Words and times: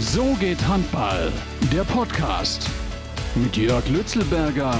So 0.00 0.36
geht 0.38 0.64
Handball, 0.68 1.32
der 1.72 1.82
Podcast 1.82 2.70
mit 3.34 3.56
Jörg 3.56 3.82
Lützelberger 3.88 4.78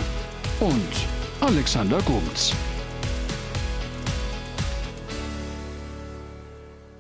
und 0.61 0.93
Alexander 1.41 2.01
Gumz. 2.03 2.55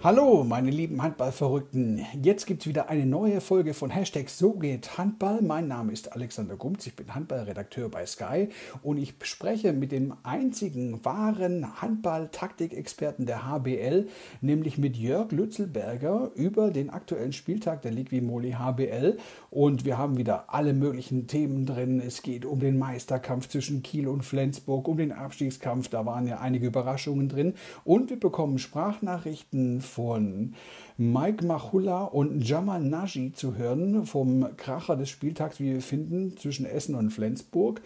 Hallo, 0.05 0.45
meine 0.45 0.71
lieben 0.71 1.03
Handballverrückten. 1.03 2.07
Jetzt 2.23 2.47
gibt 2.47 2.61
es 2.61 2.69
wieder 2.69 2.89
eine 2.89 3.05
neue 3.05 3.41
Folge 3.41 3.75
von 3.75 3.91
Hashtag 3.91 4.29
So 4.29 4.53
geht 4.53 4.97
Handball. 4.97 5.43
Mein 5.43 5.67
Name 5.67 5.91
ist 5.93 6.13
Alexander 6.13 6.55
Gumz, 6.55 6.87
ich 6.87 6.95
bin 6.95 7.17
Handballredakteur 7.17 7.89
bei 7.89 8.07
Sky 8.07 8.49
und 8.85 8.99
ich 8.99 9.15
spreche 9.23 9.73
mit 9.73 9.91
dem 9.91 10.15
einzigen 10.23 11.05
wahren 11.05 11.83
Handball-Taktikexperten 11.83 13.27
der 13.27 13.45
HBL, 13.45 14.07
nämlich 14.41 14.79
mit 14.79 14.97
Jörg 14.97 15.33
Lützelberger 15.33 16.31
über 16.37 16.71
den 16.71 16.91
aktuellen 16.91 17.33
Spieltag 17.33 17.83
der 17.83 17.91
Liquimoli 17.91 18.53
HBL. 18.53 19.19
Und 19.51 19.85
wir 19.85 19.99
haben 19.99 20.17
wieder 20.17 20.55
alle 20.55 20.75
möglichen 20.75 21.27
Themen 21.27 21.67
drin. 21.67 22.01
Es 22.01 22.23
geht 22.23 22.45
um 22.45 22.61
den 22.61 22.79
Meisterkampf 22.79 23.49
zwischen 23.49 23.83
Kiel 23.83 24.07
und 24.07 24.25
Flensburg, 24.25 24.87
um 24.87 24.97
den 24.97 25.11
Abstiegskampf, 25.11 25.89
da 25.89 26.07
waren 26.07 26.29
ja 26.29 26.39
einige 26.39 26.69
Überraschungen 26.69 27.29
drin. 27.29 27.55
Und 27.83 28.11
wir 28.11 28.21
bekommen 28.21 28.61
Sprachnachrichten 28.61 29.83
von 29.89 30.55
Mike 30.97 31.45
Machulla 31.45 32.05
und 32.05 32.43
Jamal 32.43 32.83
Naji 32.83 33.33
zu 33.33 33.57
hören 33.57 34.07
vom 34.07 34.57
Kracher 34.57 34.97
des 34.97 35.11
Spieltags, 35.11 35.59
wie 35.61 35.73
wir 35.73 35.83
finden, 35.83 36.37
zwischen 36.37 36.67
Essen 36.67 36.95
und 36.95 37.11
Flensburg. 37.11 37.81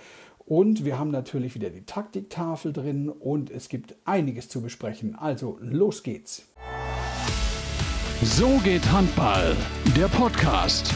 Und 0.44 0.84
wir 0.84 0.98
haben 0.98 1.10
natürlich 1.10 1.54
wieder 1.54 1.70
die 1.70 1.86
Taktiktafel 1.86 2.72
drin 2.72 3.08
und 3.08 3.50
es 3.50 3.68
gibt 3.68 3.94
einiges 4.04 4.48
zu 4.48 4.60
besprechen. 4.60 5.14
Also 5.14 5.58
los 5.60 6.02
geht's. 6.02 6.46
So 8.22 8.58
geht 8.62 8.90
Handball, 8.90 9.56
der 9.96 10.08
Podcast 10.08 10.92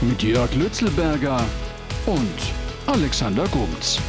mit 0.00 0.22
Jörg 0.22 0.54
Lützelberger 0.54 1.44
und 2.06 2.52
Alexander 2.86 3.46
Gumz. 3.48 4.00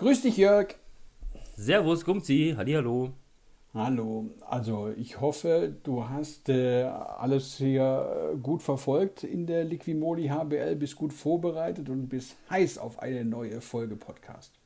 Grüß 0.00 0.22
dich, 0.22 0.38
Jörg. 0.38 0.76
Servus, 1.56 2.06
Gumzi, 2.06 2.54
hallihallo. 2.56 3.12
Hallo, 3.74 4.30
also 4.48 4.90
ich 4.96 5.20
hoffe, 5.20 5.76
du 5.82 6.08
hast 6.08 6.48
äh, 6.48 6.84
alles 6.84 7.58
hier 7.58 8.32
äh, 8.32 8.38
gut 8.38 8.62
verfolgt 8.62 9.24
in 9.24 9.46
der 9.46 9.64
Liquimoli 9.64 10.28
HBL, 10.28 10.76
bist 10.76 10.96
gut 10.96 11.12
vorbereitet 11.12 11.90
und 11.90 12.08
bist 12.08 12.34
heiß 12.48 12.78
auf 12.78 13.00
eine 13.00 13.26
neue 13.26 13.60
Folge 13.60 13.94
Podcast. 13.94 14.58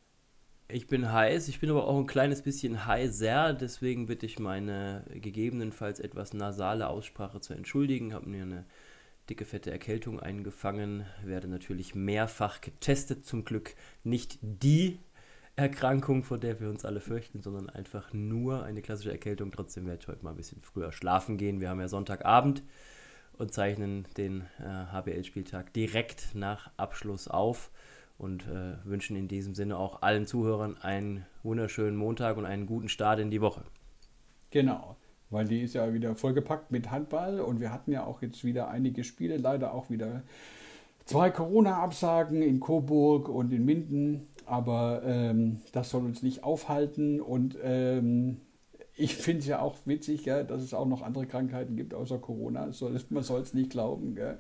Ich 0.69 0.87
bin 0.87 1.13
heiß, 1.13 1.49
ich 1.49 1.59
bin 1.59 1.69
aber 1.69 1.89
auch 1.89 1.99
ein 1.99 2.07
kleines 2.07 2.43
bisschen 2.43 2.87
heiser, 2.87 3.55
deswegen 3.55 4.07
bitte 4.07 4.27
ich 4.27 4.39
meine 4.39 5.03
gegebenenfalls 5.15 5.99
etwas 5.99 6.33
nasale 6.33 6.87
Aussprache 6.87 7.41
zu 7.41 7.55
entschuldigen. 7.55 8.15
Habe 8.15 8.29
mir 8.29 8.43
eine 8.43 8.67
dicke, 9.29 9.47
fette 9.47 9.73
Erkältung 9.73 10.21
eingefangen, 10.21 11.07
werde 11.25 11.49
natürlich 11.49 11.97
mehrfach 11.97 12.61
getestet, 12.61 13.27
zum 13.27 13.45
Glück 13.45 13.75
nicht 14.05 14.39
die 14.41 15.01
Erkrankung, 15.57 16.25
vor 16.25 16.39
der 16.39 16.59
wir 16.61 16.69
uns 16.69 16.85
alle 16.85 17.01
fürchten, 17.01 17.41
sondern 17.41 17.71
einfach 17.71 18.13
nur 18.13 18.65
eine 18.65 18.83
klassische 18.83 19.13
Erkältung. 19.13 19.53
Trotzdem 19.53 19.87
werde 19.87 20.01
ich 20.03 20.09
heute 20.09 20.25
mal 20.25 20.31
ein 20.31 20.37
bisschen 20.37 20.61
früher 20.63 20.91
schlafen 20.91 21.37
gehen. 21.37 21.61
Wir 21.61 21.69
haben 21.69 21.81
ja 21.81 21.89
Sonntagabend 21.89 22.65
und 23.39 23.53
zeichnen 23.53 24.07
den 24.17 24.43
äh, 24.59 24.93
HBL-Spieltag 24.93 25.73
direkt 25.73 26.35
nach 26.35 26.71
Abschluss 26.77 27.29
auf 27.29 27.71
und 28.19 28.47
äh, 28.47 28.85
wünschen 28.85 29.17
in 29.17 29.29
diesem 29.29 29.55
Sinne 29.55 29.77
auch 29.77 30.03
allen 30.03 30.27
Zuhörern 30.27 30.77
einen 30.81 31.25
wunderschönen 31.43 31.97
Montag 31.97 32.37
und 32.37 32.47
einen 32.47 32.67
guten 32.67 32.89
Start 32.89 33.21
in 33.21 33.31
die 33.31 33.41
Woche. 33.41 33.63
Genau, 34.51 34.97
weil 35.31 35.47
die 35.47 35.63
ist 35.63 35.75
ja 35.75 35.93
wieder 35.93 36.15
vollgepackt 36.17 36.71
mit 36.73 36.91
Handball 36.91 37.41
und 37.41 37.61
wir 37.61 37.73
hatten 37.73 37.93
ja 37.93 38.05
auch 38.05 38.23
jetzt 38.23 38.45
wieder 38.45 38.69
einige 38.69 39.05
Spiele, 39.05 39.37
leider 39.37 39.73
auch 39.75 39.91
wieder 39.91 40.23
zwei 41.05 41.31
Corona-Absagen 41.31 42.43
in 42.43 42.61
Coburg 42.61 43.29
und 43.29 43.53
in 43.53 43.65
Minden 43.65 44.29
aber 44.47 45.03
ähm, 45.05 45.61
das 45.73 45.91
soll 45.91 46.05
uns 46.05 46.23
nicht 46.23 46.45
aufhalten 46.45 47.21
und 47.21 47.57
ähm, 47.63 48.39
ich 48.97 49.17
finde 49.17 49.41
es 49.41 49.47
ja 49.47 49.61
auch 49.61 49.77
witzig, 49.87 50.25
ja, 50.25 50.45
dass 50.45 50.63
es 50.63 50.73
auch 50.73 50.87
noch 50.87 51.03
andere 51.03 51.27
Krankheiten 51.27 51.77
gibt 51.77 51.95
außer 51.95 52.19
Corona. 52.19 52.71
Soll, 52.73 52.99
man 53.11 53.25
soll 53.25 53.43
es 53.43 53.53
nicht 53.53 53.71
glauben. 53.71 54.15
Gell? 54.15 54.39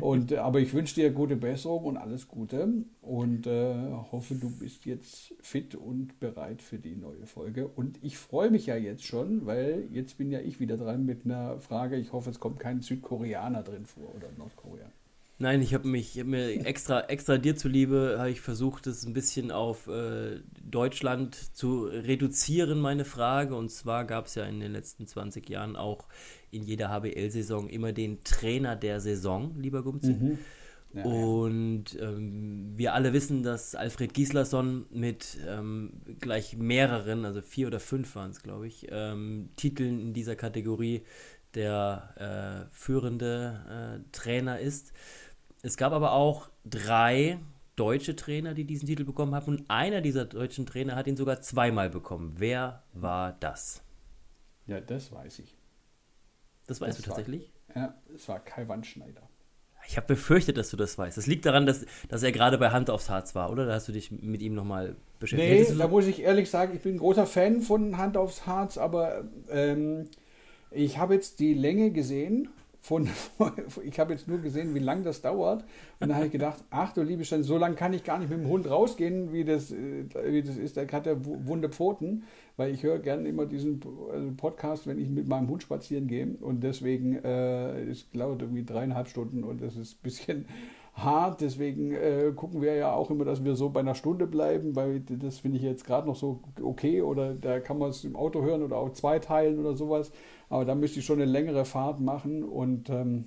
Und, 0.00 0.32
äh, 0.32 0.36
aber 0.36 0.60
ich 0.60 0.72
wünsche 0.72 0.94
dir 0.94 1.10
gute 1.10 1.36
Besserung 1.36 1.84
und 1.84 1.96
alles 1.96 2.28
Gute 2.28 2.84
und 3.02 3.46
äh, 3.46 3.74
hoffe, 4.12 4.36
du 4.36 4.50
bist 4.50 4.84
jetzt 4.86 5.34
fit 5.40 5.74
und 5.74 6.20
bereit 6.20 6.62
für 6.62 6.78
die 6.78 6.94
neue 6.94 7.26
Folge. 7.26 7.66
Und 7.66 7.98
ich 8.02 8.18
freue 8.18 8.50
mich 8.50 8.66
ja 8.66 8.76
jetzt 8.76 9.04
schon, 9.04 9.46
weil 9.46 9.88
jetzt 9.90 10.16
bin 10.16 10.30
ja 10.30 10.40
ich 10.40 10.60
wieder 10.60 10.76
dran 10.76 11.04
mit 11.04 11.24
einer 11.24 11.58
Frage. 11.58 11.96
Ich 11.96 12.12
hoffe, 12.12 12.30
es 12.30 12.38
kommt 12.38 12.60
kein 12.60 12.82
Südkoreaner 12.82 13.62
drin 13.64 13.84
vor 13.84 14.14
oder 14.14 14.28
Nordkoreaner. 14.36 14.92
Nein, 15.40 15.62
ich 15.62 15.72
habe 15.72 15.86
mich 15.86 16.18
hab 16.18 16.26
mir 16.26 16.66
extra, 16.66 17.02
extra 17.02 17.38
dir 17.38 17.54
zuliebe, 17.54 18.16
habe 18.18 18.30
ich 18.30 18.40
versucht, 18.40 18.88
es 18.88 19.06
ein 19.06 19.12
bisschen 19.12 19.52
auf 19.52 19.86
äh, 19.86 20.40
Deutschland 20.60 21.36
zu 21.56 21.84
reduzieren, 21.84 22.80
meine 22.80 23.04
Frage. 23.04 23.54
Und 23.54 23.70
zwar 23.70 24.04
gab 24.04 24.26
es 24.26 24.34
ja 24.34 24.44
in 24.46 24.58
den 24.58 24.72
letzten 24.72 25.06
20 25.06 25.48
Jahren 25.48 25.76
auch 25.76 26.06
in 26.50 26.64
jeder 26.64 26.88
HBL-Saison 26.88 27.68
immer 27.68 27.92
den 27.92 28.24
Trainer 28.24 28.74
der 28.74 29.00
Saison, 29.00 29.54
lieber 29.56 29.84
Gumzi. 29.84 30.12
Mhm. 30.14 30.38
Ja, 30.94 31.04
und 31.04 31.84
ähm, 32.00 32.72
wir 32.76 32.94
alle 32.94 33.12
wissen, 33.12 33.42
dass 33.42 33.74
Alfred 33.74 34.14
Gislason 34.14 34.86
mit 34.90 35.38
ähm, 35.46 36.00
gleich 36.18 36.56
mehreren, 36.56 37.26
also 37.26 37.42
vier 37.42 37.66
oder 37.66 37.78
fünf 37.78 38.16
waren 38.16 38.30
es, 38.30 38.42
glaube 38.42 38.66
ich, 38.66 38.86
ähm, 38.90 39.50
Titeln 39.56 40.00
in 40.00 40.14
dieser 40.14 40.34
Kategorie 40.34 41.02
der 41.54 42.66
äh, 42.70 42.74
führende 42.74 44.00
äh, 44.00 44.12
Trainer 44.12 44.58
ist. 44.58 44.92
Es 45.62 45.76
gab 45.76 45.92
aber 45.92 46.12
auch 46.12 46.50
drei 46.64 47.38
deutsche 47.76 48.16
Trainer, 48.16 48.54
die 48.54 48.64
diesen 48.64 48.86
Titel 48.86 49.04
bekommen 49.04 49.34
haben. 49.34 49.46
Und 49.46 49.70
einer 49.70 50.00
dieser 50.00 50.24
deutschen 50.24 50.66
Trainer 50.66 50.96
hat 50.96 51.06
ihn 51.06 51.16
sogar 51.16 51.40
zweimal 51.40 51.90
bekommen. 51.90 52.34
Wer 52.36 52.82
war 52.92 53.36
das? 53.40 53.82
Ja, 54.66 54.80
das 54.80 55.12
weiß 55.12 55.38
ich. 55.40 55.56
Das 56.66 56.80
weißt 56.80 56.98
das 56.98 57.04
du 57.04 57.10
tatsächlich? 57.10 57.52
War, 57.68 57.82
ja, 57.82 57.94
es 58.14 58.28
war 58.28 58.40
Kai 58.40 58.68
Wandschneider. 58.68 59.22
Ich 59.86 59.96
habe 59.96 60.06
befürchtet, 60.06 60.58
dass 60.58 60.68
du 60.68 60.76
das 60.76 60.98
weißt. 60.98 61.16
Das 61.16 61.26
liegt 61.26 61.46
daran, 61.46 61.64
dass, 61.64 61.86
dass 62.08 62.22
er 62.22 62.30
gerade 62.30 62.58
bei 62.58 62.70
Hand 62.70 62.90
aufs 62.90 63.08
Harz 63.08 63.34
war, 63.34 63.50
oder? 63.50 63.64
Da 63.64 63.72
hast 63.72 63.88
du 63.88 63.92
dich 63.92 64.10
mit 64.10 64.42
ihm 64.42 64.54
nochmal 64.54 64.96
beschäftigt. 65.18 65.70
Nee, 65.70 65.78
da 65.78 65.88
muss 65.88 66.06
ich 66.06 66.20
ehrlich 66.20 66.50
sagen, 66.50 66.76
ich 66.76 66.82
bin 66.82 66.96
ein 66.96 66.98
großer 66.98 67.26
Fan 67.26 67.62
von 67.62 67.96
Hand 67.96 68.18
aufs 68.18 68.46
Harz, 68.46 68.76
aber 68.76 69.24
ähm, 69.48 70.10
ich 70.70 70.98
habe 70.98 71.14
jetzt 71.14 71.40
die 71.40 71.54
Länge 71.54 71.90
gesehen 71.90 72.50
von, 72.80 73.08
ich 73.82 73.98
habe 73.98 74.12
jetzt 74.12 74.28
nur 74.28 74.38
gesehen, 74.38 74.74
wie 74.74 74.80
lange 74.80 75.02
das 75.02 75.20
dauert. 75.20 75.62
Und 76.00 76.08
dann 76.08 76.14
habe 76.14 76.26
ich 76.26 76.32
gedacht, 76.32 76.64
ach 76.70 76.92
du 76.92 77.02
liebe 77.02 77.24
Stein, 77.24 77.42
so 77.42 77.58
lange 77.58 77.74
kann 77.74 77.92
ich 77.92 78.04
gar 78.04 78.18
nicht 78.18 78.30
mit 78.30 78.38
dem 78.38 78.48
Hund 78.48 78.68
rausgehen, 78.70 79.32
wie 79.32 79.44
das, 79.44 79.72
äh, 79.72 80.04
wie 80.26 80.42
das 80.42 80.56
ist. 80.56 80.76
Der 80.76 80.86
hat 80.88 81.06
ja 81.06 81.16
wunde 81.22 81.68
Pfoten, 81.68 82.24
weil 82.56 82.72
ich 82.72 82.82
höre 82.82 82.98
gerne 82.98 83.28
immer 83.28 83.46
diesen 83.46 83.80
also 84.12 84.32
Podcast, 84.36 84.86
wenn 84.86 84.98
ich 84.98 85.08
mit 85.08 85.28
meinem 85.28 85.48
Hund 85.48 85.62
spazieren 85.62 86.06
gehe. 86.06 86.36
Und 86.40 86.62
deswegen, 86.62 87.16
äh, 87.16 87.82
es 87.82 88.10
dauert 88.10 88.42
irgendwie 88.42 88.64
dreieinhalb 88.64 89.08
Stunden 89.08 89.44
und 89.44 89.60
das 89.60 89.76
ist 89.76 89.96
ein 89.96 90.02
bisschen 90.02 90.46
hart. 90.94 91.40
Deswegen 91.40 91.92
äh, 91.92 92.32
gucken 92.34 92.62
wir 92.62 92.74
ja 92.74 92.92
auch 92.92 93.10
immer, 93.10 93.24
dass 93.24 93.44
wir 93.44 93.54
so 93.56 93.70
bei 93.70 93.80
einer 93.80 93.94
Stunde 93.94 94.26
bleiben, 94.26 94.76
weil 94.76 95.00
das 95.00 95.40
finde 95.40 95.58
ich 95.58 95.64
jetzt 95.64 95.84
gerade 95.84 96.06
noch 96.06 96.16
so 96.16 96.40
okay. 96.62 97.02
Oder 97.02 97.34
da 97.34 97.60
kann 97.60 97.78
man 97.78 97.90
es 97.90 98.04
im 98.04 98.16
Auto 98.16 98.42
hören 98.42 98.62
oder 98.62 98.76
auch 98.76 98.92
zwei 98.92 99.18
teilen 99.18 99.58
oder 99.58 99.74
sowas. 99.74 100.12
Aber 100.50 100.64
da 100.64 100.74
müsste 100.74 101.00
ich 101.00 101.06
schon 101.06 101.20
eine 101.20 101.30
längere 101.30 101.64
Fahrt 101.64 102.00
machen 102.00 102.42
und, 102.42 102.88
ähm, 102.90 103.26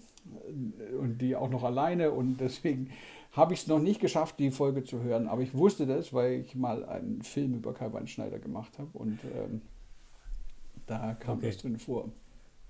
und 0.99 1.19
die 1.19 1.35
auch 1.35 1.49
noch 1.49 1.63
alleine. 1.63 2.11
Und 2.11 2.37
deswegen 2.37 2.89
habe 3.31 3.53
ich 3.53 3.61
es 3.61 3.67
noch 3.67 3.79
nicht 3.79 4.01
geschafft, 4.01 4.39
die 4.39 4.51
Folge 4.51 4.83
zu 4.83 5.01
hören. 5.03 5.27
Aber 5.27 5.41
ich 5.41 5.53
wusste 5.53 5.85
das, 5.85 6.13
weil 6.13 6.41
ich 6.41 6.55
mal 6.55 6.83
einen 6.85 7.21
Film 7.21 7.53
über 7.53 7.73
Kai 7.73 7.93
Weinschneider 7.93 8.39
gemacht 8.39 8.77
habe. 8.79 8.89
Und 8.93 9.19
ähm, 9.35 9.61
da 10.87 11.13
kam 11.13 11.37
okay. 11.37 11.47
das 11.47 11.57
drin 11.57 11.77
vor. 11.77 12.09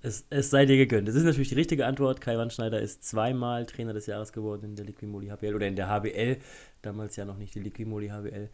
Es, 0.03 0.25
es, 0.31 0.49
sei 0.49 0.65
dir 0.65 0.77
gegönnt. 0.77 1.07
Das 1.07 1.15
ist 1.15 1.23
natürlich 1.23 1.49
die 1.49 1.55
richtige 1.55 1.85
Antwort. 1.85 2.21
Kai 2.21 2.35
Wandschneider 2.37 2.81
ist 2.81 3.03
zweimal 3.03 3.67
Trainer 3.67 3.93
des 3.93 4.07
Jahres 4.07 4.33
geworden 4.33 4.65
in 4.65 4.75
der 4.75 4.85
Liquimoli 4.85 5.27
HBL 5.27 5.55
oder 5.55 5.67
in 5.67 5.75
der 5.75 5.89
HBL. 5.89 6.37
Damals 6.81 7.15
ja 7.17 7.25
noch 7.25 7.37
nicht 7.37 7.53
die 7.53 7.59
Liquimoli 7.59 8.07
HBL. 8.09 8.49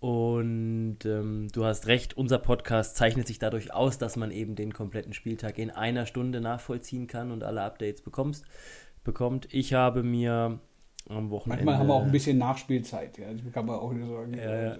Und 0.00 0.98
ähm, 1.04 1.48
du 1.52 1.64
hast 1.64 1.88
recht, 1.88 2.16
unser 2.16 2.38
Podcast 2.38 2.96
zeichnet 2.96 3.26
sich 3.26 3.40
dadurch 3.40 3.72
aus, 3.74 3.98
dass 3.98 4.16
man 4.16 4.30
eben 4.30 4.54
den 4.54 4.72
kompletten 4.72 5.12
Spieltag 5.12 5.58
in 5.58 5.70
einer 5.70 6.06
Stunde 6.06 6.40
nachvollziehen 6.40 7.08
kann 7.08 7.32
und 7.32 7.42
alle 7.42 7.62
Updates 7.62 8.02
bekommst, 8.02 8.44
bekommt. 9.02 9.48
Ich 9.50 9.74
habe 9.74 10.04
mir 10.04 10.60
am 11.08 11.30
Wochenende. 11.30 11.64
Manchmal 11.64 11.78
haben 11.78 11.88
wir 11.88 11.94
auch 11.94 12.04
ein 12.04 12.12
bisschen 12.12 12.38
Nachspielzeit, 12.38 13.18
ja. 13.18 13.32
Das 13.32 13.52
kann 13.52 13.66
man 13.66 13.76
auch 13.76 13.92
nicht 13.92 14.08
sagen. 14.08 14.34
Äh, 14.34 14.78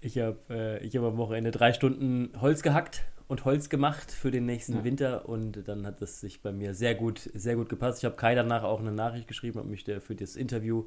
ich 0.00 0.18
habe 0.18 0.80
äh, 0.82 0.88
hab 0.88 1.04
am 1.04 1.16
Wochenende 1.16 1.52
drei 1.52 1.72
Stunden 1.72 2.30
Holz 2.40 2.62
gehackt 2.62 3.04
und 3.28 3.44
Holz 3.44 3.68
gemacht 3.68 4.10
für 4.10 4.32
den 4.32 4.44
nächsten 4.44 4.74
ja. 4.74 4.84
Winter 4.84 5.28
und 5.28 5.68
dann 5.68 5.86
hat 5.86 6.02
es 6.02 6.20
sich 6.20 6.42
bei 6.42 6.52
mir 6.52 6.74
sehr 6.74 6.96
gut, 6.96 7.30
sehr 7.32 7.54
gut 7.54 7.68
gepasst. 7.68 7.98
Ich 7.98 8.04
habe 8.04 8.16
Kai 8.16 8.34
danach 8.34 8.64
auch 8.64 8.80
eine 8.80 8.92
Nachricht 8.92 9.28
geschrieben, 9.28 9.60
habe 9.60 9.68
mich 9.68 9.84
für 9.84 10.14
das 10.16 10.36
Interview 10.36 10.86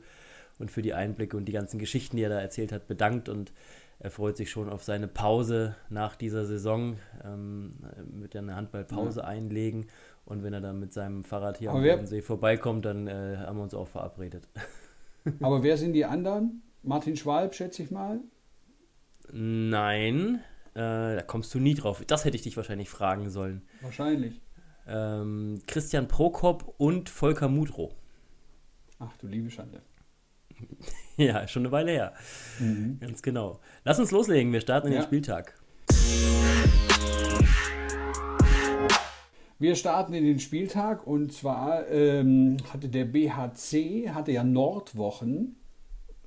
und 0.59 0.71
für 0.71 0.81
die 0.81 0.93
Einblicke 0.93 1.37
und 1.37 1.45
die 1.45 1.51
ganzen 1.51 1.79
Geschichten, 1.79 2.17
die 2.17 2.23
er 2.23 2.29
da 2.29 2.39
erzählt 2.39 2.71
hat, 2.71 2.87
bedankt. 2.87 3.29
Und 3.29 3.51
er 3.99 4.11
freut 4.11 4.37
sich 4.37 4.49
schon 4.49 4.69
auf 4.69 4.83
seine 4.83 5.07
Pause 5.07 5.75
nach 5.89 6.15
dieser 6.15 6.45
Saison, 6.45 6.97
ähm, 7.23 7.73
wird 8.13 8.33
ja 8.33 8.41
eine 8.41 8.55
Handballpause 8.55 9.21
ja. 9.21 9.27
einlegen 9.27 9.87
und 10.27 10.43
wenn 10.43 10.51
er 10.51 10.59
dann 10.59 10.77
mit 10.77 10.91
seinem 10.91 11.23
Fahrrad 11.23 11.57
hier 11.57 11.69
Aber 11.69 11.79
am 11.79 11.85
Bodensee 11.85 12.21
vorbeikommt, 12.21 12.83
dann 12.83 13.07
äh, 13.07 13.37
haben 13.37 13.57
wir 13.57 13.63
uns 13.63 13.73
auch 13.73 13.87
verabredet. 13.87 14.47
Aber 15.41 15.63
wer 15.63 15.77
sind 15.77 15.93
die 15.93 16.03
anderen? 16.03 16.63
Martin 16.83 17.15
Schwalb, 17.15 17.55
schätze 17.55 17.81
ich 17.83 17.91
mal? 17.91 18.19
Nein, 19.31 20.41
äh, 20.73 21.15
da 21.15 21.21
kommst 21.25 21.53
du 21.53 21.59
nie 21.59 21.75
drauf. 21.75 22.03
Das 22.05 22.25
hätte 22.25 22.35
ich 22.35 22.43
dich 22.43 22.57
wahrscheinlich 22.57 22.89
fragen 22.89 23.29
sollen. 23.29 23.61
Wahrscheinlich. 23.81 24.41
Ähm, 24.85 25.61
Christian 25.65 26.09
Prokop 26.09 26.75
und 26.77 27.09
Volker 27.09 27.47
Mudro. 27.47 27.93
Ach 28.99 29.15
du 29.17 29.27
liebe 29.27 29.49
Schande. 29.49 29.81
ja, 31.17 31.47
schon 31.47 31.63
eine 31.63 31.71
Weile 31.71 31.91
her. 31.91 32.13
Mhm. 32.59 32.99
Ganz 32.99 33.21
genau. 33.21 33.59
Lass 33.83 33.99
uns 33.99 34.11
loslegen. 34.11 34.53
Wir 34.53 34.61
starten 34.61 34.87
in 34.87 34.93
ja. 34.93 34.99
den 34.99 35.05
Spieltag. 35.05 35.53
Wir 39.59 39.75
starten 39.75 40.13
in 40.13 40.23
den 40.23 40.39
Spieltag 40.39 41.07
und 41.07 41.33
zwar 41.33 41.87
ähm, 41.89 42.57
hatte 42.71 42.89
der 42.89 43.05
BHC 43.05 44.09
hatte 44.09 44.31
ja 44.31 44.43
Nordwochen 44.43 45.55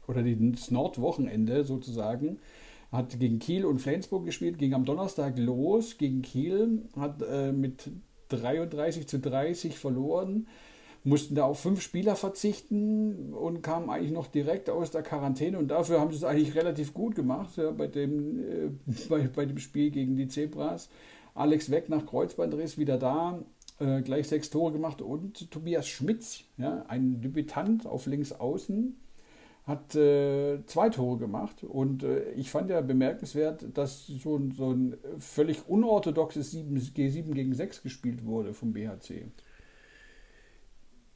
oder 0.09 0.25
das 0.25 0.73
Nordwochenende 0.73 1.63
sozusagen 1.65 2.41
hat 2.91 3.19
gegen 3.21 3.39
Kiel 3.39 3.65
und 3.65 3.79
Flensburg 3.81 4.25
gespielt, 4.25 4.59
ging 4.59 4.75
am 4.75 4.85
Donnerstag 4.85 5.39
los 5.39 5.97
gegen 5.97 6.23
Kiel, 6.23 6.89
hat 6.97 7.23
äh, 7.23 7.53
mit 7.53 7.89
33 8.31 9.07
zu 9.07 9.21
30 9.21 9.79
verloren, 9.79 10.49
mussten 11.03 11.35
da 11.35 11.45
auf 11.45 11.61
fünf 11.61 11.81
Spieler 11.81 12.15
verzichten 12.15 13.33
und 13.33 13.63
kamen 13.63 13.89
eigentlich 13.89 14.13
noch 14.13 14.27
direkt 14.27 14.69
aus 14.69 14.91
der 14.91 15.03
Quarantäne 15.03 15.59
und 15.59 15.69
dafür 15.69 16.01
haben 16.01 16.11
sie 16.11 16.17
es 16.17 16.25
eigentlich 16.25 16.55
relativ 16.55 16.93
gut 16.93 17.15
gemacht 17.15 17.57
ja, 17.57 17.71
bei, 17.71 17.87
dem, 17.87 18.39
äh, 18.39 18.71
bei, 19.09 19.29
bei 19.29 19.47
dem 19.47 19.59
Spiel 19.59 19.91
gegen 19.91 20.17
die 20.17 20.29
Zebras. 20.29 20.89
Alex 21.35 21.71
Weg 21.71 21.89
nach 21.89 22.05
Kreuzbandriss 22.05 22.77
wieder 22.77 22.99
da, 22.99 23.39
äh, 23.79 24.03
gleich 24.03 24.29
sechs 24.29 24.51
Tore 24.51 24.73
gemacht 24.73 25.01
und 25.01 25.51
Tobias 25.51 25.89
Schmitz, 25.89 26.45
ja, 26.59 26.85
ein 26.89 27.23
Debütant 27.23 27.87
auf 27.87 28.07
links 28.07 28.33
außen, 28.33 28.97
hat 29.65 29.95
äh, 29.95 30.59
zwei 30.67 30.91
Tore 30.91 31.19
gemacht 31.19 31.65
und 31.65 32.03
äh, 32.03 32.33
ich 32.33 32.51
fand 32.51 32.69
ja 32.69 32.81
bemerkenswert, 32.83 33.67
dass 33.73 34.07
so 34.07 34.37
ein, 34.37 34.53
so 34.53 34.73
ein 34.73 34.97
völlig 35.19 35.67
unorthodoxes 35.67 36.51
7, 36.51 36.77
G7 36.77 37.33
gegen 37.33 37.55
6 37.55 37.83
gespielt 37.83 38.27
wurde 38.27 38.53
vom 38.53 38.73
BHC. 38.73 39.29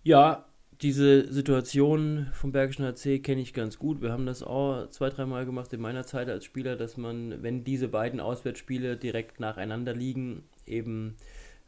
Ja, 0.05 0.45
diese 0.83 1.33
Situation 1.33 2.29
vom 2.35 2.53
Bergischen 2.53 2.85
HC 2.85 3.21
kenne 3.21 3.41
ich 3.41 3.55
ganz 3.55 3.79
gut. 3.79 4.03
Wir 4.03 4.13
haben 4.13 4.27
das 4.27 4.43
auch 4.43 4.89
zwei, 4.91 5.09
dreimal 5.09 5.47
gemacht 5.47 5.73
in 5.73 5.81
meiner 5.81 6.05
Zeit 6.05 6.29
als 6.29 6.45
Spieler, 6.45 6.77
dass 6.77 6.97
man, 6.97 7.43
wenn 7.43 7.65
diese 7.65 7.89
beiden 7.89 8.21
Auswärtsspiele 8.21 8.99
direkt 8.99 9.41
nacheinander 9.41 9.95
liegen, 9.95 10.45
eben 10.67 11.17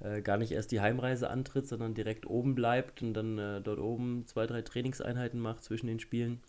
äh, 0.00 0.20
gar 0.20 0.36
nicht 0.36 0.52
erst 0.52 0.70
die 0.70 0.82
Heimreise 0.82 1.30
antritt, 1.30 1.66
sondern 1.66 1.94
direkt 1.94 2.26
oben 2.26 2.54
bleibt 2.54 3.02
und 3.02 3.14
dann 3.14 3.38
äh, 3.38 3.60
dort 3.62 3.78
oben 3.78 4.26
zwei, 4.26 4.46
drei 4.46 4.60
Trainingseinheiten 4.60 5.40
macht 5.40 5.64
zwischen 5.64 5.86
den 5.86 5.98
Spielen. 6.00 6.40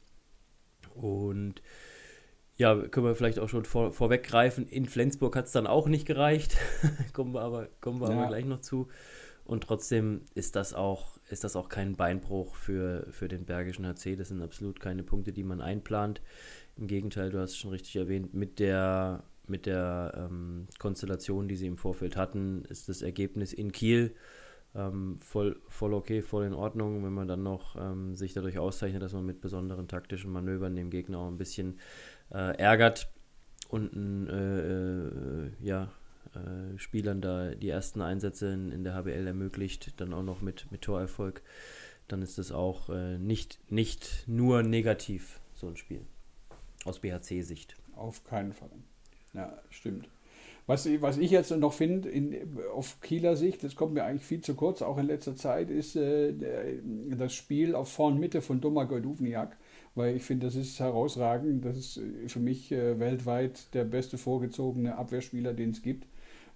Und 0.94 1.62
ja, 2.58 2.76
können 2.76 3.06
wir 3.06 3.16
vielleicht 3.16 3.40
auch 3.40 3.50
schon 3.50 3.64
vor, 3.64 3.92
vorweggreifen. 3.94 4.68
In 4.68 4.88
Flensburg 4.88 5.38
hat 5.38 5.46
es 5.46 5.54
dann 5.54 5.68
auch 5.68 5.88
nicht 5.88 6.06
gereicht. 6.06 6.58
kommen 7.14 7.34
wir 7.34 7.42
aber, 7.42 7.70
kommen 7.80 8.02
wir 8.02 8.10
ja. 8.10 8.18
aber 8.18 8.28
gleich 8.28 8.46
noch 8.46 8.60
zu. 8.60 8.90
Und 9.46 9.64
trotzdem 9.64 10.26
ist 10.34 10.58
das 10.58 10.74
auch, 10.74 11.17
ist 11.30 11.44
das 11.44 11.56
auch 11.56 11.70
kein 11.70 11.96
Beinbruch 11.96 12.56
für, 12.56 13.08
für 13.12 13.28
den 13.28 13.46
Bergischen 13.46 13.86
HC. 13.86 14.16
Das 14.16 14.30
sind 14.30 14.42
absolut 14.42 14.80
keine 14.80 15.04
Punkte, 15.04 15.32
die 15.34 15.44
man 15.44 15.62
einplant. 15.62 16.22
Im 16.78 16.88
Gegenteil, 16.88 17.30
du 17.30 17.40
hast 17.40 17.52
es 17.52 17.58
schon 17.58 17.72
richtig 17.72 17.96
erwähnt, 17.96 18.34
mit 18.34 18.60
der, 18.60 19.24
mit 19.48 19.66
der 19.66 20.30
ähm, 20.30 20.68
Konstellation, 20.80 21.48
die 21.48 21.56
sie 21.56 21.68
im 21.68 21.78
Vorfeld 21.78 22.16
hatten, 22.16 22.64
ist 22.66 22.90
das 22.90 23.02
Ergebnis 23.02 23.54
in 23.54 23.72
Kiel 23.72 24.16
ähm, 24.78 25.18
voll, 25.22 25.60
voll 25.68 25.94
okay, 25.94 26.22
voll 26.22 26.46
in 26.46 26.54
Ordnung, 26.54 27.04
wenn 27.04 27.14
man 27.14 27.28
dann 27.28 27.44
noch 27.44 27.76
ähm, 27.76 28.16
sich 28.16 28.34
dadurch 28.34 28.60
auszeichnet, 28.60 29.02
dass 29.02 29.14
man 29.14 29.26
mit 29.26 29.42
besonderen 29.42 29.88
taktischen 29.88 30.32
Manövern 30.32 30.76
dem 30.76 30.90
Gegner 30.90 31.20
auch 31.20 31.28
ein 31.28 31.38
bisschen 31.38 31.80
äh, 32.32 32.56
ärgert 32.58 33.10
und 33.70 34.28
äh, 34.30 35.48
äh, 35.48 35.52
ja, 35.62 35.92
äh, 36.36 36.78
Spielern 36.78 37.22
da 37.22 37.56
die 37.56 37.70
ersten 37.70 38.02
Einsätze 38.02 38.54
in, 38.54 38.72
in, 38.72 38.84
der 38.84 38.94
HBL 38.94 39.28
ermöglicht, 39.28 40.00
dann 40.00 40.14
auch 40.14 40.24
noch 40.24 40.42
mit, 40.42 40.72
mit 40.72 40.82
Torerfolg, 40.82 41.42
dann 42.08 42.22
ist 42.22 42.38
das 42.38 42.52
auch 42.52 42.90
äh, 42.90 43.18
nicht, 43.18 43.60
nicht 43.70 44.24
nur 44.28 44.64
negativ, 44.64 45.40
so 45.56 45.68
ein 45.68 45.78
Spiel. 45.78 46.02
Aus 46.86 47.00
BHC-Sicht. 47.00 47.76
Auf 47.96 48.24
keinen 48.24 48.54
Fall. 48.54 48.70
Ja, 49.34 49.62
stimmt. 49.70 50.08
Was, 50.68 50.86
was 51.00 51.18
ich 51.18 51.32
jetzt 51.32 51.52
noch 51.52 51.72
finde, 51.72 52.12
auf 52.74 53.00
Kieler 53.00 53.38
Sicht, 53.38 53.64
das 53.64 53.76
kommt 53.76 53.94
mir 53.94 54.04
eigentlich 54.04 54.26
viel 54.26 54.42
zu 54.42 54.54
kurz, 54.54 54.82
auch 54.82 54.98
in 54.98 55.08
letzter 55.08 55.34
Zeit, 55.38 55.70
ist 55.70 55.96
äh, 55.96 56.34
das 57.18 57.34
Spiel 57.34 57.74
auf 57.74 57.90
Vorn-Mitte 57.90 58.42
von 58.42 58.60
Domagoj 58.60 59.02
Duvniak, 59.02 59.56
weil 59.96 60.18
ich 60.18 60.24
finde, 60.24 60.48
das 60.48 60.56
ist 60.56 60.80
herausragend. 60.82 61.64
Das 61.64 61.78
ist 61.78 61.98
äh, 61.98 62.28
für 62.28 62.42
mich 62.42 62.74
äh, 62.74 63.00
weltweit 63.00 63.74
der 63.74 63.86
beste 63.86 64.18
vorgezogene 64.18 64.98
Abwehrspieler, 64.98 65.54
den 65.54 65.72
es 65.72 65.82
gibt, 65.82 66.06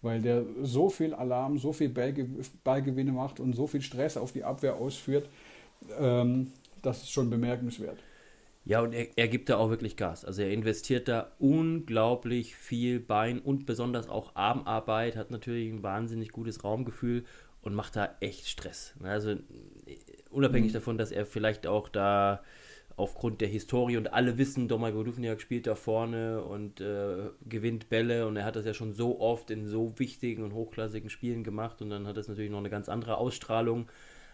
weil 0.02 0.22
der 0.22 0.44
so 0.62 0.90
viel 0.90 1.14
Alarm, 1.14 1.58
so 1.58 1.74
viel 1.74 1.90
Ballge 1.90 2.28
Ballgewinne 2.64 3.12
macht 3.12 3.40
und 3.40 3.54
so 3.54 3.68
viel 3.68 3.82
Stress 3.82 4.18
auf 4.18 4.32
die 4.32 4.44
Abwehr 4.44 4.76
ausführt. 4.76 5.30
Ähm, 6.00 6.52
das 6.82 7.04
ist 7.04 7.12
schon 7.12 7.30
bemerkenswert. 7.30 7.98
Ja, 8.64 8.82
und 8.82 8.94
er, 8.94 9.08
er, 9.16 9.28
gibt 9.28 9.50
da 9.50 9.58
auch 9.58 9.70
wirklich 9.70 9.98
Gas. 9.98 10.24
Also 10.24 10.44
er 10.44 10.52
investiert 10.52 11.08
da 11.08 11.32
unglaublich 11.40 12.56
viel 12.56 13.00
Bein 13.00 13.40
und 13.40 13.66
besonders 13.66 14.08
auch 14.08 14.36
Armarbeit, 14.36 15.16
hat 15.16 15.32
natürlich 15.32 15.72
ein 15.72 15.82
wahnsinnig 15.82 16.32
gutes 16.32 16.64
Raumgefühl 16.64 17.24
und 17.62 17.74
macht 17.74 17.96
da 17.96 18.16
echt 18.20 18.48
Stress. 18.48 18.94
Also 19.02 19.36
unabhängig 20.30 20.70
mhm. 20.72 20.76
davon, 20.76 20.98
dass 21.00 21.12
er 21.12 21.26
vielleicht 21.26 21.66
auch 21.66 21.90
da 21.90 22.44
aufgrund 22.98 23.42
der 23.42 23.48
Historie 23.48 23.98
und 23.98 24.14
alle 24.14 24.38
wissen, 24.38 24.68
Domagoj 24.68 25.04
Godufniak 25.04 25.42
spielt 25.42 25.68
da 25.68 25.76
vorne 25.76 26.44
und 26.44 26.82
äh, 26.82 27.30
gewinnt 27.48 27.90
Bälle 27.90 28.28
und 28.28 28.38
er 28.38 28.46
hat 28.46 28.56
das 28.56 28.66
ja 28.66 28.74
schon 28.74 28.94
so 28.94 29.20
oft 29.20 29.50
in 29.52 29.68
so 29.68 29.98
wichtigen 29.98 30.44
und 30.44 30.54
hochklassigen 30.54 31.10
Spielen 31.10 31.44
gemacht 31.44 31.82
und 31.82 31.90
dann 31.90 32.08
hat 32.08 32.18
das 32.18 32.28
natürlich 32.28 32.52
noch 32.52 32.60
eine 32.60 32.70
ganz 32.70 32.90
andere 32.90 33.18
Ausstrahlung. 33.18 33.90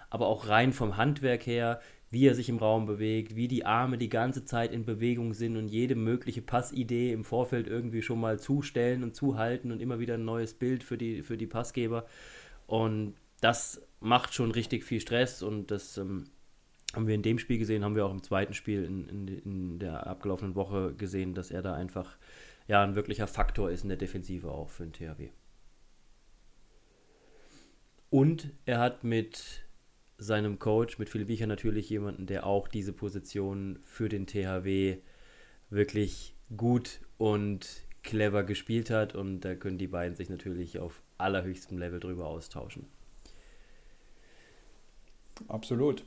Aber 0.09 0.27
auch 0.27 0.47
rein 0.47 0.71
vom 0.71 0.95
Handwerk 0.95 1.45
her 1.45 1.81
wie 2.09 2.25
er 2.25 2.35
sich 2.35 2.47
im 2.47 2.57
Raum 2.57 2.85
bewegt, 2.85 3.35
wie 3.35 3.47
die 3.47 3.65
Arme 3.65 3.97
die 3.97 4.09
ganze 4.09 4.45
Zeit 4.45 4.71
in 4.71 4.85
Bewegung 4.85 5.33
sind 5.33 5.57
und 5.57 5.67
jede 5.67 5.95
mögliche 5.95 6.41
Passidee 6.41 7.11
im 7.11 7.25
Vorfeld 7.25 7.67
irgendwie 7.67 8.01
schon 8.01 8.19
mal 8.19 8.39
zustellen 8.39 9.03
und 9.03 9.15
zuhalten 9.15 9.71
und 9.71 9.81
immer 9.81 9.99
wieder 9.99 10.13
ein 10.13 10.25
neues 10.25 10.53
Bild 10.53 10.83
für 10.83 10.97
die, 10.97 11.21
für 11.21 11.37
die 11.37 11.47
Passgeber. 11.47 12.05
Und 12.65 13.15
das 13.41 13.81
macht 13.99 14.33
schon 14.33 14.51
richtig 14.51 14.85
viel 14.85 15.01
Stress 15.01 15.43
und 15.43 15.69
das 15.69 15.97
ähm, 15.97 16.29
haben 16.93 17.07
wir 17.07 17.15
in 17.15 17.21
dem 17.21 17.39
Spiel 17.39 17.57
gesehen, 17.57 17.83
haben 17.83 17.95
wir 17.95 18.05
auch 18.05 18.11
im 18.11 18.23
zweiten 18.23 18.53
Spiel 18.53 18.83
in, 18.83 19.09
in, 19.09 19.27
in, 19.27 19.79
der 19.79 20.07
abgelaufenen 20.07 20.55
Woche 20.55 20.93
gesehen, 20.93 21.33
dass 21.33 21.51
er 21.51 21.61
da 21.61 21.73
einfach 21.73 22.17
ja, 22.67 22.83
ein 22.83 22.95
wirklicher 22.95 23.27
Faktor 23.27 23.69
ist 23.69 23.83
in 23.83 23.89
der 23.89 23.97
Defensive 23.97 24.49
auch 24.51 24.69
für 24.69 24.83
den 24.85 24.93
THW. 24.93 25.29
Und 28.09 28.51
er 28.65 28.79
hat 28.79 29.03
mit 29.03 29.65
seinem 30.17 30.59
Coach, 30.59 30.97
mit 30.97 31.09
Philipp 31.09 31.27
Wiecher 31.27 31.47
natürlich 31.47 31.89
jemanden, 31.89 32.25
der 32.25 32.45
auch 32.45 32.67
diese 32.67 32.93
Position 32.93 33.79
für 33.83 34.09
den 34.09 34.25
THW 34.25 34.97
wirklich 35.69 36.33
gut 36.55 37.01
und 37.17 37.85
clever 38.03 38.43
gespielt 38.43 38.89
hat 38.89 39.15
und 39.15 39.41
da 39.41 39.55
können 39.55 39.77
die 39.77 39.87
beiden 39.87 40.15
sich 40.15 40.29
natürlich 40.29 40.79
auf 40.79 41.01
allerhöchstem 41.17 41.77
Level 41.77 41.99
drüber 41.99 42.27
austauschen. 42.27 42.87
Absolut. 45.47 46.05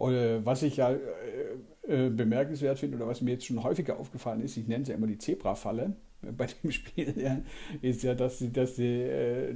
Und, 0.00 0.14
äh, 0.14 0.44
was 0.46 0.62
ich 0.62 0.78
ja 0.78 0.92
äh, 0.92 2.06
äh, 2.06 2.08
bemerkenswert 2.08 2.78
finde 2.78 2.96
oder 2.96 3.06
was 3.06 3.20
mir 3.20 3.32
jetzt 3.32 3.44
schon 3.44 3.62
häufiger 3.62 3.98
aufgefallen 4.00 4.40
ist, 4.40 4.56
ich 4.56 4.66
nenne 4.66 4.82
sie 4.82 4.92
ja 4.92 4.96
immer 4.96 5.06
die 5.06 5.18
Zebra-Falle 5.18 5.92
bei 6.22 6.46
dem 6.46 6.70
Spiel, 6.72 7.14
ja, 7.18 7.42
ist 7.82 8.02
ja, 8.02 8.14
dass 8.14 8.42
dass 8.50 8.76
sie 8.76 8.86
äh, 8.86 9.54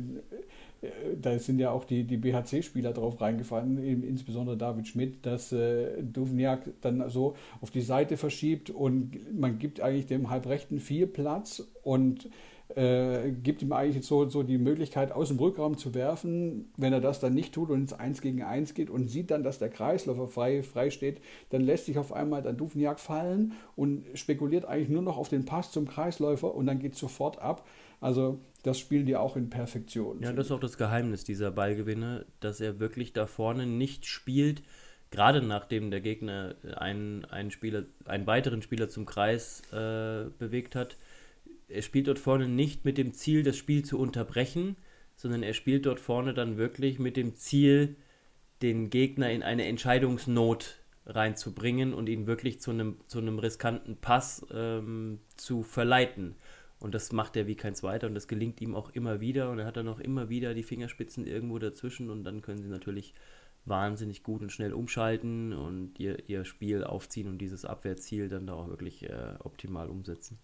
da 1.18 1.38
sind 1.38 1.60
ja 1.60 1.70
auch 1.70 1.84
die, 1.84 2.04
die 2.04 2.18
BHC-Spieler 2.18 2.92
drauf 2.92 3.18
reingefallen, 3.22 3.78
insbesondere 4.02 4.58
David 4.58 4.86
Schmidt, 4.86 5.24
dass 5.24 5.50
äh, 5.50 6.02
Duvniak 6.02 6.68
dann 6.82 7.08
so 7.08 7.36
auf 7.62 7.70
die 7.70 7.80
Seite 7.80 8.18
verschiebt 8.18 8.68
und 8.68 9.12
man 9.32 9.58
gibt 9.58 9.80
eigentlich 9.80 10.06
dem 10.06 10.28
Halbrechten 10.28 10.78
viel 10.78 11.06
Platz 11.06 11.66
und 11.82 12.28
äh, 12.68 13.30
gibt 13.30 13.62
ihm 13.62 13.72
eigentlich 13.72 14.04
so, 14.06 14.28
so 14.28 14.42
die 14.42 14.58
Möglichkeit, 14.58 15.12
aus 15.12 15.28
dem 15.28 15.38
Rückraum 15.38 15.76
zu 15.76 15.94
werfen. 15.94 16.72
Wenn 16.76 16.92
er 16.92 17.00
das 17.00 17.20
dann 17.20 17.34
nicht 17.34 17.54
tut 17.54 17.70
und 17.70 17.80
ins 17.80 17.92
1 17.92 18.20
gegen 18.20 18.42
1 18.42 18.74
geht 18.74 18.90
und 18.90 19.08
sieht 19.08 19.30
dann, 19.30 19.42
dass 19.42 19.58
der 19.58 19.68
Kreisläufer 19.68 20.28
frei, 20.28 20.62
frei 20.62 20.90
steht, 20.90 21.20
dann 21.50 21.60
lässt 21.60 21.86
sich 21.86 21.98
auf 21.98 22.12
einmal 22.12 22.42
dann 22.42 22.56
Duvniak 22.56 23.00
fallen 23.00 23.52
und 23.76 24.04
spekuliert 24.14 24.64
eigentlich 24.64 24.88
nur 24.88 25.02
noch 25.02 25.18
auf 25.18 25.28
den 25.28 25.44
Pass 25.44 25.72
zum 25.72 25.86
Kreisläufer 25.86 26.54
und 26.54 26.66
dann 26.66 26.78
geht 26.78 26.96
sofort 26.96 27.38
ab. 27.40 27.66
Also 28.00 28.40
das 28.62 28.78
spielen 28.78 29.06
die 29.06 29.16
auch 29.16 29.36
in 29.36 29.50
Perfektion. 29.50 30.20
Ja, 30.22 30.32
das 30.32 30.46
ist 30.46 30.52
auch 30.52 30.60
das 30.60 30.78
Geheimnis 30.78 31.24
dieser 31.24 31.50
Ballgewinne, 31.50 32.26
dass 32.40 32.60
er 32.60 32.80
wirklich 32.80 33.12
da 33.12 33.26
vorne 33.26 33.66
nicht 33.66 34.06
spielt 34.06 34.62
gerade 35.14 35.42
nachdem 35.42 35.92
der 35.92 36.00
Gegner 36.00 36.56
einen, 36.76 37.24
einen, 37.26 37.52
Spieler, 37.52 37.84
einen 38.04 38.26
weiteren 38.26 38.62
Spieler 38.62 38.88
zum 38.88 39.06
Kreis 39.06 39.62
äh, 39.72 40.24
bewegt 40.38 40.74
hat, 40.74 40.96
er 41.68 41.82
spielt 41.82 42.08
dort 42.08 42.18
vorne 42.18 42.48
nicht 42.48 42.84
mit 42.84 42.98
dem 42.98 43.12
Ziel, 43.12 43.42
das 43.42 43.56
Spiel 43.56 43.84
zu 43.84 43.98
unterbrechen, 43.98 44.76
sondern 45.16 45.42
er 45.42 45.54
spielt 45.54 45.86
dort 45.86 46.00
vorne 46.00 46.34
dann 46.34 46.56
wirklich 46.56 46.98
mit 46.98 47.16
dem 47.16 47.36
Ziel, 47.36 47.96
den 48.62 48.90
Gegner 48.90 49.30
in 49.30 49.42
eine 49.42 49.66
Entscheidungsnot 49.66 50.80
reinzubringen 51.06 51.92
und 51.92 52.08
ihn 52.08 52.26
wirklich 52.26 52.60
zu 52.60 52.70
einem, 52.70 52.96
zu 53.06 53.18
einem 53.18 53.38
riskanten 53.38 53.96
Pass 53.96 54.46
ähm, 54.52 55.20
zu 55.36 55.62
verleiten. 55.62 56.36
Und 56.80 56.94
das 56.94 57.12
macht 57.12 57.36
er 57.36 57.46
wie 57.46 57.56
kein 57.56 57.74
zweiter 57.74 58.06
und 58.06 58.14
das 58.14 58.28
gelingt 58.28 58.60
ihm 58.60 58.74
auch 58.74 58.90
immer 58.90 59.20
wieder 59.20 59.50
und 59.50 59.58
er 59.58 59.66
hat 59.66 59.76
dann 59.76 59.88
auch 59.88 60.00
immer 60.00 60.28
wieder 60.28 60.54
die 60.54 60.62
Fingerspitzen 60.62 61.26
irgendwo 61.26 61.58
dazwischen 61.58 62.10
und 62.10 62.24
dann 62.24 62.42
können 62.42 62.62
sie 62.62 62.68
natürlich 62.68 63.14
wahnsinnig 63.64 64.22
gut 64.22 64.42
und 64.42 64.52
schnell 64.52 64.74
umschalten 64.74 65.52
und 65.52 65.98
ihr, 65.98 66.28
ihr 66.28 66.44
Spiel 66.44 66.84
aufziehen 66.84 67.28
und 67.28 67.38
dieses 67.38 67.64
Abwehrziel 67.64 68.28
dann 68.28 68.46
da 68.46 68.54
auch 68.54 68.68
wirklich 68.68 69.08
äh, 69.08 69.34
optimal 69.38 69.88
umsetzen. 69.88 70.38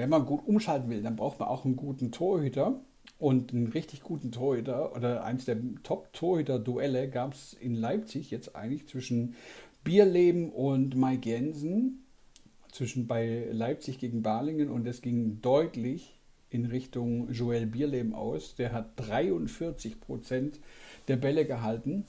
Wenn 0.00 0.08
man 0.08 0.24
gut 0.24 0.46
umschalten 0.46 0.88
will, 0.88 1.02
dann 1.02 1.16
braucht 1.16 1.38
man 1.38 1.48
auch 1.48 1.66
einen 1.66 1.76
guten 1.76 2.10
Torhüter 2.10 2.80
und 3.18 3.52
einen 3.52 3.66
richtig 3.66 4.02
guten 4.02 4.32
Torhüter 4.32 4.96
oder 4.96 5.24
eins 5.24 5.44
der 5.44 5.58
Top-Torhüter-Duelle 5.82 7.10
gab 7.10 7.34
es 7.34 7.52
in 7.52 7.74
Leipzig 7.74 8.30
jetzt 8.30 8.56
eigentlich 8.56 8.88
zwischen 8.88 9.34
Bierleben 9.84 10.50
und 10.50 10.96
Mike 10.96 11.28
Jensen, 11.28 12.06
zwischen 12.72 13.06
bei 13.06 13.46
Leipzig 13.52 13.98
gegen 13.98 14.22
Balingen 14.22 14.70
und 14.70 14.86
es 14.86 15.02
ging 15.02 15.42
deutlich 15.42 16.18
in 16.48 16.64
Richtung 16.64 17.30
Joel 17.30 17.66
Bierleben 17.66 18.14
aus. 18.14 18.54
Der 18.54 18.72
hat 18.72 18.92
43 18.96 20.00
Prozent 20.00 20.58
der 21.08 21.16
Bälle 21.16 21.44
gehalten. 21.44 22.06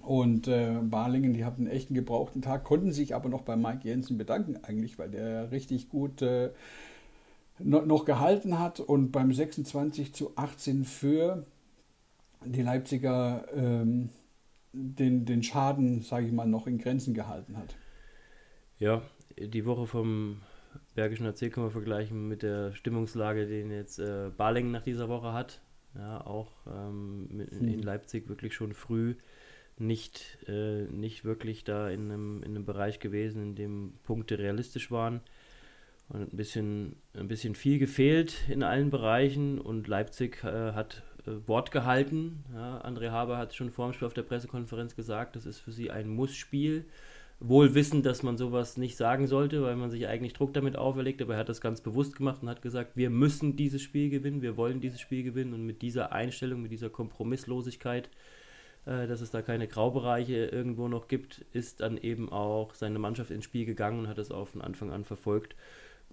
Und 0.00 0.48
äh, 0.48 0.78
Balingen, 0.82 1.32
die 1.32 1.44
hatten 1.44 1.68
einen 1.68 1.94
gebrauchten 1.94 2.42
Tag, 2.42 2.64
konnten 2.64 2.92
sich 2.92 3.14
aber 3.14 3.28
noch 3.28 3.42
bei 3.42 3.54
Mike 3.54 3.86
Jensen 3.86 4.18
bedanken 4.18 4.56
eigentlich, 4.64 4.98
weil 4.98 5.10
der 5.10 5.52
richtig 5.52 5.90
gut 5.90 6.22
äh, 6.22 6.50
noch 7.64 8.04
gehalten 8.04 8.58
hat 8.58 8.80
und 8.80 9.12
beim 9.12 9.32
26 9.32 10.14
zu 10.14 10.36
18 10.36 10.84
für 10.84 11.46
die 12.44 12.62
Leipziger 12.62 13.46
ähm, 13.54 14.10
den, 14.72 15.24
den 15.24 15.42
Schaden, 15.42 16.02
sage 16.02 16.26
ich 16.26 16.32
mal, 16.32 16.46
noch 16.46 16.66
in 16.66 16.78
Grenzen 16.78 17.14
gehalten 17.14 17.56
hat. 17.56 17.76
Ja, 18.78 19.02
die 19.38 19.64
Woche 19.64 19.86
vom 19.86 20.40
Bergischen 20.94 21.26
AC 21.26 21.52
können 21.52 21.66
wir 21.66 21.70
vergleichen 21.70 22.28
mit 22.28 22.42
der 22.42 22.74
Stimmungslage, 22.74 23.46
den 23.46 23.70
jetzt 23.70 23.98
äh, 23.98 24.30
Balingen 24.36 24.72
nach 24.72 24.82
dieser 24.82 25.08
Woche 25.08 25.32
hat. 25.32 25.60
Ja, 25.94 26.26
auch 26.26 26.52
ähm, 26.66 27.28
in, 27.30 27.40
in 27.40 27.72
hm. 27.74 27.82
Leipzig 27.82 28.28
wirklich 28.28 28.54
schon 28.54 28.72
früh 28.72 29.14
nicht, 29.78 30.38
äh, 30.48 30.84
nicht 30.84 31.24
wirklich 31.24 31.64
da 31.64 31.90
in 31.90 32.10
einem, 32.10 32.42
in 32.42 32.50
einem 32.50 32.64
Bereich 32.64 32.98
gewesen, 32.98 33.42
in 33.42 33.54
dem 33.54 33.94
Punkte 34.04 34.38
realistisch 34.38 34.90
waren. 34.90 35.20
Ein 36.12 36.28
bisschen, 36.28 36.96
ein 37.14 37.28
bisschen 37.28 37.54
viel 37.54 37.78
gefehlt 37.78 38.34
in 38.50 38.62
allen 38.62 38.90
Bereichen 38.90 39.58
und 39.58 39.88
Leipzig 39.88 40.44
äh, 40.44 40.72
hat 40.72 41.02
äh, 41.26 41.30
Wort 41.46 41.70
gehalten. 41.70 42.44
Ja, 42.52 42.84
André 42.84 43.10
Haber 43.10 43.38
hat 43.38 43.54
schon 43.54 43.70
vor 43.70 43.88
dem 43.88 43.94
Spiel 43.94 44.06
auf 44.06 44.12
der 44.12 44.22
Pressekonferenz 44.22 44.94
gesagt, 44.94 45.36
das 45.36 45.46
ist 45.46 45.60
für 45.60 45.72
sie 45.72 45.90
ein 45.90 46.08
Muss-Spiel. 46.08 46.84
Wohl 47.40 47.74
wissend, 47.74 48.06
dass 48.06 48.22
man 48.22 48.36
sowas 48.36 48.76
nicht 48.76 48.96
sagen 48.96 49.26
sollte, 49.26 49.62
weil 49.62 49.74
man 49.74 49.90
sich 49.90 50.06
eigentlich 50.06 50.34
Druck 50.34 50.52
damit 50.52 50.76
auferlegt, 50.76 51.22
aber 51.22 51.34
er 51.34 51.40
hat 51.40 51.48
das 51.48 51.60
ganz 51.60 51.80
bewusst 51.80 52.14
gemacht 52.16 52.42
und 52.42 52.48
hat 52.48 52.62
gesagt, 52.62 52.96
wir 52.96 53.10
müssen 53.10 53.56
dieses 53.56 53.82
Spiel 53.82 54.10
gewinnen, 54.10 54.42
wir 54.42 54.56
wollen 54.56 54.80
dieses 54.80 55.00
Spiel 55.00 55.24
gewinnen 55.24 55.54
und 55.54 55.66
mit 55.66 55.82
dieser 55.82 56.12
Einstellung, 56.12 56.62
mit 56.62 56.70
dieser 56.70 56.90
Kompromisslosigkeit, 56.90 58.10
äh, 58.84 59.06
dass 59.06 59.22
es 59.22 59.30
da 59.30 59.42
keine 59.42 59.66
Graubereiche 59.66 60.46
irgendwo 60.46 60.88
noch 60.88 61.08
gibt, 61.08 61.44
ist 61.52 61.80
dann 61.80 61.96
eben 61.96 62.30
auch 62.30 62.74
seine 62.74 62.98
Mannschaft 62.98 63.30
ins 63.30 63.46
Spiel 63.46 63.64
gegangen 63.64 64.00
und 64.00 64.08
hat 64.08 64.18
es 64.18 64.30
auch 64.30 64.48
von 64.48 64.60
Anfang 64.60 64.92
an 64.92 65.04
verfolgt. 65.04 65.56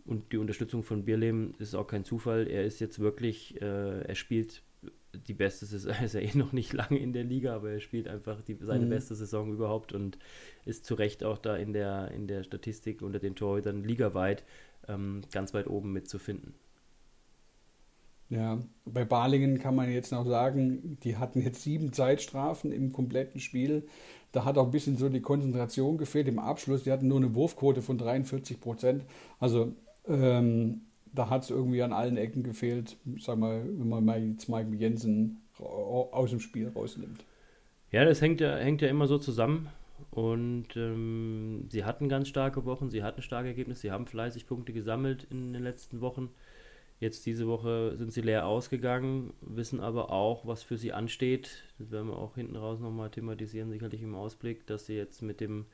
Und 0.05 0.31
die 0.31 0.37
Unterstützung 0.37 0.83
von 0.83 1.05
Bierlehm 1.05 1.53
ist 1.59 1.75
auch 1.75 1.87
kein 1.87 2.05
Zufall. 2.05 2.47
Er 2.47 2.65
ist 2.65 2.79
jetzt 2.79 2.99
wirklich, 2.99 3.61
äh, 3.61 4.01
er 4.01 4.15
spielt 4.15 4.63
die 5.27 5.33
beste 5.33 5.65
Saison, 5.65 5.91
er 5.99 6.05
ist 6.05 6.13
ja 6.13 6.21
eh 6.21 6.35
noch 6.35 6.51
nicht 6.51 6.73
lange 6.73 6.99
in 6.99 7.13
der 7.13 7.23
Liga, 7.23 7.55
aber 7.55 7.71
er 7.71 7.79
spielt 7.79 8.07
einfach 8.07 8.41
die, 8.41 8.57
seine 8.61 8.85
mhm. 8.85 8.89
beste 8.89 9.15
Saison 9.15 9.51
überhaupt 9.51 9.93
und 9.93 10.17
ist 10.65 10.85
zu 10.85 10.95
Recht 10.95 11.23
auch 11.23 11.37
da 11.37 11.55
in 11.55 11.73
der, 11.73 12.11
in 12.11 12.27
der 12.27 12.43
Statistik 12.43 13.01
unter 13.01 13.19
den 13.19 13.35
Torhütern 13.35 13.83
ligaweit 13.83 14.43
ähm, 14.87 15.21
ganz 15.31 15.53
weit 15.53 15.67
oben 15.67 15.93
mitzufinden. 15.93 16.53
Ja, 18.29 18.59
bei 18.85 19.05
Balingen 19.05 19.57
kann 19.57 19.75
man 19.75 19.91
jetzt 19.91 20.11
noch 20.11 20.25
sagen, 20.25 20.99
die 21.03 21.17
hatten 21.17 21.41
jetzt 21.41 21.63
sieben 21.63 21.93
Zeitstrafen 21.93 22.71
im 22.71 22.93
kompletten 22.93 23.39
Spiel. 23.39 23.87
Da 24.31 24.45
hat 24.45 24.59
auch 24.59 24.65
ein 24.65 24.71
bisschen 24.71 24.97
so 24.97 25.09
die 25.09 25.21
Konzentration 25.21 25.97
gefehlt 25.97 26.27
im 26.27 26.37
Abschluss. 26.37 26.83
Die 26.83 26.91
hatten 26.91 27.07
nur 27.07 27.17
eine 27.17 27.33
Wurfquote 27.33 27.81
von 27.81 27.97
43 27.97 28.61
Prozent. 28.61 29.03
Also 29.39 29.73
ähm, 30.09 30.81
da 31.13 31.29
hat 31.29 31.43
es 31.43 31.49
irgendwie 31.49 31.81
an 31.81 31.93
allen 31.93 32.17
Ecken 32.17 32.43
gefehlt, 32.43 32.97
sag 33.19 33.37
mal, 33.37 33.63
wenn 33.65 33.89
man 33.89 34.05
mal 34.05 34.23
jetzt 34.23 34.49
Mike 34.49 34.75
Jensen 34.75 35.41
aus 35.59 36.29
dem 36.29 36.39
Spiel 36.39 36.69
rausnimmt. 36.69 37.25
Ja, 37.91 38.05
das 38.05 38.21
hängt 38.21 38.41
ja, 38.41 38.55
hängt 38.55 38.81
ja 38.81 38.87
immer 38.87 39.07
so 39.07 39.17
zusammen. 39.17 39.69
Und 40.11 40.75
ähm, 40.75 41.65
sie 41.69 41.83
hatten 41.83 42.09
ganz 42.09 42.29
starke 42.29 42.65
Wochen, 42.65 42.89
sie 42.89 43.03
hatten 43.03 43.21
starke 43.21 43.49
Ergebnisse, 43.49 43.81
sie 43.81 43.91
haben 43.91 44.07
fleißig 44.07 44.47
Punkte 44.47 44.73
gesammelt 44.73 45.27
in 45.29 45.53
den 45.53 45.63
letzten 45.63 46.01
Wochen. 46.01 46.29
Jetzt 46.99 47.25
diese 47.25 47.47
Woche 47.47 47.95
sind 47.95 48.11
sie 48.11 48.21
leer 48.21 48.45
ausgegangen, 48.45 49.33
wissen 49.41 49.79
aber 49.79 50.11
auch, 50.11 50.45
was 50.45 50.63
für 50.63 50.77
sie 50.77 50.91
ansteht. 50.91 51.63
Das 51.77 51.91
werden 51.91 52.07
wir 52.07 52.17
auch 52.17 52.35
hinten 52.35 52.55
raus 52.55 52.79
nochmal 52.79 53.09
thematisieren, 53.09 53.69
sicherlich 53.69 54.01
im 54.01 54.15
Ausblick, 54.15 54.67
dass 54.67 54.85
sie 54.85 54.95
jetzt 54.95 55.21
mit 55.21 55.39
dem 55.39 55.65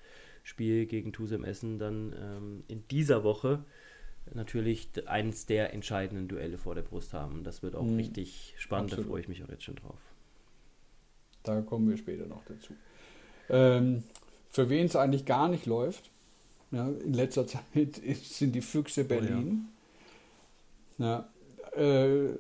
Spiel 0.44 0.86
gegen 0.86 1.14
Tusem 1.14 1.44
Essen 1.44 1.80
dann 1.80 2.14
ähm, 2.20 2.64
in 2.68 2.88
dieser 2.90 3.24
Woche 3.24 3.64
natürlich 4.34 4.90
eines 5.06 5.46
der 5.46 5.74
entscheidenden 5.74 6.28
Duelle 6.28 6.58
vor 6.58 6.76
der 6.76 6.82
Brust 6.82 7.14
haben. 7.14 7.44
Das 7.44 7.64
wird 7.64 7.76
auch 7.76 7.84
mhm. 7.84 7.98
richtig 7.98 8.56
spannend, 8.58 8.92
Absolut. 8.92 9.06
da 9.06 9.12
freue 9.12 9.22
ich 9.22 9.28
mich 9.28 9.44
auch 9.44 9.50
jetzt 9.50 9.64
schon 9.64 9.76
drauf. 9.76 10.00
Da 11.44 11.62
kommen 11.62 11.90
wir 11.90 11.98
später 11.98 12.26
noch 12.26 12.44
dazu. 12.46 12.74
Ähm, 13.50 14.04
für 14.50 14.70
wen 14.70 14.86
es 14.86 14.96
eigentlich 14.96 15.26
gar 15.26 15.48
nicht 15.48 15.66
läuft, 15.66 16.10
ja, 16.72 16.90
in 16.90 17.14
letzter 17.14 17.46
Zeit 17.48 17.98
ist, 18.00 18.38
sind 18.38 18.54
die 18.54 18.62
Füchse 18.62 19.04
Berlin. 19.04 19.70
Oh, 20.98 21.04
ja. 21.04 21.30
ja 21.74 21.82
äh, 21.82 22.36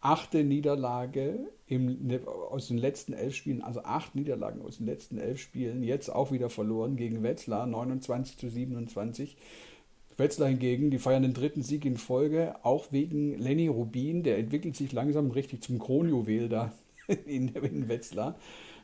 achte 0.00 0.44
Niederlage 0.44 1.38
im, 1.66 2.06
ne, 2.06 2.20
aus 2.26 2.68
den 2.68 2.78
letzten 2.78 3.12
elf 3.12 3.34
Spielen, 3.34 3.62
also 3.62 3.82
acht 3.82 4.14
Niederlagen 4.14 4.62
aus 4.62 4.78
den 4.78 4.86
letzten 4.86 5.18
elf 5.18 5.40
Spielen, 5.40 5.82
jetzt 5.82 6.08
auch 6.08 6.32
wieder 6.32 6.50
verloren 6.50 6.96
gegen 6.96 7.22
Wetzlar, 7.22 7.66
29 7.66 8.38
zu 8.38 8.48
27. 8.48 9.36
Wetzlar 10.20 10.48
hingegen, 10.48 10.90
die 10.90 10.98
feiern 10.98 11.22
den 11.22 11.34
dritten 11.34 11.62
Sieg 11.62 11.84
in 11.84 11.96
Folge, 11.96 12.54
auch 12.62 12.92
wegen 12.92 13.36
Lenny 13.38 13.66
Rubin, 13.66 14.22
der 14.22 14.38
entwickelt 14.38 14.76
sich 14.76 14.92
langsam 14.92 15.30
richtig 15.32 15.62
zum 15.62 15.78
Kronjuwel 15.78 16.48
da 16.48 16.72
in, 17.26 17.48
in 17.48 17.88
Wetzlar. 17.88 18.36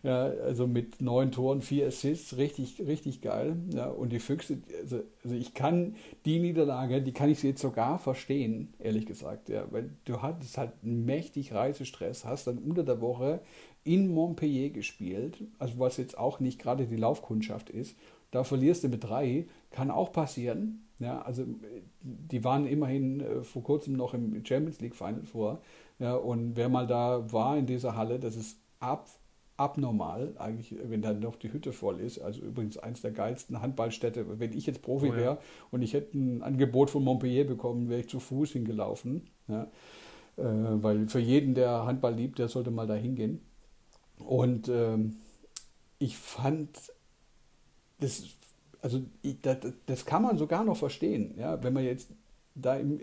Ja, 0.02 0.26
also 0.26 0.66
mit 0.66 1.00
neun 1.00 1.32
Toren, 1.32 1.62
vier 1.62 1.88
Assists, 1.88 2.36
richtig, 2.36 2.80
richtig 2.86 3.22
geil. 3.22 3.56
Ja, 3.74 3.88
und 3.88 4.10
die 4.10 4.20
Füchse, 4.20 4.58
also, 4.80 5.02
also 5.24 5.34
ich 5.34 5.52
kann 5.54 5.96
die 6.24 6.38
Niederlage, 6.38 7.02
die 7.02 7.12
kann 7.12 7.28
ich 7.28 7.42
jetzt 7.42 7.60
sogar 7.60 7.98
verstehen, 7.98 8.72
ehrlich 8.78 9.06
gesagt. 9.06 9.48
Ja, 9.48 9.66
weil 9.72 9.90
du 10.04 10.22
hattest 10.22 10.58
halt 10.58 10.72
mächtig 10.82 11.52
Reisestress, 11.52 12.24
hast 12.24 12.46
dann 12.46 12.58
unter 12.58 12.84
der 12.84 13.00
Woche 13.00 13.40
in 13.82 14.08
Montpellier 14.12 14.70
gespielt, 14.70 15.42
also 15.58 15.78
was 15.78 15.96
jetzt 15.96 16.18
auch 16.18 16.40
nicht 16.40 16.60
gerade 16.60 16.86
die 16.86 16.96
Laufkundschaft 16.96 17.70
ist. 17.70 17.96
Da 18.30 18.44
verlierst 18.44 18.84
du 18.84 18.88
mit 18.88 19.02
drei, 19.02 19.46
kann 19.70 19.90
auch 19.90 20.12
passieren. 20.12 20.85
Ja, 20.98 21.20
also 21.22 21.44
die 22.00 22.42
waren 22.42 22.66
immerhin 22.66 23.20
äh, 23.20 23.42
vor 23.42 23.62
kurzem 23.62 23.94
noch 23.94 24.14
im 24.14 24.44
Champions 24.44 24.80
League 24.80 24.94
Final 24.94 25.24
vor. 25.24 25.60
Ja, 25.98 26.14
und 26.14 26.56
wer 26.56 26.68
mal 26.68 26.86
da 26.86 27.32
war 27.32 27.56
in 27.58 27.66
dieser 27.66 27.96
Halle, 27.96 28.18
das 28.18 28.36
ist 28.36 28.58
ab, 28.80 29.08
abnormal, 29.56 30.34
eigentlich, 30.38 30.74
wenn 30.84 31.02
da 31.02 31.12
noch 31.12 31.36
die 31.36 31.52
Hütte 31.52 31.72
voll 31.72 32.00
ist. 32.00 32.18
Also 32.18 32.40
übrigens 32.40 32.78
eins 32.78 33.02
der 33.02 33.10
geilsten 33.10 33.60
Handballstädte. 33.60 34.38
Wenn 34.38 34.52
ich 34.52 34.66
jetzt 34.66 34.82
Profi 34.82 35.08
oh, 35.08 35.12
ja. 35.12 35.16
wäre 35.16 35.38
und 35.70 35.82
ich 35.82 35.94
hätte 35.94 36.16
ein 36.16 36.42
Angebot 36.42 36.90
von 36.90 37.04
Montpellier 37.04 37.46
bekommen, 37.46 37.88
wäre 37.88 38.00
ich 38.00 38.08
zu 38.08 38.20
Fuß 38.20 38.52
hingelaufen. 38.52 39.28
Ja, 39.48 39.64
äh, 40.36 40.42
weil 40.44 41.08
für 41.08 41.20
jeden, 41.20 41.54
der 41.54 41.84
Handball 41.84 42.14
liebt, 42.14 42.38
der 42.38 42.48
sollte 42.48 42.70
mal 42.70 42.86
da 42.86 42.94
hingehen. 42.94 43.40
Und 44.18 44.68
ähm, 44.68 45.16
ich 45.98 46.16
fand 46.16 46.70
das 48.00 48.24
also 48.86 49.02
das, 49.42 49.56
das, 49.86 50.06
kann 50.06 50.22
man 50.22 50.38
sogar 50.38 50.62
noch 50.62 50.76
verstehen. 50.76 51.34
Ja? 51.36 51.60
Wenn 51.60 51.72
man 51.72 51.82
jetzt 51.82 52.08
da 52.54 52.76
im, 52.76 53.00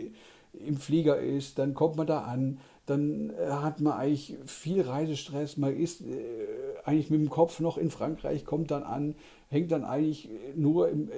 im 0.54 0.78
Flieger 0.78 1.20
ist, 1.20 1.60
dann 1.60 1.74
kommt 1.74 1.98
man 1.98 2.08
da 2.08 2.22
an, 2.22 2.60
dann 2.86 3.32
äh, 3.32 3.50
hat 3.50 3.82
man 3.82 3.94
eigentlich 3.94 4.38
viel 4.46 4.82
Reisestress, 4.82 5.58
man 5.58 5.76
ist 5.76 6.00
äh, 6.02 6.48
eigentlich 6.86 7.10
mit 7.10 7.20
dem 7.20 7.30
Kopf 7.30 7.60
noch 7.60 7.78
in 7.78 7.90
Frankreich, 7.90 8.46
kommt 8.46 8.72
dann 8.72 8.84
an, 8.84 9.16
hängt 9.50 9.74
dann 9.74 9.84
eigentlich 9.84 10.30
nur 10.56 10.88
im, 10.88 11.10
äh, 11.10 11.16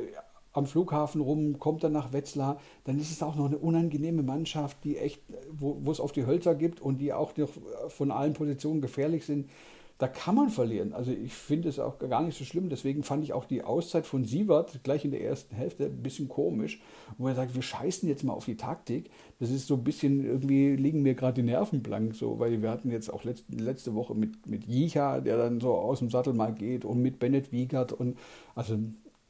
am 0.51 0.65
Flughafen 0.65 1.21
rum, 1.21 1.59
kommt 1.59 1.83
dann 1.83 1.91
nach 1.91 2.11
Wetzlar, 2.11 2.59
dann 2.85 2.97
ist 2.99 3.11
es 3.11 3.21
auch 3.21 3.35
noch 3.35 3.45
eine 3.45 3.59
unangenehme 3.59 4.23
Mannschaft, 4.23 4.77
die 4.83 4.97
echt, 4.97 5.21
wo, 5.51 5.77
wo 5.81 5.91
es 5.91 5.99
auf 5.99 6.11
die 6.11 6.25
Hölzer 6.25 6.55
gibt 6.55 6.81
und 6.81 6.97
die 6.97 7.13
auch 7.13 7.37
noch 7.37 7.49
von 7.89 8.09
allen 8.09 8.33
Positionen 8.33 8.81
gefährlich 8.81 9.27
sind 9.27 9.47
da 9.97 10.09
kann 10.09 10.35
man 10.35 10.49
verlieren. 10.49 10.91
Also 10.91 11.11
ich 11.11 11.33
finde 11.33 11.69
es 11.69 11.79
auch 11.79 11.99
gar 11.99 12.21
nicht 12.21 12.37
so 12.37 12.43
schlimm. 12.43 12.69
Deswegen 12.69 13.03
fand 13.03 13.23
ich 13.23 13.31
auch 13.31 13.45
die 13.45 13.63
Auszeit 13.63 14.05
von 14.05 14.25
Sievert 14.25 14.83
gleich 14.83 15.05
in 15.05 15.11
der 15.11 15.23
ersten 15.23 15.55
Hälfte 15.55 15.85
ein 15.85 16.03
bisschen 16.03 16.27
komisch, 16.27 16.81
wo 17.17 17.29
er 17.29 17.35
sagt, 17.35 17.55
wir 17.55 17.61
scheißen 17.61 18.09
jetzt 18.09 18.23
mal 18.23 18.33
auf 18.33 18.43
die 18.43 18.57
Taktik. 18.57 19.09
Das 19.39 19.49
ist 19.49 19.67
so 19.67 19.75
ein 19.75 19.85
bisschen, 19.85 20.25
irgendwie 20.25 20.75
liegen 20.75 21.01
mir 21.01 21.15
gerade 21.15 21.35
die 21.35 21.43
Nerven 21.43 21.81
blank, 21.81 22.13
so, 22.13 22.39
weil 22.39 22.61
wir 22.61 22.71
hatten 22.71 22.91
jetzt 22.91 23.11
auch 23.11 23.23
letzte, 23.23 23.55
letzte 23.55 23.95
Woche 23.95 24.15
mit, 24.15 24.47
mit 24.47 24.65
Jicha, 24.65 25.21
der 25.21 25.37
dann 25.37 25.61
so 25.61 25.73
aus 25.73 25.99
dem 25.99 26.09
Sattel 26.09 26.33
mal 26.33 26.53
geht 26.53 26.83
und 26.83 27.01
mit 27.01 27.19
Bennett 27.19 27.53
Wiegert 27.53 27.93
und 27.93 28.17
also 28.53 28.77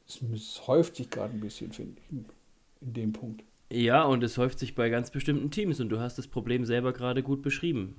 es, 0.08 0.20
es 0.34 0.66
häuft 0.66 0.96
sich 0.96 1.10
gerade 1.10 1.32
ein 1.32 1.40
bisschen, 1.40 1.70
finde 1.72 2.00
ich, 2.00 2.10
in, 2.10 2.24
in 2.80 2.92
dem 2.92 3.12
Punkt. 3.12 3.44
Ja, 3.70 4.04
und 4.04 4.22
es 4.24 4.36
häuft 4.36 4.58
sich 4.58 4.74
bei 4.74 4.90
ganz 4.90 5.10
bestimmten 5.10 5.50
Teams 5.52 5.78
und 5.80 5.90
du 5.90 6.00
hast 6.00 6.18
das 6.18 6.26
Problem 6.26 6.64
selber 6.64 6.92
gerade 6.92 7.22
gut 7.22 7.42
beschrieben 7.42 7.96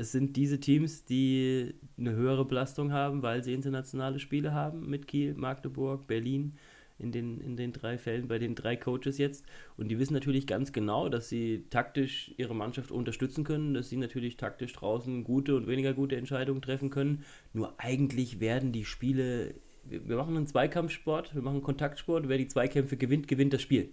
es 0.00 0.12
sind 0.12 0.36
diese 0.36 0.58
Teams, 0.58 1.04
die 1.04 1.74
eine 1.98 2.12
höhere 2.12 2.46
Belastung 2.46 2.90
haben, 2.90 3.22
weil 3.22 3.44
sie 3.44 3.52
internationale 3.52 4.18
Spiele 4.18 4.54
haben 4.54 4.88
mit 4.88 5.06
Kiel, 5.06 5.34
Magdeburg, 5.34 6.06
Berlin 6.06 6.54
in 6.98 7.12
den, 7.12 7.38
in 7.40 7.56
den 7.56 7.72
drei 7.72 7.98
Fällen, 7.98 8.26
bei 8.26 8.38
den 8.38 8.54
drei 8.54 8.76
Coaches 8.76 9.18
jetzt. 9.18 9.44
Und 9.76 9.88
die 9.88 9.98
wissen 9.98 10.14
natürlich 10.14 10.46
ganz 10.46 10.72
genau, 10.72 11.10
dass 11.10 11.28
sie 11.28 11.66
taktisch 11.68 12.32
ihre 12.38 12.54
Mannschaft 12.54 12.90
unterstützen 12.90 13.44
können, 13.44 13.74
dass 13.74 13.90
sie 13.90 13.98
natürlich 13.98 14.38
taktisch 14.38 14.72
draußen 14.72 15.22
gute 15.22 15.54
und 15.54 15.66
weniger 15.66 15.92
gute 15.92 16.16
Entscheidungen 16.16 16.62
treffen 16.62 16.88
können. 16.88 17.24
Nur 17.52 17.74
eigentlich 17.78 18.40
werden 18.40 18.72
die 18.72 18.86
Spiele, 18.86 19.54
wir 19.84 20.16
machen 20.16 20.36
einen 20.36 20.46
Zweikampfsport, 20.46 21.34
wir 21.34 21.42
machen 21.42 21.62
Kontaktsport, 21.62 22.28
wer 22.28 22.38
die 22.38 22.48
Zweikämpfe 22.48 22.96
gewinnt, 22.96 23.28
gewinnt 23.28 23.52
das 23.52 23.62
Spiel. 23.62 23.92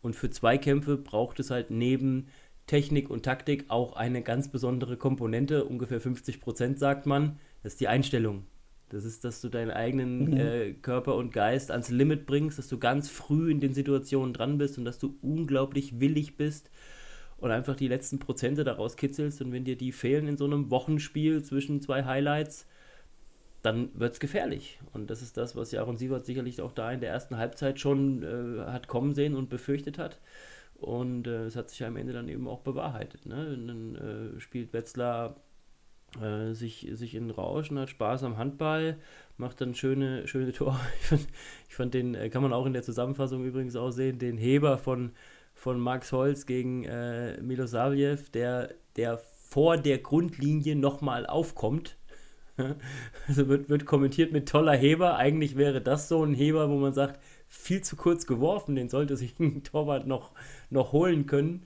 Und 0.00 0.16
für 0.16 0.30
Zweikämpfe 0.30 0.96
braucht 0.96 1.38
es 1.40 1.50
halt 1.50 1.70
neben 1.70 2.28
Technik 2.66 3.10
und 3.10 3.24
Taktik 3.24 3.66
auch 3.68 3.94
eine 3.94 4.22
ganz 4.22 4.48
besondere 4.48 4.96
Komponente, 4.96 5.64
ungefähr 5.64 6.00
50 6.00 6.40
Prozent 6.40 6.78
sagt 6.78 7.06
man, 7.06 7.38
das 7.62 7.74
ist 7.74 7.80
die 7.80 7.88
Einstellung. 7.88 8.46
Das 8.88 9.04
ist, 9.04 9.24
dass 9.24 9.40
du 9.40 9.48
deinen 9.48 9.70
eigenen 9.70 10.30
mhm. 10.30 10.36
äh, 10.36 10.72
Körper 10.74 11.16
und 11.16 11.32
Geist 11.32 11.70
ans 11.70 11.90
Limit 11.90 12.26
bringst, 12.26 12.58
dass 12.58 12.68
du 12.68 12.78
ganz 12.78 13.08
früh 13.08 13.50
in 13.50 13.60
den 13.60 13.74
Situationen 13.74 14.32
dran 14.32 14.58
bist 14.58 14.78
und 14.78 14.84
dass 14.84 14.98
du 14.98 15.16
unglaublich 15.20 16.00
willig 16.00 16.36
bist 16.36 16.70
und 17.38 17.50
einfach 17.50 17.76
die 17.76 17.88
letzten 17.88 18.18
Prozente 18.18 18.62
daraus 18.62 18.96
kitzelst. 18.96 19.42
Und 19.42 19.52
wenn 19.52 19.64
dir 19.64 19.76
die 19.76 19.92
fehlen 19.92 20.28
in 20.28 20.36
so 20.36 20.44
einem 20.44 20.70
Wochenspiel 20.70 21.42
zwischen 21.42 21.80
zwei 21.80 22.04
Highlights, 22.04 22.66
dann 23.62 23.88
wird 23.98 24.12
es 24.12 24.20
gefährlich. 24.20 24.78
Und 24.92 25.10
das 25.10 25.22
ist 25.22 25.36
das, 25.38 25.56
was 25.56 25.74
Aaron 25.74 25.96
Sievert 25.96 26.26
sicherlich 26.26 26.60
auch 26.60 26.72
da 26.72 26.92
in 26.92 27.00
der 27.00 27.10
ersten 27.10 27.38
Halbzeit 27.38 27.80
schon 27.80 28.22
äh, 28.22 28.60
hat 28.66 28.88
kommen 28.88 29.14
sehen 29.14 29.34
und 29.34 29.48
befürchtet 29.48 29.98
hat. 29.98 30.20
Und 30.74 31.26
äh, 31.26 31.44
es 31.46 31.56
hat 31.56 31.70
sich 31.70 31.84
am 31.84 31.96
Ende 31.96 32.12
dann 32.12 32.28
eben 32.28 32.48
auch 32.48 32.60
bewahrheitet. 32.60 33.26
Ne? 33.26 33.56
Dann 33.66 33.94
äh, 34.36 34.40
spielt 34.40 34.72
Wetzlar 34.72 35.36
äh, 36.20 36.54
sich, 36.54 36.88
sich 36.92 37.14
in 37.14 37.30
Rausch 37.30 37.70
und 37.70 37.78
hat 37.78 37.90
Spaß 37.90 38.22
am 38.24 38.36
Handball, 38.36 38.98
macht 39.36 39.60
dann 39.60 39.74
schöne, 39.74 40.26
schöne 40.28 40.52
Tor. 40.52 40.78
Ich 41.00 41.06
fand, 41.06 41.26
ich 41.68 41.74
fand 41.74 41.94
den, 41.94 42.14
äh, 42.14 42.28
kann 42.28 42.42
man 42.42 42.52
auch 42.52 42.66
in 42.66 42.72
der 42.72 42.82
Zusammenfassung 42.82 43.44
übrigens 43.44 43.76
auch 43.76 43.90
sehen, 43.90 44.18
den 44.18 44.38
Heber 44.38 44.78
von, 44.78 45.12
von 45.54 45.78
Max 45.78 46.12
Holz 46.12 46.46
gegen 46.46 46.84
äh, 46.84 47.40
Milosavljev, 47.40 48.30
der, 48.30 48.74
der 48.96 49.18
vor 49.18 49.76
der 49.76 49.98
Grundlinie 49.98 50.76
nochmal 50.76 51.26
aufkommt. 51.26 51.96
Also 53.26 53.48
wird, 53.48 53.68
wird 53.68 53.84
kommentiert 53.84 54.30
mit 54.30 54.48
toller 54.48 54.76
Heber. 54.76 55.16
Eigentlich 55.16 55.56
wäre 55.56 55.80
das 55.80 56.08
so 56.08 56.22
ein 56.22 56.34
Heber, 56.34 56.70
wo 56.70 56.76
man 56.76 56.92
sagt, 56.92 57.18
viel 57.54 57.80
zu 57.82 57.96
kurz 57.96 58.26
geworfen, 58.26 58.74
den 58.74 58.88
sollte 58.88 59.16
sich 59.16 59.38
ein 59.40 59.62
Torwart 59.64 60.06
noch, 60.06 60.32
noch 60.70 60.92
holen 60.92 61.26
können. 61.26 61.62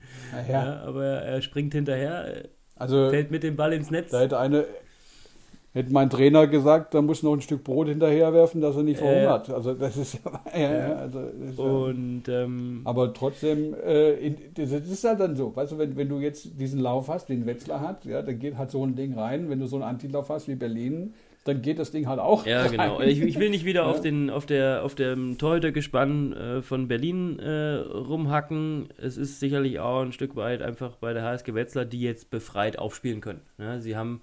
Ja. 0.47 0.53
Ja, 0.53 0.83
aber 0.83 1.05
er 1.05 1.41
springt 1.41 1.73
hinterher, 1.73 2.43
also, 2.75 3.09
fällt 3.09 3.31
mit 3.31 3.43
dem 3.43 3.55
Ball 3.57 3.73
ins 3.73 3.91
Netz. 3.91 4.11
Da 4.11 4.21
hätte 4.21 4.39
eine, 4.39 4.65
hätte 5.73 5.91
mein 5.91 6.09
Trainer 6.09 6.47
gesagt, 6.47 6.93
da 6.93 7.01
muss 7.01 7.23
noch 7.23 7.33
ein 7.33 7.41
Stück 7.41 7.65
Brot 7.65 7.89
hinterher 7.89 8.33
werfen, 8.33 8.61
dass 8.61 8.77
er 8.77 8.83
nicht 8.83 8.99
verhungert. 8.99 9.49
Äh, 9.49 9.53
also 9.53 9.73
das 9.73 9.97
ist 9.97 10.19
ja, 10.23 10.57
ja, 10.57 10.95
also 10.95 11.19
ist 11.19 11.59
und 11.59 12.23
ähm, 12.29 12.81
aber 12.85 13.13
trotzdem, 13.13 13.73
äh, 13.73 14.13
in, 14.13 14.37
das 14.53 14.71
ist 14.71 15.03
halt 15.03 15.19
dann 15.19 15.35
so, 15.35 15.53
weißt 15.53 15.73
du, 15.73 15.77
wenn, 15.77 15.97
wenn 15.97 16.07
du 16.07 16.19
jetzt 16.19 16.59
diesen 16.59 16.79
Lauf 16.79 17.09
hast, 17.09 17.27
den 17.27 17.45
Wetzlar 17.45 17.81
hat, 17.81 18.05
ja, 18.05 18.21
dann 18.21 18.39
geht 18.39 18.57
halt 18.57 18.71
so 18.71 18.85
ein 18.85 18.95
Ding 18.95 19.13
rein. 19.13 19.49
Wenn 19.49 19.59
du 19.59 19.67
so 19.67 19.75
einen 19.75 19.83
Antilauf 19.83 20.29
hast 20.29 20.47
wie 20.47 20.55
Berlin, 20.55 21.13
dann 21.45 21.61
geht 21.61 21.79
das 21.79 21.91
Ding 21.91 22.07
halt 22.07 22.19
auch. 22.19 22.45
Ja, 22.45 22.63
rein. 22.63 22.71
genau. 22.71 23.01
Ich, 23.01 23.21
ich, 23.21 23.39
will 23.39 23.49
nicht 23.49 23.65
wieder 23.65 23.81
ja. 23.83 23.87
auf, 23.87 24.01
den, 24.01 24.29
auf, 24.29 24.45
der, 24.45 24.83
auf 24.83 24.95
dem 24.95 25.37
Torhütergespann 25.37 26.33
äh, 26.33 26.61
von 26.61 26.87
Berlin 26.87 27.39
äh, 27.39 27.75
rumhacken. 27.75 28.89
Es 28.97 29.17
ist 29.17 29.39
sicherlich 29.39 29.79
auch 29.79 30.01
ein 30.01 30.11
Stück 30.11 30.35
weit 30.35 30.61
einfach 30.61 30.97
bei 30.97 31.13
der 31.13 31.23
HSG 31.23 31.53
Wetzlar, 31.53 31.85
die 31.85 32.01
jetzt 32.01 32.29
befreit 32.29 32.77
aufspielen 32.77 33.21
können. 33.21 33.41
Ja, 33.57 33.79
sie 33.79 33.95
haben, 33.95 34.21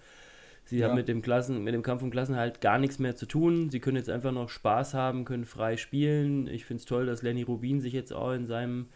sie 0.64 0.78
ja. 0.78 0.88
haben 0.88 0.94
mit 0.94 1.08
dem, 1.08 1.22
Klassen, 1.22 1.64
mit 1.64 1.72
dem 1.72 1.82
Kampf 1.82 2.02
um 2.02 2.10
Klassen 2.10 2.36
halt 2.36 2.60
gar 2.60 2.78
nichts 2.78 2.98
mehr 2.98 3.16
zu 3.16 3.26
tun. 3.26 3.70
Sie 3.70 3.80
können 3.80 3.96
jetzt 3.96 4.10
einfach 4.10 4.32
noch 4.32 4.50
Spaß 4.50 4.92
haben, 4.92 5.24
können 5.24 5.46
frei 5.46 5.78
spielen. 5.78 6.46
Ich 6.48 6.66
finde 6.66 6.80
es 6.80 6.86
toll, 6.86 7.06
dass 7.06 7.22
Lenny 7.22 7.42
Rubin 7.42 7.80
sich 7.80 7.94
jetzt 7.94 8.12
auch 8.12 8.32
in 8.32 8.46
seinem 8.46 8.88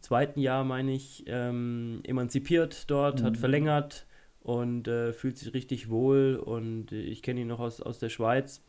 zweiten 0.00 0.40
Jahr, 0.40 0.62
meine 0.62 0.92
ich, 0.92 1.24
ähm, 1.26 2.00
emanzipiert 2.04 2.88
dort, 2.90 3.20
mhm. 3.22 3.24
hat 3.24 3.36
verlängert 3.36 4.06
und 4.46 4.86
äh, 4.86 5.12
fühlt 5.12 5.36
sich 5.36 5.52
richtig 5.54 5.90
wohl. 5.90 6.36
Und 6.36 6.92
ich 6.92 7.20
kenne 7.22 7.40
ihn 7.40 7.48
noch 7.48 7.58
aus, 7.58 7.80
aus 7.80 7.98
der 7.98 8.10
Schweiz 8.10 8.62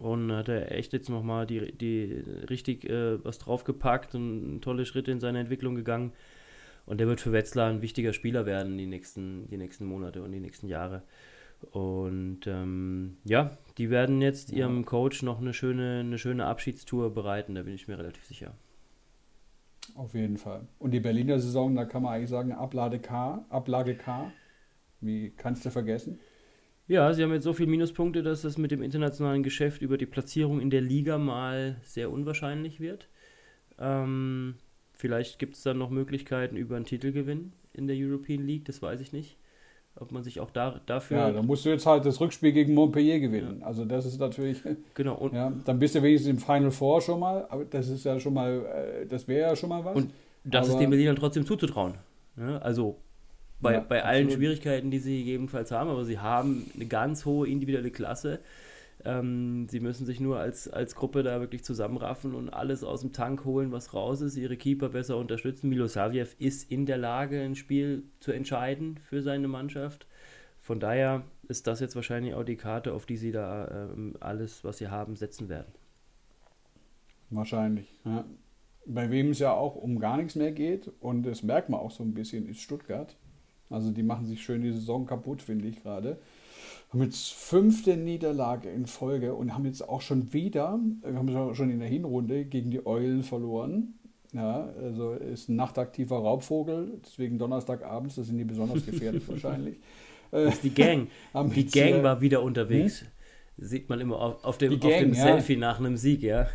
und 0.00 0.30
hat 0.30 0.50
er 0.50 0.70
echt 0.70 0.92
jetzt 0.92 1.08
nochmal 1.08 1.46
die, 1.46 1.72
die 1.72 2.22
richtig 2.50 2.84
äh, 2.90 3.24
was 3.24 3.38
draufgepackt 3.38 4.14
und 4.14 4.60
tolle 4.60 4.84
Schritte 4.84 5.10
in 5.10 5.18
seine 5.18 5.40
Entwicklung 5.40 5.74
gegangen. 5.74 6.12
Und 6.84 7.00
der 7.00 7.06
wird 7.06 7.22
für 7.22 7.32
Wetzlar 7.32 7.70
ein 7.70 7.80
wichtiger 7.80 8.12
Spieler 8.12 8.44
werden 8.44 8.76
die 8.76 8.84
nächsten, 8.84 9.48
die 9.48 9.56
nächsten 9.56 9.86
Monate 9.86 10.22
und 10.22 10.30
die 10.30 10.40
nächsten 10.40 10.68
Jahre. 10.68 11.04
Und 11.70 12.40
ähm, 12.46 13.16
ja, 13.24 13.56
die 13.78 13.88
werden 13.88 14.20
jetzt 14.20 14.50
ja. 14.50 14.58
ihrem 14.58 14.84
Coach 14.84 15.22
noch 15.22 15.40
eine 15.40 15.54
schöne, 15.54 16.00
eine 16.00 16.18
schöne 16.18 16.44
Abschiedstour 16.44 17.14
bereiten, 17.14 17.54
da 17.54 17.62
bin 17.62 17.72
ich 17.72 17.88
mir 17.88 17.98
relativ 17.98 18.26
sicher. 18.26 18.52
Auf 19.94 20.12
jeden 20.12 20.36
Fall. 20.36 20.66
Und 20.78 20.90
die 20.90 21.00
Berliner 21.00 21.38
Saison, 21.38 21.74
da 21.74 21.86
kann 21.86 22.02
man 22.02 22.12
eigentlich 22.12 22.28
sagen, 22.28 22.52
Ablage 22.52 22.98
K, 22.98 23.42
Ablage 23.48 23.94
K. 23.94 24.30
Wie 25.02 25.30
kannst 25.36 25.66
du 25.66 25.70
vergessen? 25.70 26.18
Ja, 26.88 27.12
sie 27.12 27.22
haben 27.22 27.32
jetzt 27.32 27.44
so 27.44 27.52
viele 27.52 27.70
Minuspunkte, 27.70 28.22
dass 28.22 28.44
es 28.44 28.58
mit 28.58 28.70
dem 28.70 28.82
internationalen 28.82 29.42
Geschäft 29.42 29.82
über 29.82 29.98
die 29.98 30.06
Platzierung 30.06 30.60
in 30.60 30.70
der 30.70 30.80
Liga 30.80 31.18
mal 31.18 31.76
sehr 31.82 32.10
unwahrscheinlich 32.10 32.80
wird. 32.80 33.08
Ähm, 33.78 34.56
vielleicht 34.92 35.38
gibt 35.38 35.56
es 35.56 35.62
dann 35.62 35.78
noch 35.78 35.90
Möglichkeiten 35.90 36.56
über 36.56 36.76
einen 36.76 36.84
Titelgewinn 36.84 37.52
in 37.72 37.86
der 37.86 37.96
European 37.98 38.46
League, 38.46 38.64
das 38.64 38.82
weiß 38.82 39.00
ich 39.00 39.12
nicht. 39.12 39.36
Ob 39.94 40.10
man 40.10 40.22
sich 40.22 40.40
auch 40.40 40.50
da, 40.50 40.80
dafür. 40.86 41.18
Ja, 41.18 41.30
dann 41.30 41.46
musst 41.46 41.66
du 41.66 41.68
jetzt 41.68 41.84
halt 41.84 42.06
das 42.06 42.18
Rückspiel 42.18 42.52
gegen 42.52 42.72
Montpellier 42.72 43.20
gewinnen. 43.20 43.58
Ja. 43.60 43.66
Also, 43.66 43.84
das 43.84 44.06
ist 44.06 44.18
natürlich. 44.18 44.62
Genau. 44.94 45.16
Und 45.16 45.34
ja, 45.34 45.52
dann 45.66 45.78
bist 45.78 45.94
du 45.94 46.02
wenigstens 46.02 46.30
im 46.30 46.38
Final 46.38 46.70
Four 46.70 47.02
schon 47.02 47.20
mal. 47.20 47.46
Aber 47.50 47.66
das 47.66 47.88
ist 47.88 48.04
ja 48.04 48.18
schon 48.18 48.32
mal. 48.32 49.02
Äh, 49.02 49.06
das 49.06 49.28
wäre 49.28 49.50
ja 49.50 49.56
schon 49.56 49.68
mal 49.68 49.84
was. 49.84 49.94
Und 49.94 50.14
das 50.44 50.66
aber 50.66 50.76
ist 50.76 50.80
den 50.82 50.88
Berlinern 50.88 51.16
trotzdem 51.16 51.44
zuzutrauen. 51.44 51.94
Ja, 52.38 52.56
also, 52.58 52.96
bei, 53.62 53.74
ja, 53.74 53.80
bei 53.80 54.04
allen 54.04 54.30
Schwierigkeiten, 54.30 54.90
die 54.90 54.98
sie 54.98 55.18
gegebenenfalls 55.18 55.70
haben, 55.70 55.88
aber 55.88 56.04
sie 56.04 56.18
haben 56.18 56.70
eine 56.74 56.86
ganz 56.86 57.24
hohe 57.24 57.48
individuelle 57.48 57.90
Klasse. 57.90 58.40
Ähm, 59.04 59.68
sie 59.68 59.80
müssen 59.80 60.06
sich 60.06 60.20
nur 60.20 60.38
als, 60.38 60.68
als 60.68 60.94
Gruppe 60.94 61.22
da 61.22 61.40
wirklich 61.40 61.64
zusammenraffen 61.64 62.34
und 62.34 62.50
alles 62.50 62.84
aus 62.84 63.00
dem 63.00 63.12
Tank 63.12 63.44
holen, 63.44 63.72
was 63.72 63.94
raus 63.94 64.20
ist, 64.20 64.36
ihre 64.36 64.56
Keeper 64.56 64.90
besser 64.90 65.16
unterstützen. 65.16 65.68
Milosavljev 65.68 66.36
ist 66.38 66.70
in 66.70 66.86
der 66.86 66.98
Lage, 66.98 67.40
ein 67.40 67.56
Spiel 67.56 68.04
zu 68.20 68.32
entscheiden 68.32 69.00
für 69.08 69.22
seine 69.22 69.48
Mannschaft. 69.48 70.06
Von 70.60 70.78
daher 70.78 71.24
ist 71.48 71.66
das 71.66 71.80
jetzt 71.80 71.96
wahrscheinlich 71.96 72.34
auch 72.34 72.44
die 72.44 72.56
Karte, 72.56 72.92
auf 72.92 73.06
die 73.06 73.16
sie 73.16 73.32
da 73.32 73.90
ähm, 73.92 74.14
alles, 74.20 74.62
was 74.62 74.78
sie 74.78 74.88
haben, 74.88 75.16
setzen 75.16 75.48
werden. 75.48 75.72
Wahrscheinlich, 77.30 77.86
ja. 78.04 78.24
Bei 78.84 79.10
wem 79.10 79.30
es 79.30 79.38
ja 79.38 79.52
auch 79.52 79.76
um 79.76 80.00
gar 80.00 80.16
nichts 80.16 80.34
mehr 80.34 80.50
geht, 80.50 80.90
und 81.00 81.22
das 81.22 81.44
merkt 81.44 81.68
man 81.68 81.78
auch 81.78 81.92
so 81.92 82.02
ein 82.02 82.14
bisschen, 82.14 82.48
ist 82.48 82.60
Stuttgart. 82.60 83.16
Also 83.72 83.90
die 83.90 84.02
machen 84.02 84.26
sich 84.26 84.42
schön 84.42 84.62
die 84.62 84.72
Saison 84.72 85.06
kaputt, 85.06 85.42
finde 85.42 85.68
ich 85.68 85.82
gerade. 85.82 86.18
Haben 86.90 87.02
jetzt 87.02 87.32
fünfte 87.32 87.96
Niederlage 87.96 88.68
in 88.68 88.86
Folge 88.86 89.34
und 89.34 89.54
haben 89.54 89.64
jetzt 89.64 89.88
auch 89.88 90.02
schon 90.02 90.32
wieder, 90.32 90.78
wir 91.02 91.14
haben 91.14 91.54
schon 91.54 91.70
in 91.70 91.78
der 91.78 91.88
Hinrunde 91.88 92.44
gegen 92.44 92.70
die 92.70 92.86
Eulen 92.86 93.22
verloren. 93.22 93.94
Ja, 94.34 94.70
also 94.82 95.12
ist 95.12 95.48
ein 95.48 95.56
nachtaktiver 95.56 96.16
Raubvogel, 96.16 97.00
deswegen 97.04 97.38
Donnerstagabends, 97.38 98.14
da 98.14 98.22
sind 98.22 98.38
die 98.38 98.44
besonders 98.44 98.84
gefährlich 98.84 99.22
wahrscheinlich. 99.28 99.78
Das 100.30 100.54
ist 100.54 100.64
die 100.64 100.74
Gang. 100.74 101.08
die 101.54 101.66
Gang 101.66 101.96
äh, 101.96 102.02
war 102.02 102.20
wieder 102.20 102.42
unterwegs. 102.42 103.02
Hm? 103.02 103.08
Sieht 103.58 103.90
man 103.90 104.00
immer 104.00 104.18
auf, 104.18 104.44
auf 104.44 104.58
dem, 104.58 104.80
Gang, 104.80 104.92
auf 104.92 104.98
dem 105.00 105.14
Selfie 105.14 105.54
ja. 105.54 105.58
nach 105.58 105.78
einem 105.78 105.98
Sieg, 105.98 106.22
ja. 106.22 106.46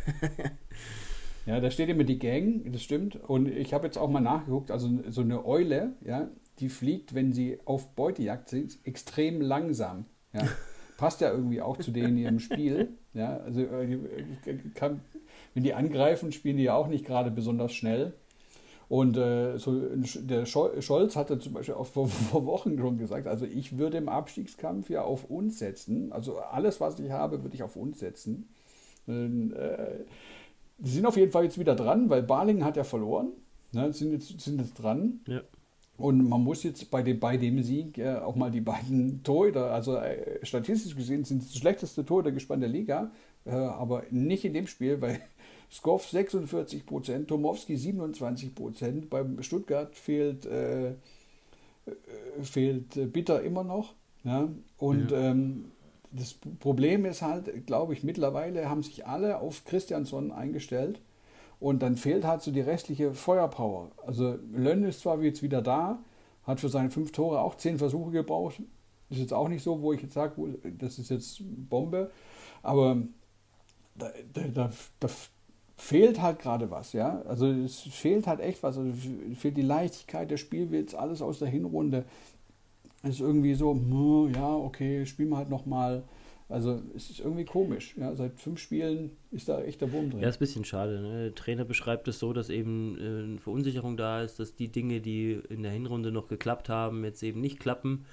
ja, 1.46 1.60
da 1.60 1.70
steht 1.70 1.88
immer 1.88 2.02
die 2.02 2.18
Gang, 2.18 2.70
das 2.72 2.82
stimmt. 2.82 3.16
Und 3.28 3.48
ich 3.48 3.72
habe 3.72 3.86
jetzt 3.86 3.96
auch 3.96 4.10
mal 4.10 4.20
nachgeguckt, 4.20 4.72
also 4.72 4.90
so 5.08 5.20
eine 5.20 5.46
Eule, 5.46 5.92
ja, 6.04 6.28
die 6.60 6.68
fliegt, 6.68 7.14
wenn 7.14 7.32
sie 7.32 7.58
auf 7.64 7.94
Beutejagd 7.94 8.48
sind, 8.48 8.78
extrem 8.84 9.40
langsam. 9.40 10.06
Ja. 10.32 10.42
Passt 10.96 11.20
ja 11.20 11.30
irgendwie 11.30 11.62
auch 11.62 11.76
zu 11.76 11.92
denen 11.92 12.16
in 12.16 12.18
ihrem 12.18 12.40
Spiel. 12.40 12.88
Ja, 13.14 13.36
also 13.38 13.60
äh, 13.60 13.98
kann, 14.74 15.00
wenn 15.54 15.62
die 15.62 15.74
angreifen, 15.74 16.32
spielen 16.32 16.56
die 16.56 16.64
ja 16.64 16.74
auch 16.74 16.88
nicht 16.88 17.04
gerade 17.04 17.30
besonders 17.30 17.72
schnell. 17.72 18.14
Und 18.88 19.16
äh, 19.18 19.58
so 19.58 19.80
der 19.80 20.46
Scholz 20.46 21.14
hatte 21.14 21.38
zum 21.38 21.52
Beispiel 21.52 21.74
auch 21.74 21.86
vor, 21.86 22.08
vor, 22.08 22.46
Wochen 22.46 22.78
schon 22.78 22.98
gesagt, 22.98 23.26
also 23.26 23.44
ich 23.44 23.78
würde 23.78 23.98
im 23.98 24.08
Abstiegskampf 24.08 24.90
ja 24.90 25.02
auf 25.02 25.24
uns 25.30 25.58
setzen. 25.58 26.10
Also 26.10 26.38
alles, 26.38 26.80
was 26.80 26.98
ich 26.98 27.10
habe, 27.10 27.42
würde 27.42 27.54
ich 27.54 27.62
auf 27.62 27.76
uns 27.76 28.00
setzen. 28.00 28.48
Und, 29.06 29.52
äh, 29.52 30.04
die 30.78 30.90
sind 30.90 31.06
auf 31.06 31.16
jeden 31.16 31.32
Fall 31.32 31.44
jetzt 31.44 31.58
wieder 31.58 31.74
dran, 31.74 32.08
weil 32.08 32.22
Balingen 32.22 32.64
hat 32.64 32.76
ja 32.76 32.84
verloren. 32.84 33.32
Ne, 33.72 33.92
sind, 33.92 34.12
jetzt, 34.12 34.40
sind 34.40 34.60
jetzt 34.60 34.74
dran. 34.74 35.20
Ja. 35.26 35.42
Und 35.98 36.28
man 36.28 36.44
muss 36.44 36.62
jetzt 36.62 36.92
bei 36.92 37.02
dem, 37.02 37.18
bei 37.18 37.36
dem 37.36 37.60
Sieg 37.62 37.98
äh, 37.98 38.14
auch 38.14 38.36
mal 38.36 38.52
die 38.52 38.60
beiden 38.60 39.22
Torhüter, 39.24 39.72
also 39.72 39.96
äh, 39.96 40.38
statistisch 40.44 40.94
gesehen 40.94 41.24
sind 41.24 41.42
das 41.42 41.56
schlechteste 41.56 42.06
Torhütergespann 42.06 42.60
der 42.60 42.68
Liga, 42.68 43.10
äh, 43.44 43.50
aber 43.50 44.04
nicht 44.10 44.44
in 44.44 44.54
dem 44.54 44.68
Spiel, 44.68 45.00
weil 45.00 45.20
Skoff 45.70 46.08
46 46.08 46.86
Prozent, 46.86 47.28
Tomowski 47.28 47.76
27 47.76 48.54
Prozent, 48.54 49.10
beim 49.10 49.42
Stuttgart 49.42 49.94
fehlt, 49.96 50.46
äh, 50.46 50.90
äh, 50.90 50.94
fehlt 52.42 53.12
Bitter 53.12 53.42
immer 53.42 53.64
noch. 53.64 53.94
Ja? 54.22 54.48
Und 54.78 55.10
ja. 55.10 55.30
Ähm, 55.30 55.72
das 56.10 56.34
Problem 56.60 57.04
ist 57.04 57.20
halt, 57.20 57.66
glaube 57.66 57.92
ich, 57.92 58.02
mittlerweile 58.02 58.70
haben 58.70 58.82
sich 58.82 59.06
alle 59.06 59.40
auf 59.40 59.66
Christiansson 59.66 60.32
eingestellt 60.32 61.00
und 61.60 61.82
dann 61.82 61.96
fehlt 61.96 62.24
halt 62.24 62.42
so 62.42 62.50
die 62.50 62.60
restliche 62.60 63.14
Feuerpower. 63.14 63.90
Also 64.06 64.38
Lönn 64.52 64.84
ist 64.84 65.00
zwar 65.00 65.20
jetzt 65.22 65.42
wieder 65.42 65.62
da, 65.62 65.98
hat 66.44 66.60
für 66.60 66.68
seine 66.68 66.90
fünf 66.90 67.12
Tore 67.12 67.40
auch 67.40 67.56
zehn 67.56 67.78
Versuche 67.78 68.10
gebraucht. 68.10 68.60
Ist 69.10 69.18
jetzt 69.18 69.32
auch 69.32 69.48
nicht 69.48 69.62
so, 69.62 69.80
wo 69.80 69.92
ich 69.92 70.02
jetzt 70.02 70.14
sage, 70.14 70.34
das 70.78 70.98
ist 70.98 71.10
jetzt 71.10 71.40
Bombe. 71.68 72.10
Aber 72.62 73.02
da, 73.94 74.10
da, 74.32 74.70
da 75.00 75.08
fehlt 75.76 76.20
halt 76.20 76.38
gerade 76.40 76.70
was, 76.70 76.92
ja. 76.92 77.22
Also 77.22 77.46
es 77.46 77.80
fehlt 77.80 78.26
halt 78.26 78.40
echt 78.40 78.62
was. 78.62 78.78
Also 78.78 78.92
fehlt 79.36 79.56
die 79.56 79.62
Leichtigkeit, 79.62 80.30
der 80.30 80.36
Spielwitz, 80.36 80.94
alles 80.94 81.22
aus 81.22 81.38
der 81.38 81.48
Hinrunde. 81.48 82.04
Es 83.02 83.10
ist 83.10 83.20
irgendwie 83.20 83.54
so, 83.54 83.72
hm, 83.72 84.32
ja, 84.34 84.54
okay, 84.54 85.06
spielen 85.06 85.30
wir 85.30 85.38
halt 85.38 85.50
nochmal. 85.50 86.02
Also 86.48 86.82
es 86.96 87.10
ist 87.10 87.20
irgendwie 87.20 87.44
komisch. 87.44 87.94
Ja? 87.98 88.14
Seit 88.14 88.40
fünf 88.40 88.58
Spielen 88.58 89.10
ist 89.30 89.48
da 89.48 89.60
echt 89.60 89.80
der 89.82 89.92
Wurm 89.92 90.10
drin. 90.10 90.20
Ja, 90.20 90.28
ist 90.28 90.36
ein 90.36 90.40
bisschen 90.40 90.64
schade. 90.64 91.00
Ne? 91.00 91.24
Der 91.24 91.34
Trainer 91.34 91.64
beschreibt 91.64 92.08
es 92.08 92.18
so, 92.18 92.32
dass 92.32 92.48
eben 92.48 92.96
äh, 92.98 93.24
eine 93.24 93.38
Verunsicherung 93.38 93.96
da 93.96 94.22
ist, 94.22 94.38
dass 94.38 94.54
die 94.54 94.72
Dinge, 94.72 95.00
die 95.00 95.40
in 95.50 95.62
der 95.62 95.72
Hinrunde 95.72 96.10
noch 96.10 96.28
geklappt 96.28 96.70
haben, 96.70 97.04
jetzt 97.04 97.22
eben 97.22 97.40
nicht 97.40 97.60
klappen. 97.60 98.06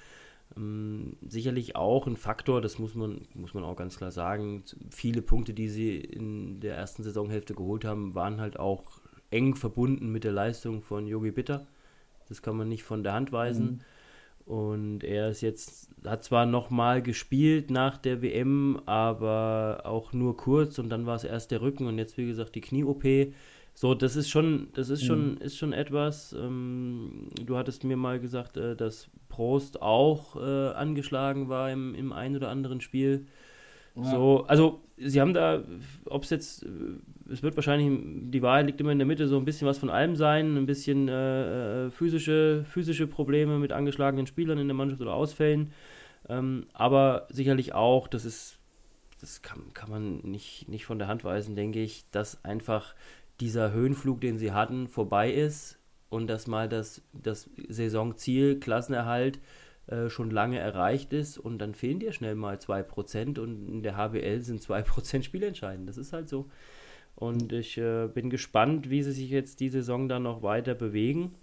Ähm, 0.54 1.16
sicherlich 1.26 1.76
auch 1.76 2.06
ein 2.06 2.16
Faktor, 2.16 2.60
das 2.60 2.78
muss 2.78 2.94
man, 2.94 3.22
muss 3.34 3.54
man 3.54 3.64
auch 3.64 3.76
ganz 3.76 3.96
klar 3.96 4.10
sagen. 4.10 4.64
Viele 4.90 5.22
Punkte, 5.22 5.54
die 5.54 5.68
sie 5.68 5.96
in 5.96 6.60
der 6.60 6.76
ersten 6.76 7.02
Saisonhälfte 7.02 7.54
geholt 7.54 7.86
haben, 7.86 8.14
waren 8.14 8.40
halt 8.40 8.58
auch 8.58 9.00
eng 9.30 9.54
verbunden 9.54 10.12
mit 10.12 10.24
der 10.24 10.32
Leistung 10.32 10.82
von 10.82 11.06
Yogi 11.06 11.30
Bitter. 11.30 11.66
Das 12.28 12.42
kann 12.42 12.56
man 12.56 12.68
nicht 12.68 12.82
von 12.82 13.02
der 13.02 13.14
Hand 13.14 13.32
weisen. 13.32 13.66
Mhm. 13.66 13.80
Und 14.46 15.02
er 15.02 15.30
ist 15.30 15.40
jetzt, 15.40 15.90
hat 16.04 16.22
zwar 16.22 16.46
nochmal 16.46 17.02
gespielt 17.02 17.68
nach 17.68 17.98
der 17.98 18.22
WM, 18.22 18.80
aber 18.86 19.82
auch 19.84 20.12
nur 20.12 20.36
kurz 20.36 20.78
und 20.78 20.88
dann 20.88 21.04
war 21.04 21.16
es 21.16 21.24
erst 21.24 21.50
der 21.50 21.60
Rücken 21.60 21.86
und 21.86 21.98
jetzt, 21.98 22.16
wie 22.16 22.26
gesagt, 22.26 22.54
die 22.54 22.60
Knie-OP. 22.60 23.04
So, 23.74 23.94
das 23.94 24.14
ist 24.14 24.30
schon, 24.30 24.68
das 24.74 24.88
ist 24.88 25.04
schon, 25.04 25.32
mhm. 25.32 25.38
ist 25.38 25.58
schon 25.58 25.72
etwas. 25.72 26.32
Ähm, 26.32 27.28
du 27.44 27.56
hattest 27.56 27.82
mir 27.82 27.96
mal 27.96 28.20
gesagt, 28.20 28.56
äh, 28.56 28.76
dass 28.76 29.08
Prost 29.28 29.82
auch 29.82 30.36
äh, 30.36 30.68
angeschlagen 30.70 31.48
war 31.48 31.70
im, 31.72 31.96
im 31.96 32.12
ein 32.12 32.36
oder 32.36 32.48
anderen 32.48 32.80
Spiel. 32.80 33.26
So, 33.98 34.44
also 34.46 34.80
sie 34.98 35.22
haben 35.22 35.32
da, 35.32 35.64
ob 36.04 36.24
es 36.24 36.30
jetzt, 36.30 36.64
äh, 36.64 36.68
es 37.30 37.42
wird 37.42 37.56
wahrscheinlich, 37.56 37.98
die 38.30 38.42
Wahrheit 38.42 38.66
liegt 38.66 38.80
immer 38.80 38.92
in 38.92 38.98
der 38.98 39.06
Mitte, 39.06 39.28
so 39.28 39.36
ein 39.36 39.44
bisschen 39.44 39.66
was 39.66 39.78
von 39.78 39.90
allem 39.90 40.16
sein, 40.16 40.56
ein 40.56 40.66
bisschen 40.66 41.08
äh, 41.08 41.86
äh, 41.86 41.90
physische, 41.90 42.64
physische 42.68 43.06
Probleme 43.06 43.58
mit 43.58 43.72
angeschlagenen 43.72 44.26
Spielern 44.26 44.58
in 44.58 44.68
der 44.68 44.74
Mannschaft 44.74 45.00
oder 45.00 45.14
Ausfällen, 45.14 45.72
ähm, 46.28 46.66
aber 46.72 47.26
sicherlich 47.30 47.74
auch, 47.74 48.08
das 48.08 48.24
ist, 48.24 48.58
das 49.20 49.42
kann, 49.42 49.72
kann 49.74 49.90
man 49.90 50.18
nicht, 50.18 50.68
nicht 50.68 50.86
von 50.86 50.98
der 50.98 51.08
Hand 51.08 51.24
weisen, 51.24 51.56
denke 51.56 51.82
ich, 51.82 52.04
dass 52.10 52.44
einfach 52.44 52.94
dieser 53.40 53.72
Höhenflug, 53.72 54.20
den 54.20 54.38
sie 54.38 54.52
hatten, 54.52 54.88
vorbei 54.88 55.30
ist 55.30 55.78
und 56.08 56.26
dass 56.28 56.46
mal 56.46 56.68
das, 56.68 57.02
das 57.12 57.50
Saisonziel, 57.68 58.58
Klassenerhalt, 58.60 59.40
äh, 59.86 60.10
schon 60.10 60.30
lange 60.30 60.58
erreicht 60.58 61.12
ist 61.12 61.38
und 61.38 61.58
dann 61.58 61.74
fehlen 61.74 62.00
dir 62.00 62.12
schnell 62.12 62.34
mal 62.34 62.56
2% 62.56 63.38
und 63.38 63.68
in 63.68 63.82
der 63.82 63.96
HBL 63.96 64.40
sind 64.40 64.60
2% 64.60 65.22
spielentscheidend. 65.22 65.88
Das 65.88 65.96
ist 65.96 66.12
halt 66.12 66.28
so. 66.28 66.50
Und 67.16 67.52
ich 67.52 67.78
äh, 67.78 68.08
bin 68.08 68.30
gespannt, 68.30 68.90
wie 68.90 69.02
sie 69.02 69.12
sich 69.12 69.30
jetzt 69.30 69.60
die 69.60 69.70
Saison 69.70 70.08
dann 70.08 70.22
noch 70.22 70.42
weiter 70.42 70.74
bewegen. 70.74 71.34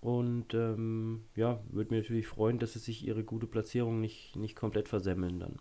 Und 0.00 0.54
ähm, 0.54 1.24
ja, 1.36 1.60
würde 1.70 1.94
mich 1.94 2.04
natürlich 2.04 2.26
freuen, 2.26 2.58
dass 2.58 2.72
sie 2.72 2.78
sich 2.78 3.06
ihre 3.06 3.22
gute 3.22 3.46
Platzierung 3.46 4.00
nicht, 4.00 4.34
nicht 4.36 4.56
komplett 4.56 4.88
versemmeln 4.88 5.38
dann. 5.38 5.56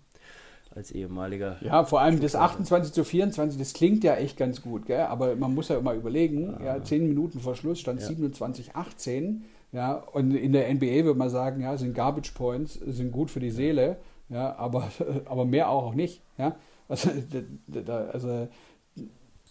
Als 0.73 0.91
ehemaliger. 0.91 1.57
Ja, 1.61 1.83
vor 1.83 1.99
allem 1.99 2.21
das 2.21 2.35
28 2.35 2.93
zu 2.93 3.03
24, 3.03 3.59
das 3.59 3.73
klingt 3.73 4.03
ja 4.03 4.15
echt 4.15 4.37
ganz 4.37 4.61
gut, 4.61 4.85
gell? 4.85 5.01
aber 5.01 5.35
man 5.35 5.53
muss 5.53 5.67
ja 5.67 5.77
immer 5.77 5.95
überlegen, 5.95 6.53
ah. 6.53 6.63
ja, 6.63 6.83
10 6.83 7.07
Minuten 7.07 7.39
vor 7.39 7.55
Schluss 7.55 7.79
stand 7.79 8.01
ja. 8.01 8.07
27 8.07 8.75
18 8.75 9.43
ja, 9.71 9.93
und 9.93 10.31
in 10.35 10.51
der 10.51 10.73
NBA 10.73 11.05
würde 11.05 11.17
man 11.17 11.29
sagen, 11.29 11.61
ja, 11.61 11.77
sind 11.77 11.93
Garbage 11.93 12.31
Points, 12.33 12.73
sind 12.73 13.11
gut 13.11 13.29
für 13.29 13.39
die 13.39 13.51
Seele, 13.51 13.97
ja, 14.29 14.55
aber, 14.57 14.91
aber 15.25 15.45
mehr 15.45 15.69
auch 15.69 15.93
nicht. 15.93 16.21
Ja. 16.37 16.55
Also, 16.87 17.09
da, 17.67 18.05
also 18.05 18.47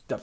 da, 0.08 0.20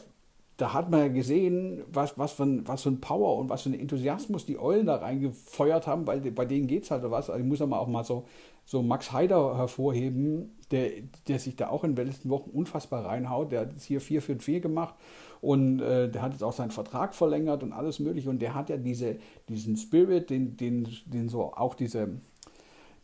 da 0.57 0.73
hat 0.73 0.89
man 0.89 0.99
ja 0.99 1.07
gesehen, 1.07 1.83
was, 1.87 2.17
was, 2.17 2.33
für 2.33 2.43
ein, 2.43 2.67
was 2.67 2.83
für 2.83 2.89
ein 2.89 3.01
Power 3.01 3.37
und 3.37 3.49
was 3.49 3.63
für 3.63 3.69
ein 3.69 3.79
Enthusiasmus 3.79 4.45
die 4.45 4.59
Eulen 4.59 4.85
da 4.85 4.95
reingefeuert 4.97 5.87
haben, 5.87 6.07
weil 6.07 6.19
bei 6.19 6.45
denen 6.45 6.67
geht 6.67 6.83
es 6.83 6.91
halt 6.91 7.03
was. 7.03 7.29
Also 7.29 7.41
ich 7.41 7.47
muss 7.47 7.61
aber 7.61 7.79
auch 7.79 7.87
mal 7.87 8.03
so, 8.03 8.25
so 8.65 8.81
Max 8.81 9.11
Heider 9.11 9.57
hervorheben, 9.57 10.57
der, 10.71 10.89
der 11.27 11.39
sich 11.39 11.55
da 11.55 11.69
auch 11.69 11.83
in 11.83 11.95
den 11.95 12.07
letzten 12.07 12.29
Wochen 12.29 12.49
unfassbar 12.49 13.05
reinhaut. 13.05 13.51
Der 13.51 13.61
hat 13.61 13.73
jetzt 13.73 13.83
hier 13.83 14.01
4 14.01 14.21
für 14.21 14.39
4 14.39 14.61
gemacht 14.61 14.95
und 15.41 15.81
äh, 15.81 16.09
der 16.09 16.21
hat 16.21 16.31
jetzt 16.31 16.43
auch 16.43 16.53
seinen 16.53 16.71
Vertrag 16.71 17.13
verlängert 17.13 17.61
und 17.61 17.73
alles 17.73 17.99
mögliche. 17.99 18.29
Und 18.29 18.41
der 18.41 18.55
hat 18.55 18.69
ja 18.69 18.77
diese, 18.77 19.17
diesen 19.49 19.77
Spirit, 19.77 20.29
den, 20.29 20.57
den, 20.57 20.87
den 21.05 21.29
so 21.29 21.53
auch 21.53 21.75
diese, 21.75 22.09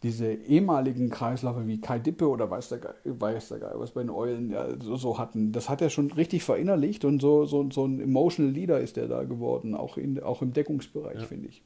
diese 0.04 0.34
ehemaligen 0.34 1.10
Kreisläufer 1.10 1.68
wie 1.68 1.80
Kai 1.80 2.00
Dippe 2.00 2.28
oder 2.28 2.50
weiß 2.50 2.70
der, 2.70 2.80
Geil, 2.80 2.96
weiß 3.04 3.50
der 3.50 3.60
Geil, 3.60 3.74
was 3.76 3.92
bei 3.92 4.02
den 4.02 4.10
Eulen 4.10 4.50
ja, 4.50 4.68
so, 4.80 4.96
so, 4.96 5.20
hatten, 5.20 5.52
das 5.52 5.70
hat 5.70 5.82
er 5.82 5.90
schon 5.90 6.12
richtig 6.12 6.44
verinnerlicht 6.44 7.06
und 7.06 7.22
so, 7.22 7.46
so, 7.46 7.70
so 7.70 7.86
ein 7.86 8.00
Emotional 8.00 8.52
Leader 8.52 8.80
ist 8.80 8.98
der 8.98 9.08
da 9.08 9.24
geworden, 9.24 9.76
auch, 9.76 9.98
in, 9.98 10.22
auch 10.22 10.42
im 10.42 10.54
Deckungsbereich, 10.54 11.20
ja. 11.20 11.26
finde 11.26 11.50
ich. 11.50 11.64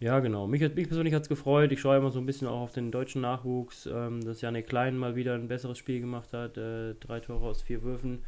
Ja, 0.00 0.20
genau. 0.20 0.46
Mich, 0.46 0.60
mich 0.60 0.86
persönlich 0.86 1.12
hat 1.12 1.22
es 1.22 1.28
gefreut. 1.28 1.72
Ich 1.72 1.80
schaue 1.80 1.96
immer 1.96 2.12
so 2.12 2.20
ein 2.20 2.26
bisschen 2.26 2.46
auch 2.46 2.60
auf 2.60 2.72
den 2.72 2.92
deutschen 2.92 3.20
Nachwuchs, 3.20 3.88
ähm, 3.92 4.20
dass 4.24 4.40
Janik 4.40 4.68
Klein 4.68 4.96
mal 4.96 5.16
wieder 5.16 5.34
ein 5.34 5.48
besseres 5.48 5.76
Spiel 5.76 6.00
gemacht 6.00 6.32
hat. 6.32 6.56
Äh, 6.56 6.94
drei 6.94 7.18
Tore 7.18 7.48
aus 7.48 7.62
vier 7.62 7.82
Würfen 7.82 8.20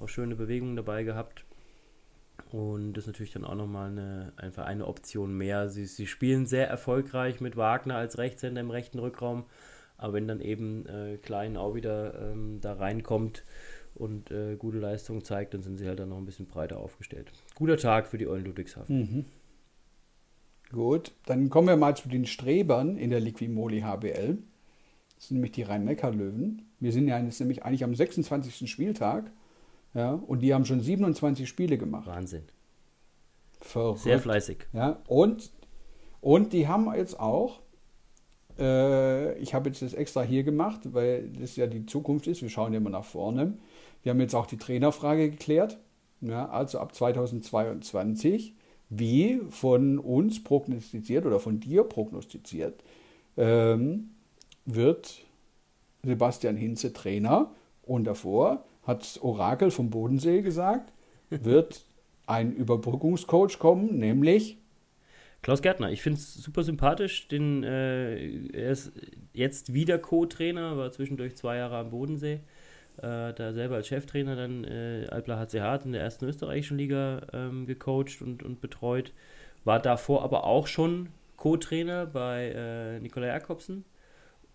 auch 0.00 0.08
schöne 0.08 0.34
Bewegungen 0.34 0.76
dabei 0.76 1.02
gehabt. 1.02 1.44
Und 2.50 2.94
das 2.94 3.04
ist 3.04 3.08
natürlich 3.08 3.32
dann 3.32 3.44
auch 3.44 3.54
nochmal 3.54 3.90
eine, 3.90 4.32
einfach 4.36 4.66
eine 4.66 4.86
Option 4.86 5.36
mehr. 5.36 5.68
Sie, 5.68 5.86
sie 5.86 6.06
spielen 6.06 6.46
sehr 6.46 6.68
erfolgreich 6.68 7.40
mit 7.40 7.56
Wagner 7.56 7.96
als 7.96 8.18
Rechtshänder 8.18 8.60
im 8.60 8.70
rechten 8.70 8.98
Rückraum. 8.98 9.44
Aber 9.96 10.14
wenn 10.14 10.26
dann 10.26 10.40
eben 10.40 10.86
äh, 10.86 11.18
Klein 11.18 11.56
auch 11.56 11.74
wieder 11.74 12.32
ähm, 12.32 12.60
da 12.60 12.72
reinkommt 12.72 13.44
und 13.94 14.30
äh, 14.30 14.56
gute 14.56 14.78
Leistung 14.78 15.24
zeigt, 15.24 15.54
dann 15.54 15.62
sind 15.62 15.76
sie 15.76 15.86
halt 15.86 16.00
dann 16.00 16.08
noch 16.08 16.18
ein 16.18 16.24
bisschen 16.24 16.46
breiter 16.46 16.78
aufgestellt. 16.78 17.30
Guter 17.54 17.76
Tag 17.76 18.06
für 18.06 18.18
die 18.18 18.26
Eulen 18.26 18.46
Ludwigshafen. 18.46 18.98
Mhm. 18.98 19.24
Gut, 20.72 21.12
dann 21.26 21.50
kommen 21.50 21.68
wir 21.68 21.76
mal 21.76 21.96
zu 21.96 22.08
den 22.08 22.26
Strebern 22.26 22.96
in 22.96 23.10
der 23.10 23.20
Liquimoli 23.20 23.80
HBL. 23.80 24.38
Das 25.16 25.28
sind 25.28 25.36
nämlich 25.36 25.52
die 25.52 25.62
Rhein-Neckar-Löwen. 25.64 26.62
Wir 26.78 26.92
sind 26.92 27.08
ja 27.08 27.18
jetzt 27.18 27.40
nämlich 27.40 27.64
eigentlich 27.64 27.84
am 27.84 27.94
26. 27.94 28.70
Spieltag 28.70 29.30
ja, 29.94 30.12
und 30.12 30.40
die 30.40 30.54
haben 30.54 30.64
schon 30.64 30.80
27 30.80 31.48
Spiele 31.48 31.78
gemacht. 31.78 32.06
Wahnsinn. 32.06 32.44
Verrückt. 33.60 34.00
Sehr 34.00 34.20
fleißig. 34.20 34.58
Ja, 34.72 35.00
und, 35.06 35.50
und 36.20 36.52
die 36.52 36.68
haben 36.68 36.92
jetzt 36.94 37.18
auch, 37.18 37.60
äh, 38.58 39.38
ich 39.38 39.54
habe 39.54 39.68
jetzt 39.68 39.82
das 39.82 39.94
extra 39.94 40.22
hier 40.22 40.44
gemacht, 40.44 40.80
weil 40.92 41.28
das 41.28 41.56
ja 41.56 41.66
die 41.66 41.86
Zukunft 41.86 42.26
ist, 42.26 42.42
wir 42.42 42.48
schauen 42.48 42.72
ja 42.72 42.78
immer 42.78 42.90
nach 42.90 43.04
vorne. 43.04 43.58
Wir 44.02 44.10
haben 44.10 44.20
jetzt 44.20 44.34
auch 44.34 44.46
die 44.46 44.56
Trainerfrage 44.56 45.30
geklärt. 45.30 45.78
Ja, 46.22 46.48
also 46.48 46.78
ab 46.78 46.94
2022, 46.94 48.54
wie 48.90 49.40
von 49.48 49.98
uns 49.98 50.42
prognostiziert 50.42 51.24
oder 51.24 51.40
von 51.40 51.60
dir 51.60 51.82
prognostiziert, 51.84 52.82
ähm, 53.36 54.10
wird 54.66 55.22
Sebastian 56.02 56.56
Hinze 56.56 56.92
Trainer 56.92 57.52
und 57.82 58.04
davor 58.04 58.64
hat 58.82 59.18
Orakel 59.22 59.70
vom 59.70 59.90
Bodensee 59.90 60.42
gesagt, 60.42 60.92
wird 61.30 61.84
ein 62.26 62.52
Überbrückungscoach 62.52 63.58
kommen, 63.58 63.98
nämlich 63.98 64.58
Klaus 65.42 65.62
Gärtner. 65.62 65.90
Ich 65.90 66.02
finde 66.02 66.18
es 66.18 66.34
super 66.34 66.62
sympathisch. 66.62 67.28
Den, 67.28 67.64
äh, 67.64 68.46
er 68.52 68.70
ist 68.70 68.92
jetzt 69.32 69.72
wieder 69.72 69.98
Co-Trainer, 69.98 70.76
war 70.76 70.92
zwischendurch 70.92 71.36
zwei 71.36 71.56
Jahre 71.56 71.78
am 71.78 71.90
Bodensee. 71.90 72.40
Äh, 72.98 73.32
da 73.32 73.52
selber 73.52 73.76
als 73.76 73.88
Cheftrainer 73.88 74.36
dann 74.36 74.64
äh, 74.64 75.06
Alpla 75.08 75.38
HC 75.38 75.60
Hart 75.60 75.86
in 75.86 75.92
der 75.92 76.02
ersten 76.02 76.26
österreichischen 76.26 76.76
Liga 76.76 77.22
ähm, 77.32 77.66
gecoacht 77.66 78.20
und, 78.20 78.42
und 78.42 78.60
betreut. 78.60 79.12
War 79.64 79.80
davor 79.80 80.22
aber 80.22 80.44
auch 80.44 80.66
schon 80.66 81.08
Co-Trainer 81.36 82.04
bei 82.06 82.52
äh, 82.54 83.00
Nikolai 83.00 83.28
Jakobsen. 83.28 83.84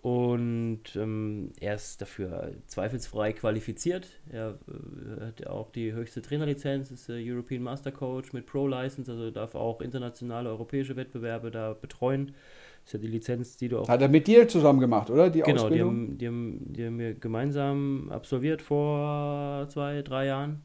Und 0.06 0.96
ähm, 0.98 1.52
er 1.60 1.74
ist 1.74 2.00
dafür 2.00 2.52
zweifelsfrei 2.68 3.34
qualifiziert. 3.34 4.08
Er 4.32 4.60
äh, 4.68 5.26
hat 5.26 5.48
auch 5.48 5.72
die 5.72 5.94
höchste 5.94 6.22
Trainerlizenz, 6.22 6.92
ist 6.92 7.10
äh, 7.10 7.14
European 7.28 7.64
Master 7.64 7.92
Coach 7.92 8.32
mit 8.32 8.46
Pro-License, 8.46 9.12
also 9.12 9.32
darf 9.32 9.56
auch 9.56 9.82
internationale 9.82 10.50
europäische 10.50 10.96
Wettbewerbe 10.96 11.50
da 11.50 11.74
betreuen. 11.74 12.36
Das 12.84 12.90
ist 12.90 12.94
ja 12.94 13.00
die 13.00 13.08
Lizenz, 13.08 13.58
die 13.58 13.68
du 13.68 13.80
auch. 13.80 13.90
Hat 13.90 14.00
er 14.00 14.08
mit 14.08 14.28
dir 14.28 14.48
zusammen 14.48 14.80
gemacht, 14.80 15.10
oder? 15.10 15.32
Die 15.32 15.42
genau, 15.42 15.64
Ausbildung? 15.64 16.20
Die 16.20 16.28
haben, 16.28 16.60
die, 16.68 16.68
haben, 16.68 16.74
die 16.74 16.86
haben 16.86 17.00
wir 17.00 17.14
gemeinsam 17.16 18.12
absolviert 18.12 18.62
vor 18.62 19.68
zwei, 19.70 20.04
drei 20.04 20.28
Jahren. 20.28 20.62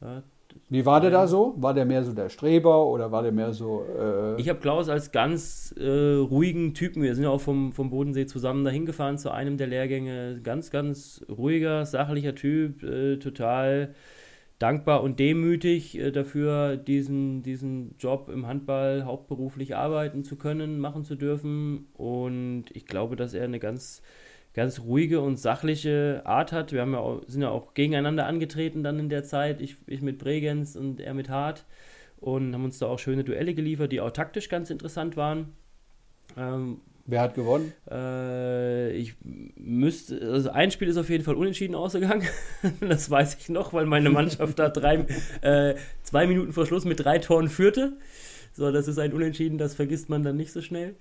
Ja, 0.00 0.22
wie 0.70 0.86
war 0.86 1.00
der 1.00 1.10
da 1.10 1.26
so? 1.26 1.54
War 1.58 1.74
der 1.74 1.84
mehr 1.84 2.02
so 2.04 2.12
der 2.12 2.28
Streber 2.28 2.86
oder 2.86 3.12
war 3.12 3.22
der 3.22 3.32
mehr 3.32 3.52
so. 3.52 3.84
Äh 3.98 4.40
ich 4.40 4.48
habe 4.48 4.60
Klaus 4.60 4.88
als 4.88 5.12
ganz 5.12 5.74
äh, 5.78 6.14
ruhigen 6.14 6.74
Typen, 6.74 7.02
wir 7.02 7.14
sind 7.14 7.24
ja 7.24 7.30
auch 7.30 7.40
vom, 7.40 7.72
vom 7.72 7.90
Bodensee 7.90 8.26
zusammen 8.26 8.64
dahin 8.64 8.86
gefahren 8.86 9.18
zu 9.18 9.30
einem 9.30 9.56
der 9.56 9.66
Lehrgänge. 9.66 10.40
Ganz, 10.42 10.70
ganz 10.70 11.24
ruhiger, 11.28 11.84
sachlicher 11.86 12.34
Typ, 12.34 12.82
äh, 12.82 13.18
total 13.18 13.94
dankbar 14.58 15.02
und 15.02 15.18
demütig 15.18 15.98
äh, 15.98 16.10
dafür, 16.10 16.76
diesen, 16.76 17.42
diesen 17.42 17.96
Job 17.98 18.30
im 18.32 18.46
Handball 18.46 19.04
hauptberuflich 19.04 19.76
arbeiten 19.76 20.24
zu 20.24 20.36
können, 20.36 20.78
machen 20.78 21.04
zu 21.04 21.14
dürfen. 21.14 21.88
Und 21.92 22.64
ich 22.72 22.86
glaube, 22.86 23.16
dass 23.16 23.34
er 23.34 23.44
eine 23.44 23.58
ganz 23.58 24.02
ganz 24.54 24.80
ruhige 24.80 25.20
und 25.20 25.36
sachliche 25.36 26.22
Art 26.24 26.52
hat. 26.52 26.72
Wir 26.72 26.80
haben 26.80 26.92
ja 26.92 27.00
auch, 27.00 27.22
sind 27.26 27.42
ja 27.42 27.50
auch 27.50 27.74
gegeneinander 27.74 28.26
angetreten 28.26 28.82
dann 28.82 28.98
in 28.98 29.08
der 29.08 29.24
Zeit, 29.24 29.60
ich, 29.60 29.76
ich 29.86 30.00
mit 30.00 30.18
Bregenz 30.18 30.76
und 30.76 31.00
er 31.00 31.12
mit 31.12 31.28
Hart 31.28 31.64
und 32.20 32.54
haben 32.54 32.64
uns 32.64 32.78
da 32.78 32.86
auch 32.86 32.98
schöne 32.98 33.24
Duelle 33.24 33.54
geliefert, 33.54 33.92
die 33.92 34.00
auch 34.00 34.12
taktisch 34.12 34.48
ganz 34.48 34.70
interessant 34.70 35.16
waren. 35.16 35.52
Ähm, 36.36 36.80
Wer 37.06 37.20
hat 37.20 37.34
gewonnen? 37.34 37.74
Äh, 37.90 38.92
ich 38.92 39.14
müsste, 39.22 40.20
also 40.22 40.50
ein 40.50 40.70
Spiel 40.70 40.88
ist 40.88 40.96
auf 40.96 41.10
jeden 41.10 41.22
Fall 41.22 41.34
unentschieden 41.34 41.74
ausgegangen. 41.74 42.26
das 42.80 43.10
weiß 43.10 43.36
ich 43.40 43.50
noch, 43.50 43.74
weil 43.74 43.84
meine 43.84 44.08
Mannschaft 44.08 44.58
da 44.58 44.70
drei, 44.70 45.04
äh, 45.42 45.74
zwei 46.02 46.26
Minuten 46.26 46.52
vor 46.52 46.64
Schluss 46.64 46.86
mit 46.86 47.04
drei 47.04 47.18
Toren 47.18 47.48
führte. 47.48 47.98
So, 48.54 48.70
das 48.70 48.88
ist 48.88 48.98
ein 48.98 49.12
Unentschieden, 49.12 49.58
das 49.58 49.74
vergisst 49.74 50.08
man 50.08 50.22
dann 50.22 50.36
nicht 50.36 50.52
so 50.52 50.62
schnell. 50.62 50.94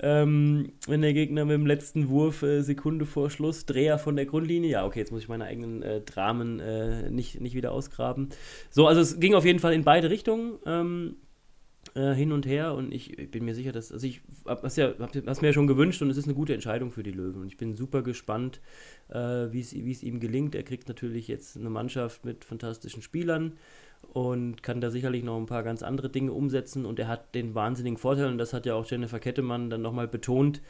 Ähm, 0.00 0.72
wenn 0.86 1.02
der 1.02 1.12
Gegner 1.12 1.44
mit 1.44 1.54
dem 1.54 1.66
letzten 1.66 2.08
Wurf 2.08 2.42
äh, 2.42 2.62
Sekunde 2.62 3.04
vor 3.04 3.30
Schluss, 3.30 3.66
Dreher 3.66 3.98
von 3.98 4.14
der 4.16 4.26
Grundlinie, 4.26 4.70
ja, 4.70 4.86
okay, 4.86 5.00
jetzt 5.00 5.10
muss 5.10 5.22
ich 5.22 5.28
meine 5.28 5.44
eigenen 5.44 5.82
äh, 5.82 6.00
Dramen 6.00 6.60
äh, 6.60 7.10
nicht, 7.10 7.40
nicht 7.40 7.54
wieder 7.54 7.72
ausgraben. 7.72 8.28
So, 8.70 8.86
also 8.86 9.00
es 9.00 9.18
ging 9.18 9.34
auf 9.34 9.44
jeden 9.44 9.58
Fall 9.58 9.72
in 9.72 9.84
beide 9.84 10.10
Richtungen. 10.10 10.58
Ähm, 10.66 11.16
äh, 11.94 12.14
hin 12.14 12.32
und 12.32 12.46
her 12.46 12.74
und 12.74 12.92
ich, 12.92 13.18
ich, 13.18 13.30
bin 13.30 13.44
mir 13.44 13.54
sicher, 13.54 13.72
dass, 13.72 13.92
also 13.92 14.06
ich 14.06 14.20
habe 14.46 14.68
ja, 14.76 14.94
hab, 14.98 15.42
mir 15.42 15.48
ja 15.48 15.52
schon 15.52 15.66
gewünscht 15.66 16.02
und 16.02 16.10
es 16.10 16.16
ist 16.16 16.24
eine 16.24 16.34
gute 16.34 16.54
Entscheidung 16.54 16.92
für 16.92 17.02
die 17.02 17.10
Löwen 17.10 17.42
und 17.42 17.48
ich 17.48 17.56
bin 17.56 17.76
super 17.76 18.02
gespannt, 18.02 18.60
äh, 19.08 19.16
wie 19.50 19.60
es 19.60 20.02
ihm 20.02 20.20
gelingt. 20.20 20.54
Er 20.54 20.64
kriegt 20.64 20.88
natürlich 20.88 21.28
jetzt 21.28 21.56
eine 21.56 21.70
Mannschaft 21.70 22.24
mit 22.24 22.44
fantastischen 22.44 23.02
Spielern, 23.02 23.54
und 24.12 24.62
kann 24.62 24.80
da 24.80 24.90
sicherlich 24.90 25.22
noch 25.22 25.36
ein 25.36 25.46
paar 25.46 25.62
ganz 25.62 25.82
andere 25.82 26.08
Dinge 26.08 26.32
umsetzen. 26.32 26.86
Und 26.86 26.98
er 26.98 27.08
hat 27.08 27.34
den 27.34 27.54
wahnsinnigen 27.54 27.98
Vorteil, 27.98 28.26
und 28.26 28.38
das 28.38 28.52
hat 28.52 28.66
ja 28.66 28.74
auch 28.74 28.86
Jennifer 28.90 29.20
Kettemann 29.20 29.70
dann 29.70 29.82
nochmal 29.82 30.08
betont, 30.08 30.62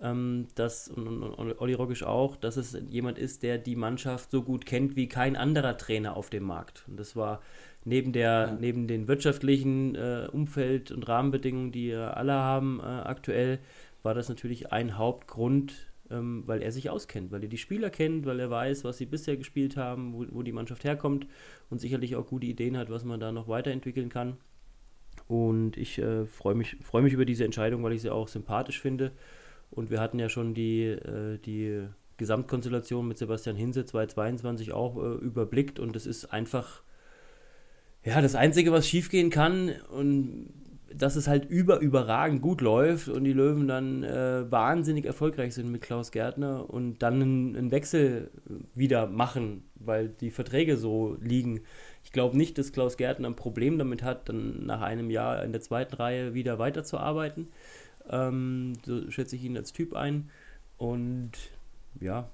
ähm, 0.00 0.48
dass, 0.54 0.88
und, 0.88 1.06
und, 1.06 1.22
und 1.22 1.60
Olli 1.60 1.74
Roggisch 1.74 2.02
auch, 2.02 2.36
dass 2.36 2.56
es 2.56 2.76
jemand 2.88 3.18
ist, 3.18 3.42
der 3.42 3.58
die 3.58 3.76
Mannschaft 3.76 4.30
so 4.30 4.42
gut 4.42 4.66
kennt 4.66 4.96
wie 4.96 5.08
kein 5.08 5.36
anderer 5.36 5.76
Trainer 5.76 6.16
auf 6.16 6.30
dem 6.30 6.44
Markt. 6.44 6.84
Und 6.88 6.98
das 6.98 7.16
war 7.16 7.40
neben, 7.84 8.12
der, 8.12 8.30
ja. 8.30 8.56
neben 8.58 8.88
den 8.88 9.08
wirtschaftlichen 9.08 9.94
äh, 9.94 10.28
Umfeld 10.32 10.90
und 10.90 11.06
Rahmenbedingungen, 11.06 11.72
die 11.72 11.94
alle 11.94 12.32
haben 12.32 12.80
äh, 12.80 12.84
aktuell, 12.84 13.58
war 14.02 14.14
das 14.14 14.28
natürlich 14.28 14.72
ein 14.72 14.98
Hauptgrund, 14.98 15.85
ähm, 16.10 16.42
weil 16.46 16.62
er 16.62 16.72
sich 16.72 16.90
auskennt, 16.90 17.30
weil 17.32 17.42
er 17.42 17.48
die 17.48 17.58
Spieler 17.58 17.90
kennt, 17.90 18.26
weil 18.26 18.40
er 18.40 18.50
weiß, 18.50 18.84
was 18.84 18.98
sie 18.98 19.06
bisher 19.06 19.36
gespielt 19.36 19.76
haben, 19.76 20.12
wo, 20.14 20.24
wo 20.30 20.42
die 20.42 20.52
Mannschaft 20.52 20.84
herkommt 20.84 21.26
und 21.70 21.80
sicherlich 21.80 22.16
auch 22.16 22.26
gute 22.26 22.46
Ideen 22.46 22.76
hat, 22.76 22.90
was 22.90 23.04
man 23.04 23.20
da 23.20 23.32
noch 23.32 23.48
weiterentwickeln 23.48 24.08
kann. 24.08 24.36
Und 25.28 25.76
ich 25.76 25.98
äh, 25.98 26.26
freue 26.26 26.54
mich, 26.54 26.76
freu 26.82 27.02
mich 27.02 27.12
über 27.12 27.24
diese 27.24 27.44
Entscheidung, 27.44 27.82
weil 27.82 27.92
ich 27.92 28.02
sie 28.02 28.10
auch 28.10 28.28
sympathisch 28.28 28.80
finde. 28.80 29.12
Und 29.70 29.90
wir 29.90 30.00
hatten 30.00 30.18
ja 30.18 30.28
schon 30.28 30.54
die, 30.54 30.84
äh, 30.84 31.38
die 31.38 31.86
Gesamtkonstellation 32.16 33.06
mit 33.06 33.18
Sebastian 33.18 33.56
Hinse 33.56 33.84
2022 33.84 34.72
auch 34.72 34.96
äh, 34.96 35.14
überblickt 35.16 35.78
und 35.78 35.96
es 35.96 36.06
ist 36.06 36.26
einfach 36.26 36.82
ja 38.04 38.22
das 38.22 38.34
Einzige, 38.34 38.72
was 38.72 38.88
schiefgehen 38.88 39.30
kann. 39.30 39.72
Und 39.90 40.48
dass 40.94 41.16
es 41.16 41.26
halt 41.26 41.44
über 41.46 41.80
überragend 41.80 42.42
gut 42.42 42.60
läuft 42.60 43.08
und 43.08 43.24
die 43.24 43.32
Löwen 43.32 43.66
dann 43.66 44.04
äh, 44.04 44.50
wahnsinnig 44.50 45.04
erfolgreich 45.04 45.54
sind 45.54 45.70
mit 45.70 45.82
Klaus 45.82 46.12
Gärtner 46.12 46.70
und 46.70 47.02
dann 47.02 47.14
einen, 47.14 47.56
einen, 47.56 47.70
Wechsel 47.70 48.30
wieder 48.74 49.06
machen, 49.06 49.64
weil 49.74 50.08
die 50.08 50.30
Verträge 50.30 50.76
so 50.76 51.16
liegen. 51.20 51.62
Ich 52.04 52.12
glaube 52.12 52.36
nicht, 52.36 52.56
dass 52.58 52.72
Klaus 52.72 52.96
Gärtner 52.96 53.28
ein 53.28 53.36
Problem 53.36 53.78
damit 53.78 54.02
hat, 54.02 54.28
dann 54.28 54.64
nach 54.64 54.80
einem 54.80 55.10
Jahr 55.10 55.42
in 55.42 55.52
der 55.52 55.60
zweiten 55.60 55.96
Reihe 55.96 56.34
wieder 56.34 56.58
weiterzuarbeiten. 56.58 57.48
Ähm, 58.08 58.74
so 58.84 59.10
schätze 59.10 59.34
ich 59.36 59.44
ihn 59.44 59.56
als 59.56 59.72
Typ 59.72 59.94
ein. 59.94 60.30
Und 60.78 61.32
ja, 62.00 62.28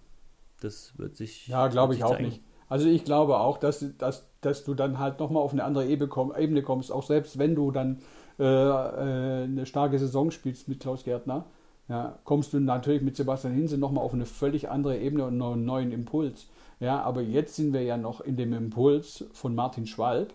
das 0.61 0.93
wird 0.99 1.17
sich. 1.17 1.49
Ja, 1.49 1.69
glaube 1.69 1.95
ich 1.95 2.05
auch 2.05 2.11
zeigen. 2.11 2.27
nicht. 2.27 2.43
Also 2.69 2.89
ich 2.89 3.05
glaube 3.05 3.39
auch, 3.39 3.59
dass, 3.59 3.85
dass, 3.99 4.27
dass 4.41 4.65
du 4.65 4.75
dann 4.75 4.99
halt 4.99 5.21
nochmal 5.21 5.43
auf 5.43 5.53
eine 5.53 5.65
andere 5.65 5.87
Ebene 5.87 6.63
kommst, 6.63 6.91
auch 6.91 7.03
selbst 7.03 7.39
wenn 7.39 7.55
du 7.55 7.71
dann 7.71 8.01
äh, 8.43 8.45
äh, 8.45 9.45
eine 9.45 9.67
starke 9.67 9.99
Saison 9.99 10.31
spielst 10.33 10.69
mit 10.69 10.81
Klaus 10.81 11.05
Gärtner, 11.05 11.45
ja, 11.89 12.19
kommst 12.25 12.53
du 12.53 12.61
natürlich 12.61 13.03
mit 13.03 13.17
Sebastian 13.17 13.55
Hinse 13.55 13.79
nochmal 13.79 14.05
auf 14.05 14.15
eine 14.15 14.27
völlig 14.27 14.69
andere 14.69 14.99
Ebene 14.99 15.27
und 15.27 15.41
einen 15.41 15.65
neuen 15.65 15.93
Impuls. 15.93 16.49
Ja, 16.81 17.01
aber 17.03 17.23
jetzt 17.23 17.55
sind 17.55 17.73
wir 17.73 17.83
ja 17.83 17.97
noch 17.97 18.21
in 18.21 18.37
dem 18.37 18.53
Impuls 18.53 19.25
von 19.33 19.55
Martin 19.55 19.87
Schwalb 19.87 20.33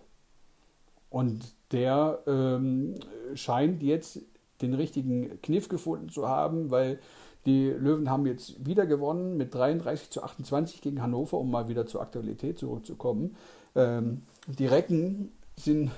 und 1.09 1.53
der 1.71 2.19
ähm, 2.27 2.95
scheint 3.33 3.83
jetzt 3.83 4.21
den 4.61 4.73
richtigen 4.73 5.41
Kniff 5.41 5.67
gefunden 5.67 6.07
zu 6.07 6.29
haben, 6.29 6.71
weil 6.71 6.99
die 7.45 7.67
Löwen 7.67 8.09
haben 8.09 8.25
jetzt 8.25 8.65
wieder 8.65 8.85
gewonnen 8.85 9.35
mit 9.35 9.53
33 9.53 10.09
zu 10.09 10.23
28 10.23 10.81
gegen 10.81 11.01
Hannover, 11.01 11.37
um 11.37 11.51
mal 11.51 11.67
wieder 11.67 11.85
zur 11.85 12.01
Aktualität 12.01 12.57
zurückzukommen. 12.57 13.35
Ähm, 13.75 14.23
die 14.47 14.65
Recken 14.65 15.31
sind 15.57 15.91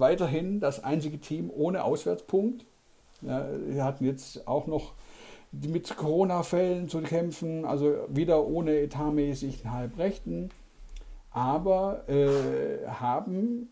weiterhin 0.00 0.60
das 0.60 0.82
einzige 0.82 1.18
Team 1.18 1.50
ohne 1.54 1.84
Auswärtspunkt. 1.84 2.64
Ja, 3.22 3.46
wir 3.66 3.84
hatten 3.84 4.04
jetzt 4.04 4.48
auch 4.48 4.66
noch 4.66 4.94
mit 5.52 5.96
Corona-Fällen 5.96 6.88
zu 6.88 7.00
kämpfen, 7.00 7.64
also 7.64 7.94
wieder 8.08 8.46
ohne 8.46 8.78
etatmäßig 8.78 9.66
Halbrechten, 9.66 10.50
aber 11.30 12.08
äh, 12.08 12.86
haben, 12.86 13.68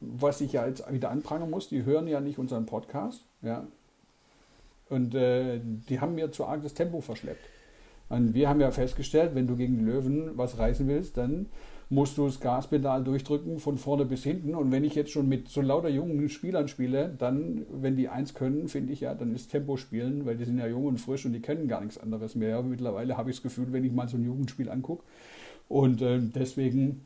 was 0.00 0.40
ich 0.40 0.52
ja 0.52 0.66
jetzt 0.66 0.90
wieder 0.92 1.10
anprangern 1.10 1.50
muss, 1.50 1.68
die 1.68 1.84
hören 1.84 2.08
ja 2.08 2.20
nicht 2.20 2.38
unseren 2.38 2.66
Podcast, 2.66 3.24
ja, 3.40 3.66
und 4.88 5.14
äh, 5.14 5.58
die 5.88 6.00
haben 6.00 6.14
mir 6.16 6.32
zu 6.32 6.44
arg 6.44 6.62
das 6.62 6.74
Tempo 6.74 7.00
verschleppt. 7.00 7.48
Und 8.10 8.34
wir 8.34 8.48
haben 8.48 8.60
ja 8.60 8.70
festgestellt, 8.70 9.34
wenn 9.34 9.46
du 9.46 9.56
gegen 9.56 9.86
Löwen 9.86 10.36
was 10.36 10.58
reißen 10.58 10.86
willst, 10.86 11.16
dann 11.16 11.46
musst 11.92 12.16
du 12.16 12.24
das 12.24 12.40
Gaspedal 12.40 13.04
durchdrücken 13.04 13.58
von 13.58 13.76
vorne 13.76 14.06
bis 14.06 14.24
hinten. 14.24 14.54
Und 14.54 14.72
wenn 14.72 14.82
ich 14.82 14.94
jetzt 14.94 15.10
schon 15.10 15.28
mit 15.28 15.48
so 15.48 15.60
lauter 15.60 15.90
jungen 15.90 16.26
Spielern 16.30 16.66
spiele, 16.66 17.14
dann, 17.18 17.66
wenn 17.70 17.96
die 17.96 18.08
eins 18.08 18.32
können, 18.32 18.68
finde 18.68 18.94
ich 18.94 19.00
ja, 19.00 19.14
dann 19.14 19.34
ist 19.34 19.50
Tempo 19.50 19.76
spielen, 19.76 20.24
weil 20.24 20.38
die 20.38 20.46
sind 20.46 20.56
ja 20.56 20.66
jung 20.66 20.86
und 20.86 20.98
frisch 20.98 21.26
und 21.26 21.34
die 21.34 21.42
kennen 21.42 21.68
gar 21.68 21.82
nichts 21.82 21.98
anderes 21.98 22.34
mehr. 22.34 22.62
Mittlerweile 22.62 23.18
habe 23.18 23.28
ich 23.28 23.36
das 23.36 23.42
Gefühl, 23.42 23.74
wenn 23.74 23.84
ich 23.84 23.92
mal 23.92 24.08
so 24.08 24.16
ein 24.16 24.24
Jugendspiel 24.24 24.70
angucke. 24.70 25.04
Und 25.68 26.00
äh, 26.00 26.18
deswegen 26.18 27.04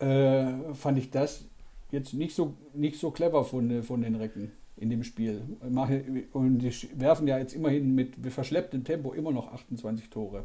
äh, 0.00 0.52
fand 0.74 0.98
ich 0.98 1.10
das 1.10 1.46
jetzt 1.90 2.12
nicht 2.12 2.34
so, 2.34 2.56
nicht 2.74 2.98
so 2.98 3.10
clever 3.10 3.42
von, 3.42 3.82
von 3.82 4.02
den 4.02 4.16
Recken 4.16 4.52
in 4.76 4.90
dem 4.90 5.02
Spiel. 5.02 5.40
Und 6.34 6.58
die 6.58 6.72
werfen 7.00 7.26
ja 7.26 7.38
jetzt 7.38 7.54
immerhin 7.54 7.94
mit 7.94 8.16
verschlepptem 8.28 8.84
Tempo 8.84 9.14
immer 9.14 9.32
noch 9.32 9.50
28 9.50 10.10
Tore. 10.10 10.44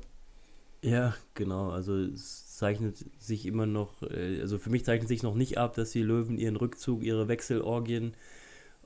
Ja, 0.84 1.16
genau. 1.34 1.70
Also 1.72 1.96
es 1.96 2.58
zeichnet 2.58 3.06
sich 3.18 3.46
immer 3.46 3.66
noch, 3.66 4.04
äh, 4.04 4.42
also 4.42 4.58
für 4.60 4.70
mich 4.70 4.84
zeichnet 4.84 5.08
sich 5.08 5.24
noch 5.24 5.34
nicht 5.34 5.58
ab, 5.58 5.76
dass 5.76 5.92
die 5.92 6.02
Löwen 6.04 6.38
ihren 6.38 6.58
Rückzug, 6.58 7.04
ihre 7.04 7.30
Wechselorgien 7.30 8.14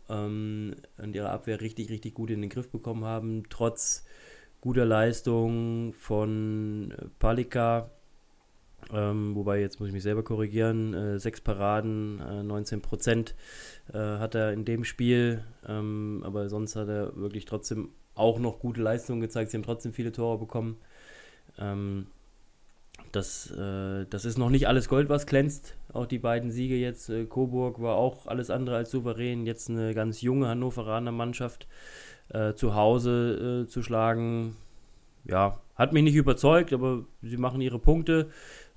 ähm, 0.10 0.76
und 0.98 1.16
ihre 1.16 1.30
Abwehr 1.32 1.60
richtig, 1.62 1.90
richtig 1.90 2.14
gut 2.14 2.30
in 2.30 2.42
den 2.42 2.52
Griff 2.52 2.70
bekommen 2.70 3.04
haben. 3.06 3.46
Trotz 3.50 4.06
guter 4.62 4.86
Leistung 4.86 5.94
von 5.94 6.94
Palika, 7.20 7.90
ähm, 8.94 9.36
wobei 9.36 9.60
jetzt 9.60 9.80
muss 9.80 9.88
ich 9.90 9.94
mich 9.94 10.04
selber 10.04 10.24
korrigieren, 10.24 10.94
äh, 10.94 11.20
sechs 11.20 11.42
Paraden, 11.42 12.20
äh, 12.22 12.44
19 12.44 12.82
Prozent 12.82 13.36
äh, 13.94 13.98
hat 13.98 14.36
er 14.36 14.54
in 14.54 14.66
dem 14.66 14.84
Spiel, 14.84 15.44
ähm, 15.68 16.22
aber 16.24 16.48
sonst 16.50 16.76
hat 16.76 16.90
er 16.90 17.16
wirklich 17.18 17.46
trotzdem 17.46 17.90
auch 18.16 18.40
noch 18.40 18.60
gute 18.60 18.82
Leistungen 18.82 19.22
gezeigt. 19.22 19.52
Sie 19.52 19.58
haben 19.58 19.64
trotzdem 19.64 19.94
viele 19.94 20.12
Tore 20.12 20.38
bekommen. 20.40 20.78
Ähm, 21.60 22.08
das, 23.12 23.52
äh, 23.52 24.06
das 24.10 24.26
ist 24.26 24.38
noch 24.38 24.50
nicht 24.50 24.68
alles 24.68 24.90
Gold, 24.90 25.10
was 25.10 25.26
glänzt. 25.26 25.76
Auch 25.94 26.06
die 26.06 26.20
beiden 26.20 26.52
Siege 26.52 26.76
jetzt. 26.76 27.10
Äh, 27.10 27.26
Coburg 27.26 27.82
war 27.82 27.96
auch 27.96 28.28
alles 28.28 28.50
andere 28.50 28.76
als 28.76 28.92
souverän. 28.92 29.46
Jetzt 29.46 29.70
eine 29.70 29.94
ganz 29.94 30.22
junge 30.22 30.48
Hannoveraner 30.48 31.12
Mannschaft 31.12 31.68
äh, 32.30 32.54
zu 32.54 32.76
Hause 32.76 33.64
äh, 33.66 33.68
zu 33.68 33.82
schlagen. 33.82 34.56
Ja, 35.26 35.60
hat 35.76 35.94
mich 35.94 36.04
nicht 36.04 36.16
überzeugt, 36.16 36.74
aber 36.74 37.06
sie 37.22 37.38
machen 37.38 37.62
ihre 37.62 37.80
Punkte. 37.80 38.30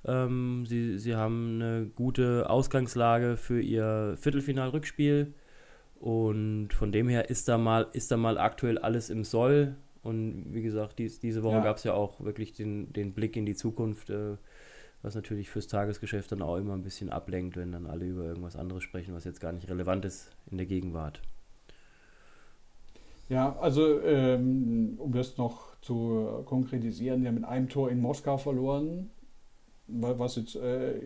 Ähm, 0.05 0.65
sie, 0.65 0.97
sie 0.97 1.15
haben 1.15 1.61
eine 1.61 1.85
gute 1.87 2.49
Ausgangslage 2.49 3.37
für 3.37 3.61
ihr 3.61 4.15
Viertelfinal-Rückspiel. 4.17 5.33
Und 5.99 6.69
von 6.73 6.91
dem 6.91 7.07
her 7.09 7.29
ist 7.29 7.47
da 7.47 7.57
mal, 7.57 7.87
ist 7.93 8.11
da 8.11 8.17
mal 8.17 8.37
aktuell 8.37 8.79
alles 8.79 9.09
im 9.09 9.23
Soll. 9.23 9.75
Und 10.03 10.45
wie 10.53 10.61
gesagt, 10.61 10.99
dies, 10.99 11.19
diese 11.19 11.43
Woche 11.43 11.57
ja. 11.57 11.63
gab 11.63 11.77
es 11.77 11.83
ja 11.83 11.93
auch 11.93 12.21
wirklich 12.21 12.53
den, 12.53 12.91
den 12.93 13.13
Blick 13.13 13.35
in 13.37 13.45
die 13.45 13.55
Zukunft, 13.55 14.09
äh, 14.09 14.37
was 15.03 15.15
natürlich 15.15 15.49
fürs 15.49 15.67
Tagesgeschäft 15.67 16.31
dann 16.31 16.41
auch 16.41 16.57
immer 16.57 16.73
ein 16.73 16.83
bisschen 16.83 17.09
ablenkt, 17.09 17.55
wenn 17.57 17.71
dann 17.71 17.85
alle 17.85 18.05
über 18.05 18.23
irgendwas 18.23 18.55
anderes 18.55 18.83
sprechen, 18.83 19.13
was 19.13 19.23
jetzt 19.25 19.39
gar 19.39 19.51
nicht 19.51 19.69
relevant 19.69 20.05
ist 20.05 20.31
in 20.49 20.57
der 20.57 20.65
Gegenwart. 20.65 21.21
Ja, 23.29 23.55
also 23.59 24.01
ähm, 24.01 24.95
um 24.97 25.13
das 25.13 25.37
noch 25.37 25.79
zu 25.81 26.43
konkretisieren, 26.45 27.21
die 27.21 27.27
haben 27.27 27.35
mit 27.35 27.45
einem 27.45 27.69
Tor 27.69 27.89
in 27.89 28.01
Moskau 28.01 28.37
verloren, 28.37 29.09
was 29.87 30.35
jetzt 30.35 30.55
äh, 30.55 30.99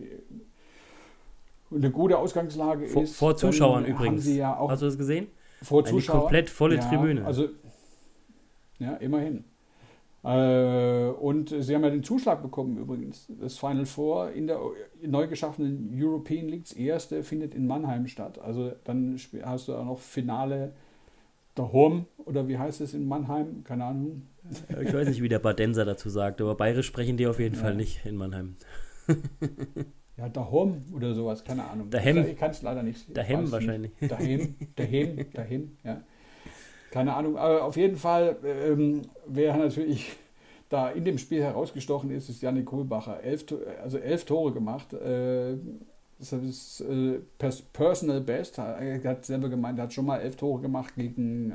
eine 1.72 1.90
gute 1.90 2.18
Ausgangslage 2.18 2.86
vor, 2.86 3.02
ist. 3.02 3.16
Vor 3.16 3.36
Zuschauern 3.36 3.84
übrigens. 3.84 4.26
Ja 4.26 4.58
Hast 4.68 4.82
du 4.82 4.86
das 4.86 4.98
gesehen? 4.98 5.28
Vor 5.62 5.84
Zuschauern. 5.84 6.16
Eine 6.16 6.22
komplett 6.22 6.50
volle 6.50 6.76
ja, 6.76 6.88
Tribüne. 6.88 7.24
Also 7.24 7.48
ja, 8.78 8.94
immerhin. 8.96 9.44
Äh, 10.24 11.10
und 11.20 11.50
sie 11.50 11.74
haben 11.74 11.84
ja 11.84 11.90
den 11.90 12.02
Zuschlag 12.02 12.42
bekommen 12.42 12.78
übrigens. 12.78 13.30
Das 13.40 13.58
Final 13.58 13.86
Four 13.86 14.32
in 14.32 14.48
der 14.48 14.58
neu 15.02 15.28
geschaffenen 15.28 15.92
European 15.94 16.48
Leagues 16.48 16.72
erste 16.72 17.22
findet 17.22 17.54
in 17.54 17.66
Mannheim 17.66 18.08
statt. 18.08 18.40
Also 18.40 18.72
dann 18.84 19.16
hast 19.44 19.68
du 19.68 19.74
auch 19.74 19.84
noch 19.84 20.00
Finale 20.00 20.72
Home 21.58 22.06
oder 22.18 22.48
wie 22.48 22.58
heißt 22.58 22.80
es 22.80 22.92
in 22.92 23.06
Mannheim? 23.06 23.64
Keine 23.64 23.84
Ahnung. 23.84 24.22
Ich 24.68 24.92
weiß 24.92 25.08
nicht, 25.08 25.22
wie 25.22 25.28
der 25.28 25.38
Badenser 25.38 25.84
dazu 25.84 26.10
sagt, 26.10 26.40
aber 26.40 26.54
bayerisch 26.54 26.86
sprechen 26.86 27.16
die 27.16 27.26
auf 27.26 27.38
jeden 27.38 27.54
ja. 27.54 27.60
Fall 27.60 27.74
nicht 27.74 28.04
in 28.04 28.16
Mannheim. 28.16 28.56
ja, 30.16 30.28
Dahom 30.28 30.82
oder 30.94 31.14
sowas, 31.14 31.44
keine 31.44 31.64
Ahnung. 31.64 31.88
Dahem. 31.90 32.26
Ich 32.26 32.36
kann 32.36 32.50
es 32.50 32.62
leider 32.62 32.82
nicht. 32.82 33.16
Dahem 33.16 33.50
wahrscheinlich. 33.50 33.92
Dahem, 34.00 34.54
Dahem, 34.76 35.26
Dahem, 35.32 35.76
ja. 35.84 36.02
Keine 36.96 37.12
Ahnung, 37.12 37.36
aber 37.36 37.62
auf 37.62 37.76
jeden 37.76 37.96
Fall, 37.96 38.38
ähm, 38.42 39.02
wer 39.26 39.54
natürlich 39.54 40.16
da 40.70 40.88
in 40.88 41.04
dem 41.04 41.18
Spiel 41.18 41.42
herausgestochen 41.42 42.10
ist, 42.10 42.30
ist 42.30 42.40
Janik 42.40 42.64
Kohlbacher. 42.64 43.22
Elf, 43.22 43.44
also 43.82 43.98
elf 43.98 44.24
Tore 44.24 44.52
gemacht. 44.52 44.94
Äh, 44.94 45.58
das 46.18 46.32
ist 46.32 46.80
äh, 46.80 47.18
Personal 47.74 48.22
Best. 48.22 48.56
Er 48.56 49.04
hat 49.04 49.26
selber 49.26 49.50
gemeint, 49.50 49.78
er 49.78 49.82
hat 49.84 49.92
schon 49.92 50.06
mal 50.06 50.20
elf 50.20 50.36
Tore 50.36 50.62
gemacht 50.62 50.94
gegen, 50.96 51.52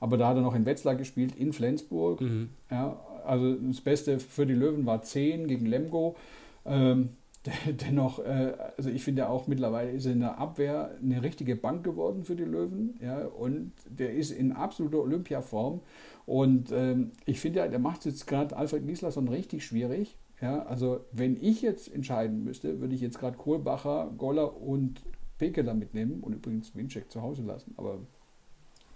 aber 0.00 0.16
da 0.16 0.28
hat 0.28 0.36
er 0.36 0.42
noch 0.42 0.54
in 0.54 0.64
Wetzlar 0.64 0.94
gespielt, 0.94 1.36
in 1.36 1.52
Flensburg. 1.52 2.22
Mhm. 2.22 2.48
Ja, 2.70 2.98
also 3.26 3.56
das 3.56 3.82
Beste 3.82 4.18
für 4.18 4.46
die 4.46 4.54
Löwen 4.54 4.86
war 4.86 5.02
zehn 5.02 5.46
gegen 5.46 5.66
Lemgo. 5.66 6.16
Ähm, 6.64 7.10
dennoch, 7.66 8.18
äh, 8.18 8.54
also 8.76 8.90
ich 8.90 9.02
finde 9.02 9.28
auch 9.28 9.46
mittlerweile 9.46 9.90
ist 9.92 10.04
er 10.04 10.12
in 10.12 10.20
der 10.20 10.38
Abwehr 10.38 10.96
eine 11.02 11.22
richtige 11.22 11.56
Bank 11.56 11.84
geworden 11.84 12.24
für 12.24 12.36
die 12.36 12.44
Löwen. 12.44 12.98
Ja, 13.00 13.26
und 13.26 13.72
der 13.88 14.12
ist 14.12 14.30
in 14.30 14.52
absoluter 14.52 14.98
Olympiaform. 14.98 15.80
Und 16.26 16.70
ähm, 16.70 17.12
ich 17.24 17.40
finde, 17.40 17.68
der 17.68 17.78
macht 17.78 18.04
jetzt 18.04 18.26
gerade 18.26 18.56
Alfred 18.56 18.86
Gislason 18.86 19.28
richtig 19.28 19.64
schwierig. 19.64 20.18
Ja, 20.42 20.64
also 20.66 21.04
wenn 21.12 21.36
ich 21.42 21.62
jetzt 21.62 21.92
entscheiden 21.92 22.44
müsste, 22.44 22.80
würde 22.80 22.94
ich 22.94 23.00
jetzt 23.00 23.18
gerade 23.18 23.36
Kohlbacher, 23.36 24.12
Goller 24.16 24.56
und 24.60 25.02
Peke 25.38 25.64
da 25.64 25.74
mitnehmen 25.74 26.20
und 26.20 26.34
übrigens 26.34 26.74
Winczek 26.74 27.10
zu 27.10 27.22
Hause 27.22 27.42
lassen. 27.42 27.74
Aber 27.76 27.98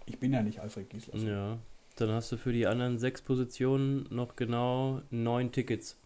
ich 0.07 0.19
bin 0.19 0.33
ja 0.33 0.43
nicht 0.43 0.61
Alfred 0.61 0.91
Gislason. 0.91 1.27
Ja, 1.27 1.59
dann 1.97 2.11
hast 2.11 2.31
du 2.33 2.37
für 2.37 2.53
die 2.53 2.67
anderen 2.67 2.99
sechs 2.99 3.23
Positionen 3.23 4.07
noch 4.11 4.37
genau 4.37 5.01
neun 5.11 5.53
Tickets. 5.53 5.97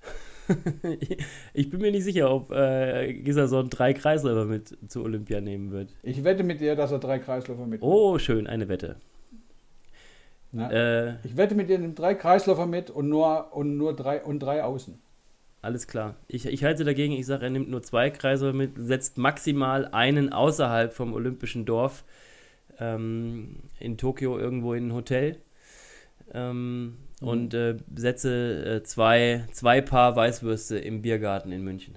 ich 1.54 1.70
bin 1.70 1.80
mir 1.80 1.90
nicht 1.90 2.04
sicher, 2.04 2.30
ob 2.30 2.52
äh, 2.52 3.12
Gisason 3.14 3.70
drei 3.70 3.94
Kreisläufer 3.94 4.44
mit 4.44 4.76
zu 4.88 5.02
Olympia 5.02 5.40
nehmen 5.40 5.70
wird. 5.70 5.94
Ich 6.02 6.24
wette 6.24 6.44
mit 6.44 6.60
dir, 6.60 6.76
dass 6.76 6.92
er 6.92 6.98
drei 6.98 7.18
Kreisläufer 7.18 7.62
mitnimmt. 7.62 7.82
Oh, 7.82 8.18
schön, 8.18 8.46
eine 8.46 8.68
Wette. 8.68 8.96
Äh, 10.56 11.16
ich 11.26 11.36
wette 11.36 11.54
mit 11.54 11.68
dir, 11.68 11.78
nimmt 11.78 11.98
drei 11.98 12.14
Kreisläufer 12.14 12.66
mit 12.66 12.90
und 12.90 13.08
nur, 13.08 13.54
und 13.54 13.76
nur 13.76 13.94
drei, 13.94 14.22
und 14.22 14.40
drei 14.40 14.62
außen. 14.62 14.98
Alles 15.62 15.86
klar. 15.86 16.16
Ich, 16.28 16.46
ich 16.46 16.62
halte 16.62 16.84
dagegen, 16.84 17.14
ich 17.14 17.26
sage, 17.26 17.44
er 17.44 17.50
nimmt 17.50 17.70
nur 17.70 17.82
zwei 17.82 18.10
Kreisläufer 18.10 18.56
mit, 18.56 18.72
setzt 18.76 19.18
maximal 19.18 19.86
einen 19.86 20.32
außerhalb 20.32 20.92
vom 20.92 21.14
olympischen 21.14 21.64
Dorf 21.64 22.04
ähm, 22.78 23.56
in 23.80 23.96
Tokio 23.96 24.38
irgendwo 24.38 24.74
in 24.74 24.88
ein 24.88 24.92
Hotel. 24.92 25.38
Ähm. 26.32 26.98
Und 27.24 27.54
äh, 27.54 27.76
setze 27.94 28.76
äh, 28.76 28.82
zwei, 28.82 29.44
zwei 29.52 29.80
Paar 29.80 30.16
Weißwürste 30.16 30.78
im 30.78 31.02
Biergarten 31.02 31.52
in 31.52 31.62
München. 31.62 31.96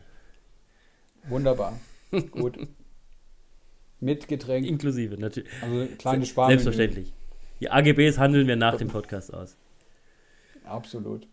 Wunderbar. 1.30 1.78
Gut. 2.32 2.58
Mit 4.00 4.28
Getränk. 4.28 4.66
Inklusive, 4.66 5.18
natürlich. 5.20 5.50
Also 5.62 5.88
kleine 5.98 6.26
Sparen. 6.26 6.50
Selbstverständlich. 6.50 7.14
Die 7.60 7.70
AGBs 7.70 8.18
handeln 8.18 8.48
wir 8.48 8.56
nach 8.56 8.78
dem 8.78 8.88
Podcast 8.88 9.34
aus. 9.34 9.58
Absolut. 10.64 11.28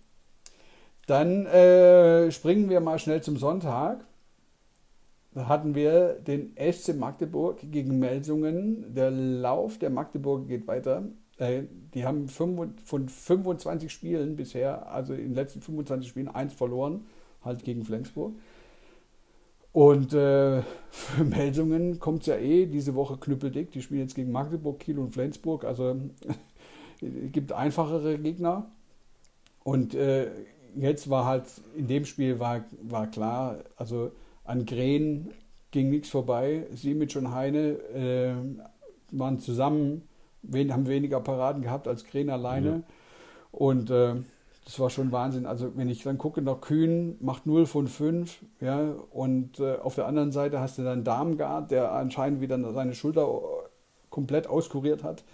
Dann 1.07 1.44
äh, 1.46 2.30
springen 2.30 2.70
wir 2.70 2.80
mal 2.80 2.98
schnell 2.98 3.22
zum 3.22 3.37
Sonntag. 3.37 4.04
Da 5.35 5.48
hatten 5.48 5.74
wir 5.74 6.14
den 6.14 6.54
SC 6.57 6.94
Magdeburg 6.94 7.59
gegen 7.70 7.98
Melsungen. 7.98 8.94
Der 8.94 9.11
Lauf 9.11 9.78
der 9.78 9.90
Magdeburg 9.90 10.48
geht 10.48 10.66
weiter. 10.66 11.02
Äh, 11.38 11.64
die 11.94 12.04
haben 12.04 12.28
von 12.28 13.08
25 13.08 13.92
Spielen 13.92 14.36
bisher, 14.36 14.90
also 14.90 15.14
in 15.14 15.28
den 15.28 15.34
letzten 15.34 15.60
25 15.60 16.08
Spielen, 16.08 16.28
eins 16.28 16.54
verloren, 16.54 17.06
halt 17.42 17.64
gegen 17.64 17.84
Flensburg. 17.84 18.34
Und 19.72 20.14
äh, 20.14 20.62
für 20.90 21.24
Melsungen 21.28 21.98
kommt 21.98 22.20
es 22.20 22.26
ja 22.28 22.36
eh 22.36 22.66
diese 22.66 22.94
Woche 22.94 23.16
knüppeldick. 23.16 23.72
Die 23.72 23.82
spielen 23.82 24.02
jetzt 24.02 24.14
gegen 24.14 24.30
Magdeburg, 24.30 24.78
Kiel 24.78 25.00
und 25.00 25.10
Flensburg. 25.10 25.64
Also 25.64 25.96
es 27.00 27.32
gibt 27.32 27.52
einfachere 27.52 28.16
Gegner. 28.18 28.70
Und 29.64 29.94
äh, 29.96 30.30
jetzt 30.76 31.10
war 31.10 31.24
halt, 31.24 31.46
in 31.76 31.88
dem 31.88 32.04
Spiel 32.04 32.38
war, 32.38 32.64
war 32.82 33.10
klar, 33.10 33.64
also 33.76 34.12
an 34.44 34.64
Gren 34.64 35.32
ging 35.72 35.90
nichts 35.90 36.08
vorbei. 36.08 36.68
Simic 36.72 37.16
und 37.16 37.32
Heine 37.32 37.70
äh, 37.94 38.34
waren 39.10 39.40
zusammen 39.40 40.02
wen, 40.48 40.72
haben 40.72 40.87
weniger 40.87 41.20
Paraden 41.20 41.62
gehabt 41.62 41.88
als 41.88 42.04
Kren 42.04 42.30
alleine. 42.30 42.68
Ja. 42.68 42.80
Und 43.52 43.90
äh, 43.90 44.14
das 44.64 44.80
war 44.80 44.90
schon 44.90 45.12
Wahnsinn. 45.12 45.46
Also 45.46 45.76
wenn 45.76 45.88
ich 45.88 46.02
dann 46.02 46.18
gucke, 46.18 46.42
noch 46.42 46.61
Kühn 46.61 47.16
macht 47.20 47.46
0 47.46 47.66
von 47.66 47.87
5, 47.87 48.38
ja, 48.61 48.94
und 49.12 49.61
äh, 49.61 49.76
auf 49.76 49.94
der 49.94 50.07
anderen 50.07 50.33
Seite 50.33 50.61
hast 50.61 50.78
du 50.78 50.83
dann 50.83 51.04
Darmgard, 51.04 51.70
der 51.70 51.92
anscheinend 51.92 52.40
wieder 52.40 52.59
seine 52.72 52.94
Schulter 52.94 53.26
äh, 53.26 53.68
komplett 54.11 54.46
auskuriert 54.46 55.02
hat, 55.02 55.24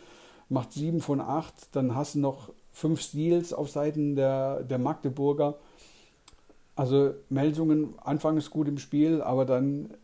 macht 0.49 0.73
7 0.73 1.01
von 1.01 1.20
8. 1.20 1.75
Dann 1.75 1.94
hast 1.94 2.16
du 2.16 2.20
noch 2.20 2.51
5 2.73 3.01
Steals 3.01 3.53
auf 3.53 3.70
Seiten 3.70 4.16
der, 4.16 4.62
der 4.64 4.79
Magdeburger. 4.79 5.59
Also 6.75 7.14
Melsungen 7.29 7.94
anfangs 7.99 8.51
gut 8.51 8.66
im 8.66 8.79
Spiel, 8.79 9.23
aber 9.23 9.44
dann 9.44 9.94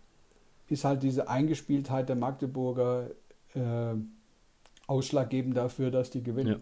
ist 0.68 0.84
halt 0.84 1.02
diese 1.02 1.28
Eingespieltheit 1.28 2.08
der 2.08 2.16
Magdeburger 2.16 3.10
äh, 3.54 3.94
ausschlaggebend 4.86 5.56
dafür, 5.56 5.90
dass 5.90 6.10
die 6.10 6.22
gewinnen. 6.22 6.52
Ja. 6.52 6.60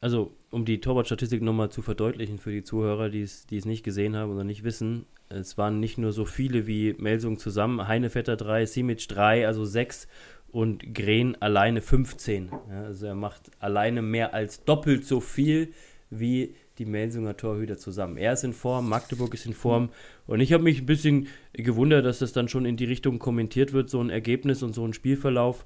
Also, 0.00 0.32
um 0.50 0.64
die 0.64 0.80
Torwart-Statistik 0.80 1.42
nochmal 1.42 1.70
zu 1.70 1.82
verdeutlichen 1.82 2.38
für 2.38 2.52
die 2.52 2.62
Zuhörer, 2.62 3.08
die 3.08 3.22
es, 3.22 3.46
nicht 3.50 3.82
gesehen 3.82 4.14
haben 4.14 4.32
oder 4.32 4.44
nicht 4.44 4.62
wissen, 4.62 5.06
es 5.28 5.58
waren 5.58 5.80
nicht 5.80 5.98
nur 5.98 6.12
so 6.12 6.24
viele 6.24 6.66
wie 6.66 6.94
Melsung 6.98 7.38
zusammen, 7.38 7.88
Heinevetter 7.88 8.36
3, 8.36 8.64
Simic 8.66 9.08
3, 9.08 9.46
also 9.46 9.64
6 9.64 10.06
und 10.50 10.94
Gren 10.94 11.36
alleine 11.42 11.82
15. 11.82 12.50
Ja, 12.70 12.84
also 12.84 13.06
er 13.06 13.14
macht 13.14 13.50
alleine 13.58 14.00
mehr 14.00 14.34
als 14.34 14.64
doppelt 14.64 15.04
so 15.04 15.20
viel 15.20 15.72
wie 16.10 16.54
die 16.78 16.86
Melsunger 16.86 17.36
Torhüter 17.36 17.76
zusammen. 17.76 18.16
Er 18.16 18.32
ist 18.32 18.44
in 18.44 18.52
Form, 18.52 18.88
Magdeburg 18.88 19.34
ist 19.34 19.46
in 19.46 19.52
Form 19.52 19.90
und 20.26 20.40
ich 20.40 20.52
habe 20.52 20.62
mich 20.62 20.80
ein 20.80 20.86
bisschen 20.86 21.26
gewundert, 21.52 22.06
dass 22.06 22.20
das 22.20 22.32
dann 22.32 22.48
schon 22.48 22.64
in 22.64 22.76
die 22.76 22.84
Richtung 22.84 23.18
kommentiert 23.18 23.72
wird, 23.72 23.90
so 23.90 24.00
ein 24.00 24.10
Ergebnis 24.10 24.62
und 24.62 24.74
so 24.74 24.86
ein 24.86 24.92
Spielverlauf 24.92 25.64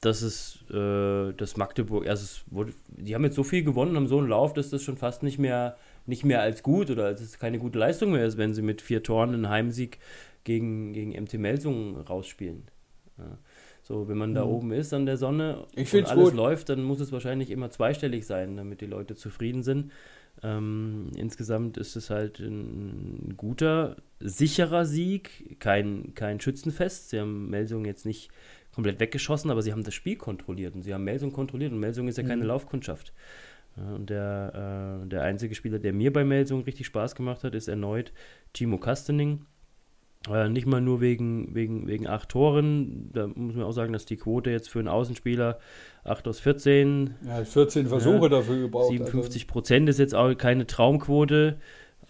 dass 0.00 0.22
es 0.22 0.64
äh, 0.70 1.32
das 1.34 1.56
Magdeburg, 1.56 2.06
also 2.08 2.24
es 2.24 2.42
wurde, 2.50 2.72
die 2.88 3.14
haben 3.14 3.24
jetzt 3.24 3.36
so 3.36 3.44
viel 3.44 3.62
gewonnen, 3.62 3.96
haben 3.96 4.06
so 4.06 4.18
einen 4.18 4.28
Lauf, 4.28 4.54
dass 4.54 4.70
das 4.70 4.82
schon 4.82 4.96
fast 4.96 5.22
nicht 5.22 5.38
mehr, 5.38 5.76
nicht 6.06 6.24
mehr 6.24 6.40
als 6.40 6.62
gut 6.62 6.90
oder 6.90 7.04
als 7.04 7.20
es 7.20 7.38
keine 7.38 7.58
gute 7.58 7.78
Leistung 7.78 8.12
mehr 8.12 8.24
ist, 8.24 8.38
wenn 8.38 8.54
sie 8.54 8.62
mit 8.62 8.80
vier 8.80 9.02
Toren 9.02 9.34
einen 9.34 9.48
Heimsieg 9.50 9.98
gegen, 10.44 10.94
gegen 10.94 11.10
MT 11.22 11.34
Melsungen 11.34 11.96
rausspielen. 11.96 12.62
Ja. 13.18 13.38
So, 13.82 14.08
wenn 14.08 14.18
man 14.18 14.34
da 14.34 14.44
mhm. 14.44 14.50
oben 14.50 14.72
ist 14.72 14.94
an 14.94 15.04
der 15.04 15.16
Sonne 15.16 15.66
ich 15.74 15.92
und 15.92 16.06
alles 16.06 16.30
gut. 16.30 16.34
läuft, 16.34 16.68
dann 16.68 16.82
muss 16.82 17.00
es 17.00 17.12
wahrscheinlich 17.12 17.50
immer 17.50 17.70
zweistellig 17.70 18.24
sein, 18.24 18.56
damit 18.56 18.80
die 18.80 18.86
Leute 18.86 19.16
zufrieden 19.16 19.62
sind. 19.62 19.90
Ähm, 20.42 21.08
insgesamt 21.16 21.76
ist 21.76 21.96
es 21.96 22.08
halt 22.08 22.38
ein 22.38 23.34
guter, 23.36 23.96
sicherer 24.20 24.86
Sieg, 24.86 25.58
kein, 25.58 26.14
kein 26.14 26.40
Schützenfest. 26.40 27.10
Sie 27.10 27.18
haben 27.18 27.50
Melsung 27.50 27.84
jetzt 27.84 28.06
nicht 28.06 28.30
komplett 28.74 29.00
weggeschossen, 29.00 29.50
aber 29.50 29.62
sie 29.62 29.72
haben 29.72 29.84
das 29.84 29.94
Spiel 29.94 30.16
kontrolliert 30.16 30.74
und 30.74 30.82
sie 30.82 30.94
haben 30.94 31.04
Melsung 31.04 31.32
kontrolliert 31.32 31.72
und 31.72 31.80
Melsung 31.80 32.08
ist 32.08 32.18
ja 32.18 32.24
keine 32.24 32.42
mhm. 32.42 32.48
Laufkundschaft. 32.48 33.12
Und 33.76 34.10
der, 34.10 35.02
äh, 35.04 35.08
der 35.08 35.22
einzige 35.22 35.54
Spieler, 35.54 35.78
der 35.78 35.92
mir 35.92 36.12
bei 36.12 36.24
Melsung 36.24 36.62
richtig 36.62 36.86
Spaß 36.86 37.14
gemacht 37.14 37.44
hat, 37.44 37.54
ist 37.54 37.68
erneut 37.68 38.12
Timo 38.52 38.78
Kastening. 38.78 39.46
Äh, 40.28 40.50
nicht 40.50 40.66
mal 40.66 40.82
nur 40.82 41.00
wegen, 41.00 41.54
wegen, 41.54 41.86
wegen 41.86 42.06
acht 42.06 42.28
Toren. 42.28 43.10
Da 43.12 43.26
muss 43.26 43.54
man 43.54 43.64
auch 43.64 43.72
sagen, 43.72 43.92
dass 43.92 44.04
die 44.04 44.18
Quote 44.18 44.50
jetzt 44.50 44.68
für 44.68 44.78
einen 44.78 44.88
Außenspieler 44.88 45.58
8 46.04 46.28
aus 46.28 46.40
14. 46.40 47.14
Ja, 47.26 47.42
14 47.42 47.86
Versuche 47.86 48.24
ja, 48.24 48.28
dafür 48.28 48.58
gebraucht. 48.58 48.90
57 48.90 49.42
also 49.42 49.52
Prozent 49.52 49.88
ist 49.88 49.98
jetzt 49.98 50.14
auch 50.14 50.34
keine 50.34 50.66
Traumquote. 50.66 51.58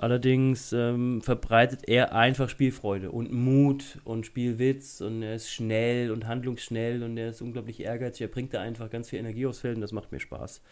Allerdings 0.01 0.73
ähm, 0.73 1.21
verbreitet 1.21 1.87
er 1.87 2.15
einfach 2.15 2.49
Spielfreude 2.49 3.11
und 3.11 3.33
Mut 3.33 3.99
und 4.05 4.25
Spielwitz 4.25 5.03
und 5.03 5.23
er 5.23 5.35
ist 5.35 5.51
schnell 5.51 6.11
und 6.11 6.27
handlungsschnell 6.27 7.03
und 7.03 7.19
er 7.19 7.29
ist 7.29 7.43
unglaublich 7.43 7.81
ehrgeizig. 7.81 8.23
Er 8.23 8.29
bringt 8.29 8.55
da 8.55 8.63
einfach 8.63 8.89
ganz 8.89 9.11
viel 9.11 9.19
Energie 9.19 9.45
aufs 9.45 9.59
Feld 9.59 9.75
und 9.75 9.83
das 9.83 9.93
macht 9.93 10.11
mir 10.11 10.19
Spaß. 10.19 10.63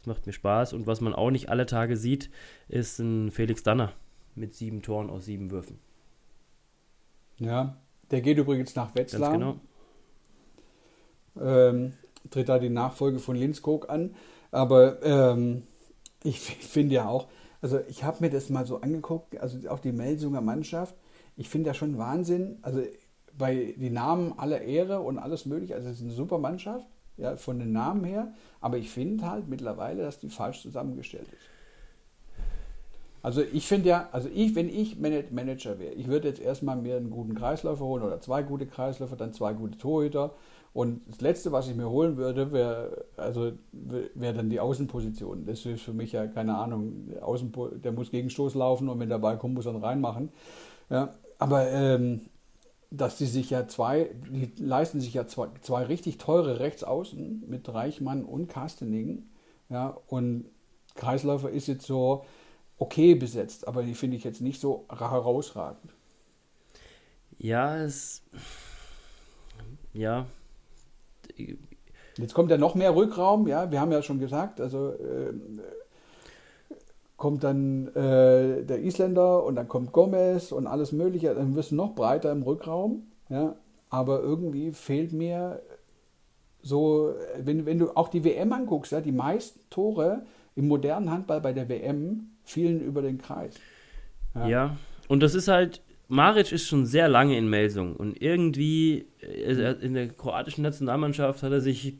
Das 0.00 0.06
macht 0.06 0.26
mir 0.26 0.34
Spaß 0.34 0.74
und 0.74 0.86
was 0.86 1.00
man 1.00 1.14
auch 1.14 1.30
nicht 1.30 1.48
alle 1.48 1.64
Tage 1.64 1.96
sieht, 1.96 2.28
ist 2.68 2.98
ein 2.98 3.30
Felix 3.30 3.62
Danner 3.62 3.94
mit 4.34 4.52
sieben 4.52 4.82
Toren 4.82 5.08
aus 5.08 5.24
sieben 5.24 5.50
Würfen. 5.50 5.78
Ja, 7.38 7.78
der 8.10 8.20
geht 8.20 8.36
übrigens 8.36 8.76
nach 8.76 8.94
Wetzlar. 8.94 9.30
Ganz 9.30 9.60
genau. 11.36 11.50
Ähm, 11.50 11.94
tritt 12.30 12.50
da 12.50 12.58
die 12.58 12.68
Nachfolge 12.68 13.18
von 13.18 13.34
Linskog 13.34 13.88
an. 13.88 14.14
Aber 14.50 15.02
ähm, 15.02 15.62
ich 16.22 16.38
finde 16.40 16.96
ja 16.96 17.08
auch, 17.08 17.28
also 17.64 17.80
ich 17.88 18.04
habe 18.04 18.18
mir 18.20 18.28
das 18.28 18.50
mal 18.50 18.66
so 18.66 18.82
angeguckt, 18.82 19.40
also 19.40 19.70
auch 19.70 19.78
die 19.78 19.92
Melsunger 19.92 20.42
Mannschaft, 20.42 20.94
ich 21.34 21.48
finde 21.48 21.70
das 21.70 21.78
schon 21.78 21.96
Wahnsinn. 21.96 22.58
Also 22.60 22.82
bei 23.38 23.74
die 23.78 23.88
Namen 23.88 24.38
aller 24.38 24.60
Ehre 24.60 25.00
und 25.00 25.18
alles 25.18 25.46
mögliche, 25.46 25.74
also 25.74 25.88
es 25.88 25.96
ist 25.96 26.02
eine 26.02 26.12
super 26.12 26.36
Mannschaft, 26.36 26.86
ja, 27.16 27.36
von 27.36 27.58
den 27.58 27.72
Namen 27.72 28.04
her, 28.04 28.34
aber 28.60 28.76
ich 28.76 28.90
finde 28.90 29.30
halt 29.30 29.48
mittlerweile, 29.48 30.02
dass 30.02 30.20
die 30.20 30.28
falsch 30.28 30.60
zusammengestellt 30.60 31.26
ist. 31.32 32.44
Also 33.22 33.40
ich 33.40 33.66
finde 33.66 33.88
ja, 33.88 34.10
also 34.12 34.28
ich, 34.28 34.54
wenn 34.54 34.68
ich 34.68 34.98
Manager 35.00 35.78
wäre, 35.78 35.94
ich 35.94 36.08
würde 36.08 36.28
jetzt 36.28 36.42
erstmal 36.42 36.76
mir 36.76 36.98
einen 36.98 37.08
guten 37.08 37.34
Kreisläufer 37.34 37.86
holen 37.86 38.02
oder 38.02 38.20
zwei 38.20 38.42
gute 38.42 38.66
Kreisläufer, 38.66 39.16
dann 39.16 39.32
zwei 39.32 39.54
gute 39.54 39.78
Torhüter 39.78 40.34
und 40.74 41.02
das 41.06 41.20
Letzte, 41.20 41.52
was 41.52 41.68
ich 41.68 41.76
mir 41.76 41.88
holen 41.88 42.16
würde, 42.16 42.50
wäre 42.50 43.06
also 43.16 43.52
wär 43.72 44.32
dann 44.32 44.50
die 44.50 44.58
Außenposition. 44.58 45.46
Das 45.46 45.64
ist 45.64 45.82
für 45.82 45.92
mich 45.92 46.10
ja 46.10 46.26
keine 46.26 46.56
Ahnung. 46.56 47.06
Der, 47.10 47.24
Außen, 47.24 47.52
der 47.76 47.92
muss 47.92 48.10
Gegenstoß 48.10 48.56
laufen 48.56 48.88
und 48.88 48.98
wenn 48.98 49.08
der 49.08 49.20
Ball 49.20 49.38
kommt, 49.38 49.54
muss 49.54 49.66
er 49.66 49.72
dann 49.72 49.84
reinmachen. 49.84 50.30
Ja, 50.90 51.14
aber 51.38 51.70
ähm, 51.70 52.22
dass 52.90 53.16
die 53.18 53.26
sich 53.26 53.50
ja 53.50 53.68
zwei, 53.68 54.10
die 54.28 54.50
leisten 54.60 55.00
sich 55.00 55.14
ja 55.14 55.28
zwei, 55.28 55.46
zwei 55.60 55.84
richtig 55.84 56.18
teure 56.18 56.58
Rechtsaußen 56.58 57.44
mit 57.46 57.72
Reichmann 57.72 58.24
und 58.24 58.48
Kastening. 58.48 59.28
Ja, 59.68 59.96
und 60.08 60.46
Kreisläufer 60.96 61.50
ist 61.50 61.68
jetzt 61.68 61.86
so 61.86 62.24
okay 62.78 63.14
besetzt, 63.14 63.68
aber 63.68 63.84
die 63.84 63.94
finde 63.94 64.16
ich 64.16 64.24
jetzt 64.24 64.40
nicht 64.40 64.60
so 64.60 64.86
herausragend. 64.88 65.92
Ja, 67.38 67.76
es. 67.76 68.22
Ja, 69.92 70.26
Jetzt 72.16 72.34
kommt 72.34 72.50
ja 72.50 72.58
noch 72.58 72.74
mehr 72.74 72.94
Rückraum, 72.94 73.46
ja, 73.48 73.70
wir 73.70 73.80
haben 73.80 73.92
ja 73.92 74.02
schon 74.02 74.20
gesagt, 74.20 74.60
also 74.60 74.90
äh, 74.90 75.32
kommt 77.16 77.42
dann 77.42 77.88
äh, 77.88 78.64
der 78.64 78.82
Isländer 78.82 79.44
und 79.44 79.56
dann 79.56 79.66
kommt 79.66 79.92
Gomez 79.92 80.52
und 80.52 80.66
alles 80.66 80.92
Mögliche, 80.92 81.34
dann 81.34 81.56
wirst 81.56 81.72
du 81.72 81.74
noch 81.76 81.94
breiter 81.94 82.30
im 82.30 82.42
Rückraum, 82.42 83.06
ja, 83.28 83.56
aber 83.90 84.20
irgendwie 84.20 84.72
fehlt 84.72 85.12
mir 85.12 85.60
so, 86.62 87.14
wenn, 87.38 87.66
wenn 87.66 87.78
du 87.78 87.90
auch 87.96 88.08
die 88.08 88.24
WM 88.24 88.52
anguckst, 88.52 88.92
ja, 88.92 89.00
die 89.00 89.12
meisten 89.12 89.60
Tore 89.70 90.22
im 90.56 90.68
modernen 90.68 91.10
Handball 91.10 91.40
bei 91.40 91.52
der 91.52 91.68
WM 91.68 92.30
fielen 92.44 92.80
über 92.80 93.02
den 93.02 93.18
Kreis. 93.18 93.54
Ja, 94.34 94.48
ja. 94.48 94.76
und 95.08 95.22
das 95.22 95.34
ist 95.34 95.48
halt, 95.48 95.82
Maric 96.08 96.52
ist 96.52 96.66
schon 96.66 96.84
sehr 96.84 97.08
lange 97.08 97.36
in 97.38 97.48
Melsung 97.48 97.96
und 97.96 98.20
irgendwie 98.20 99.06
äh, 99.20 99.72
in 99.80 99.94
der 99.94 100.08
kroatischen 100.08 100.62
Nationalmannschaft 100.62 101.42
hat 101.42 101.52
er 101.52 101.60
sich, 101.60 101.94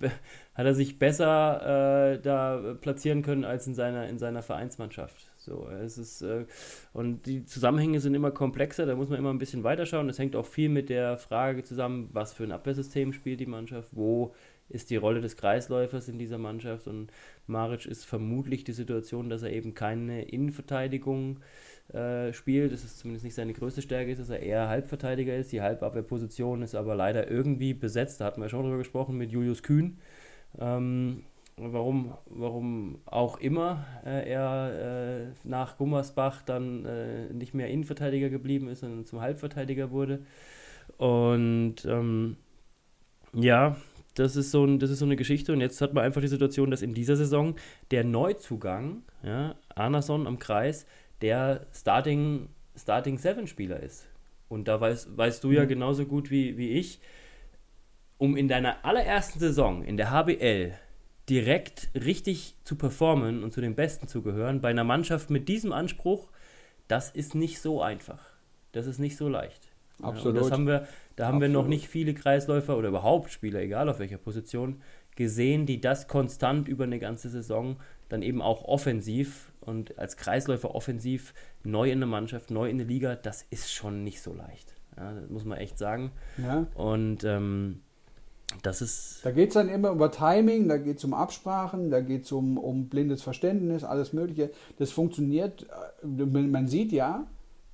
hat 0.54 0.66
er 0.66 0.74
sich 0.74 0.98
besser 0.98 2.12
äh, 2.12 2.20
da 2.20 2.76
platzieren 2.80 3.22
können 3.22 3.44
als 3.44 3.66
in 3.66 3.74
seiner, 3.74 4.08
in 4.08 4.18
seiner 4.18 4.42
Vereinsmannschaft. 4.42 5.30
So, 5.38 5.68
es 5.68 5.96
ist, 5.96 6.22
äh, 6.22 6.44
und 6.92 7.26
die 7.26 7.44
Zusammenhänge 7.44 8.00
sind 8.00 8.14
immer 8.14 8.30
komplexer, 8.30 8.84
da 8.84 8.94
muss 8.94 9.08
man 9.08 9.18
immer 9.18 9.32
ein 9.32 9.38
bisschen 9.38 9.64
weiterschauen. 9.64 10.06
Das 10.06 10.18
hängt 10.18 10.36
auch 10.36 10.46
viel 10.46 10.68
mit 10.68 10.90
der 10.90 11.16
Frage 11.16 11.62
zusammen, 11.64 12.10
was 12.12 12.34
für 12.34 12.44
ein 12.44 12.52
Abwehrsystem 12.52 13.12
spielt 13.12 13.40
die 13.40 13.46
Mannschaft, 13.46 13.90
wo 13.92 14.34
ist 14.68 14.90
die 14.90 14.96
Rolle 14.96 15.20
des 15.20 15.36
Kreisläufers 15.36 16.08
in 16.08 16.18
dieser 16.18 16.38
Mannschaft 16.38 16.88
und 16.88 17.10
Maric 17.46 17.84
ist 17.84 18.04
vermutlich 18.04 18.64
die 18.64 18.72
Situation, 18.72 19.28
dass 19.28 19.42
er 19.42 19.52
eben 19.52 19.74
keine 19.74 20.22
Innenverteidigung 20.24 21.36
äh, 21.36 21.40
äh, 21.92 22.32
spielt. 22.32 22.72
Das 22.72 22.84
ist 22.84 22.98
zumindest 22.98 23.24
nicht 23.24 23.34
seine 23.34 23.52
größte 23.52 23.82
Stärke, 23.82 24.10
ist, 24.10 24.18
dass 24.18 24.30
er 24.30 24.40
eher 24.40 24.68
Halbverteidiger 24.68 25.36
ist. 25.36 25.52
Die 25.52 25.60
Halbabwehrposition 25.60 26.62
ist 26.62 26.74
aber 26.74 26.94
leider 26.94 27.30
irgendwie 27.30 27.74
besetzt. 27.74 28.20
Da 28.20 28.24
hatten 28.26 28.40
wir 28.40 28.48
schon 28.48 28.62
drüber 28.62 28.78
gesprochen 28.78 29.18
mit 29.18 29.30
Julius 29.30 29.62
Kühn. 29.62 29.98
Ähm, 30.58 31.24
warum, 31.56 32.14
warum 32.26 32.98
auch 33.06 33.38
immer 33.38 33.84
äh, 34.04 34.30
er 34.30 35.26
äh, 35.26 35.48
nach 35.48 35.76
Gummersbach 35.76 36.42
dann 36.42 36.84
äh, 36.84 37.32
nicht 37.32 37.54
mehr 37.54 37.68
Innenverteidiger 37.68 38.28
geblieben 38.28 38.68
ist, 38.68 38.80
sondern 38.80 39.06
zum 39.06 39.20
Halbverteidiger 39.20 39.90
wurde. 39.90 40.20
Und 40.96 41.76
ähm, 41.86 42.36
ja, 43.32 43.76
das 44.14 44.36
ist, 44.36 44.52
so 44.52 44.64
ein, 44.64 44.78
das 44.78 44.90
ist 44.90 45.00
so 45.00 45.04
eine 45.04 45.16
Geschichte. 45.16 45.52
Und 45.52 45.60
jetzt 45.60 45.80
hat 45.80 45.92
man 45.92 46.04
einfach 46.04 46.20
die 46.20 46.28
Situation, 46.28 46.70
dass 46.70 46.82
in 46.82 46.94
dieser 46.94 47.16
Saison 47.16 47.56
der 47.90 48.04
Neuzugang, 48.04 49.02
ja, 49.22 49.56
Anason 49.74 50.26
am 50.26 50.38
Kreis, 50.38 50.86
der 51.22 51.66
Starting, 51.72 52.48
Starting 52.76 53.18
Seven 53.18 53.46
Spieler 53.46 53.80
ist. 53.80 54.06
Und 54.48 54.68
da 54.68 54.80
weißt, 54.80 55.16
weißt 55.16 55.42
du 55.42 55.52
ja 55.52 55.64
mhm. 55.64 55.68
genauso 55.68 56.06
gut 56.06 56.30
wie, 56.30 56.56
wie 56.56 56.70
ich, 56.70 57.00
um 58.18 58.36
in 58.36 58.48
deiner 58.48 58.84
allerersten 58.84 59.38
Saison 59.38 59.82
in 59.82 59.96
der 59.96 60.10
HBL 60.10 60.74
direkt 61.28 61.88
richtig 61.94 62.54
zu 62.64 62.76
performen 62.76 63.42
und 63.42 63.52
zu 63.52 63.60
den 63.60 63.74
Besten 63.74 64.08
zu 64.08 64.22
gehören, 64.22 64.60
bei 64.60 64.68
einer 64.68 64.84
Mannschaft 64.84 65.30
mit 65.30 65.48
diesem 65.48 65.72
Anspruch, 65.72 66.30
das 66.86 67.10
ist 67.10 67.34
nicht 67.34 67.60
so 67.60 67.82
einfach. 67.82 68.20
Das 68.72 68.86
ist 68.86 68.98
nicht 68.98 69.16
so 69.16 69.28
leicht. 69.28 69.68
Absolut. 70.02 70.36
Ja, 70.36 70.42
das 70.42 70.50
haben 70.50 70.66
wir, 70.66 70.86
da 71.16 71.26
haben 71.26 71.36
Absolut. 71.36 71.42
wir 71.42 71.48
noch 71.48 71.68
nicht 71.68 71.88
viele 71.88 72.14
Kreisläufer 72.14 72.76
oder 72.76 72.88
überhaupt 72.88 73.30
Spieler, 73.30 73.60
egal 73.60 73.88
auf 73.88 74.00
welcher 74.00 74.18
Position, 74.18 74.82
gesehen, 75.16 75.64
die 75.64 75.80
das 75.80 76.08
konstant 76.08 76.68
über 76.68 76.84
eine 76.84 76.98
ganze 76.98 77.28
Saison 77.28 77.76
dann 78.08 78.22
eben 78.22 78.42
auch 78.42 78.64
offensiv 78.64 79.52
und 79.60 79.98
als 79.98 80.16
Kreisläufer 80.16 80.74
offensiv 80.74 81.34
neu 81.62 81.90
in 81.90 82.00
der 82.00 82.08
Mannschaft, 82.08 82.50
neu 82.50 82.68
in 82.68 82.78
der 82.78 82.86
Liga, 82.86 83.16
das 83.16 83.44
ist 83.50 83.72
schon 83.72 84.04
nicht 84.04 84.20
so 84.20 84.32
leicht. 84.34 84.74
Ja, 84.96 85.12
das 85.12 85.28
muss 85.30 85.44
man 85.44 85.58
echt 85.58 85.78
sagen. 85.78 86.12
Ja. 86.38 86.66
Und 86.74 87.24
ähm, 87.24 87.80
das 88.62 88.82
ist. 88.82 89.20
Da 89.24 89.30
geht 89.30 89.48
es 89.48 89.54
dann 89.54 89.68
immer 89.68 89.90
über 89.90 90.10
Timing, 90.10 90.68
da 90.68 90.76
geht 90.76 90.98
es 90.98 91.04
um 91.04 91.14
Absprachen, 91.14 91.90
da 91.90 92.00
geht 92.00 92.24
es 92.24 92.32
um, 92.32 92.58
um 92.58 92.88
blindes 92.88 93.22
Verständnis, 93.22 93.84
alles 93.84 94.12
Mögliche. 94.12 94.50
Das 94.78 94.92
funktioniert, 94.92 95.66
äh, 96.04 96.24
man 96.24 96.68
sieht 96.68 96.92
ja, 96.92 97.26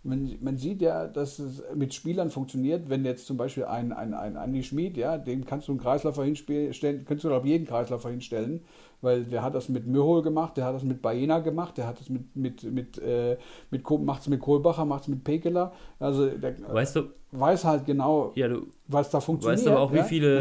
man, 0.02 0.38
man, 0.40 0.56
sieht 0.56 0.80
ja, 0.80 1.06
dass 1.06 1.38
es 1.38 1.62
mit 1.74 1.92
Spielern 1.92 2.30
funktioniert, 2.30 2.88
wenn 2.88 3.04
jetzt 3.04 3.26
zum 3.26 3.36
Beispiel 3.36 3.64
ein, 3.64 3.92
ein, 3.92 4.14
ein 4.14 4.36
Andi 4.36 4.62
Schmid, 4.62 4.96
ja, 4.96 5.18
dem 5.18 5.44
kannst 5.44 5.68
du 5.68 5.72
einen 5.72 5.80
Kreislaufer 5.80 6.24
hinstellen, 6.24 7.04
kannst 7.06 7.24
du 7.24 7.34
auf 7.34 7.44
jeden 7.44 7.66
Kreislaufer 7.66 8.08
hinstellen, 8.08 8.62
weil 9.02 9.24
der 9.24 9.42
hat 9.42 9.54
das 9.54 9.68
mit 9.68 9.86
Mühol 9.86 10.22
gemacht, 10.22 10.56
der 10.56 10.64
hat 10.64 10.74
das 10.74 10.84
mit 10.84 11.02
Baena 11.02 11.40
gemacht, 11.40 11.76
der 11.76 11.86
hat 11.86 12.00
das 12.00 12.08
mit, 12.08 12.34
mit, 12.34 12.62
mit, 12.64 12.98
äh, 12.98 13.36
mit 13.70 13.88
macht 14.00 14.22
es 14.22 14.28
mit 14.28 14.40
Kohlbacher, 14.40 14.86
macht 14.86 15.02
es 15.02 15.08
mit 15.08 15.22
Pekeler. 15.22 15.72
Also 15.98 16.28
der 16.28 16.56
weißt 16.72 16.96
du, 16.96 17.02
weiß 17.32 17.64
halt 17.64 17.84
genau, 17.84 18.32
ja, 18.36 18.48
du, 18.48 18.68
was 18.88 19.10
da 19.10 19.20
funktioniert. 19.20 19.58
Weißt 19.58 19.66
du 19.66 19.72
aber 19.72 19.80
auch, 19.80 19.92
ja? 19.92 20.02
wie 20.02 20.08
viele, 20.08 20.40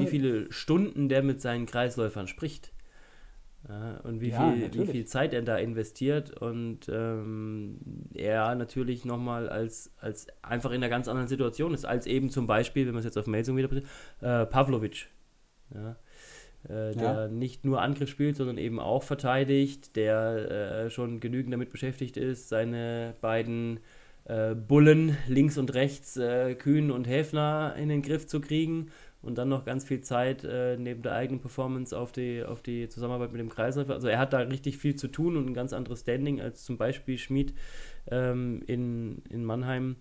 wie 0.00 0.06
viele 0.06 0.52
Stunden 0.52 1.08
der 1.10 1.22
mit 1.22 1.42
seinen 1.42 1.66
Kreisläufern 1.66 2.28
spricht. 2.28 2.72
Ja, 3.68 3.96
und 4.04 4.20
wie, 4.20 4.30
ja, 4.30 4.52
viel, 4.52 4.74
wie 4.74 4.86
viel 4.86 5.04
Zeit 5.06 5.34
er 5.34 5.42
da 5.42 5.56
investiert 5.56 6.30
und 6.40 6.88
ähm, 6.88 7.78
er 8.14 8.54
natürlich 8.54 9.04
nochmal 9.04 9.48
als, 9.48 9.92
als 9.98 10.28
einfach 10.42 10.70
in 10.70 10.76
einer 10.76 10.88
ganz 10.88 11.08
anderen 11.08 11.26
Situation 11.26 11.74
ist, 11.74 11.84
als 11.84 12.06
eben 12.06 12.30
zum 12.30 12.46
Beispiel, 12.46 12.86
wenn 12.86 12.94
man 12.94 13.00
es 13.00 13.06
jetzt 13.06 13.18
auf 13.18 13.26
Melsung 13.26 13.56
wieder 13.56 13.70
äh, 14.20 14.46
Pavlovic. 14.46 15.08
Ja, 15.74 15.96
äh, 16.68 16.94
der 16.94 17.28
nicht 17.28 17.64
nur 17.64 17.82
Angriff 17.82 18.08
spielt, 18.08 18.36
sondern 18.36 18.58
eben 18.58 18.78
auch 18.78 19.02
verteidigt, 19.02 19.96
der 19.96 20.84
äh, 20.86 20.90
schon 20.90 21.18
genügend 21.18 21.52
damit 21.52 21.70
beschäftigt 21.70 22.16
ist, 22.16 22.48
seine 22.48 23.14
beiden 23.20 23.80
äh, 24.24 24.54
Bullen 24.54 25.16
links 25.28 25.58
und 25.58 25.74
rechts, 25.74 26.16
äh, 26.16 26.54
Kühn 26.54 26.90
und 26.90 27.08
Häfner 27.08 27.74
in 27.76 27.88
den 27.88 28.02
Griff 28.02 28.26
zu 28.26 28.40
kriegen 28.40 28.90
und 29.26 29.36
dann 29.36 29.48
noch 29.48 29.64
ganz 29.64 29.84
viel 29.84 30.00
Zeit 30.00 30.44
äh, 30.44 30.76
neben 30.76 31.02
der 31.02 31.12
eigenen 31.12 31.40
Performance 31.40 31.96
auf 31.96 32.12
die, 32.12 32.44
auf 32.44 32.62
die 32.62 32.88
Zusammenarbeit 32.88 33.32
mit 33.32 33.40
dem 33.40 33.48
Kreisläufer. 33.48 33.94
Also 33.94 34.08
er 34.08 34.18
hat 34.18 34.32
da 34.32 34.38
richtig 34.38 34.78
viel 34.78 34.94
zu 34.94 35.08
tun 35.08 35.36
und 35.36 35.46
ein 35.46 35.54
ganz 35.54 35.72
anderes 35.72 36.00
Standing 36.00 36.40
als 36.40 36.64
zum 36.64 36.78
Beispiel 36.78 37.18
Schmid 37.18 37.54
ähm, 38.10 38.62
in, 38.66 39.22
in 39.28 39.44
Mannheim, 39.44 39.96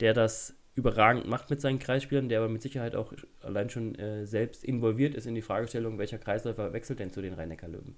der 0.00 0.14
das 0.14 0.54
überragend 0.76 1.26
macht 1.26 1.50
mit 1.50 1.60
seinen 1.60 1.80
Kreisspielern, 1.80 2.28
der 2.28 2.38
aber 2.38 2.48
mit 2.48 2.62
Sicherheit 2.62 2.94
auch 2.94 3.12
allein 3.42 3.68
schon 3.68 3.96
äh, 3.96 4.26
selbst 4.26 4.62
involviert 4.62 5.16
ist 5.16 5.26
in 5.26 5.34
die 5.34 5.42
Fragestellung, 5.42 5.98
welcher 5.98 6.18
Kreisläufer 6.18 6.72
wechselt 6.72 7.00
denn 7.00 7.12
zu 7.12 7.20
den 7.20 7.34
Rhein-Neckar-Löwen. 7.34 7.96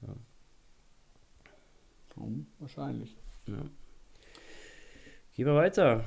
Ja. 0.00 0.14
wahrscheinlich. 2.58 3.16
Ja. 3.46 3.62
Gehen 5.34 5.46
wir 5.46 5.54
weiter. 5.54 6.04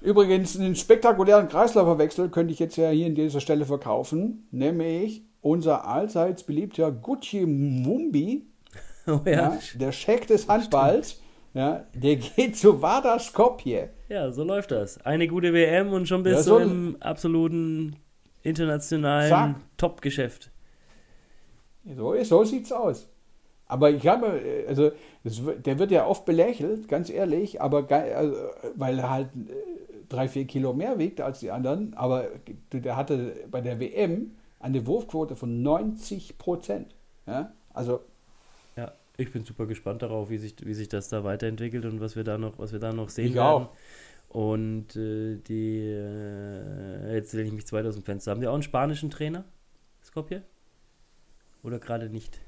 Übrigens, 0.00 0.58
einen 0.58 0.76
spektakulären 0.76 1.48
Kreislauferwechsel 1.48 2.28
könnte 2.28 2.52
ich 2.52 2.60
jetzt 2.60 2.76
ja 2.76 2.90
hier 2.90 3.06
an 3.06 3.14
dieser 3.14 3.40
Stelle 3.40 3.64
verkaufen, 3.64 4.46
nämlich 4.52 5.22
unser 5.40 5.86
allseits 5.86 6.44
beliebter 6.44 6.92
Gucci 6.92 7.46
Mumbi, 7.46 8.46
oh 9.06 9.20
ja. 9.24 9.32
ja. 9.32 9.58
der 9.74 9.92
Scheck 9.92 10.26
des 10.28 10.48
Handballs, 10.48 11.20
ja, 11.54 11.84
der 11.94 12.16
geht 12.16 12.56
zu 12.56 12.80
Vardar 12.80 13.18
Skopje. 13.18 13.90
Ja, 14.08 14.30
so 14.30 14.44
läuft 14.44 14.70
das. 14.70 15.04
Eine 15.04 15.26
gute 15.26 15.52
WM 15.52 15.92
und 15.92 16.06
schon 16.06 16.22
bist 16.22 16.36
ja, 16.36 16.42
so 16.42 16.58
du 16.58 16.64
im 16.64 16.96
absoluten 17.00 17.96
internationalen 18.42 19.56
Top-Geschäft. 19.76 20.50
So, 21.96 22.22
so 22.22 22.44
sieht's 22.44 22.70
aus. 22.70 23.08
Aber 23.68 23.90
ich 23.90 24.06
habe, 24.06 24.40
also 24.66 24.90
das, 25.24 25.42
der 25.64 25.78
wird 25.78 25.90
ja 25.90 26.06
oft 26.06 26.24
belächelt, 26.24 26.88
ganz 26.88 27.10
ehrlich, 27.10 27.60
aber 27.60 27.86
also, 27.90 28.34
weil 28.74 28.98
er 28.98 29.10
halt 29.10 29.28
äh, 29.36 29.52
drei, 30.08 30.26
vier 30.26 30.46
Kilo 30.46 30.72
mehr 30.72 30.98
wiegt 30.98 31.20
als 31.20 31.40
die 31.40 31.50
anderen, 31.50 31.92
aber 31.94 32.28
der 32.72 32.96
hatte 32.96 33.36
bei 33.50 33.60
der 33.60 33.78
WM 33.78 34.32
eine 34.58 34.86
Wurfquote 34.86 35.36
von 35.36 35.62
90 35.62 36.38
Prozent. 36.38 36.94
Ja? 37.26 37.52
Also 37.74 38.00
ja, 38.76 38.92
ich 39.18 39.30
bin 39.30 39.44
super 39.44 39.66
gespannt 39.66 40.00
darauf, 40.00 40.30
wie 40.30 40.38
sich, 40.38 40.54
wie 40.64 40.74
sich 40.74 40.88
das 40.88 41.10
da 41.10 41.22
weiterentwickelt 41.22 41.84
und 41.84 42.00
was 42.00 42.16
wir 42.16 42.24
da 42.24 42.38
noch, 42.38 42.58
was 42.58 42.72
wir 42.72 42.80
da 42.80 42.92
noch 42.94 43.10
sehen 43.10 43.28
ich 43.28 43.34
werden. 43.34 43.66
Auch. 43.66 43.70
Und 44.30 44.96
äh, 44.96 45.36
die, 45.36 45.80
äh, 45.80 47.14
jetzt 47.14 47.32
lehne 47.34 47.48
ich 47.48 47.54
mich 47.54 47.66
2000 47.66 48.04
Fenster. 48.04 48.30
Haben 48.30 48.40
die 48.40 48.46
auch 48.46 48.54
einen 48.54 48.62
spanischen 48.62 49.10
Trainer, 49.10 49.44
Skopje? 50.02 50.42
Oder 51.62 51.78
gerade 51.78 52.08
nicht? 52.08 52.40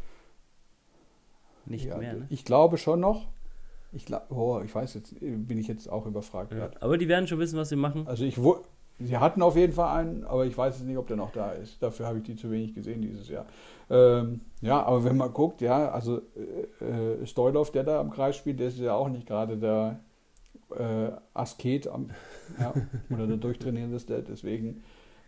Nicht 1.66 1.86
ja, 1.86 1.96
mehr, 1.96 2.14
ne? 2.14 2.26
Ich 2.30 2.44
glaube 2.44 2.78
schon 2.78 3.00
noch. 3.00 3.28
Ich, 3.92 4.06
oh, 4.30 4.60
ich 4.64 4.72
weiß 4.72 4.94
jetzt, 4.94 5.18
bin 5.20 5.58
ich 5.58 5.66
jetzt 5.66 5.88
auch 5.88 6.06
überfragt. 6.06 6.52
Ja, 6.52 6.70
aber 6.80 6.96
die 6.96 7.08
werden 7.08 7.26
schon 7.26 7.40
wissen, 7.40 7.58
was 7.58 7.70
sie 7.70 7.76
machen. 7.76 8.06
Also 8.06 8.24
ich 8.24 8.38
sie 9.00 9.16
hatten 9.16 9.42
auf 9.42 9.56
jeden 9.56 9.72
Fall 9.72 9.98
einen, 9.98 10.24
aber 10.24 10.46
ich 10.46 10.56
weiß 10.56 10.78
jetzt 10.78 10.86
nicht, 10.86 10.96
ob 10.96 11.08
der 11.08 11.16
noch 11.16 11.32
da 11.32 11.52
ist. 11.52 11.82
Dafür 11.82 12.06
habe 12.06 12.18
ich 12.18 12.24
die 12.24 12.36
zu 12.36 12.50
wenig 12.50 12.74
gesehen 12.74 13.02
dieses 13.02 13.28
Jahr. 13.28 13.46
Ähm, 13.88 14.42
ja, 14.60 14.82
aber 14.82 15.04
wenn 15.04 15.16
man 15.16 15.32
guckt, 15.32 15.60
ja, 15.60 15.90
also 15.90 16.20
äh, 16.80 17.22
äh 17.22 17.26
Stoilov, 17.26 17.72
der 17.72 17.82
da 17.82 18.00
am 18.00 18.10
Kreis 18.10 18.36
spielt, 18.36 18.60
der 18.60 18.68
ist 18.68 18.78
ja 18.78 18.94
auch 18.94 19.08
nicht 19.08 19.26
gerade 19.26 19.56
der 19.56 20.00
äh, 20.76 21.10
Asket 21.34 21.88
am, 21.88 22.10
ja, 22.60 22.72
oder 23.10 23.26
der 23.26 23.38
durchtrainierendste. 23.38 24.22
Deswegen 24.22 24.82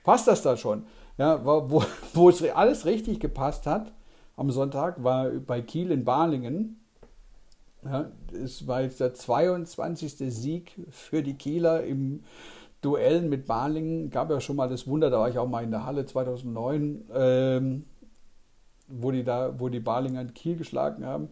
passt 0.04 0.28
das 0.28 0.42
da 0.42 0.56
schon. 0.56 0.84
Ja, 1.18 1.44
wo, 1.44 1.82
wo 2.14 2.28
es 2.28 2.42
alles 2.50 2.86
richtig 2.86 3.20
gepasst 3.20 3.66
hat, 3.66 3.92
am 4.36 4.50
Sonntag 4.50 5.02
war 5.02 5.30
bei 5.30 5.60
Kiel 5.62 5.90
in 5.90 6.04
Balingen. 6.04 6.80
Ja, 7.84 8.10
es 8.32 8.66
war 8.66 8.82
jetzt 8.82 9.00
der 9.00 9.14
22. 9.14 10.32
Sieg 10.32 10.72
für 10.90 11.22
die 11.22 11.34
Kieler 11.34 11.84
im 11.84 12.22
Duell 12.80 13.22
mit 13.22 13.46
Balingen. 13.46 14.10
Gab 14.10 14.30
ja 14.30 14.40
schon 14.40 14.56
mal 14.56 14.68
das 14.68 14.86
Wunder, 14.86 15.10
da 15.10 15.18
war 15.18 15.28
ich 15.28 15.38
auch 15.38 15.48
mal 15.48 15.64
in 15.64 15.70
der 15.70 15.84
Halle 15.84 16.06
2009, 16.06 17.04
ähm, 17.12 17.84
wo, 18.88 19.10
die 19.10 19.24
da, 19.24 19.58
wo 19.58 19.68
die 19.68 19.80
Balinger 19.80 20.24
Kiel 20.26 20.56
geschlagen 20.56 21.04
haben. 21.04 21.28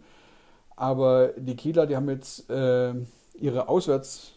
Aber 0.76 1.28
die 1.36 1.56
Kieler, 1.56 1.86
die 1.86 1.96
haben 1.96 2.08
jetzt 2.08 2.50
äh, 2.50 2.94
ihre 3.34 3.68
Auswärts 3.68 4.32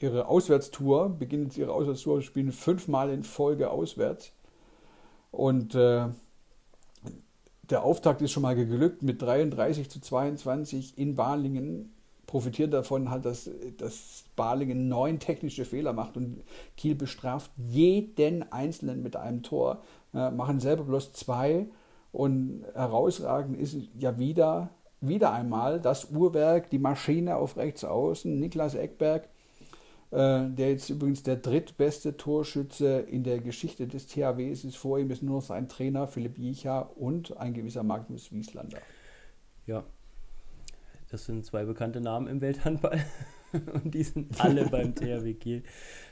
ihre 0.00 0.28
Auswärtstour, 0.28 1.10
beginnen 1.10 1.44
jetzt 1.44 1.56
ihre 1.56 1.72
Auswärtstour, 1.72 2.22
spielen 2.22 2.52
fünfmal 2.52 3.10
in 3.10 3.22
Folge 3.22 3.70
auswärts. 3.70 4.32
Und 5.30 5.74
äh, 5.74 6.08
der 7.70 7.82
Auftakt 7.82 8.22
ist 8.22 8.32
schon 8.32 8.42
mal 8.42 8.54
geglückt 8.54 9.02
mit 9.02 9.20
33 9.22 9.90
zu 9.90 10.00
22 10.00 10.98
in 10.98 11.14
Balingen. 11.16 11.92
Profitiert 12.26 12.72
davon 12.72 13.10
halt, 13.10 13.24
dass, 13.24 13.48
dass 13.78 14.24
Balingen 14.34 14.88
neun 14.88 15.20
technische 15.20 15.64
Fehler 15.64 15.92
macht 15.92 16.16
und 16.16 16.42
Kiel 16.76 16.94
bestraft 16.94 17.50
jeden 17.56 18.50
Einzelnen 18.52 19.02
mit 19.02 19.16
einem 19.16 19.42
Tor. 19.42 19.82
Äh, 20.12 20.30
machen 20.30 20.58
selber 20.58 20.84
bloß 20.84 21.12
zwei 21.12 21.66
und 22.12 22.64
herausragend 22.74 23.58
ist 23.58 23.76
ja 23.98 24.18
wieder, 24.18 24.70
wieder 25.00 25.32
einmal 25.32 25.80
das 25.80 26.10
Uhrwerk, 26.10 26.70
die 26.70 26.78
Maschine 26.78 27.36
auf 27.36 27.56
rechts 27.56 27.84
außen, 27.84 28.40
Niklas 28.40 28.74
Eckberg, 28.74 29.28
äh, 30.16 30.48
der 30.48 30.70
jetzt 30.70 30.88
übrigens 30.88 31.22
der 31.22 31.36
drittbeste 31.36 32.16
Torschütze 32.16 33.00
in 33.00 33.22
der 33.22 33.38
Geschichte 33.38 33.86
des 33.86 34.06
THWs 34.06 34.64
ist. 34.64 34.76
Vor 34.76 34.98
ihm 34.98 35.10
ist 35.10 35.22
nur 35.22 35.36
noch 35.36 35.42
sein 35.42 35.68
Trainer 35.68 36.06
Philipp 36.06 36.38
Jicha 36.38 36.80
und 36.80 37.36
ein 37.36 37.52
gewisser 37.52 37.82
Magnus 37.82 38.32
Wieslander. 38.32 38.78
Ja, 39.66 39.84
das 41.10 41.26
sind 41.26 41.44
zwei 41.44 41.64
bekannte 41.64 42.00
Namen 42.00 42.28
im 42.28 42.40
Welthandball 42.40 43.04
und 43.52 43.92
die 43.92 44.04
sind 44.04 44.40
alle 44.42 44.64
beim 44.70 44.94
THW 44.94 45.34
Kiel. 45.34 45.64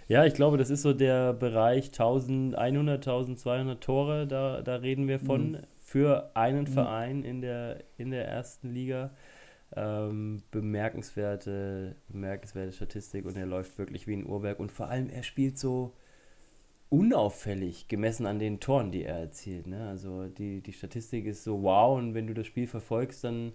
Ja, 0.06 0.26
ich 0.26 0.34
glaube, 0.34 0.58
das 0.58 0.68
ist 0.68 0.82
so 0.82 0.92
der 0.92 1.32
Bereich 1.32 1.86
1100, 1.86 2.98
1200 2.98 3.82
Tore, 3.82 4.26
da, 4.26 4.60
da 4.60 4.76
reden 4.76 5.08
wir 5.08 5.18
von, 5.18 5.52
mhm. 5.52 5.58
für 5.78 6.36
einen 6.36 6.64
mhm. 6.64 6.66
Verein 6.66 7.24
in 7.24 7.40
der, 7.40 7.84
in 7.96 8.10
der 8.10 8.28
ersten 8.28 8.68
Liga. 8.68 9.12
Ähm, 9.76 10.42
bemerkenswerte, 10.50 11.96
bemerkenswerte 12.08 12.72
Statistik 12.72 13.24
und 13.24 13.36
er 13.36 13.46
läuft 13.46 13.76
wirklich 13.78 14.06
wie 14.06 14.14
ein 14.14 14.26
Uhrwerk 14.26 14.60
und 14.60 14.70
vor 14.70 14.88
allem 14.88 15.08
er 15.10 15.24
spielt 15.24 15.58
so 15.58 15.92
unauffällig 16.90 17.88
gemessen 17.88 18.26
an 18.26 18.38
den 18.38 18.60
Toren, 18.60 18.92
die 18.92 19.02
er 19.02 19.18
erzielt. 19.18 19.66
Ne? 19.66 19.88
Also 19.88 20.28
die, 20.28 20.60
die 20.60 20.72
Statistik 20.72 21.26
ist 21.26 21.42
so 21.42 21.62
wow 21.62 21.98
und 21.98 22.14
wenn 22.14 22.28
du 22.28 22.34
das 22.34 22.46
Spiel 22.46 22.68
verfolgst, 22.68 23.24
dann 23.24 23.52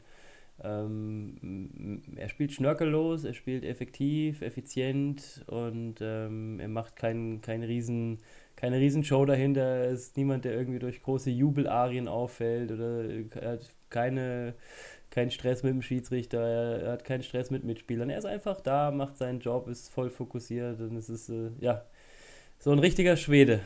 ähm, 0.61 2.01
er 2.15 2.27
spielt 2.29 2.51
schnörkellos, 2.51 3.23
er 3.23 3.33
spielt 3.33 3.63
effektiv, 3.63 4.41
effizient 4.41 5.43
und 5.47 5.95
ähm, 6.01 6.59
er 6.59 6.67
macht 6.67 6.95
kein, 6.95 7.39
kein 7.41 7.63
riesen, 7.63 8.17
keine 8.55 8.77
Riesenshow 8.77 9.25
dahinter. 9.25 9.61
Er 9.61 9.89
ist 9.91 10.17
niemand, 10.17 10.43
der 10.45 10.53
irgendwie 10.53 10.79
durch 10.79 11.01
große 11.01 11.29
Jubelarien 11.29 12.07
auffällt 12.07 12.71
oder 12.71 13.05
er 13.41 13.51
hat 13.51 13.73
keine 13.89 14.53
keinen 15.11 15.31
Stress 15.31 15.63
mit 15.63 15.73
dem 15.73 15.81
Schiedsrichter, 15.81 16.39
er 16.39 16.91
hat 16.91 17.03
keinen 17.03 17.23
Stress 17.23 17.49
mit 17.49 17.63
Mitspielern. 17.63 18.09
Er 18.09 18.17
ist 18.19 18.25
einfach 18.25 18.61
da, 18.61 18.91
macht 18.91 19.17
seinen 19.17 19.39
Job, 19.39 19.67
ist 19.67 19.89
voll 19.89 20.09
fokussiert 20.09 20.79
und 20.81 20.95
es 20.95 21.09
ist, 21.09 21.29
äh, 21.29 21.49
ja, 21.59 21.85
so 22.59 22.71
ein 22.71 22.79
richtiger 22.79 23.17
Schwede. 23.17 23.61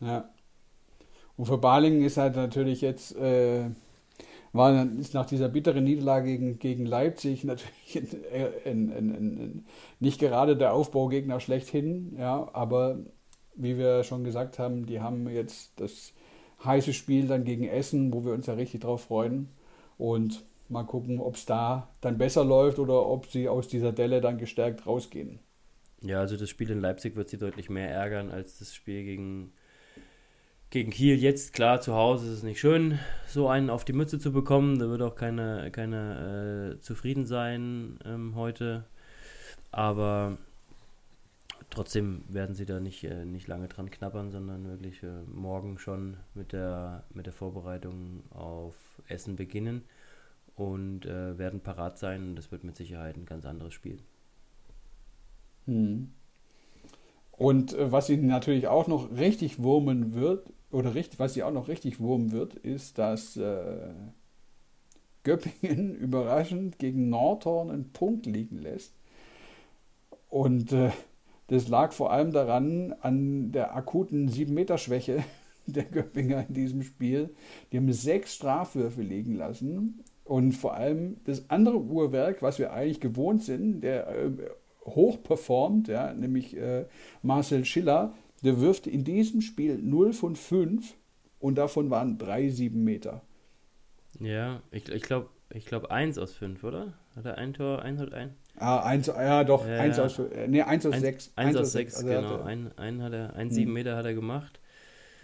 Ja. 0.00 0.30
Und 1.36 1.46
für 1.46 1.58
Balingen 1.58 2.04
ist 2.04 2.16
halt 2.16 2.36
natürlich 2.36 2.80
jetzt, 2.80 3.16
äh, 3.16 3.64
war, 4.52 4.86
ist 4.98 5.14
nach 5.14 5.26
dieser 5.26 5.48
bitteren 5.48 5.84
Niederlage 5.84 6.26
gegen, 6.26 6.58
gegen 6.58 6.86
Leipzig 6.86 7.44
natürlich 7.44 7.98
ein, 8.64 8.92
ein, 8.92 9.10
ein, 9.10 9.66
nicht 10.00 10.20
gerade 10.20 10.56
der 10.56 10.72
Aufbaugegner 10.72 11.40
schlechthin, 11.40 12.16
ja, 12.18 12.48
aber 12.52 12.98
wie 13.54 13.76
wir 13.76 14.04
schon 14.04 14.24
gesagt 14.24 14.58
haben, 14.58 14.86
die 14.86 15.00
haben 15.00 15.28
jetzt 15.28 15.80
das 15.80 16.12
heißes 16.64 16.94
Spiel 16.96 17.26
dann 17.26 17.44
gegen 17.44 17.64
Essen, 17.64 18.12
wo 18.12 18.24
wir 18.24 18.32
uns 18.32 18.46
ja 18.46 18.54
richtig 18.54 18.82
drauf 18.82 19.04
freuen. 19.04 19.48
Und 19.98 20.44
mal 20.68 20.84
gucken, 20.84 21.20
ob 21.20 21.34
es 21.34 21.46
da 21.46 21.88
dann 22.00 22.18
besser 22.18 22.44
läuft 22.44 22.78
oder 22.78 23.06
ob 23.06 23.26
sie 23.26 23.48
aus 23.48 23.68
dieser 23.68 23.92
Delle 23.92 24.20
dann 24.20 24.38
gestärkt 24.38 24.86
rausgehen. 24.86 25.40
Ja, 26.02 26.20
also 26.20 26.36
das 26.36 26.48
Spiel 26.48 26.70
in 26.70 26.80
Leipzig 26.80 27.16
wird 27.16 27.28
sie 27.28 27.38
deutlich 27.38 27.68
mehr 27.68 27.90
ärgern 27.90 28.30
als 28.30 28.58
das 28.58 28.74
Spiel 28.74 29.04
gegen, 29.04 29.52
gegen 30.70 30.90
Kiel. 30.90 31.16
Jetzt, 31.16 31.52
klar, 31.52 31.80
zu 31.80 31.94
Hause 31.94 32.26
ist 32.28 32.38
es 32.38 32.42
nicht 32.42 32.60
schön, 32.60 32.98
so 33.26 33.48
einen 33.48 33.68
auf 33.68 33.84
die 33.84 33.92
Mütze 33.92 34.18
zu 34.18 34.32
bekommen. 34.32 34.78
Da 34.78 34.88
wird 34.88 35.02
auch 35.02 35.14
keine, 35.14 35.70
keine 35.70 36.76
äh, 36.76 36.80
zufrieden 36.80 37.26
sein 37.26 37.98
ähm, 38.06 38.34
heute. 38.34 38.86
Aber 39.72 40.38
trotzdem 41.70 42.24
werden 42.28 42.54
sie 42.54 42.66
da 42.66 42.80
nicht, 42.80 43.04
äh, 43.04 43.24
nicht 43.24 43.46
lange 43.46 43.68
dran 43.68 43.90
knabbern, 43.90 44.30
sondern 44.30 44.68
wirklich 44.68 45.02
äh, 45.02 45.22
morgen 45.32 45.78
schon 45.78 46.16
mit 46.34 46.52
der, 46.52 47.04
mit 47.14 47.26
der 47.26 47.32
Vorbereitung 47.32 48.22
auf 48.30 48.74
Essen 49.08 49.36
beginnen 49.36 49.84
und 50.56 51.06
äh, 51.06 51.38
werden 51.38 51.60
parat 51.60 51.98
sein. 51.98 52.30
Und 52.30 52.36
das 52.36 52.52
wird 52.52 52.64
mit 52.64 52.76
Sicherheit 52.76 53.16
ein 53.16 53.26
ganz 53.26 53.46
anderes 53.46 53.72
Spiel. 53.72 53.98
Hm. 55.66 56.12
Und 57.32 57.72
äh, 57.72 57.90
was 57.90 58.06
sie 58.06 58.16
natürlich 58.16 58.68
auch 58.68 58.86
noch 58.86 59.10
richtig 59.16 59.62
wurmen 59.62 60.14
wird, 60.14 60.46
oder 60.70 60.94
richtig, 60.94 61.18
was 61.18 61.34
sie 61.34 61.42
auch 61.42 61.52
noch 61.52 61.68
richtig 61.68 62.00
wurmen 62.00 62.32
wird, 62.32 62.54
ist, 62.54 62.98
dass 62.98 63.36
äh, 63.36 63.92
Göppingen 65.24 65.94
überraschend 65.96 66.78
gegen 66.78 67.08
Nordhorn 67.08 67.70
einen 67.70 67.92
Punkt 67.92 68.26
liegen 68.26 68.58
lässt. 68.58 68.94
Und 70.28 70.72
äh, 70.72 70.90
das 71.50 71.66
lag 71.66 71.92
vor 71.92 72.12
allem 72.12 72.30
daran, 72.30 72.94
an 73.00 73.50
der 73.50 73.74
akuten 73.74 74.28
7-Meter-Schwäche 74.28 75.24
der 75.66 75.82
Göppinger 75.82 76.46
in 76.48 76.54
diesem 76.54 76.82
Spiel. 76.84 77.30
Die 77.70 77.76
haben 77.76 77.92
sechs 77.92 78.36
Strafwürfe 78.36 79.02
liegen 79.02 79.34
lassen. 79.34 80.04
Und 80.22 80.52
vor 80.52 80.74
allem 80.74 81.16
das 81.24 81.50
andere 81.50 81.80
Uhrwerk, 81.80 82.40
was 82.40 82.60
wir 82.60 82.72
eigentlich 82.72 83.00
gewohnt 83.00 83.42
sind, 83.42 83.80
der 83.80 84.08
äh, 84.08 84.30
hoch 84.84 85.20
performt, 85.24 85.88
ja, 85.88 86.14
nämlich 86.14 86.56
äh, 86.56 86.86
Marcel 87.22 87.64
Schiller, 87.64 88.14
der 88.44 88.60
wirft 88.60 88.86
in 88.86 89.02
diesem 89.02 89.40
Spiel 89.40 89.76
0 89.76 90.12
von 90.12 90.36
5 90.36 90.94
und 91.40 91.56
davon 91.58 91.90
waren 91.90 92.16
drei 92.16 92.48
7 92.48 92.80
Meter. 92.84 93.22
Ja, 94.20 94.62
ich, 94.70 94.88
ich 94.88 95.02
glaube 95.02 95.28
ich 95.52 95.66
glaub 95.66 95.90
1 95.90 96.18
aus 96.18 96.32
5, 96.34 96.62
oder? 96.64 96.92
Hat 97.16 97.24
er 97.24 97.38
ein 97.38 97.52
Tor, 97.54 97.82
1 97.82 98.00
hat 98.00 98.14
ein? 98.14 98.34
Ah, 98.56 98.80
eins, 98.80 99.06
ja 99.06 99.42
doch, 99.44 99.66
ja, 99.66 99.78
1 99.78 99.98
aus, 99.98 100.18
äh, 100.18 100.46
nee, 100.46 100.62
1 100.62 100.86
aus 100.86 101.00
6. 101.00 101.32
1 101.36 101.56
aus 101.56 101.72
6, 101.72 101.96
also 101.96 102.08
genau. 102.08 102.42
Ein, 102.42 102.70
ein 102.76 103.02
hat 103.02 103.12
er, 103.12 103.34
ein 103.34 103.50
7 103.50 103.66
hm. 103.66 103.72
Meter 103.72 103.96
hat 103.96 104.04
er 104.04 104.14
gemacht. 104.14 104.60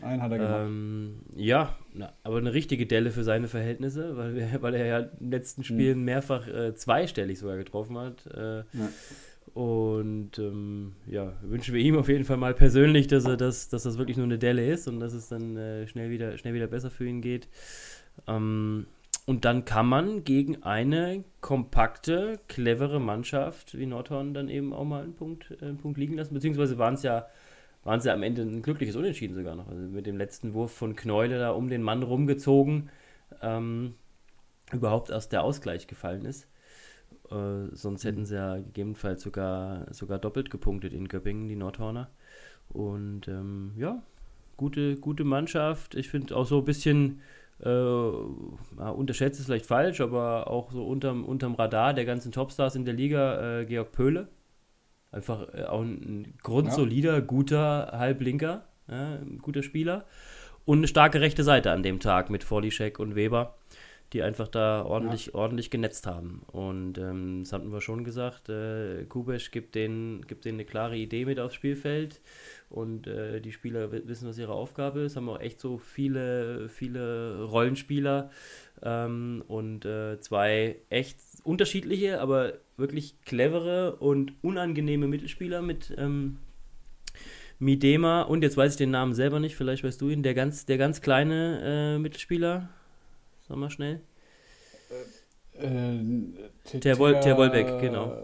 Einen 0.00 0.22
hat 0.22 0.32
er 0.32 0.38
gemacht. 0.38 0.60
Ähm, 0.66 1.20
ja, 1.34 1.76
na, 1.92 2.12
aber 2.22 2.38
eine 2.38 2.54
richtige 2.54 2.86
Delle 2.86 3.10
für 3.10 3.24
seine 3.24 3.48
Verhältnisse, 3.48 4.16
weil, 4.16 4.62
weil 4.62 4.74
er 4.74 4.86
ja 4.86 4.98
in 5.00 5.18
den 5.20 5.30
letzten 5.30 5.62
hm. 5.62 5.64
Spielen 5.64 5.98
hm. 5.98 6.04
mehrfach 6.04 6.48
äh, 6.48 6.74
zweistellig 6.74 7.38
sogar 7.38 7.56
getroffen 7.56 7.98
hat. 7.98 8.26
Äh, 8.26 8.58
ja. 8.58 8.88
Und 9.54 10.38
ähm, 10.38 10.96
ja, 11.06 11.32
wünschen 11.42 11.72
wir 11.72 11.80
ihm 11.80 11.96
auf 11.96 12.08
jeden 12.08 12.24
Fall 12.24 12.36
mal 12.36 12.52
persönlich, 12.52 13.06
dass 13.06 13.24
er 13.24 13.36
das, 13.36 13.68
dass 13.68 13.84
das 13.84 13.96
wirklich 13.96 14.16
nur 14.16 14.26
eine 14.26 14.38
Delle 14.38 14.66
ist 14.66 14.88
und 14.88 15.00
dass 15.00 15.14
es 15.14 15.28
dann 15.28 15.56
äh, 15.56 15.86
schnell, 15.86 16.10
wieder, 16.10 16.36
schnell 16.36 16.52
wieder 16.52 16.66
besser 16.66 16.90
für 16.90 17.06
ihn 17.06 17.22
geht. 17.22 17.48
Ähm, 18.26 18.86
und 19.26 19.44
dann 19.44 19.64
kann 19.64 19.86
man 19.86 20.22
gegen 20.22 20.62
eine 20.62 21.24
kompakte, 21.40 22.38
clevere 22.46 23.00
Mannschaft 23.00 23.76
wie 23.76 23.86
Nordhorn 23.86 24.34
dann 24.34 24.48
eben 24.48 24.72
auch 24.72 24.84
mal 24.84 25.02
einen 25.02 25.14
Punkt, 25.14 25.50
äh, 25.60 25.64
einen 25.64 25.78
Punkt 25.78 25.98
liegen 25.98 26.14
lassen. 26.14 26.32
Beziehungsweise 26.32 26.78
waren 26.78 26.94
es 26.94 27.02
ja, 27.02 27.26
waren 27.82 28.00
ja 28.00 28.14
am 28.14 28.22
Ende 28.22 28.42
ein 28.42 28.62
glückliches 28.62 28.94
Unentschieden 28.94 29.34
sogar 29.34 29.56
noch. 29.56 29.68
Also 29.68 29.82
mit 29.82 30.06
dem 30.06 30.16
letzten 30.16 30.54
Wurf 30.54 30.72
von 30.72 30.94
Knäule 30.94 31.38
da 31.38 31.50
um 31.50 31.68
den 31.68 31.82
Mann 31.82 32.04
rumgezogen, 32.04 32.88
ähm, 33.42 33.94
überhaupt 34.72 35.10
erst 35.10 35.32
der 35.32 35.42
Ausgleich 35.42 35.88
gefallen 35.88 36.24
ist. 36.24 36.46
Äh, 37.30 37.74
sonst 37.74 38.04
hätten 38.04 38.26
sie 38.26 38.36
ja 38.36 38.56
gegebenenfalls 38.56 39.22
sogar, 39.22 39.92
sogar 39.92 40.20
doppelt 40.20 40.50
gepunktet 40.50 40.92
in 40.92 41.08
Göppingen, 41.08 41.48
die 41.48 41.56
Nordhorner. 41.56 42.10
Und 42.68 43.26
ähm, 43.26 43.72
ja, 43.76 44.02
gute, 44.56 44.96
gute 44.96 45.24
Mannschaft. 45.24 45.96
Ich 45.96 46.08
finde 46.10 46.36
auch 46.36 46.46
so 46.46 46.58
ein 46.58 46.64
bisschen, 46.64 47.20
äh, 47.61 47.68
unterschätzt 47.68 49.40
ist 49.40 49.46
vielleicht 49.46 49.66
falsch, 49.66 50.00
aber 50.00 50.50
auch 50.50 50.72
so 50.72 50.86
unterm, 50.86 51.24
unterm 51.24 51.54
Radar 51.54 51.94
der 51.94 52.04
ganzen 52.04 52.32
Topstars 52.32 52.76
in 52.76 52.84
der 52.84 52.94
Liga, 52.94 53.61
äh, 53.61 53.64
Georg 53.66 53.92
Pöhle. 53.92 54.28
Einfach 55.11 55.52
äh, 55.54 55.64
auch 55.64 55.82
ein 55.82 56.34
grundsolider, 56.42 57.14
ja. 57.14 57.20
guter 57.20 57.92
Halblinker, 57.92 58.64
guter 59.42 59.64
Spieler. 59.64 60.04
Und 60.64 60.78
eine 60.78 60.88
starke 60.88 61.20
rechte 61.20 61.42
Seite 61.42 61.72
an 61.72 61.82
dem 61.82 61.98
Tag 61.98 62.30
mit 62.30 62.44
Forlischek 62.44 62.98
und 63.00 63.16
Weber 63.16 63.57
die 64.16 64.22
einfach 64.22 64.48
da 64.48 64.82
ordentlich, 64.82 65.26
ja. 65.26 65.34
ordentlich 65.34 65.70
genetzt 65.70 66.06
haben. 66.06 66.40
Und 66.50 66.96
ähm, 66.96 67.42
das 67.42 67.52
hatten 67.52 67.70
wir 67.70 67.82
schon 67.82 68.02
gesagt, 68.02 68.48
äh, 68.48 69.04
Kubesch 69.04 69.50
gibt 69.50 69.74
denen, 69.74 70.26
gibt 70.26 70.46
denen 70.46 70.56
eine 70.56 70.64
klare 70.64 70.96
Idee 70.96 71.26
mit 71.26 71.38
aufs 71.38 71.54
Spielfeld 71.54 72.22
und 72.70 73.06
äh, 73.06 73.42
die 73.42 73.52
Spieler 73.52 73.92
wissen, 73.92 74.26
was 74.26 74.38
ihre 74.38 74.54
Aufgabe 74.54 75.00
ist, 75.00 75.16
haben 75.16 75.28
auch 75.28 75.38
echt 75.38 75.60
so 75.60 75.76
viele, 75.76 76.70
viele 76.70 77.42
Rollenspieler 77.44 78.30
ähm, 78.82 79.44
und 79.48 79.84
äh, 79.84 80.18
zwei 80.20 80.76
echt 80.88 81.18
unterschiedliche, 81.44 82.18
aber 82.18 82.54
wirklich 82.78 83.20
clevere 83.26 83.96
und 83.96 84.32
unangenehme 84.40 85.08
Mittelspieler 85.08 85.60
mit 85.60 85.94
ähm, 85.98 86.38
Midema 87.58 88.22
und 88.22 88.42
jetzt 88.42 88.56
weiß 88.56 88.72
ich 88.72 88.78
den 88.78 88.92
Namen 88.92 89.12
selber 89.12 89.40
nicht, 89.40 89.56
vielleicht 89.56 89.84
weißt 89.84 90.00
du 90.00 90.08
ihn, 90.08 90.22
der 90.22 90.32
ganz, 90.32 90.64
der 90.64 90.78
ganz 90.78 91.02
kleine 91.02 91.96
äh, 91.96 91.98
Mittelspieler. 91.98 92.70
Sag 93.49 93.57
mal 93.57 93.70
schnell. 93.70 94.01
Äh, 95.59 95.66
äh 95.66 96.78
der 96.80 96.99
Wolbeck, 96.99 97.80
genau. 97.80 98.16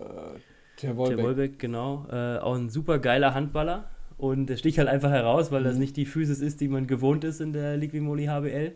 Der 0.82 0.96
Wolbeck, 0.96 1.58
genau. 1.58 2.06
Äh, 2.10 2.38
auch 2.38 2.54
ein 2.54 2.70
super 2.70 2.98
geiler 2.98 3.34
Handballer. 3.34 3.90
Und 4.18 4.46
der 4.46 4.56
sticht 4.56 4.78
halt 4.78 4.88
einfach 4.88 5.10
heraus, 5.10 5.50
weil 5.50 5.62
mhm. 5.62 5.64
das 5.64 5.76
nicht 5.76 5.96
die 5.96 6.06
Physis 6.06 6.40
ist, 6.40 6.60
die 6.60 6.68
man 6.68 6.86
gewohnt 6.86 7.24
ist 7.24 7.40
in 7.40 7.52
der 7.52 7.76
Liquimoli 7.76 8.26
HBL. 8.26 8.72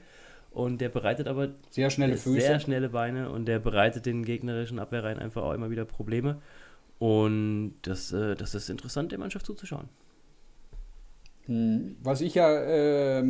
Und 0.51 0.81
der 0.81 0.89
bereitet 0.89 1.29
aber 1.29 1.51
sehr 1.71 1.91
schnelle 1.91 2.17
Füße. 2.17 2.41
Sehr 2.41 2.61
schnelle 2.61 2.89
Beine 2.89 3.31
und 3.31 3.45
der 3.45 3.59
bereitet 3.59 4.07
den 4.07 4.25
gegnerischen 4.25 4.79
Abwehrreihen 4.79 5.19
einfach 5.19 5.43
auch 5.43 5.53
immer 5.53 5.71
wieder 5.71 5.85
Probleme. 5.85 6.41
Und 6.99 7.75
das, 7.83 8.13
äh, 8.13 8.35
das 8.35 8.55
ist 8.55 8.71
interessant, 8.71 9.13
der 9.13 9.19
Mannschaft 9.19 9.45
zuzuschauen. 9.45 9.89
Hm. 11.47 11.97
Was 12.03 12.21
ich 12.21 12.35
ja, 12.35 12.53
äh, 12.53 13.25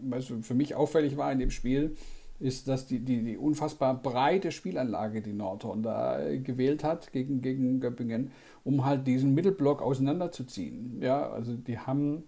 was 0.00 0.32
für 0.42 0.54
mich 0.54 0.74
auffällig 0.74 1.16
war 1.16 1.30
in 1.32 1.38
dem 1.38 1.50
Spiel, 1.50 1.96
ist, 2.38 2.68
dass 2.68 2.86
die, 2.86 3.00
die, 3.00 3.22
die 3.22 3.36
unfassbar 3.36 4.00
breite 4.00 4.50
Spielanlage, 4.50 5.20
die 5.20 5.34
Nordhorn 5.34 5.82
da 5.82 6.18
gewählt 6.42 6.82
hat 6.82 7.12
gegen, 7.12 7.42
gegen 7.42 7.80
Göppingen, 7.80 8.30
um 8.64 8.86
halt 8.86 9.06
diesen 9.06 9.34
Mittelblock 9.34 9.82
auseinanderzuziehen. 9.82 11.02
Ja, 11.02 11.30
also 11.30 11.54
die 11.54 11.78
haben 11.78 12.24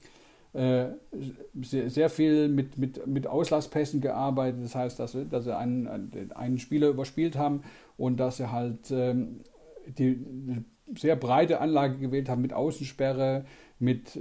äh, 0.52 0.88
sehr, 1.62 1.88
sehr 1.88 2.10
viel 2.10 2.48
mit, 2.48 2.76
mit, 2.76 3.06
mit 3.06 3.26
Auslasspässen 3.26 4.02
gearbeitet. 4.02 4.62
Das 4.62 4.74
heißt, 4.74 5.00
dass 5.00 5.16
dass 5.30 5.44
sie 5.44 5.56
einen, 5.56 6.12
einen 6.34 6.58
Spieler 6.58 6.88
überspielt 6.88 7.36
haben 7.36 7.62
und 7.96 8.20
dass 8.20 8.36
sie 8.36 8.52
halt 8.52 8.90
ähm, 8.90 9.40
die, 9.86 10.16
die 10.16 10.64
sehr 10.94 11.16
breite 11.16 11.60
Anlage 11.60 11.96
gewählt 11.96 12.28
haben 12.28 12.42
mit 12.42 12.52
Außensperre, 12.52 13.46
mit 13.78 14.20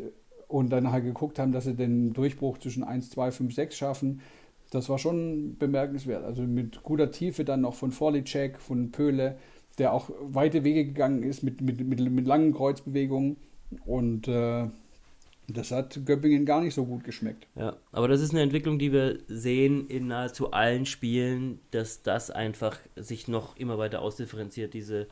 und 0.51 0.69
dann 0.69 0.91
halt 0.91 1.05
geguckt 1.05 1.39
haben, 1.39 1.51
dass 1.51 1.65
sie 1.65 1.75
den 1.75 2.13
Durchbruch 2.13 2.57
zwischen 2.57 2.83
1, 2.83 3.09
2, 3.11 3.31
5, 3.31 3.53
6 3.53 3.75
schaffen. 3.75 4.21
Das 4.69 4.89
war 4.89 4.97
schon 4.97 5.57
bemerkenswert. 5.57 6.23
Also 6.23 6.43
mit 6.43 6.83
guter 6.83 7.11
Tiefe 7.11 7.45
dann 7.45 7.61
noch 7.61 7.75
von 7.75 7.91
Forlicek, 7.91 8.59
von 8.59 8.91
Pöhle, 8.91 9.37
der 9.77 9.93
auch 9.93 10.09
weite 10.21 10.63
Wege 10.63 10.85
gegangen 10.85 11.23
ist 11.23 11.43
mit, 11.43 11.61
mit, 11.61 11.81
mit, 11.81 11.99
mit 11.99 12.27
langen 12.27 12.53
Kreuzbewegungen. 12.53 13.37
Und 13.85 14.27
äh, 14.27 14.67
das 15.47 15.71
hat 15.71 16.05
Göppingen 16.05 16.45
gar 16.45 16.61
nicht 16.61 16.73
so 16.73 16.85
gut 16.85 17.03
geschmeckt. 17.03 17.47
Ja, 17.55 17.77
aber 17.91 18.07
das 18.07 18.21
ist 18.21 18.31
eine 18.31 18.41
Entwicklung, 18.41 18.79
die 18.79 18.91
wir 18.91 19.19
sehen 19.27 19.87
in 19.87 20.07
nahezu 20.07 20.51
allen 20.51 20.85
Spielen, 20.85 21.59
dass 21.71 22.01
das 22.03 22.31
einfach 22.31 22.77
sich 22.95 23.27
noch 23.27 23.57
immer 23.57 23.77
weiter 23.77 24.01
ausdifferenziert, 24.01 24.73
diese 24.73 25.07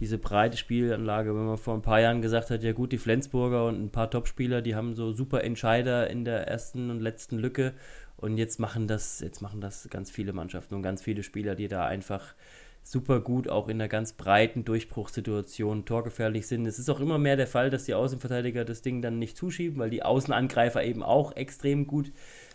diese 0.00 0.16
breite 0.18 0.56
Spielanlage, 0.56 1.34
wenn 1.34 1.44
man 1.44 1.58
vor 1.58 1.74
ein 1.74 1.82
paar 1.82 2.00
Jahren 2.00 2.22
gesagt 2.22 2.50
hat, 2.50 2.62
ja 2.62 2.72
gut, 2.72 2.90
die 2.90 2.98
Flensburger 2.98 3.66
und 3.66 3.80
ein 3.80 3.90
paar 3.90 4.10
Topspieler, 4.10 4.62
die 4.62 4.74
haben 4.74 4.94
so 4.94 5.12
super 5.12 5.44
Entscheider 5.44 6.08
in 6.08 6.24
der 6.24 6.48
ersten 6.48 6.90
und 6.90 7.00
letzten 7.00 7.38
Lücke 7.38 7.74
und 8.16 8.38
jetzt 8.38 8.58
machen 8.58 8.88
das, 8.88 9.20
jetzt 9.20 9.42
machen 9.42 9.60
das 9.60 9.88
ganz 9.90 10.10
viele 10.10 10.32
Mannschaften 10.32 10.74
und 10.74 10.82
ganz 10.82 11.02
viele 11.02 11.22
Spieler, 11.22 11.54
die 11.54 11.68
da 11.68 11.86
einfach 11.86 12.34
super 12.82 13.20
gut 13.20 13.46
auch 13.46 13.68
in 13.68 13.76
einer 13.76 13.88
ganz 13.88 14.14
breiten 14.14 14.64
Durchbruchssituation 14.64 15.84
torgefährlich 15.84 16.46
sind. 16.46 16.64
Es 16.66 16.78
ist 16.78 16.88
auch 16.88 17.00
immer 17.00 17.18
mehr 17.18 17.36
der 17.36 17.46
Fall, 17.46 17.68
dass 17.68 17.84
die 17.84 17.92
Außenverteidiger 17.92 18.64
das 18.64 18.80
Ding 18.80 19.02
dann 19.02 19.18
nicht 19.18 19.36
zuschieben, 19.36 19.78
weil 19.78 19.90
die 19.90 20.02
Außenangreifer 20.02 20.82
eben 20.82 21.02
auch 21.02 21.36
extrem 21.36 21.86
gut 21.86 22.10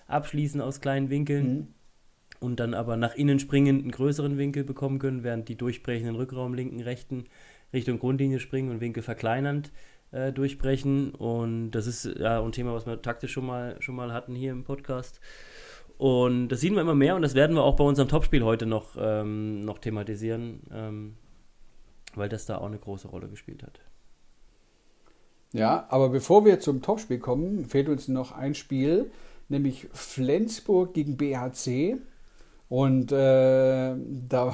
abschließen 0.07 0.61
aus 0.61 0.81
kleinen 0.81 1.11
Winkeln. 1.11 1.53
Mhm 1.53 1.74
und 2.45 2.59
dann 2.59 2.73
aber 2.73 2.95
nach 2.95 3.15
innen 3.15 3.39
springend 3.39 3.81
einen 3.81 3.91
größeren 3.91 4.37
Winkel 4.37 4.63
bekommen 4.63 4.99
können, 4.99 5.23
während 5.23 5.49
die 5.49 5.55
durchbrechenden 5.55 6.15
Rückraum 6.15 6.53
linken, 6.53 6.81
rechten 6.81 7.25
Richtung 7.73 7.99
Grundlinie 7.99 8.39
springen 8.39 8.69
und 8.69 8.81
Winkel 8.81 9.03
verkleinernd 9.03 9.71
äh, 10.11 10.31
durchbrechen. 10.31 11.13
Und 11.13 11.71
das 11.71 11.87
ist 11.87 12.05
ja 12.05 12.41
ein 12.41 12.51
Thema, 12.51 12.73
was 12.73 12.85
wir 12.85 13.01
taktisch 13.01 13.33
schon 13.33 13.45
mal, 13.45 13.75
schon 13.81 13.95
mal 13.95 14.13
hatten 14.13 14.35
hier 14.35 14.51
im 14.51 14.63
Podcast. 14.63 15.19
Und 15.97 16.49
das 16.49 16.61
sehen 16.61 16.75
wir 16.75 16.81
immer 16.81 16.95
mehr 16.95 17.15
und 17.15 17.21
das 17.21 17.35
werden 17.35 17.55
wir 17.55 17.63
auch 17.63 17.75
bei 17.75 17.83
unserem 17.83 18.09
Topspiel 18.09 18.43
heute 18.43 18.65
noch, 18.65 18.95
ähm, 18.99 19.61
noch 19.61 19.79
thematisieren, 19.79 20.61
ähm, 20.71 21.15
weil 22.15 22.29
das 22.29 22.45
da 22.45 22.57
auch 22.57 22.67
eine 22.67 22.77
große 22.77 23.07
Rolle 23.07 23.27
gespielt 23.27 23.63
hat. 23.63 23.79
Ja, 25.53 25.87
aber 25.89 26.09
bevor 26.09 26.43
wir 26.43 26.59
zum 26.59 26.81
Topspiel 26.81 27.17
kommen, 27.19 27.63
fehlt 27.63 27.87
uns 27.87 28.09
noch 28.09 28.33
ein 28.33 28.55
Spiel, 28.55 29.09
nämlich 29.47 29.87
Flensburg 29.93 30.93
gegen 30.93 31.15
BHC. 31.15 31.97
Und 32.69 33.11
äh, 33.11 33.95
da 34.27 34.53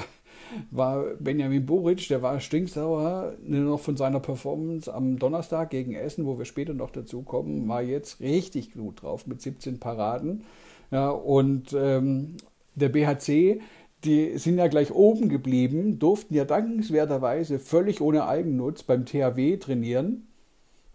war 0.70 1.04
Benjamin 1.20 1.66
Boric, 1.66 2.08
der 2.08 2.22
war 2.22 2.40
stinksauer, 2.40 3.34
nur 3.44 3.62
noch 3.62 3.80
von 3.80 3.98
seiner 3.98 4.20
Performance 4.20 4.94
am 4.94 5.18
Donnerstag 5.18 5.70
gegen 5.70 5.94
Essen, 5.94 6.26
wo 6.26 6.38
wir 6.38 6.46
später 6.46 6.74
noch 6.74 6.92
dazu 6.92 7.22
kommen, 7.22 7.68
war 7.68 7.82
jetzt 7.82 8.20
richtig 8.20 8.74
gut 8.74 9.02
drauf 9.02 9.28
mit 9.28 9.42
17 9.42 9.80
Paraden. 9.80 10.44
Ja, 10.92 11.10
und 11.10 11.74
ähm, 11.74 12.36
der 12.76 12.90
BHC, 12.90 13.62
die 14.04 14.38
sind 14.38 14.58
ja 14.58 14.68
gleich 14.68 14.92
oben 14.92 15.30
geblieben, 15.30 16.00
durften 16.00 16.34
ja 16.34 16.44
dankenswerterweise 16.44 17.60
völlig 17.60 18.02
ohne 18.02 18.28
Eigennutz 18.28 18.84
beim 18.84 19.06
THW 19.06 19.58
trainieren, 19.58 20.28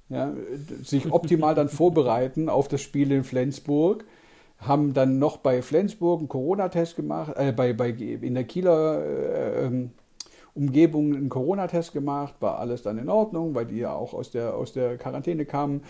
ja, 0.09 0.35
sich 0.83 1.11
optimal 1.11 1.55
dann 1.55 1.69
vorbereiten 1.71 2.49
auf 2.49 2.69
das 2.69 2.83
Spiel 2.83 3.11
in 3.11 3.25
Flensburg. 3.25 4.05
Haben 4.67 4.95
dann 4.95 5.19
noch 5.19 5.39
bei 5.39 5.63
Flensburg 5.63 6.21
einen 6.21 6.29
Corona-Test 6.29 6.97
gemacht, 6.97 7.33
äh, 7.37 7.53
bei, 7.53 7.73
bei, 7.73 7.91
in 7.91 8.35
der 8.35 8.45
Kieler 8.45 9.05
äh, 9.05 9.67
ähm, 9.67 9.91
Umgebung 10.55 11.15
einen 11.15 11.29
Corona-Test 11.29 11.93
gemacht, 11.93 12.35
war 12.41 12.59
alles 12.59 12.83
dann 12.83 12.99
in 12.99 13.09
Ordnung, 13.09 13.55
weil 13.55 13.67
die 13.67 13.79
ja 13.79 13.93
auch 13.93 14.15
aus 14.15 14.31
der, 14.31 14.55
aus 14.55 14.73
der 14.73 14.97
Quarantäne 14.97 15.45
kamen. 15.45 15.83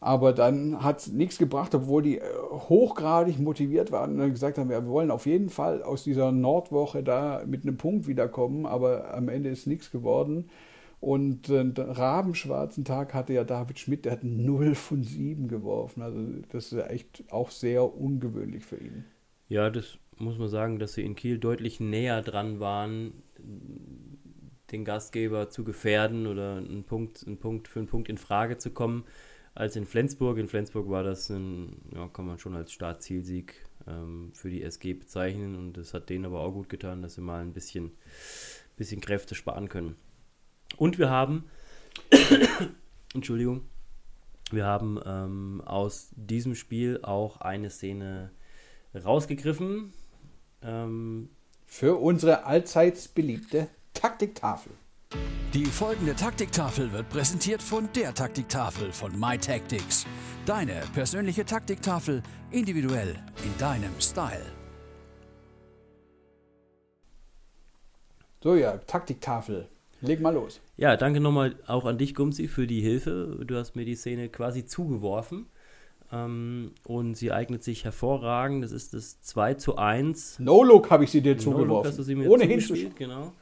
Aber 0.00 0.32
dann 0.32 0.84
hat 0.84 1.00
es 1.00 1.08
nichts 1.08 1.38
gebracht, 1.38 1.74
obwohl 1.74 2.02
die 2.02 2.18
äh, 2.18 2.22
hochgradig 2.68 3.38
motiviert 3.40 3.90
waren 3.90 4.20
und 4.20 4.30
gesagt 4.30 4.58
haben, 4.58 4.70
wir 4.70 4.86
wollen 4.86 5.10
auf 5.10 5.26
jeden 5.26 5.50
Fall 5.50 5.82
aus 5.82 6.04
dieser 6.04 6.30
Nordwoche 6.30 7.02
da 7.02 7.42
mit 7.46 7.64
einem 7.64 7.76
Punkt 7.76 8.06
wiederkommen, 8.06 8.66
aber 8.66 9.12
am 9.12 9.28
Ende 9.28 9.50
ist 9.50 9.66
nichts 9.66 9.90
geworden. 9.90 10.50
Und 11.00 11.48
äh, 11.48 11.64
rabenschwarzen 11.76 12.84
Tag 12.84 13.14
hatte 13.14 13.32
ja 13.32 13.44
David 13.44 13.78
Schmidt, 13.78 14.04
der 14.04 14.12
hat 14.12 14.24
0 14.24 14.74
von 14.74 15.04
7 15.04 15.46
geworfen. 15.46 16.02
Also 16.02 16.20
das 16.50 16.72
ist 16.72 16.90
echt 16.90 17.24
auch 17.30 17.50
sehr 17.50 17.94
ungewöhnlich 17.94 18.64
für 18.64 18.78
ihn. 18.78 19.04
Ja, 19.48 19.70
das 19.70 19.98
muss 20.16 20.38
man 20.38 20.48
sagen, 20.48 20.78
dass 20.78 20.94
sie 20.94 21.04
in 21.04 21.14
Kiel 21.14 21.38
deutlich 21.38 21.78
näher 21.78 22.22
dran 22.22 22.58
waren, 22.58 23.12
den 24.72 24.84
Gastgeber 24.84 25.48
zu 25.48 25.64
gefährden 25.64 26.26
oder 26.26 26.56
einen 26.56 26.84
Punkt, 26.84 27.24
einen 27.26 27.38
Punkt 27.38 27.68
für 27.68 27.78
einen 27.78 27.88
Punkt 27.88 28.08
in 28.08 28.18
Frage 28.18 28.58
zu 28.58 28.70
kommen, 28.70 29.04
als 29.54 29.76
in 29.76 29.86
Flensburg. 29.86 30.38
In 30.38 30.48
Flensburg 30.48 30.90
war 30.90 31.04
das 31.04 31.30
ein, 31.30 31.76
ja, 31.94 32.08
kann 32.08 32.26
man 32.26 32.38
schon 32.38 32.54
als 32.54 32.72
Startzielsieg 32.72 33.54
ähm, 33.86 34.32
für 34.34 34.50
die 34.50 34.62
SG 34.62 34.94
bezeichnen 34.94 35.54
und 35.54 35.76
das 35.76 35.94
hat 35.94 36.10
denen 36.10 36.26
aber 36.26 36.40
auch 36.40 36.52
gut 36.52 36.68
getan, 36.68 37.02
dass 37.02 37.14
sie 37.14 37.20
mal 37.20 37.40
ein 37.40 37.52
bisschen, 37.52 37.92
bisschen 38.76 39.00
Kräfte 39.00 39.34
sparen 39.34 39.68
können. 39.68 39.96
Und 40.78 40.98
wir 40.98 41.10
haben, 41.10 41.44
Entschuldigung, 43.14 43.62
wir 44.50 44.64
haben 44.64 44.98
ähm, 45.04 45.62
aus 45.66 46.08
diesem 46.16 46.54
Spiel 46.54 47.00
auch 47.02 47.40
eine 47.40 47.68
Szene 47.68 48.30
rausgegriffen. 48.94 49.92
Ähm, 50.62 51.28
Für 51.66 51.96
unsere 51.96 52.46
allseits 52.46 53.08
beliebte 53.08 53.68
Taktiktafel. 53.92 54.72
Die 55.52 55.64
folgende 55.64 56.14
Taktiktafel 56.14 56.92
wird 56.92 57.08
präsentiert 57.08 57.62
von 57.62 57.88
der 57.94 58.14
Taktiktafel 58.14 58.92
von 58.92 59.18
MyTactics. 59.18 60.06
Deine 60.46 60.82
persönliche 60.94 61.44
Taktiktafel 61.44 62.22
individuell 62.50 63.16
in 63.44 63.58
deinem 63.58 63.98
Style. 63.98 64.44
So 68.42 68.54
ja, 68.54 68.76
Taktiktafel. 68.76 69.68
Leg 70.00 70.20
mal 70.20 70.34
los. 70.34 70.60
Ja, 70.76 70.96
danke 70.96 71.20
nochmal 71.20 71.56
auch 71.66 71.84
an 71.84 71.98
dich, 71.98 72.14
Gumsi, 72.14 72.48
für 72.48 72.66
die 72.66 72.80
Hilfe. 72.80 73.40
Du 73.44 73.56
hast 73.56 73.74
mir 73.74 73.84
die 73.84 73.96
Szene 73.96 74.28
quasi 74.28 74.64
zugeworfen. 74.64 75.46
Ähm, 76.10 76.72
und 76.84 77.16
sie 77.16 77.32
eignet 77.32 77.62
sich 77.62 77.84
hervorragend. 77.84 78.64
Das 78.64 78.72
ist 78.72 78.94
das 78.94 79.20
2 79.22 79.54
zu 79.54 79.76
1. 79.76 80.38
No-Look 80.38 80.90
habe 80.90 81.04
ich 81.04 81.10
sie 81.10 81.20
dir 81.20 81.34
no 81.34 81.40
zugeworfen. 81.40 81.88
Hast 81.88 81.98
du 81.98 82.02
sie 82.02 82.14
mir 82.14 82.30
Ohne 82.30 82.44
hinzuspielt, 82.44 82.96
genau. 82.96 83.32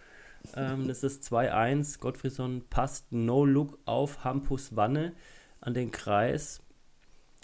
Ähm, 0.54 0.88
das 0.88 1.02
ist 1.02 1.24
2-1. 1.24 2.00
Gottfriedson 2.00 2.62
passt 2.68 3.12
No-Look 3.12 3.78
auf 3.84 4.24
Hampus 4.24 4.74
Wanne 4.76 5.12
an 5.60 5.74
den 5.74 5.90
Kreis. 5.90 6.60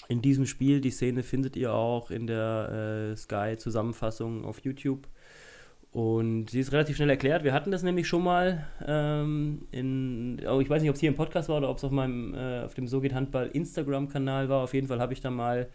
In 0.09 0.23
diesem 0.23 0.47
Spiel, 0.47 0.81
die 0.81 0.91
Szene 0.91 1.23
findet 1.23 1.57
ihr 1.57 1.73
auch 1.73 2.11
in 2.11 2.27
der 2.27 3.13
äh, 3.13 3.17
Sky-Zusammenfassung 3.17 4.45
auf 4.45 4.61
YouTube. 4.61 5.09
Und 5.93 6.49
sie 6.49 6.61
ist 6.61 6.73
relativ 6.73 6.97
schnell 6.97 7.11
erklärt. 7.11 7.45
Wir 7.45 7.53
hatten 7.53 7.71
das 7.71 7.83
nämlich 7.83 8.09
schon 8.09 8.25
mal 8.25 8.67
ähm, 8.87 9.67
in, 9.73 10.41
oh, 10.49 10.59
ich 10.61 10.71
weiß 10.71 10.81
nicht, 10.81 10.89
ob 10.89 10.95
es 10.95 11.01
hier 11.01 11.11
im 11.11 11.17
Podcast 11.17 11.51
war 11.51 11.59
oder 11.59 11.69
ob 11.69 11.77
es 11.77 11.85
auf 11.85 11.91
meinem, 11.91 12.35
äh, 12.35 12.61
auf 12.61 12.73
dem 12.73 12.89
So 12.89 13.03
geht 13.03 13.13
Handball 13.13 13.51
Instagram-Kanal 13.53 14.49
war. 14.49 14.63
Auf 14.63 14.73
jeden 14.73 14.89
Fall 14.89 15.01
habe 15.01 15.13
ich 15.13 15.21
da 15.21 15.31
mal 15.31 15.69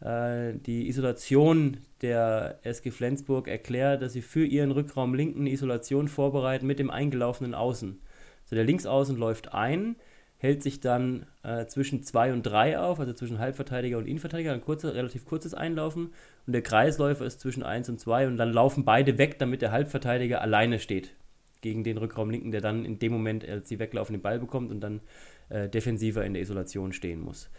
äh, 0.00 0.52
die 0.54 0.86
Isolation 0.88 1.78
der 2.00 2.60
SG 2.62 2.92
Flensburg 2.92 3.48
erklärt, 3.48 4.02
dass 4.02 4.12
sie 4.12 4.22
für 4.22 4.44
ihren 4.44 4.70
Rückraum 4.70 5.14
linken 5.14 5.48
Isolation 5.48 6.06
vorbereiten 6.06 6.66
mit 6.68 6.78
dem 6.78 6.90
eingelaufenen 6.90 7.54
Außen. 7.54 7.98
Also 8.44 8.54
der 8.54 8.64
Linksaußen 8.64 9.16
läuft 9.16 9.52
ein, 9.52 9.96
hält 10.38 10.62
sich 10.62 10.80
dann 10.80 11.26
äh, 11.42 11.66
zwischen 11.66 12.02
2 12.02 12.32
und 12.32 12.42
3 12.42 12.78
auf, 12.78 13.00
also 13.00 13.12
zwischen 13.12 13.38
Halbverteidiger 13.38 13.98
und 13.98 14.06
Innenverteidiger, 14.06 14.52
ein 14.52 14.60
kurzer, 14.60 14.94
relativ 14.94 15.24
kurzes 15.24 15.54
Einlaufen. 15.54 16.12
Und 16.46 16.52
der 16.52 16.62
Kreisläufer 16.62 17.24
ist 17.24 17.40
zwischen 17.40 17.62
1 17.62 17.88
und 17.88 18.00
2 18.00 18.26
und 18.26 18.36
dann 18.36 18.52
laufen 18.52 18.84
beide 18.84 19.18
weg, 19.18 19.38
damit 19.38 19.62
der 19.62 19.72
Halbverteidiger 19.72 20.40
alleine 20.40 20.78
steht 20.78 21.12
gegen 21.62 21.84
den 21.84 21.98
Rückraum 21.98 22.30
linken, 22.30 22.52
der 22.52 22.60
dann 22.60 22.84
in 22.84 22.98
dem 22.98 23.12
Moment, 23.12 23.48
als 23.48 23.68
sie 23.68 23.78
weglaufen, 23.78 24.14
den 24.14 24.22
Ball 24.22 24.38
bekommt 24.38 24.70
und 24.70 24.80
dann 24.80 25.00
äh, 25.48 25.68
defensiver 25.68 26.24
in 26.24 26.34
der 26.34 26.42
Isolation 26.42 26.92
stehen 26.92 27.20
muss. 27.20 27.50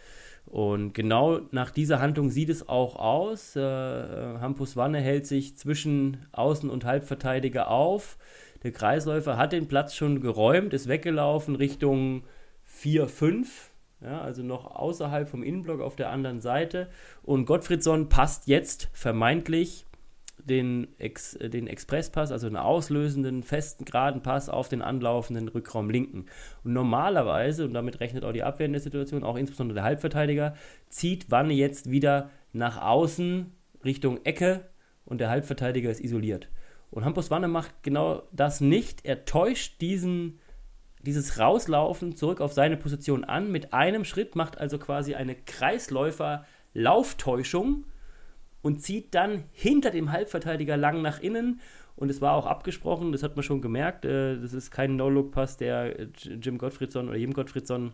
Und 0.46 0.94
genau 0.94 1.40
nach 1.50 1.70
dieser 1.70 2.00
Handlung 2.00 2.30
sieht 2.30 2.48
es 2.48 2.68
auch 2.68 2.96
aus. 2.96 3.54
Äh, 3.54 3.60
Hampus 3.60 4.76
Wanne 4.76 5.00
hält 5.00 5.26
sich 5.26 5.58
zwischen 5.58 6.26
Außen- 6.32 6.70
und 6.70 6.86
Halbverteidiger 6.86 7.68
auf. 7.68 8.16
Der 8.62 8.72
Kreisläufer 8.72 9.36
hat 9.36 9.52
den 9.52 9.68
Platz 9.68 9.94
schon 9.94 10.20
geräumt, 10.20 10.72
ist 10.72 10.88
weggelaufen 10.88 11.54
Richtung 11.54 12.22
4-5, 12.80 13.46
ja, 14.00 14.20
also 14.20 14.42
noch 14.42 14.76
außerhalb 14.76 15.28
vom 15.28 15.42
Innenblock 15.42 15.80
auf 15.80 15.96
der 15.96 16.10
anderen 16.10 16.40
Seite. 16.40 16.88
Und 17.22 17.46
Gottfriedsson 17.46 18.08
passt 18.08 18.46
jetzt 18.46 18.88
vermeintlich 18.92 19.84
den, 20.38 20.88
Ex, 20.98 21.36
den 21.40 21.66
Expresspass, 21.66 22.32
also 22.32 22.46
einen 22.46 22.56
auslösenden, 22.56 23.42
festen, 23.42 23.84
geraden 23.84 24.22
Pass 24.22 24.48
auf 24.48 24.68
den 24.68 24.82
anlaufenden 24.82 25.48
Rückraum 25.48 25.90
linken. 25.90 26.26
Und 26.64 26.72
normalerweise, 26.72 27.64
und 27.64 27.74
damit 27.74 28.00
rechnet 28.00 28.24
auch 28.24 28.32
die 28.32 28.42
Abwehr 28.42 28.66
in 28.66 28.72
der 28.72 28.80
Situation, 28.80 29.24
auch 29.24 29.36
insbesondere 29.36 29.74
der 29.74 29.84
Halbverteidiger, 29.84 30.54
zieht 30.88 31.30
Wanne 31.30 31.52
jetzt 31.54 31.90
wieder 31.90 32.30
nach 32.52 32.80
außen 32.80 33.52
Richtung 33.84 34.24
Ecke 34.24 34.68
und 35.04 35.20
der 35.20 35.30
Halbverteidiger 35.30 35.90
ist 35.90 36.00
isoliert. 36.00 36.48
Und 36.90 37.04
Hampus 37.04 37.30
Wanne 37.30 37.48
macht 37.48 37.82
genau 37.82 38.22
das 38.32 38.60
nicht. 38.60 39.04
Er 39.04 39.24
täuscht 39.24 39.80
diesen 39.80 40.40
dieses 41.02 41.38
Rauslaufen 41.38 42.16
zurück 42.16 42.40
auf 42.40 42.52
seine 42.52 42.76
Position 42.76 43.22
an 43.24 43.52
mit 43.52 43.72
einem 43.72 44.04
Schritt, 44.04 44.36
macht 44.36 44.58
also 44.58 44.78
quasi 44.78 45.14
eine 45.14 45.34
Kreisläufer-Lauftäuschung 45.34 47.84
und 48.62 48.82
zieht 48.82 49.14
dann 49.14 49.44
hinter 49.52 49.90
dem 49.90 50.12
Halbverteidiger 50.12 50.76
lang 50.76 51.02
nach 51.02 51.20
innen. 51.20 51.60
Und 51.96 52.10
es 52.10 52.20
war 52.20 52.34
auch 52.34 52.46
abgesprochen, 52.46 53.12
das 53.12 53.22
hat 53.22 53.36
man 53.36 53.42
schon 53.42 53.60
gemerkt. 53.60 54.04
Äh, 54.04 54.40
das 54.40 54.52
ist 54.52 54.70
kein 54.70 54.96
No-Look-Pass, 54.96 55.56
der 55.56 56.08
Jim 56.40 56.58
Gottfriedson 56.58 57.08
oder 57.08 57.18
Jim 57.18 57.32
Gottfriedson 57.32 57.92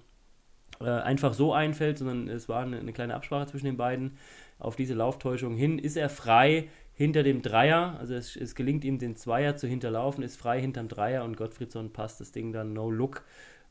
äh, 0.81 0.85
einfach 0.85 1.35
so 1.35 1.53
einfällt, 1.53 1.99
sondern 1.99 2.29
es 2.29 2.49
war 2.49 2.63
eine 2.63 2.93
kleine 2.93 3.15
Absprache 3.15 3.47
zwischen 3.47 3.67
den 3.67 3.77
beiden. 3.77 4.17
Auf 4.59 4.77
diese 4.77 4.95
Lauftäuschung 4.95 5.57
hin 5.57 5.79
ist 5.79 5.97
er 5.97 6.09
frei, 6.09 6.69
hinter 6.95 7.23
dem 7.23 7.43
Dreier, 7.43 7.97
also 7.99 8.15
es, 8.15 8.37
es, 8.37 8.55
gelingt 8.55 8.85
ihm, 8.85 8.99
den 8.99 9.17
Zweier 9.17 9.57
zu 9.57 9.67
hinterlaufen, 9.67 10.23
ist 10.23 10.37
frei 10.37 10.61
hinterm 10.61 10.89
Dreier 10.89 11.25
und 11.25 11.37
Gottfriedson 11.37 11.93
passt 11.93 12.21
das 12.21 12.31
Ding 12.33 12.53
dann 12.53 12.73
no 12.73 12.91
look 12.91 13.25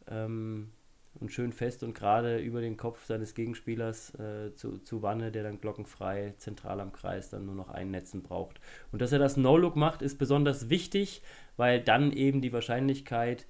ähm, 0.07 0.71
und 1.19 1.31
schön 1.31 1.53
fest 1.53 1.83
und 1.83 1.93
gerade 1.93 2.39
über 2.39 2.59
den 2.59 2.75
Kopf 2.75 3.05
seines 3.05 3.33
Gegenspielers 3.33 4.13
äh, 4.15 4.53
zu, 4.55 4.79
zu 4.79 5.01
Wanne, 5.01 5.31
der 5.31 5.43
dann 5.43 5.61
glockenfrei 5.61 6.33
zentral 6.37 6.81
am 6.81 6.91
Kreis 6.91 7.29
dann 7.29 7.45
nur 7.45 7.55
noch 7.55 7.69
ein 7.69 7.91
Netzen 7.91 8.23
braucht. 8.23 8.59
Und 8.91 9.01
dass 9.01 9.11
er 9.11 9.19
das 9.19 9.37
No-Look 9.37 9.75
macht, 9.75 10.01
ist 10.01 10.17
besonders 10.17 10.69
wichtig, 10.69 11.21
weil 11.55 11.79
dann 11.79 12.11
eben 12.11 12.41
die 12.41 12.51
Wahrscheinlichkeit 12.51 13.45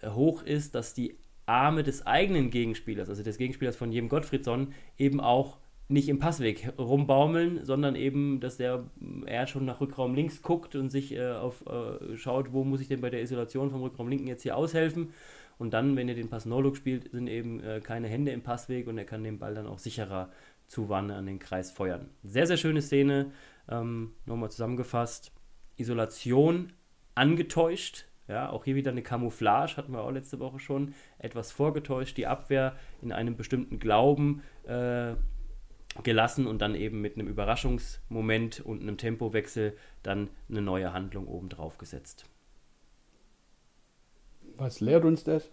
äh, 0.00 0.10
hoch 0.10 0.42
ist, 0.42 0.74
dass 0.74 0.94
die 0.94 1.18
Arme 1.44 1.82
des 1.82 2.06
eigenen 2.06 2.50
Gegenspielers, 2.50 3.08
also 3.08 3.22
des 3.22 3.38
Gegenspielers 3.38 3.76
von 3.76 3.90
jedem 3.92 4.08
Gottfriedson, 4.08 4.72
eben 4.96 5.20
auch 5.20 5.58
nicht 5.88 6.08
im 6.08 6.18
Passweg 6.18 6.72
rumbaumeln, 6.78 7.64
sondern 7.64 7.96
eben, 7.96 8.40
dass 8.40 8.58
der 8.58 8.84
er 9.24 9.46
schon 9.46 9.64
nach 9.64 9.80
Rückraum 9.80 10.14
links 10.14 10.42
guckt 10.42 10.76
und 10.76 10.90
sich 10.90 11.14
äh, 11.14 11.32
auf 11.32 11.64
äh, 11.66 12.16
schaut, 12.16 12.52
wo 12.52 12.62
muss 12.62 12.82
ich 12.82 12.88
denn 12.88 13.00
bei 13.00 13.10
der 13.10 13.22
Isolation 13.22 13.70
vom 13.70 13.82
Rückraum 13.82 14.08
linken 14.08 14.26
jetzt 14.26 14.42
hier 14.42 14.56
aushelfen. 14.56 15.14
Und 15.56 15.72
dann, 15.72 15.96
wenn 15.96 16.08
er 16.08 16.14
den 16.14 16.28
Pass 16.28 16.46
No-Look 16.46 16.76
spielt, 16.76 17.10
sind 17.10 17.26
eben 17.26 17.60
äh, 17.64 17.80
keine 17.82 18.06
Hände 18.06 18.32
im 18.32 18.42
Passweg 18.42 18.86
und 18.86 18.98
er 18.98 19.04
kann 19.04 19.24
den 19.24 19.38
Ball 19.38 19.54
dann 19.54 19.66
auch 19.66 19.78
sicherer 19.78 20.30
zu 20.66 20.88
Wanne 20.90 21.16
an 21.16 21.26
den 21.26 21.38
Kreis 21.38 21.72
feuern. 21.72 22.10
Sehr, 22.22 22.46
sehr 22.46 22.58
schöne 22.58 22.82
Szene. 22.82 23.32
Ähm, 23.68 24.12
Nochmal 24.26 24.50
zusammengefasst. 24.50 25.32
Isolation 25.76 26.72
angetäuscht. 27.14 28.04
Ja, 28.28 28.50
auch 28.50 28.64
hier 28.64 28.74
wieder 28.74 28.90
eine 28.90 29.02
Camouflage, 29.02 29.78
hatten 29.78 29.92
wir 29.92 30.02
auch 30.02 30.10
letzte 30.10 30.38
Woche 30.38 30.58
schon. 30.58 30.92
Etwas 31.18 31.50
vorgetäuscht, 31.50 32.18
die 32.18 32.26
Abwehr 32.26 32.76
in 33.00 33.10
einem 33.10 33.36
bestimmten 33.36 33.78
Glauben 33.78 34.42
äh, 34.64 35.14
gelassen 36.02 36.46
und 36.46 36.60
dann 36.60 36.74
eben 36.74 37.00
mit 37.00 37.14
einem 37.14 37.28
Überraschungsmoment 37.28 38.60
und 38.60 38.82
einem 38.82 38.96
Tempowechsel 38.96 39.76
dann 40.02 40.30
eine 40.48 40.62
neue 40.62 40.92
Handlung 40.92 41.26
obendrauf 41.26 41.78
gesetzt. 41.78 42.26
Was 44.56 44.80
lehrt 44.80 45.04
uns 45.04 45.24
das? 45.24 45.50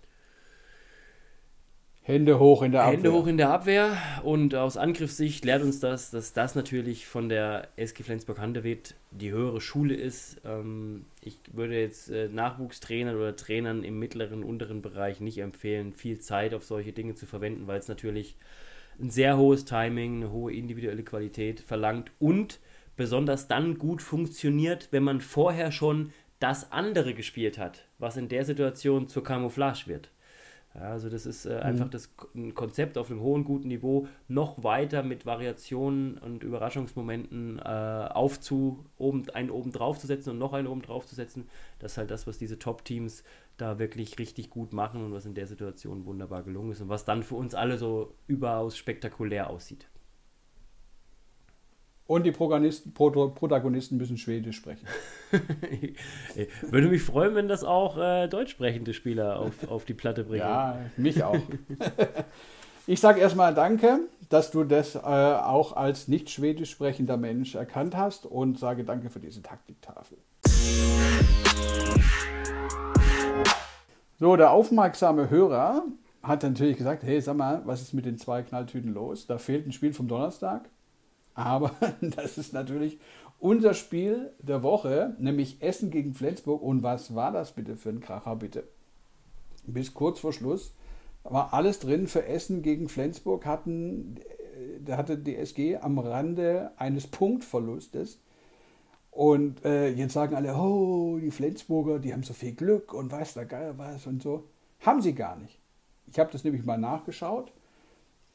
Hände 2.05 2.37
hoch 2.37 2.61
in 2.61 2.71
der 2.71 2.83
Abwehr. 2.83 2.97
Hände 2.97 3.13
hoch 3.13 3.25
in 3.25 3.37
der 3.37 3.49
Abwehr 3.49 3.97
und 4.21 4.53
aus 4.53 4.77
Angriffssicht 4.77 5.43
lehrt 5.43 5.63
uns 5.63 5.79
das, 5.79 6.11
dass 6.11 6.33
das 6.33 6.53
natürlich 6.53 7.07
von 7.07 7.29
der 7.29 7.69
SG 7.77 8.03
Flensburg-Handewitt 8.03 8.93
die 9.09 9.31
höhere 9.31 9.59
Schule 9.59 9.95
ist. 9.95 10.39
Ähm, 10.45 11.05
ich 11.21 11.39
würde 11.51 11.79
jetzt 11.79 12.11
äh, 12.11 12.27
Nachwuchstrainern 12.27 13.15
oder 13.15 13.35
Trainern 13.35 13.83
im 13.83 13.97
mittleren, 13.97 14.43
unteren 14.43 14.83
Bereich 14.83 15.19
nicht 15.19 15.39
empfehlen, 15.39 15.93
viel 15.93 16.19
Zeit 16.19 16.53
auf 16.53 16.63
solche 16.63 16.93
Dinge 16.93 17.15
zu 17.15 17.25
verwenden, 17.25 17.65
weil 17.65 17.79
es 17.79 17.87
natürlich 17.87 18.35
ein 18.99 19.09
sehr 19.09 19.37
hohes 19.37 19.65
Timing, 19.65 20.17
eine 20.17 20.31
hohe 20.31 20.53
individuelle 20.53 21.03
Qualität 21.03 21.59
verlangt 21.59 22.11
und 22.19 22.59
besonders 22.95 23.47
dann 23.47 23.77
gut 23.77 24.01
funktioniert, 24.01 24.89
wenn 24.91 25.03
man 25.03 25.21
vorher 25.21 25.71
schon 25.71 26.11
das 26.39 26.71
andere 26.71 27.13
gespielt 27.13 27.57
hat, 27.57 27.85
was 27.97 28.17
in 28.17 28.29
der 28.29 28.45
Situation 28.45 29.07
zur 29.07 29.23
Camouflage 29.23 29.87
wird. 29.87 30.11
Ja, 30.75 30.91
also 30.91 31.09
das 31.09 31.25
ist 31.25 31.45
äh, 31.45 31.55
mhm. 31.55 31.61
einfach 31.61 31.89
das 31.89 32.13
ein 32.35 32.53
Konzept 32.53 32.97
auf 32.97 33.09
einem 33.09 33.21
hohen, 33.21 33.45
guten 33.45 33.69
Niveau, 33.69 34.07
noch 34.27 34.61
weiter 34.63 35.03
mit 35.03 35.25
Variationen 35.25 36.17
und 36.17 36.43
Überraschungsmomenten 36.43 37.59
äh, 37.59 37.61
aufzu, 37.63 38.85
oben, 38.97 39.29
einen 39.29 39.51
oben 39.51 39.71
drauf 39.71 39.99
zu 39.99 40.07
setzen 40.07 40.31
und 40.31 40.37
noch 40.37 40.51
einen 40.51 40.67
oben 40.67 40.81
drauf 40.81 41.05
zu 41.05 41.15
setzen. 41.15 41.47
Das 41.79 41.93
ist 41.93 41.97
halt 41.97 42.11
das, 42.11 42.27
was 42.27 42.37
diese 42.37 42.59
Top-Teams 42.59 43.23
da 43.57 43.79
wirklich 43.79 44.19
richtig 44.19 44.49
gut 44.49 44.73
machen 44.73 45.03
und 45.03 45.13
was 45.13 45.25
in 45.25 45.33
der 45.33 45.47
Situation 45.47 46.05
wunderbar 46.05 46.43
gelungen 46.43 46.71
ist 46.71 46.81
und 46.81 46.89
was 46.89 47.05
dann 47.05 47.23
für 47.23 47.35
uns 47.35 47.55
alle 47.55 47.77
so 47.77 48.15
überaus 48.27 48.77
spektakulär 48.77 49.49
aussieht. 49.49 49.87
Und 52.07 52.23
die 52.23 52.31
Protagonisten, 52.31 53.97
müssen 53.97 54.17
Schwedisch 54.17 54.57
sprechen. 54.57 54.85
Würde 56.69 56.87
mich 56.87 57.01
freuen, 57.01 57.33
wenn 57.33 57.47
das 57.47 57.63
auch 57.63 57.97
äh, 57.97 58.27
deutsch 58.27 58.51
sprechende 58.51 58.93
Spieler 58.93 59.39
auf, 59.39 59.67
auf 59.67 59.85
die 59.85 59.95
Platte 59.95 60.23
bringen. 60.23 60.41
Ja, 60.41 60.77
mich 60.97 61.23
auch. 61.23 61.39
ich 62.87 62.99
sage 62.99 63.19
erstmal 63.21 63.55
Danke, 63.55 64.01
dass 64.29 64.51
du 64.51 64.63
das 64.63 64.93
äh, 64.93 64.99
auch 64.99 65.75
als 65.75 66.07
nicht 66.07 66.29
schwedisch 66.29 66.69
sprechender 66.69 67.17
Mensch 67.17 67.55
erkannt 67.55 67.97
hast 67.97 68.27
und 68.27 68.59
sage 68.59 68.83
Danke 68.83 69.09
für 69.09 69.19
diese 69.19 69.41
Taktiktafel. 69.41 70.19
So, 74.17 74.37
der 74.37 74.51
aufmerksame 74.51 75.29
Hörer 75.29 75.83
hat 76.23 76.43
natürlich 76.43 76.77
gesagt, 76.77 77.03
hey, 77.03 77.19
sag 77.19 77.35
mal, 77.35 77.61
was 77.65 77.81
ist 77.81 77.93
mit 77.93 78.05
den 78.05 78.17
zwei 78.17 78.43
Knalltüten 78.43 78.93
los? 78.93 79.27
Da 79.27 79.37
fehlt 79.37 79.67
ein 79.67 79.73
Spiel 79.73 79.93
vom 79.93 80.07
Donnerstag. 80.07 80.69
Aber 81.33 81.71
das 82.01 82.37
ist 82.37 82.53
natürlich 82.53 82.97
unser 83.39 83.73
Spiel 83.73 84.31
der 84.39 84.63
Woche, 84.63 85.15
nämlich 85.19 85.61
Essen 85.61 85.91
gegen 85.91 86.13
Flensburg. 86.13 86.61
Und 86.61 86.81
was 86.81 87.13
war 87.13 87.33
das 87.33 87.51
bitte 87.51 87.75
für 87.75 87.89
ein 87.89 87.99
Kracher, 87.99 88.37
bitte? 88.37 88.63
Bis 89.67 89.93
kurz 89.93 90.19
vor 90.21 90.31
Schluss 90.31 90.73
war 91.23 91.53
alles 91.53 91.79
drin 91.79 92.07
für 92.07 92.25
Essen 92.25 92.61
gegen 92.61 92.87
Flensburg. 92.87 93.45
Hatten, 93.45 94.21
da 94.79 94.95
hatte 94.95 95.17
die 95.17 95.35
SG 95.35 95.77
am 95.77 95.99
Rande 95.99 96.71
eines 96.77 97.07
Punktverlustes. 97.07 98.21
Und 99.15 99.63
äh, 99.63 99.91
jetzt 99.91 100.11
sagen 100.11 100.35
alle, 100.35 100.53
oh, 100.57 101.17
die 101.17 101.31
Flensburger, 101.31 101.99
die 101.99 102.11
haben 102.11 102.23
so 102.23 102.33
viel 102.33 102.51
Glück 102.51 102.93
und 102.93 103.13
weiß 103.13 103.35
der 103.35 103.45
Geil 103.45 103.73
was 103.77 104.05
und 104.07 104.21
so. 104.21 104.43
Haben 104.81 105.01
sie 105.01 105.15
gar 105.15 105.37
nicht. 105.37 105.57
Ich 106.07 106.19
habe 106.19 106.33
das 106.33 106.43
nämlich 106.43 106.65
mal 106.65 106.77
nachgeschaut. 106.77 107.53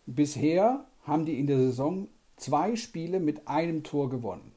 Bisher 0.07 0.87
haben 1.03 1.27
die 1.27 1.39
in 1.39 1.47
der 1.47 1.59
Saison 1.59 2.09
zwei 2.37 2.77
Spiele 2.77 3.21
mit 3.21 3.47
einem 3.47 3.83
Tor 3.83 4.09
gewonnen. 4.09 4.53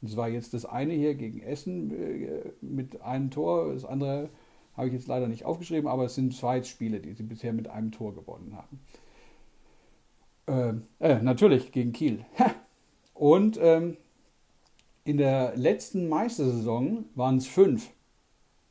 Das 0.00 0.16
war 0.16 0.28
jetzt 0.28 0.52
das 0.52 0.64
eine 0.64 0.94
hier 0.94 1.14
gegen 1.14 1.40
Essen 1.40 1.92
äh, 1.92 2.50
mit 2.60 3.00
einem 3.00 3.30
Tor, 3.30 3.72
das 3.72 3.84
andere 3.84 4.30
habe 4.76 4.88
ich 4.88 4.94
jetzt 4.94 5.06
leider 5.06 5.28
nicht 5.28 5.44
aufgeschrieben, 5.44 5.88
aber 5.88 6.06
es 6.06 6.16
sind 6.16 6.34
zwei 6.34 6.60
Spiele, 6.64 6.98
die 6.98 7.12
sie 7.12 7.22
bisher 7.22 7.52
mit 7.52 7.68
einem 7.68 7.92
Tor 7.92 8.16
gewonnen 8.16 8.56
haben. 10.48 10.82
Äh, 10.98 11.12
äh, 11.12 11.22
natürlich 11.22 11.70
gegen 11.70 11.92
Kiel. 11.92 12.26
Und 13.14 13.60
ähm, 13.62 13.96
in 15.04 15.18
der 15.18 15.54
letzten 15.56 16.08
Meistersaison 16.08 17.04
waren 17.14 17.36
es 17.36 17.46
fünf, 17.46 17.90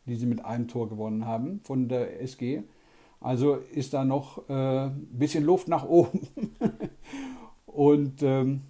die 0.05 0.15
sie 0.15 0.25
mit 0.25 0.43
einem 0.43 0.67
Tor 0.67 0.89
gewonnen 0.89 1.25
haben 1.25 1.61
von 1.63 1.87
der 1.87 2.21
SG. 2.21 2.63
Also 3.21 3.55
ist 3.55 3.93
da 3.93 4.03
noch 4.03 4.49
ein 4.49 4.87
äh, 4.87 5.17
bisschen 5.17 5.45
Luft 5.45 5.67
nach 5.67 5.85
oben. 5.85 6.27
Und 7.65 8.21
ähm, 8.21 8.61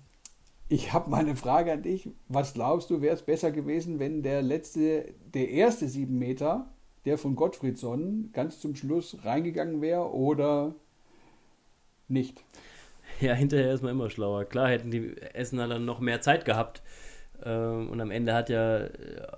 ich 0.70 0.94
habe 0.94 1.10
mal 1.10 1.22
eine 1.22 1.36
Frage 1.36 1.72
an 1.72 1.82
dich. 1.82 2.10
Was 2.28 2.54
glaubst 2.54 2.90
du, 2.90 3.02
wäre 3.02 3.16
es 3.16 3.24
besser 3.24 3.52
gewesen, 3.52 4.00
wenn 4.00 4.24
der 4.24 4.42
letzte, 4.42 5.14
der 5.34 5.50
erste 5.50 5.88
sieben 5.88 6.20
Meter, 6.20 6.68
der 7.06 7.18
von 7.18 7.36
Gottfriedsson, 7.36 8.30
ganz 8.34 8.60
zum 8.60 8.76
Schluss 8.76 9.18
reingegangen 9.24 9.82
wäre 9.82 10.14
oder 10.14 10.76
nicht? 12.08 12.44
Ja, 13.20 13.34
hinterher 13.34 13.74
ist 13.74 13.84
man 13.84 13.92
immer 13.92 14.10
schlauer. 14.10 14.46
Klar 14.46 14.70
hätten 14.70 14.92
die 14.92 15.16
Essener 15.34 15.68
dann 15.68 15.86
noch 15.86 16.00
mehr 16.00 16.22
Zeit 16.22 16.46
gehabt. 16.46 16.82
Ähm, 17.46 17.90
und 17.90 18.02
am 18.02 18.12
Ende 18.12 18.34
hat 18.34 18.50
ja 18.50 18.88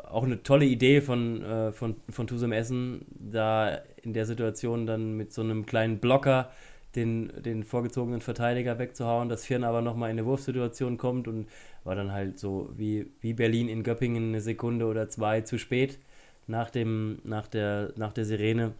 auch 0.09 0.23
eine 0.23 0.43
tolle 0.43 0.65
Idee 0.65 1.01
von, 1.01 1.43
äh, 1.43 1.71
von, 1.71 1.95
von 2.09 2.27
Tusem 2.27 2.51
Essen, 2.51 3.05
da 3.09 3.79
in 4.01 4.13
der 4.13 4.25
Situation 4.25 4.85
dann 4.85 5.17
mit 5.17 5.33
so 5.33 5.41
einem 5.41 5.65
kleinen 5.65 5.99
Blocker 5.99 6.51
den, 6.95 7.31
den 7.43 7.63
vorgezogenen 7.63 8.21
Verteidiger 8.21 8.79
wegzuhauen, 8.79 9.29
dass 9.29 9.45
Firn 9.45 9.63
aber 9.63 9.81
nochmal 9.81 10.11
in 10.11 10.17
eine 10.17 10.25
Wurfsituation 10.25 10.97
kommt 10.97 11.27
und 11.27 11.47
war 11.83 11.95
dann 11.95 12.11
halt 12.11 12.39
so 12.39 12.69
wie, 12.75 13.07
wie 13.21 13.33
Berlin 13.33 13.67
in 13.67 13.83
Göppingen 13.83 14.29
eine 14.29 14.41
Sekunde 14.41 14.85
oder 14.85 15.09
zwei 15.09 15.41
zu 15.41 15.57
spät 15.57 15.99
nach, 16.47 16.69
dem, 16.69 17.19
nach, 17.23 17.47
der, 17.47 17.91
nach 17.95 18.13
der 18.13 18.25
Sirene 18.25 18.73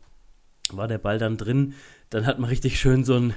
war 0.71 0.87
der 0.87 0.97
Ball 0.97 1.19
dann 1.19 1.37
drin. 1.37 1.73
Dann 2.09 2.25
hat 2.25 2.39
man 2.39 2.49
richtig 2.49 2.79
schön 2.79 3.03
so, 3.03 3.15
ein, 3.15 3.33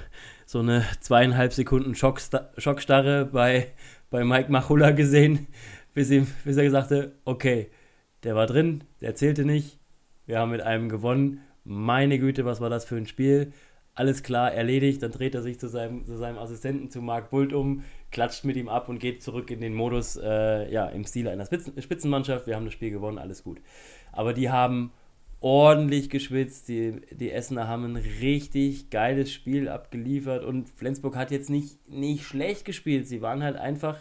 so 0.47 0.61
eine 0.61 0.85
zweieinhalb 1.01 1.53
Sekunden 1.53 1.95
Schockstarre 1.95 3.27
bei, 3.27 3.69
bei 4.11 4.25
Mike 4.25 4.51
Machulla 4.51 4.91
gesehen, 4.93 5.47
bis, 5.95 6.11
ihm, 6.11 6.27
bis 6.45 6.57
er 6.57 6.65
gesagt 6.65 6.91
hat, 6.91 7.13
okay, 7.25 7.71
der 8.25 8.35
war 8.35 8.47
drin, 8.47 8.85
der 9.01 9.15
zählte 9.15 9.45
nicht, 9.45 9.79
wir 10.27 10.39
haben 10.39 10.51
mit 10.51 10.61
einem 10.61 10.89
gewonnen. 10.89 11.41
Meine 11.65 12.19
Güte, 12.19 12.45
was 12.45 12.61
war 12.61 12.71
das 12.71 12.85
für 12.85 12.97
ein 12.97 13.07
Spiel? 13.07 13.53
alles 13.99 14.23
klar, 14.23 14.53
erledigt, 14.53 15.03
dann 15.03 15.11
dreht 15.11 15.35
er 15.35 15.43
sich 15.43 15.59
zu 15.59 15.67
seinem, 15.67 16.07
zu 16.07 16.17
seinem 16.17 16.39
Assistenten, 16.39 16.89
zu 16.89 17.03
Marc 17.03 17.31
Bult 17.31 17.53
um, 17.53 17.83
klatscht 18.13 18.45
mit 18.45 18.57
ihm 18.57 18.69
ab 18.69 18.89
und 18.89 19.01
geht 19.01 19.25
zurück 19.25 19.51
in 19.51 19.61
den 19.61 19.75
Modus, 19.75 20.17
äh, 20.17 20.71
ja, 20.73 20.87
im 20.87 21.05
Stil 21.05 21.27
einer 21.27 21.45
Spitzen, 21.45 21.81
Spitzenmannschaft, 21.83 22.47
wir 22.47 22.55
haben 22.55 22.65
das 22.65 22.75
Spiel 22.75 22.93
gewonnen, 22.93 23.19
alles 23.19 23.43
gut. 23.43 23.61
Aber 24.13 24.35
die 24.35 24.51
haben 24.51 24.93
ordentlich 25.41 26.11
geschwitzt, 26.11 26.69
die, 26.69 27.01
die 27.11 27.31
Essener 27.31 27.69
haben 27.69 27.85
ein 27.85 27.97
richtig 27.97 28.91
geiles 28.91 29.33
Spiel 29.33 29.69
abgeliefert 29.69 30.45
und 30.45 30.69
Flensburg 30.69 31.17
hat 31.17 31.31
jetzt 31.31 31.51
nicht, 31.51 31.89
nicht 31.89 32.25
schlecht 32.25 32.65
gespielt, 32.65 33.07
sie 33.07 33.23
waren 33.23 33.43
halt 33.43 33.57
einfach, 33.57 33.99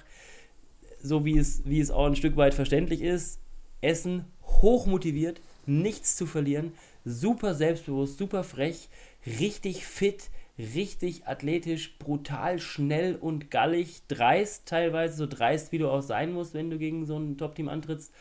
so 1.02 1.26
wie 1.26 1.38
es, 1.38 1.62
wie 1.66 1.80
es 1.80 1.92
auch 1.92 2.08
ein 2.08 2.16
Stück 2.16 2.38
weit 2.38 2.54
verständlich 2.54 3.02
ist, 3.02 3.40
Essen 3.82 4.26
hochmotiviert, 4.44 5.42
nichts 5.68 6.16
zu 6.16 6.26
verlieren, 6.26 6.72
super 7.06 7.54
selbstbewusst, 7.54 8.18
super 8.18 8.44
frech, 8.44 8.90
richtig 9.40 9.86
fit, 9.86 10.30
richtig 10.58 11.28
athletisch, 11.28 12.00
brutal 12.00 12.60
schnell 12.60 13.16
und 13.16 13.52
gallig, 13.52 14.02
dreist 14.08 14.68
teilweise, 14.68 15.18
so 15.18 15.28
dreist 15.28 15.72
wie 15.72 15.78
du 15.78 15.90
auch 15.90 16.02
sein 16.02 16.34
musst, 16.34 16.56
wenn 16.56 16.72
du 16.72 16.80
gegen 16.80 17.06
so 17.06 17.18
ein 17.18 17.38
Top-Team 17.38 17.70
antrittst. 17.70 18.12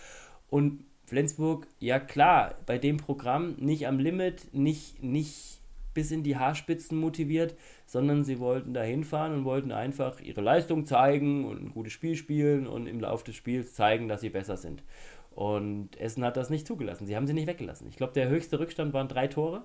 Und 0.50 0.84
Flensburg, 1.06 1.66
ja 1.78 2.00
klar, 2.00 2.56
bei 2.66 2.78
dem 2.78 2.96
Programm 2.96 3.54
nicht 3.58 3.86
am 3.86 3.98
Limit, 3.98 4.52
nicht, 4.52 5.02
nicht 5.02 5.60
bis 5.94 6.10
in 6.10 6.22
die 6.22 6.36
Haarspitzen 6.36 6.98
motiviert, 6.98 7.54
sondern 7.86 8.24
sie 8.24 8.38
wollten 8.38 8.74
da 8.74 8.82
hinfahren 8.82 9.32
und 9.32 9.44
wollten 9.44 9.72
einfach 9.72 10.20
ihre 10.20 10.40
Leistung 10.40 10.84
zeigen 10.84 11.44
und 11.44 11.62
ein 11.62 11.70
gutes 11.70 11.92
Spiel 11.92 12.16
spielen 12.16 12.66
und 12.66 12.86
im 12.86 13.00
Laufe 13.00 13.24
des 13.24 13.36
Spiels 13.36 13.74
zeigen, 13.74 14.08
dass 14.08 14.20
sie 14.20 14.30
besser 14.30 14.56
sind. 14.56 14.82
Und 15.30 15.96
Essen 16.00 16.24
hat 16.24 16.36
das 16.36 16.50
nicht 16.50 16.66
zugelassen. 16.66 17.06
Sie 17.06 17.14
haben 17.14 17.26
sie 17.26 17.34
nicht 17.34 17.46
weggelassen. 17.46 17.88
Ich 17.88 17.96
glaube, 17.96 18.14
der 18.14 18.28
höchste 18.28 18.58
Rückstand 18.58 18.92
waren 18.92 19.08
drei 19.08 19.28
Tore. 19.28 19.62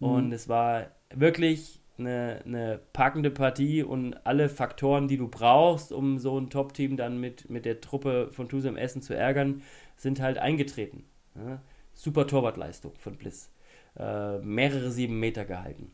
Und 0.00 0.28
mhm. 0.28 0.32
es 0.32 0.48
war 0.48 0.86
wirklich 1.14 1.81
eine, 1.98 2.42
eine 2.44 2.80
packende 2.92 3.30
Partie 3.30 3.82
und 3.82 4.14
alle 4.26 4.48
Faktoren, 4.48 5.08
die 5.08 5.16
du 5.16 5.28
brauchst, 5.28 5.92
um 5.92 6.18
so 6.18 6.38
ein 6.38 6.50
Top-Team 6.50 6.96
dann 6.96 7.18
mit, 7.18 7.50
mit 7.50 7.64
der 7.64 7.80
Truppe 7.80 8.28
von 8.32 8.48
Tusem 8.48 8.76
Essen 8.76 9.02
zu 9.02 9.14
ärgern, 9.14 9.62
sind 9.96 10.20
halt 10.20 10.38
eingetreten. 10.38 11.04
Ja? 11.34 11.60
Super 11.92 12.26
Torwartleistung 12.26 12.92
von 12.98 13.16
Bliss. 13.16 13.50
Äh, 13.98 14.38
mehrere 14.38 14.90
sieben 14.90 15.20
Meter 15.20 15.44
gehalten. 15.44 15.92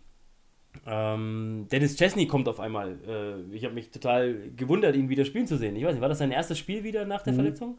Ähm, 0.86 1.66
Dennis 1.72 1.96
Chesney 1.96 2.26
kommt 2.26 2.48
auf 2.48 2.60
einmal. 2.60 2.98
Äh, 3.06 3.54
ich 3.54 3.64
habe 3.64 3.74
mich 3.74 3.90
total 3.90 4.50
gewundert, 4.56 4.94
ihn 4.94 5.08
wieder 5.08 5.24
spielen 5.24 5.46
zu 5.46 5.56
sehen. 5.56 5.76
Ich 5.76 5.84
weiß 5.84 5.94
nicht, 5.94 6.00
war 6.00 6.08
das 6.08 6.18
sein 6.18 6.30
erstes 6.30 6.58
Spiel 6.58 6.84
wieder 6.84 7.04
nach 7.04 7.22
der 7.22 7.32
mhm. 7.32 7.36
Verletzung? 7.36 7.78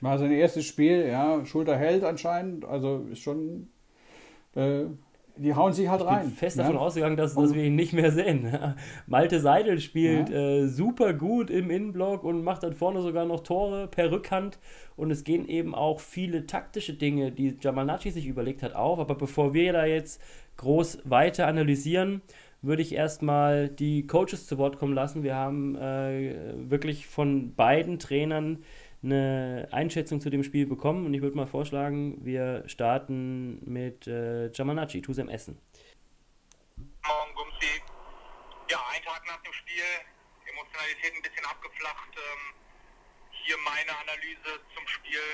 War 0.00 0.18
sein 0.18 0.30
erstes 0.30 0.64
Spiel, 0.64 1.06
ja. 1.08 1.44
Schulter 1.44 1.76
hält 1.76 2.04
anscheinend. 2.04 2.64
Also 2.64 3.06
ist 3.10 3.20
schon. 3.20 3.68
Äh, 4.54 4.84
die 5.38 5.54
hauen 5.54 5.72
sich 5.72 5.88
halt 5.88 6.00
ich 6.00 6.06
rein. 6.06 6.18
Ich 6.20 6.28
bin 6.28 6.36
fest 6.36 6.56
ja? 6.56 6.64
davon 6.64 6.76
ausgegangen, 6.76 7.16
dass, 7.16 7.34
dass 7.34 7.54
wir 7.54 7.64
ihn 7.64 7.76
nicht 7.76 7.92
mehr 7.92 8.10
sehen. 8.10 8.52
Malte 9.06 9.40
Seidel 9.40 9.80
spielt 9.80 10.28
ja. 10.28 10.36
äh, 10.36 10.68
super 10.68 11.14
gut 11.14 11.50
im 11.50 11.70
Innenblock 11.70 12.24
und 12.24 12.42
macht 12.42 12.62
dann 12.62 12.74
vorne 12.74 13.00
sogar 13.00 13.24
noch 13.24 13.40
Tore 13.40 13.86
per 13.86 14.10
Rückhand. 14.10 14.58
Und 14.96 15.10
es 15.10 15.24
gehen 15.24 15.48
eben 15.48 15.74
auch 15.74 16.00
viele 16.00 16.46
taktische 16.46 16.94
Dinge, 16.94 17.32
die 17.32 17.56
Jamalnachi 17.60 18.10
sich 18.10 18.26
überlegt 18.26 18.62
hat, 18.62 18.74
auf. 18.74 18.98
Aber 18.98 19.14
bevor 19.14 19.54
wir 19.54 19.72
da 19.72 19.86
jetzt 19.86 20.20
groß 20.56 21.02
weiter 21.04 21.46
analysieren, 21.46 22.22
würde 22.60 22.82
ich 22.82 22.94
erstmal 22.94 23.68
die 23.68 24.06
Coaches 24.06 24.46
zu 24.46 24.58
Wort 24.58 24.78
kommen 24.78 24.94
lassen. 24.94 25.22
Wir 25.22 25.36
haben 25.36 25.76
äh, 25.76 26.54
wirklich 26.56 27.06
von 27.06 27.54
beiden 27.54 27.98
Trainern 27.98 28.58
eine 29.02 29.68
Einschätzung 29.72 30.20
zu 30.20 30.30
dem 30.30 30.42
Spiel 30.42 30.66
bekommen 30.66 31.06
und 31.06 31.14
ich 31.14 31.22
würde 31.22 31.36
mal 31.36 31.46
vorschlagen, 31.46 32.24
wir 32.24 32.64
starten 32.66 33.60
mit 33.64 34.06
äh, 34.06 34.50
Jamanachi, 34.52 35.02
Tusem 35.02 35.28
Essen. 35.28 35.60
Morgen, 36.76 37.34
Gumsi. 37.34 37.82
Tag 39.08 39.26
nach 39.26 39.40
dem 39.42 39.52
Spiel, 39.54 39.88
Emotionalität 40.44 41.14
ein 41.14 41.22
bisschen 41.22 41.44
abgeflacht. 41.46 42.12
Ähm, 42.14 42.54
hier 43.30 43.56
meine 43.58 43.96
Analyse 43.96 44.60
zum 44.74 44.86
Spiel. 44.86 45.24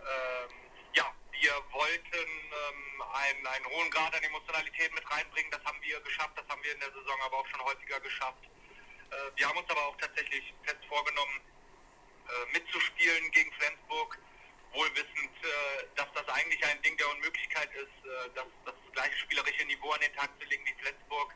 Ähm, 0.00 0.50
ja, 0.94 1.04
wir 1.30 1.52
wollten 1.70 2.16
ähm, 2.16 3.02
einen, 3.12 3.46
einen 3.46 3.66
hohen 3.66 3.90
Grad 3.90 4.14
an 4.16 4.22
Emotionalität 4.22 4.92
mit 4.94 5.04
reinbringen. 5.10 5.50
Das 5.50 5.62
haben 5.64 5.78
wir 5.82 6.00
geschafft, 6.00 6.32
das 6.34 6.48
haben 6.48 6.62
wir 6.64 6.72
in 6.72 6.80
der 6.80 6.92
Saison 6.92 7.20
aber 7.26 7.36
auch 7.38 7.46
schon 7.48 7.60
häufiger 7.60 8.00
geschafft. 8.00 8.42
Äh, 9.10 9.36
wir 9.36 9.46
haben 9.46 9.58
uns 9.58 9.68
aber 9.68 9.86
auch 9.86 9.96
tatsächlich 9.98 10.54
fest 10.64 10.80
vorgenommen, 10.88 11.40
mitzuspielen 12.52 13.30
gegen 13.30 13.52
Flensburg, 13.52 14.18
wohl 14.72 14.90
wissend, 14.94 15.34
äh, 15.42 15.86
dass 15.96 16.06
das 16.14 16.28
eigentlich 16.28 16.64
ein 16.64 16.80
Ding 16.82 16.96
der 16.96 17.10
Unmöglichkeit 17.10 17.72
ist, 17.74 18.06
äh, 18.06 18.30
das, 18.34 18.46
das 18.64 18.74
gleiche 18.92 19.16
spielerische 19.18 19.64
Niveau 19.66 19.90
an 19.90 20.00
den 20.00 20.14
Tag 20.14 20.30
zu 20.38 20.46
legen 20.46 20.64
wie 20.64 20.82
Flensburg. 20.82 21.34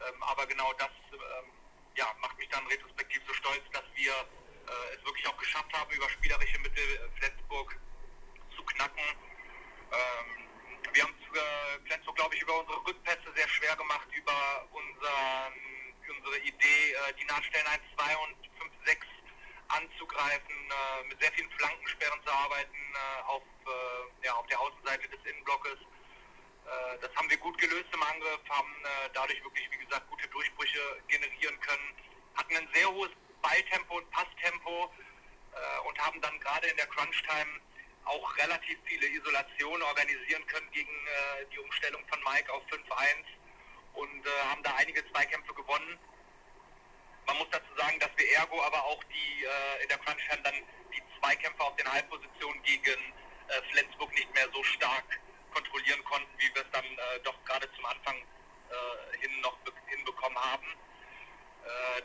Ähm, 0.00 0.22
aber 0.22 0.46
genau 0.46 0.72
das 0.74 0.90
ähm, 1.12 1.52
ja, 1.94 2.06
macht 2.20 2.36
mich 2.38 2.48
dann 2.48 2.66
retrospektiv 2.66 3.22
so 3.26 3.34
stolz, 3.34 3.62
dass 3.72 3.84
wir 3.94 4.12
äh, 4.12 4.96
es 4.96 5.04
wirklich 5.04 5.26
auch 5.28 5.36
geschafft 5.36 5.72
haben, 5.72 5.90
über 5.92 6.08
spielerische 6.10 6.58
Mittel 6.60 7.10
Flensburg 7.18 7.76
zu 8.56 8.64
knacken. 8.64 9.04
Ähm, 9.92 10.48
wir 10.92 11.02
haben 11.04 11.14
äh, 11.34 11.86
Flensburg, 11.86 12.16
glaube 12.16 12.34
ich, 12.34 12.42
über 12.42 12.58
unsere 12.58 12.84
Rückpässe 12.86 13.32
sehr 13.34 13.48
schwer 13.48 13.76
gemacht, 13.76 14.08
über 14.12 14.68
unseren, 14.72 15.54
unsere 16.08 16.38
Idee, 16.38 16.92
äh, 16.92 17.14
die 17.14 17.24
Nahtstellen 17.24 17.66
1, 17.66 17.82
2 17.96 18.16
und 18.16 18.36
5, 18.58 18.72
6 18.86 19.06
anzugreifen, 19.76 20.54
äh, 20.54 21.08
mit 21.08 21.20
sehr 21.20 21.32
vielen 21.32 21.50
Flankensperren 21.52 22.20
zu 22.24 22.32
arbeiten 22.32 22.76
äh, 22.94 23.22
auf, 23.24 23.42
äh, 23.42 24.26
ja, 24.26 24.34
auf 24.34 24.46
der 24.46 24.60
Außenseite 24.60 25.08
des 25.08 25.20
Innenblockes. 25.24 25.78
Äh, 25.80 26.98
das 27.00 27.14
haben 27.16 27.28
wir 27.30 27.38
gut 27.38 27.58
gelöst 27.58 27.88
im 27.92 28.02
Angriff, 28.02 28.40
haben 28.48 28.74
dadurch 29.14 29.42
wirklich, 29.44 29.68
wie 29.70 29.84
gesagt, 29.84 30.08
gute 30.08 30.28
Durchbrüche 30.28 30.80
generieren 31.08 31.58
können, 31.60 31.94
hatten 32.36 32.56
ein 32.56 32.68
sehr 32.72 32.88
hohes 32.88 33.10
Balltempo 33.42 33.98
und 33.98 34.10
Passtempo 34.10 34.90
und 35.86 35.98
haben 35.98 36.20
dann 36.22 36.38
gerade 36.40 36.66
in 36.68 36.76
der 36.76 36.86
Crunch-Time 36.86 37.60
auch 38.04 38.36
relativ 38.36 38.78
viele 38.84 39.06
Isolationen 39.06 39.82
organisieren 39.82 40.46
können 40.46 40.70
gegen 40.72 40.90
äh, 40.90 41.46
die 41.52 41.58
Umstellung 41.58 42.02
von 42.08 42.18
Mike 42.24 42.52
auf 42.52 42.62
5-1 42.66 42.80
und 43.94 44.26
äh, 44.26 44.30
haben 44.50 44.62
da 44.62 44.74
einige 44.76 45.06
Zweikämpfe 45.12 45.54
gewonnen. 45.54 45.98
Man 47.26 47.38
muss 47.38 47.48
dazu 47.50 47.74
sagen, 47.76 47.98
dass 48.00 48.10
wir 48.16 48.30
ergo 48.36 48.62
aber 48.62 48.84
auch 48.84 49.02
die 49.04 49.44
äh, 49.44 49.82
in 49.82 49.88
der 49.88 49.98
Crunch-Time 49.98 50.42
dann 50.42 50.54
die 50.92 51.02
Zweikämpfe 51.18 51.62
auf 51.62 51.76
den 51.76 51.90
Halbpositionen 51.90 52.62
gegen 52.62 53.00
äh, 53.48 53.62
Flensburg 53.70 54.12
nicht 54.14 54.32
mehr 54.34 54.48
so 54.52 54.62
stark 54.62 55.20
kontrollieren 55.54 56.02
konnten, 56.04 56.30
wie 56.38 56.54
wir 56.54 56.62
es 56.62 56.70
dann 56.72 56.84
äh, 56.84 57.20
doch 57.22 57.36
gerade 57.44 57.70
zum 57.74 57.84
Anfang 57.86 58.16
äh, 58.16 59.18
hin 59.18 59.40
noch 59.40 59.56
hinbekommen 59.86 60.38
haben. 60.38 60.66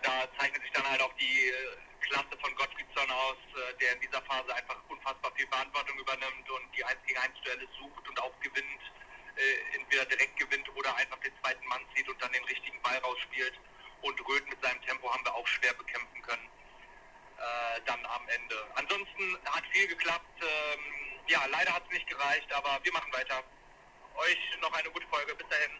da 0.04 0.28
zeichnet 0.38 0.62
sich 0.62 0.72
dann 0.72 0.88
halt 0.88 1.02
auch 1.02 1.14
die 1.14 1.52
Klasse 2.08 2.38
von 2.42 2.56
Gottfriedson 2.56 3.12
aus, 3.12 3.38
äh, 3.56 3.74
der 3.80 3.94
in 3.94 4.02
dieser 4.02 4.22
Phase 4.24 4.54
einfach 4.56 4.78
unfassbar 4.88 5.32
viel 5.36 5.48
Verantwortung 5.48 5.98
übernimmt 6.00 6.50
und 6.50 6.76
die 6.76 6.84
1 6.84 6.98
gegen 7.06 7.20
1 7.20 7.34
Duelle 7.44 7.68
sucht 7.80 8.08
und 8.08 8.20
auch 8.22 8.34
gewinnt, 8.40 8.82
äh, 9.36 9.76
entweder 9.76 10.06
direkt 10.06 10.38
gewinnt 10.38 10.68
oder 10.76 10.96
einfach 10.96 11.20
den 11.20 11.34
zweiten 11.42 11.66
Mann 11.68 11.82
zieht 11.96 12.08
und 12.08 12.22
dann 12.22 12.32
den 12.32 12.44
richtigen 12.46 12.82
Ball 12.82 12.98
rausspielt. 13.00 13.54
Und 14.02 14.20
Röth 14.28 14.48
mit 14.50 14.62
seinem 14.62 14.82
Tempo 14.82 15.12
haben 15.12 15.24
wir 15.26 15.34
auch 15.34 15.48
schwer 15.48 15.74
bekämpfen 15.74 16.22
können. 16.22 16.48
Äh, 17.38 17.82
dann 17.86 18.00
am 18.06 18.22
Ende. 18.28 18.56
Ansonsten 18.76 19.38
hat 19.46 19.64
viel 19.72 19.88
geklappt. 19.88 20.42
Ähm, 20.42 20.80
ja, 21.28 21.40
leider 21.52 21.74
hat 21.74 21.84
es 21.86 21.94
nicht 21.94 22.08
gereicht, 22.08 22.52
aber 22.54 22.80
wir 22.84 22.94
machen 22.94 23.12
weiter. 23.14 23.44
Euch 24.18 24.62
noch 24.62 24.74
eine 24.74 24.90
gute 24.90 25.06
Folge. 25.08 25.36
Bis 25.36 25.48
dahin. 25.50 25.72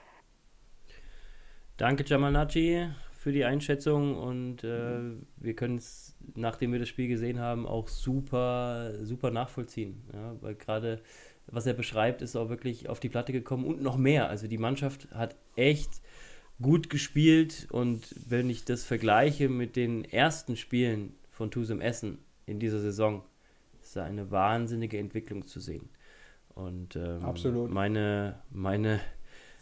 Danke, 1.78 2.04
Jamal 2.06 2.32
Nachi 2.32 2.90
für 3.28 3.32
die 3.34 3.44
Einschätzung 3.44 4.16
und 4.16 4.64
äh, 4.64 5.00
wir 5.36 5.54
können 5.54 5.78
es, 5.78 6.16
nachdem 6.36 6.72
wir 6.72 6.80
das 6.80 6.88
Spiel 6.88 7.08
gesehen 7.08 7.40
haben, 7.40 7.66
auch 7.68 7.88
super, 7.88 8.94
super 9.04 9.32
nachvollziehen. 9.32 10.10
Ja? 10.14 10.42
Weil 10.42 10.56
gerade, 10.56 11.04
was 11.48 11.66
er 11.66 11.74
beschreibt, 11.74 12.22
ist 12.22 12.36
auch 12.36 12.50
wirklich 12.50 12.88
auf 12.88 13.00
die 13.00 13.10
Platte 13.10 13.34
gekommen 13.34 13.66
und 13.66 13.82
noch 13.82 13.98
mehr. 13.98 14.30
Also 14.30 14.48
die 14.48 14.58
Mannschaft 14.58 15.10
hat 15.12 15.36
echt 15.56 16.02
gut 16.62 16.90
gespielt 16.90 17.68
und 17.72 18.16
wenn 18.28 18.50
ich 18.50 18.66
das 18.66 18.84
vergleiche 18.84 19.50
mit 19.50 19.76
den 19.76 20.06
ersten 20.06 20.56
Spielen 20.56 21.14
von 21.30 21.52
Tusem 21.52 21.82
Essen 21.82 22.20
in 22.46 22.60
dieser 22.60 22.80
Saison, 22.80 23.24
ist 23.82 23.96
da 23.96 24.04
eine 24.04 24.32
wahnsinnige 24.32 24.98
Entwicklung 24.98 25.46
zu 25.46 25.60
sehen. 25.60 25.90
Und 26.50 26.96
ähm, 26.96 27.24
Absolut. 27.24 27.70
meine, 27.70 28.40
meine, 28.50 29.00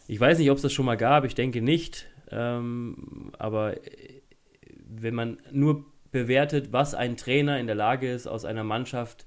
ich 0.07 0.19
weiß 0.19 0.39
nicht, 0.39 0.49
ob 0.49 0.55
es 0.55 0.61
das 0.61 0.71
schon 0.71 0.85
mal 0.85 0.95
gab, 0.95 1.25
ich 1.25 1.35
denke 1.35 1.61
nicht, 1.61 2.07
ähm, 2.31 3.31
aber 3.37 3.75
äh, 3.85 4.21
wenn 4.87 5.13
man 5.13 5.37
nur 5.51 5.85
bewertet, 6.11 6.71
was 6.71 6.95
ein 6.95 7.17
Trainer 7.17 7.59
in 7.59 7.67
der 7.67 7.75
Lage 7.75 8.09
ist, 8.09 8.27
aus 8.27 8.45
einer 8.45 8.63
Mannschaft 8.63 9.25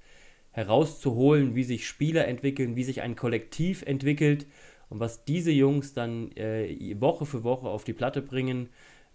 herauszuholen, 0.53 1.55
wie 1.55 1.65
sich 1.65 1.87
Spieler 1.87 2.27
entwickeln, 2.27 2.75
wie 2.77 2.85
sich 2.85 3.03
ein 3.03 3.15
Kollektiv 3.15 3.83
entwickelt 3.83 4.47
und 4.91 5.01
was 5.01 5.25
diese 5.25 5.51
Jungs 5.51 5.95
dann 5.95 6.33
äh, 6.37 6.95
Woche 7.01 7.27
für 7.27 7.45
Woche 7.45 7.69
auf 7.69 7.85
die 7.85 7.93
Platte 7.93 8.23
bringen, 8.23 8.69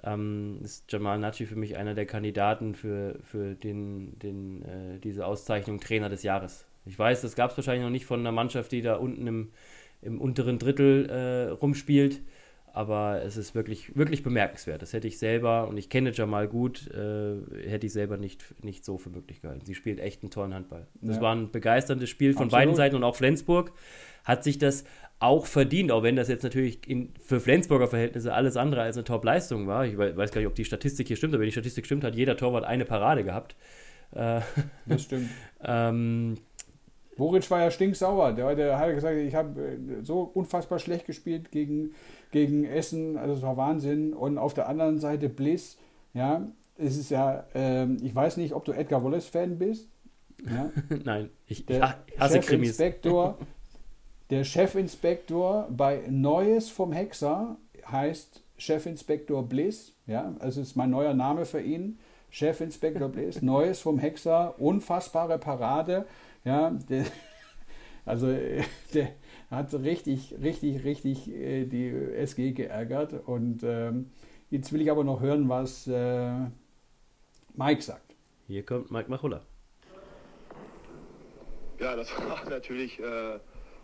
ähm, 0.03 0.59
ist 0.63 0.91
Jamal 0.91 1.19
Nachi 1.19 1.45
für 1.45 1.55
mich 1.55 1.78
einer 1.78 1.93
der 1.93 2.05
Kandidaten 2.05 2.76
für, 2.76 3.19
für 3.24 3.55
den, 3.55 4.17
den, 4.19 4.61
äh, 4.63 4.99
diese 4.99 5.26
Auszeichnung 5.26 5.80
Trainer 5.80 6.09
des 6.09 6.24
Jahres. 6.24 6.65
Ich 6.86 6.99
weiß, 6.99 7.21
das 7.21 7.36
gab 7.36 7.51
es 7.51 7.57
wahrscheinlich 7.57 7.84
noch 7.84 7.89
nicht 7.89 8.05
von 8.05 8.19
einer 8.19 8.34
Mannschaft, 8.34 8.71
die 8.71 8.82
da 8.82 8.95
unten 8.95 9.26
im, 9.26 9.51
im 10.01 10.19
unteren 10.19 10.59
Drittel 10.59 11.09
äh, 11.09 11.49
rumspielt 11.51 12.21
aber 12.74 13.21
es 13.21 13.38
ist 13.38 13.53
wirklich, 13.53 13.95
wirklich 13.95 14.24
bemerkenswert. 14.24 14.82
Das 14.82 14.93
hätte 14.93 15.07
ich 15.07 15.19
selber, 15.19 15.67
und 15.67 15.78
ich 15.78 15.89
kenne 15.89 16.11
Jamal 16.11 16.47
gut, 16.47 16.89
äh, 16.89 17.36
hätte 17.67 17.86
ich 17.86 17.93
selber 17.93 18.17
nicht, 18.17 18.55
nicht 18.63 18.84
so 18.84 18.97
für 18.97 19.11
möglich 19.11 19.41
gehalten. 19.41 19.63
Sie 19.63 19.76
spielt 19.76 19.99
echt 19.99 20.24
einen 20.24 20.32
tollen 20.32 20.55
Handball. 20.55 20.88
Das 21.01 21.17
ja. 21.17 21.21
war 21.21 21.36
ein 21.36 21.51
begeisterndes 21.51 22.09
Spiel 22.09 22.34
von 22.34 22.45
Absolut. 22.45 22.51
beiden 22.51 22.76
Seiten 22.76 22.95
und 22.95 23.03
auch 23.03 23.15
Flensburg 23.15 23.71
hat 24.24 24.43
sich 24.43 24.57
das 24.57 24.86
auch 25.24 25.45
verdient, 25.45 25.91
auch 25.91 26.03
wenn 26.03 26.15
das 26.15 26.28
jetzt 26.28 26.43
natürlich 26.43 26.88
in, 26.88 27.13
für 27.24 27.39
Flensburger 27.39 27.88
Verhältnisse 27.88 28.34
alles 28.34 28.57
andere 28.57 28.82
als 28.82 28.97
eine 28.97 29.03
Top-Leistung 29.03 29.67
war. 29.67 29.86
Ich 29.86 29.97
weiß 29.97 30.32
gar 30.32 30.41
nicht, 30.41 30.47
ob 30.47 30.55
die 30.55 30.65
Statistik 30.65 31.07
hier 31.07 31.17
stimmt, 31.17 31.34
aber 31.34 31.41
wenn 31.41 31.47
die 31.47 31.53
Statistik 31.53 31.86
stimmt, 31.86 32.03
hat 32.03 32.15
jeder 32.15 32.38
Torwart 32.38 32.65
eine 32.65 32.86
Parade 32.86 33.24
gehabt. 33.24 33.55
Äh, 34.11 34.41
das 34.86 35.03
stimmt. 35.03 35.30
ähm, 35.63 36.36
Boric 37.15 37.49
war 37.51 37.61
ja 37.61 37.71
stinksauer. 37.71 38.34
Der, 38.34 38.55
der 38.55 38.80
hat 38.80 38.93
gesagt, 38.93 39.17
ich 39.17 39.36
habe 39.36 39.59
äh, 39.61 39.78
so 40.03 40.21
unfassbar 40.21 40.80
schlecht 40.80 41.05
gespielt 41.05 41.51
gegen 41.51 41.93
gegen 42.34 42.65
Essen, 42.65 43.15
also 43.15 43.36
das 43.36 43.43
war 43.43 43.55
Wahnsinn. 43.55 44.11
Und 44.11 44.38
auf 44.38 44.53
der 44.53 44.67
anderen 44.67 44.99
Seite 44.99 45.30
Bliss, 45.30 45.78
ja, 46.13 46.45
es 46.78 46.97
ist 46.97 47.11
ja, 47.11 47.45
ähm, 47.53 47.97
ich 48.01 48.13
weiß 48.13 48.36
nicht, 48.36 48.53
ob 48.53 48.65
du 48.65 48.74
Edgar 48.74 49.03
Wallace-Fan 49.03 49.57
bist. 49.57 49.88
Ja? 50.45 50.71
Nein, 51.05 51.30
ich, 51.47 51.65
der 51.65 52.03
ich 52.07 52.19
hasse 52.19 52.41
Krimis. 52.41 52.78
der 54.34 54.43
Chefinspektor 54.45 55.67
bei 55.69 56.05
Neues 56.09 56.67
vom 56.67 56.91
Hexer 56.91 57.55
heißt 57.86 58.41
Chefinspektor 58.57 59.47
Bliss, 59.47 59.93
ja, 60.07 60.34
also 60.39 60.59
ist 60.59 60.75
mein 60.75 60.89
neuer 60.89 61.13
Name 61.13 61.45
für 61.45 61.61
ihn. 61.61 61.99
Chefinspektor 62.31 63.09
Bliss, 63.09 63.41
Neues 63.43 63.79
vom 63.79 63.99
Hexer, 63.99 64.55
unfassbare 64.59 65.38
Parade, 65.38 66.07
ja, 66.45 66.71
der, 66.71 67.05
also 68.05 68.25
der, 68.95 69.09
hat 69.51 69.71
richtig, 69.75 70.34
richtig, 70.41 70.84
richtig 70.84 71.29
äh, 71.29 71.65
die 71.65 71.89
SG 72.15 72.53
geärgert. 72.53 73.13
Und 73.27 73.61
ähm, 73.61 74.09
jetzt 74.49 74.73
will 74.73 74.81
ich 74.81 74.89
aber 74.89 75.03
noch 75.03 75.21
hören, 75.21 75.47
was 75.47 75.86
äh, 75.86 76.39
Mike 77.53 77.84
sagt. 77.84 78.15
Hier 78.47 78.65
kommt 78.65 78.89
Mike 78.89 79.11
Machulla. 79.11 79.41
Ja, 81.79 81.95
das 81.95 82.09
war 82.17 82.49
natürlich 82.49 82.99
äh, 82.99 83.36
äh, 83.36 83.39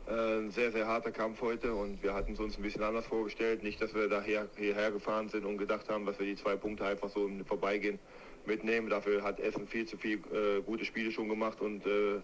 ein 0.10 0.50
sehr, 0.50 0.72
sehr 0.72 0.88
harter 0.88 1.12
Kampf 1.12 1.42
heute 1.42 1.74
und 1.74 2.02
wir 2.02 2.14
hatten 2.14 2.34
es 2.34 2.40
uns 2.40 2.58
ein 2.58 2.64
bisschen 2.64 2.84
anders 2.84 3.06
vorgestellt. 3.06 3.62
Nicht, 3.62 3.80
dass 3.82 3.94
wir 3.94 4.10
daher, 4.10 4.48
hierher 4.58 4.92
gefahren 4.92 5.30
sind 5.30 5.46
und 5.46 5.58
gedacht 5.58 5.88
haben, 5.90 6.06
dass 6.06 6.18
wir 6.18 6.26
die 6.26 6.36
zwei 6.36 6.56
Punkte 6.56 6.86
einfach 6.86 7.10
so 7.10 7.28
im 7.28 7.46
Vorbeigehen 7.46 8.00
mitnehmen. 8.46 8.90
Dafür 8.90 9.24
hat 9.24 9.40
Essen 9.40 9.68
viel 9.68 9.86
zu 9.86 9.98
viel 9.98 10.20
äh, 10.34 10.62
gute 10.62 10.86
Spiele 10.86 11.12
schon 11.12 11.30
gemacht 11.30 11.62
und 11.62 11.86
äh, 11.86 12.22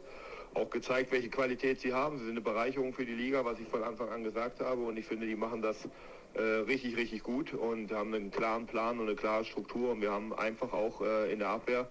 auch 0.55 0.69
gezeigt, 0.69 1.11
welche 1.11 1.29
Qualität 1.29 1.79
sie 1.81 1.93
haben. 1.93 2.17
Sie 2.17 2.23
sind 2.23 2.33
eine 2.33 2.41
Bereicherung 2.41 2.93
für 2.93 3.05
die 3.05 3.13
Liga, 3.13 3.45
was 3.45 3.59
ich 3.59 3.67
von 3.67 3.83
Anfang 3.83 4.09
an 4.09 4.23
gesagt 4.23 4.61
habe. 4.61 4.81
Und 4.81 4.97
ich 4.97 5.05
finde, 5.05 5.27
die 5.27 5.35
machen 5.35 5.61
das 5.61 5.87
äh, 6.33 6.41
richtig, 6.41 6.97
richtig 6.97 7.23
gut 7.23 7.53
und 7.53 7.91
haben 7.91 8.13
einen 8.13 8.31
klaren 8.31 8.65
Plan 8.65 8.99
und 8.99 9.07
eine 9.07 9.15
klare 9.15 9.45
Struktur. 9.45 9.91
Und 9.91 10.01
wir 10.01 10.11
haben 10.11 10.33
einfach 10.33 10.73
auch 10.73 11.01
äh, 11.01 11.31
in 11.31 11.39
der 11.39 11.49
Abwehr 11.49 11.87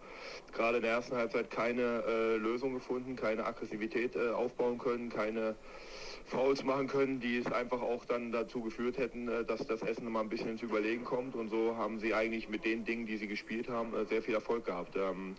gerade 0.52 0.78
in 0.78 0.82
der 0.82 0.92
ersten 0.92 1.16
Halbzeit 1.16 1.50
keine 1.50 2.02
äh, 2.06 2.36
Lösung 2.36 2.74
gefunden, 2.74 3.16
keine 3.16 3.44
Aggressivität 3.44 4.16
äh, 4.16 4.30
aufbauen 4.30 4.78
können, 4.78 5.08
keine 5.08 5.56
Fouls 6.26 6.64
machen 6.64 6.86
können, 6.86 7.20
die 7.20 7.36
es 7.36 7.46
einfach 7.52 7.82
auch 7.82 8.04
dann 8.06 8.32
dazu 8.32 8.62
geführt 8.62 8.96
hätten, 8.96 9.28
äh, 9.28 9.44
dass 9.44 9.66
das 9.66 9.82
Essen 9.82 10.10
mal 10.10 10.20
ein 10.20 10.28
bisschen 10.28 10.50
ins 10.50 10.62
Überlegen 10.62 11.04
kommt. 11.04 11.34
Und 11.34 11.50
so 11.50 11.76
haben 11.76 12.00
sie 12.00 12.14
eigentlich 12.14 12.48
mit 12.48 12.64
den 12.64 12.84
Dingen, 12.84 13.06
die 13.06 13.18
sie 13.18 13.26
gespielt 13.26 13.68
haben, 13.68 13.94
äh, 13.94 14.06
sehr 14.06 14.22
viel 14.22 14.34
Erfolg 14.34 14.64
gehabt. 14.64 14.96
Ähm, 14.96 15.36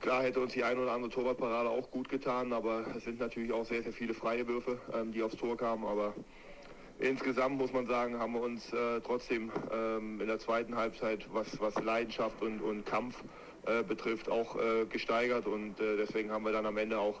Klar 0.00 0.22
hätte 0.22 0.38
uns 0.38 0.52
die 0.52 0.62
ein 0.62 0.78
oder 0.78 0.92
andere 0.92 1.10
Torwartparade 1.10 1.68
auch 1.68 1.90
gut 1.90 2.08
getan, 2.08 2.52
aber 2.52 2.84
es 2.96 3.02
sind 3.02 3.18
natürlich 3.18 3.52
auch 3.52 3.64
sehr, 3.64 3.82
sehr 3.82 3.92
viele 3.92 4.14
freie 4.14 4.46
Würfe, 4.46 4.78
ähm, 4.94 5.10
die 5.10 5.24
aufs 5.24 5.36
Tor 5.36 5.56
kamen. 5.56 5.84
Aber 5.84 6.14
insgesamt 7.00 7.58
muss 7.58 7.72
man 7.72 7.88
sagen, 7.88 8.16
haben 8.16 8.32
wir 8.34 8.42
uns 8.42 8.72
äh, 8.72 9.00
trotzdem 9.00 9.50
ähm, 9.72 10.20
in 10.20 10.28
der 10.28 10.38
zweiten 10.38 10.76
Halbzeit, 10.76 11.26
was, 11.32 11.60
was 11.60 11.74
Leidenschaft 11.82 12.40
und, 12.42 12.60
und 12.60 12.86
Kampf 12.86 13.24
betrifft, 13.86 14.30
auch 14.30 14.56
gesteigert 14.88 15.46
und 15.46 15.74
deswegen 15.78 16.30
haben 16.30 16.42
wir 16.44 16.52
dann 16.52 16.64
am 16.64 16.78
Ende 16.78 16.98
auch 16.98 17.20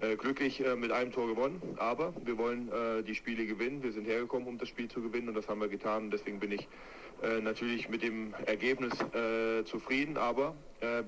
äh, 0.00 0.16
glücklich 0.16 0.64
äh, 0.64 0.76
mit 0.76 0.92
einem 0.92 1.12
Tor 1.12 1.26
gewonnen. 1.26 1.60
Aber 1.78 2.12
wir 2.24 2.38
wollen 2.38 2.70
die 3.06 3.14
Spiele 3.14 3.46
gewinnen. 3.46 3.82
Wir 3.82 3.92
sind 3.92 4.06
hergekommen, 4.06 4.48
um 4.48 4.58
das 4.58 4.68
Spiel 4.68 4.88
zu 4.88 5.00
gewinnen 5.00 5.28
und 5.28 5.34
das 5.34 5.48
haben 5.48 5.60
wir 5.60 5.68
getan. 5.68 6.10
Deswegen 6.10 6.38
bin 6.38 6.52
ich 6.52 6.68
natürlich 7.42 7.88
mit 7.88 8.02
dem 8.02 8.34
Ergebnis 8.44 8.92
zufrieden. 9.64 10.16
Aber 10.16 10.54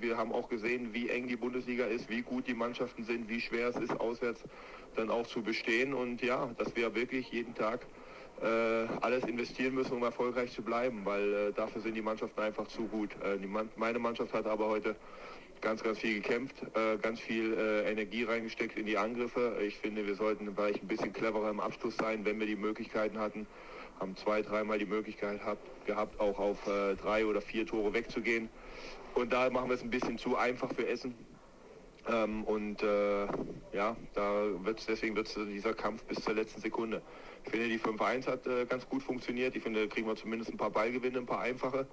wir 0.00 0.16
haben 0.16 0.32
auch 0.32 0.48
gesehen, 0.48 0.92
wie 0.92 1.08
eng 1.08 1.28
die 1.28 1.36
Bundesliga 1.36 1.84
ist, 1.84 2.08
wie 2.08 2.22
gut 2.22 2.46
die 2.46 2.54
Mannschaften 2.54 3.04
sind, 3.04 3.28
wie 3.28 3.40
schwer 3.40 3.68
es 3.68 3.76
ist, 3.76 3.92
auswärts 4.00 4.40
dann 4.96 5.10
auch 5.10 5.26
zu 5.26 5.42
bestehen. 5.42 5.94
Und 5.94 6.22
ja, 6.22 6.50
dass 6.58 6.74
wir 6.76 6.94
wirklich 6.94 7.30
jeden 7.30 7.54
Tag 7.54 7.86
äh, 8.40 8.86
alles 9.00 9.24
investieren 9.24 9.74
müssen, 9.74 9.94
um 9.94 10.02
erfolgreich 10.04 10.52
zu 10.52 10.62
bleiben, 10.62 11.00
weil 11.04 11.34
äh, 11.34 11.52
dafür 11.52 11.82
sind 11.82 11.94
die 11.94 12.02
Mannschaften 12.02 12.40
einfach 12.40 12.68
zu 12.68 12.84
gut. 12.86 13.10
Äh, 13.24 13.44
Man 13.44 13.68
meine 13.76 13.98
Mannschaft 13.98 14.32
hat 14.32 14.46
aber 14.46 14.68
heute 14.68 14.94
ganz, 15.60 15.82
ganz 15.82 15.98
viel 15.98 16.20
gekämpft, 16.20 16.56
äh, 16.74 16.96
ganz 16.98 17.20
viel 17.20 17.54
äh, 17.54 17.90
Energie 17.90 18.24
reingesteckt 18.24 18.78
in 18.78 18.86
die 18.86 18.98
Angriffe. 18.98 19.58
Ich 19.66 19.76
finde, 19.78 20.06
wir 20.06 20.14
sollten 20.14 20.54
vielleicht 20.54 20.82
ein 20.82 20.88
bisschen 20.88 21.12
cleverer 21.12 21.50
im 21.50 21.60
Abschluss 21.60 21.96
sein, 21.96 22.24
wenn 22.24 22.38
wir 22.38 22.46
die 22.46 22.56
Möglichkeiten 22.56 23.18
hatten. 23.18 23.46
Haben 24.00 24.16
zwei, 24.16 24.42
dreimal 24.42 24.78
die 24.78 24.86
Möglichkeit 24.86 25.44
hat, 25.44 25.58
gehabt, 25.86 26.20
auch 26.20 26.38
auf 26.38 26.66
äh, 26.66 26.94
drei 26.96 27.26
oder 27.26 27.40
vier 27.40 27.66
Tore 27.66 27.92
wegzugehen. 27.92 28.48
Und 29.14 29.32
da 29.32 29.50
machen 29.50 29.68
wir 29.68 29.74
es 29.74 29.82
ein 29.82 29.90
bisschen 29.90 30.18
zu 30.18 30.36
einfach 30.36 30.72
für 30.74 30.86
Essen. 30.86 31.14
Ähm, 32.08 32.44
und 32.44 32.82
ja, 33.72 33.96
da 34.14 34.44
wird's, 34.64 34.86
deswegen 34.86 35.14
wird 35.16 35.34
dieser 35.36 35.74
Kampf 35.74 36.04
bis 36.04 36.22
zur 36.22 36.34
letzten 36.34 36.60
Sekunde. 36.60 37.02
Ich 37.44 37.50
finde, 37.50 37.68
die 37.68 37.78
5-1 37.78 38.26
hat 38.26 38.46
äh, 38.46 38.66
ganz 38.66 38.88
gut 38.88 39.02
funktioniert. 39.02 39.56
Ich 39.56 39.62
finde, 39.62 39.86
da 39.86 39.92
kriegen 39.92 40.06
wir 40.06 40.16
zumindest 40.16 40.50
ein 40.50 40.56
paar 40.56 40.70
Ballgewinne, 40.70 41.18
ein 41.18 41.26
paar 41.26 41.40
einfache 41.40 41.86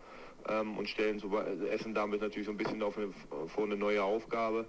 ähm, 0.49 0.77
und 0.77 0.89
stellen 0.89 1.19
so, 1.19 1.37
Essen 1.71 1.93
damit 1.93 2.21
natürlich 2.21 2.45
so 2.45 2.51
ein 2.51 2.57
bisschen 2.57 2.81
auf 2.83 2.97
eine, 2.97 3.09
vor 3.47 3.65
eine 3.65 3.77
neue 3.77 4.03
Aufgabe. 4.03 4.65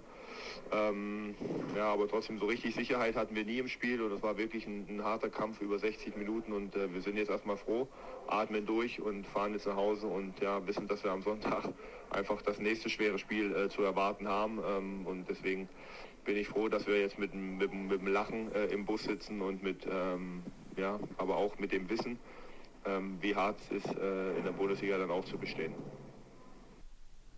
Ähm, 0.71 1.35
ja, 1.75 1.91
aber 1.93 2.07
trotzdem 2.07 2.39
so 2.39 2.45
richtig 2.45 2.75
Sicherheit 2.75 3.15
hatten 3.15 3.35
wir 3.35 3.45
nie 3.45 3.59
im 3.59 3.67
Spiel 3.67 4.01
und 4.01 4.11
es 4.11 4.21
war 4.21 4.37
wirklich 4.37 4.67
ein, 4.67 4.85
ein, 4.89 5.03
harter 5.03 5.29
Kampf 5.29 5.61
über 5.61 5.79
60 5.79 6.15
Minuten 6.17 6.51
und 6.51 6.75
äh, 6.75 6.93
wir 6.93 7.01
sind 7.01 7.17
jetzt 7.17 7.29
erstmal 7.29 7.57
froh, 7.57 7.87
atmen 8.27 8.65
durch 8.65 9.01
und 9.01 9.25
fahren 9.27 9.53
jetzt 9.53 9.65
nach 9.65 9.75
Hause 9.75 10.07
und 10.07 10.39
ja, 10.41 10.65
wissen, 10.67 10.87
dass 10.87 11.03
wir 11.03 11.11
am 11.11 11.21
Sonntag 11.21 11.69
einfach 12.11 12.41
das 12.41 12.59
nächste 12.59 12.89
schwere 12.89 13.17
Spiel 13.17 13.55
äh, 13.55 13.69
zu 13.69 13.81
erwarten 13.81 14.27
haben 14.27 14.59
ähm, 14.67 15.07
und 15.07 15.29
deswegen 15.29 15.69
bin 16.25 16.35
ich 16.35 16.49
froh, 16.49 16.67
dass 16.67 16.85
wir 16.85 16.99
jetzt 16.99 17.17
mit, 17.17 17.33
mit, 17.33 17.73
mit 17.73 18.01
dem 18.01 18.07
Lachen 18.07 18.51
äh, 18.51 18.65
im 18.65 18.85
Bus 18.85 19.03
sitzen 19.03 19.41
und 19.41 19.63
mit 19.63 19.87
ähm, 19.89 20.43
ja, 20.75 20.99
aber 21.17 21.37
auch 21.37 21.57
mit 21.57 21.71
dem 21.71 21.89
Wissen, 21.89 22.19
wie 23.21 23.35
hart 23.35 23.59
es 23.61 23.83
ist, 23.83 23.95
äh, 23.97 24.37
in 24.37 24.43
der 24.43 24.51
Bundesliga 24.51 24.97
dann 24.97 25.11
auch 25.11 25.25
zu 25.25 25.37
bestehen. 25.37 25.73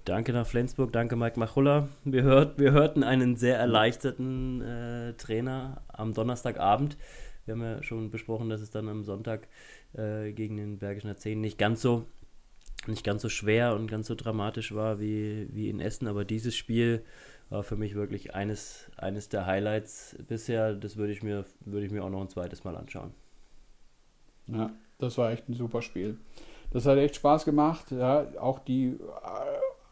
Danke 0.05 0.33
nach 0.33 0.47
Flensburg, 0.47 0.91
danke 0.91 1.15
Mike 1.15 1.39
Machulla. 1.39 1.89
Wir, 2.03 2.23
hört, 2.23 2.59
wir 2.59 2.71
hörten 2.71 3.03
einen 3.03 3.35
sehr 3.35 3.57
erleichterten 3.57 4.61
äh, 4.61 5.13
Trainer 5.13 5.83
am 5.87 6.13
Donnerstagabend. 6.13 6.97
Wir 7.45 7.53
haben 7.53 7.61
ja 7.61 7.83
schon 7.83 8.09
besprochen, 8.09 8.49
dass 8.49 8.61
es 8.61 8.71
dann 8.71 8.87
am 8.89 9.03
Sonntag 9.03 9.47
äh, 9.93 10.31
gegen 10.31 10.57
den 10.57 10.79
Bergischen 10.79 11.15
Zehn 11.17 11.41
nicht 11.41 11.57
ganz 11.57 11.81
so 11.81 12.05
nicht 12.87 13.03
ganz 13.03 13.21
so 13.21 13.29
schwer 13.29 13.75
und 13.75 13.87
ganz 13.87 14.07
so 14.07 14.15
dramatisch 14.15 14.73
war 14.73 14.99
wie, 14.99 15.49
wie 15.51 15.69
in 15.69 15.81
Essen, 15.81 16.07
aber 16.07 16.23
dieses 16.23 16.55
Spiel 16.55 17.03
war 17.49 17.63
für 17.63 17.75
mich 17.75 17.95
wirklich 17.95 18.35
eines, 18.35 18.89
eines 18.95 19.27
der 19.29 19.45
Highlights 19.45 20.15
bisher. 20.27 20.75
Das 20.75 20.95
würde 20.95 21.11
ich, 21.11 21.23
mir, 21.23 21.45
würde 21.61 21.85
ich 21.85 21.91
mir 21.91 22.03
auch 22.03 22.09
noch 22.09 22.21
ein 22.21 22.29
zweites 22.29 22.63
Mal 22.63 22.77
anschauen. 22.77 23.11
Ja, 24.47 24.71
das 24.99 25.17
war 25.17 25.31
echt 25.31 25.49
ein 25.49 25.53
super 25.53 25.81
Spiel. 25.81 26.17
Das 26.71 26.85
hat 26.85 26.97
echt 26.97 27.15
Spaß 27.15 27.45
gemacht. 27.45 27.91
Ja, 27.91 28.27
auch 28.39 28.59
die 28.59 28.87
äh, 28.87 28.97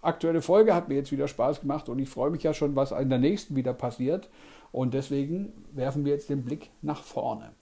aktuelle 0.01 0.41
Folge 0.41 0.75
hat 0.75 0.89
mir 0.89 0.95
jetzt 0.95 1.11
wieder 1.11 1.27
Spaß 1.27 1.61
gemacht 1.61 1.89
und 1.89 1.97
ich 1.97 2.09
freue 2.09 2.29
mich 2.29 2.43
ja 2.43 2.53
schon, 2.53 2.75
was 2.75 2.91
in 2.91 3.09
der 3.09 3.17
nächsten 3.17 3.55
wieder 3.55 3.73
passiert. 3.73 4.29
Und 4.71 4.93
deswegen 4.93 5.53
werfen 5.71 6.05
wir 6.05 6.11
jetzt 6.11 6.29
den 6.29 6.43
Blick 6.43 6.69
nach 6.81 7.01
vorne. 7.01 7.53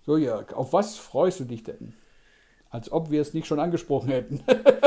So, 0.00 0.16
Jörg, 0.16 0.54
auf 0.54 0.72
was 0.72 0.96
freust 0.96 1.40
du 1.40 1.44
dich 1.44 1.62
denn? 1.62 1.92
Als 2.70 2.90
ob 2.90 3.10
wir 3.10 3.20
es 3.20 3.34
nicht 3.34 3.46
schon 3.46 3.60
angesprochen 3.60 4.08
hätten. 4.08 4.42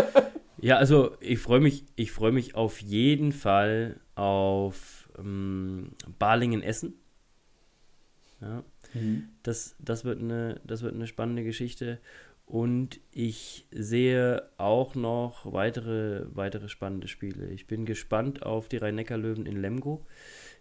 ja, 0.57 0.77
also 0.77 1.11
ich 1.19 1.39
freue 1.39 1.59
mich, 1.59 1.85
ich 1.95 2.11
freue 2.11 2.31
mich 2.31 2.55
auf 2.55 2.81
jeden 2.81 3.31
Fall 3.31 3.99
auf 4.15 5.07
ähm, 5.19 5.91
Balingen-Essen. 6.17 7.02
Ja. 8.43 8.63
Mhm. 8.93 9.29
Das, 9.43 9.75
das, 9.79 10.05
wird 10.05 10.19
eine, 10.19 10.59
das 10.63 10.81
wird 10.81 10.93
eine 10.93 11.07
spannende 11.07 11.43
Geschichte. 11.43 11.99
Und 12.45 12.99
ich 13.11 13.65
sehe 13.71 14.43
auch 14.57 14.95
noch 14.95 15.51
weitere, 15.53 16.25
weitere 16.35 16.67
spannende 16.67 17.07
Spiele. 17.07 17.47
Ich 17.47 17.67
bin 17.67 17.85
gespannt 17.85 18.43
auf 18.43 18.67
die 18.67 18.77
Rhein-Neckar-Löwen 18.77 19.45
in 19.45 19.61
Lemgo. 19.61 20.05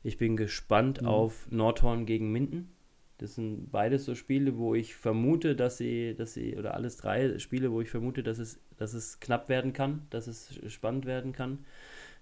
Ich 0.05 0.17
bin 0.17 0.37
gespannt 0.37 1.03
mhm. 1.03 1.09
auf 1.09 1.49
Nordhorn 1.51 2.07
gegen 2.07 2.31
Minden. 2.31 2.71
Das 3.19 3.35
sind 3.35 3.71
beides 3.71 4.05
so 4.05 4.15
Spiele, 4.15 4.57
wo 4.59 4.75
ich 4.75 4.95
vermute, 4.95 5.55
dass 5.55 5.77
sie, 5.79 6.15
dass 6.15 6.35
sie, 6.35 6.57
oder 6.57 6.75
alles 6.75 6.97
drei 6.97 7.39
Spiele, 7.39 7.71
wo 7.71 7.81
ich 7.81 7.91
vermute, 7.91 8.23
dass 8.23 8.39
es, 8.39 8.61
dass 8.79 8.95
es 8.95 9.21
knapp 9.21 9.49
werden 9.49 9.73
kann, 9.73 10.07
dass 10.11 10.27
es 10.27 10.59
spannend 10.73 11.05
werden 11.05 11.33
kann 11.33 11.59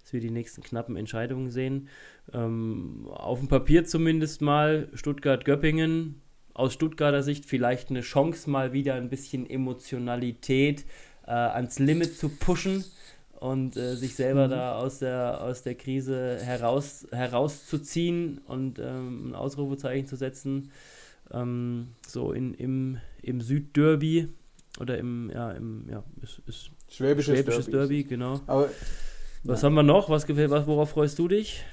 dass 0.01 0.13
wir 0.13 0.19
die 0.19 0.31
nächsten 0.31 0.61
knappen 0.61 0.95
Entscheidungen 0.95 1.49
sehen. 1.49 1.87
Ähm, 2.33 3.07
auf 3.09 3.39
dem 3.39 3.47
Papier 3.47 3.85
zumindest 3.85 4.41
mal 4.41 4.89
Stuttgart-Göppingen. 4.93 6.21
Aus 6.53 6.73
Stuttgarter 6.73 7.23
Sicht 7.23 7.45
vielleicht 7.45 7.89
eine 7.89 8.01
Chance, 8.01 8.49
mal 8.49 8.73
wieder 8.73 8.95
ein 8.95 9.09
bisschen 9.09 9.49
Emotionalität 9.49 10.85
äh, 11.25 11.31
ans 11.31 11.79
Limit 11.79 12.17
zu 12.17 12.29
pushen 12.29 12.83
und 13.39 13.75
äh, 13.75 13.95
sich 13.95 14.15
selber 14.15 14.47
mhm. 14.47 14.51
da 14.51 14.75
aus 14.75 14.99
der, 14.99 15.41
aus 15.41 15.63
der 15.63 15.75
Krise 15.75 16.37
heraus, 16.41 17.07
herauszuziehen 17.11 18.39
und 18.47 18.79
ähm, 18.79 19.29
ein 19.29 19.35
Ausrufezeichen 19.35 20.07
zu 20.07 20.15
setzen. 20.15 20.71
Ähm, 21.31 21.87
so 22.05 22.33
in, 22.33 22.53
im, 22.53 22.97
im 23.21 23.41
Südderby 23.41 24.27
oder 24.79 24.97
im, 24.97 25.31
ja, 25.33 25.51
im, 25.51 25.89
ja, 25.89 26.03
ist, 26.21 26.41
ist 26.47 26.71
Schwäbisches, 26.89 27.39
Schwäbisches 27.39 27.65
Derby. 27.65 28.03
Derby. 28.03 28.03
genau. 28.03 28.41
Aber 28.47 28.69
was 29.43 29.61
ja. 29.61 29.67
haben 29.67 29.75
wir 29.75 29.83
noch? 29.83 30.09
Was 30.09 30.25
gefällt, 30.25 30.51
was, 30.51 30.67
worauf 30.67 30.89
freust 30.89 31.17
du 31.19 31.27
dich? 31.27 31.63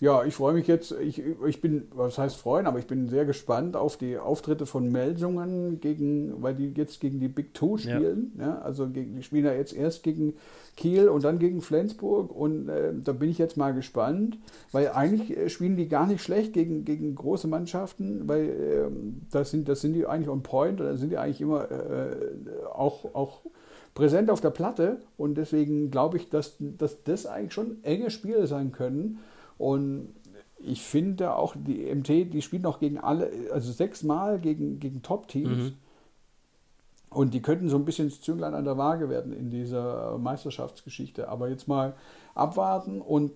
Ja, 0.00 0.24
ich 0.24 0.34
freue 0.34 0.54
mich 0.54 0.68
jetzt, 0.68 0.92
ich, 0.92 1.20
ich 1.44 1.60
bin, 1.60 1.88
was 1.92 2.18
heißt 2.18 2.36
freuen, 2.36 2.66
aber 2.66 2.78
ich 2.78 2.86
bin 2.86 3.08
sehr 3.08 3.24
gespannt 3.24 3.74
auf 3.76 3.96
die 3.96 4.16
Auftritte 4.16 4.64
von 4.64 4.92
Melsungen 4.92 5.80
gegen, 5.80 6.40
weil 6.40 6.54
die 6.54 6.72
jetzt 6.76 7.00
gegen 7.00 7.18
die 7.18 7.26
Big 7.26 7.52
Two 7.52 7.78
spielen. 7.78 8.32
Ja. 8.38 8.46
ja 8.46 8.58
also 8.60 8.88
gegen, 8.88 9.16
die 9.16 9.24
spielen 9.24 9.44
ja 9.44 9.52
jetzt 9.52 9.74
erst 9.74 10.04
gegen 10.04 10.34
Kiel 10.76 11.08
und 11.08 11.24
dann 11.24 11.40
gegen 11.40 11.60
Flensburg 11.60 12.32
und 12.32 12.68
äh, 12.68 12.92
da 12.94 13.12
bin 13.12 13.28
ich 13.28 13.38
jetzt 13.38 13.56
mal 13.56 13.74
gespannt, 13.74 14.38
weil 14.70 14.90
eigentlich 14.90 15.36
äh, 15.36 15.48
spielen 15.48 15.76
die 15.76 15.88
gar 15.88 16.06
nicht 16.06 16.22
schlecht 16.22 16.52
gegen, 16.52 16.84
gegen 16.84 17.16
große 17.16 17.48
Mannschaften, 17.48 18.28
weil 18.28 18.44
äh, 18.44 18.90
das, 19.32 19.50
sind, 19.50 19.68
das 19.68 19.80
sind 19.80 19.94
die 19.94 20.06
eigentlich 20.06 20.28
on 20.28 20.44
point, 20.44 20.78
da 20.78 20.96
sind 20.96 21.10
die 21.10 21.18
eigentlich 21.18 21.40
immer 21.40 21.68
äh, 21.72 22.14
auch, 22.72 23.16
auch 23.16 23.40
präsent 23.98 24.30
auf 24.30 24.40
der 24.40 24.50
Platte 24.50 25.00
und 25.16 25.34
deswegen 25.34 25.90
glaube 25.90 26.18
ich, 26.18 26.30
dass, 26.30 26.54
dass 26.60 27.02
das 27.02 27.26
eigentlich 27.26 27.52
schon 27.52 27.82
enge 27.82 28.12
Spiele 28.12 28.46
sein 28.46 28.70
können. 28.70 29.18
Und 29.58 30.14
ich 30.60 30.82
finde 30.82 31.34
auch, 31.34 31.56
die 31.58 31.92
MT, 31.92 32.32
die 32.32 32.40
spielen 32.40 32.64
auch 32.66 32.78
gegen 32.78 32.98
alle, 32.98 33.28
also 33.52 33.72
sechsmal 33.72 34.38
gegen, 34.38 34.78
gegen 34.78 35.02
Top-Teams. 35.02 35.50
Mhm. 35.50 35.72
Und 37.10 37.34
die 37.34 37.42
könnten 37.42 37.68
so 37.68 37.76
ein 37.76 37.84
bisschen 37.84 38.08
das 38.08 38.20
Zünglein 38.20 38.54
an 38.54 38.64
der 38.64 38.78
Waage 38.78 39.08
werden 39.08 39.32
in 39.32 39.50
dieser 39.50 40.16
Meisterschaftsgeschichte. 40.18 41.28
Aber 41.28 41.48
jetzt 41.48 41.66
mal 41.66 41.94
abwarten 42.36 43.00
und 43.00 43.32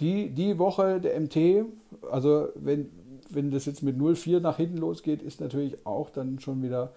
die, 0.00 0.30
die 0.30 0.58
Woche 0.58 1.02
der 1.02 1.20
MT, 1.20 1.66
also 2.10 2.48
wenn, 2.54 2.88
wenn 3.28 3.50
das 3.50 3.66
jetzt 3.66 3.82
mit 3.82 3.98
0-4 3.98 4.40
nach 4.40 4.56
hinten 4.56 4.78
losgeht, 4.78 5.20
ist 5.20 5.42
natürlich 5.42 5.84
auch 5.84 6.08
dann 6.08 6.38
schon 6.38 6.62
wieder, 6.62 6.92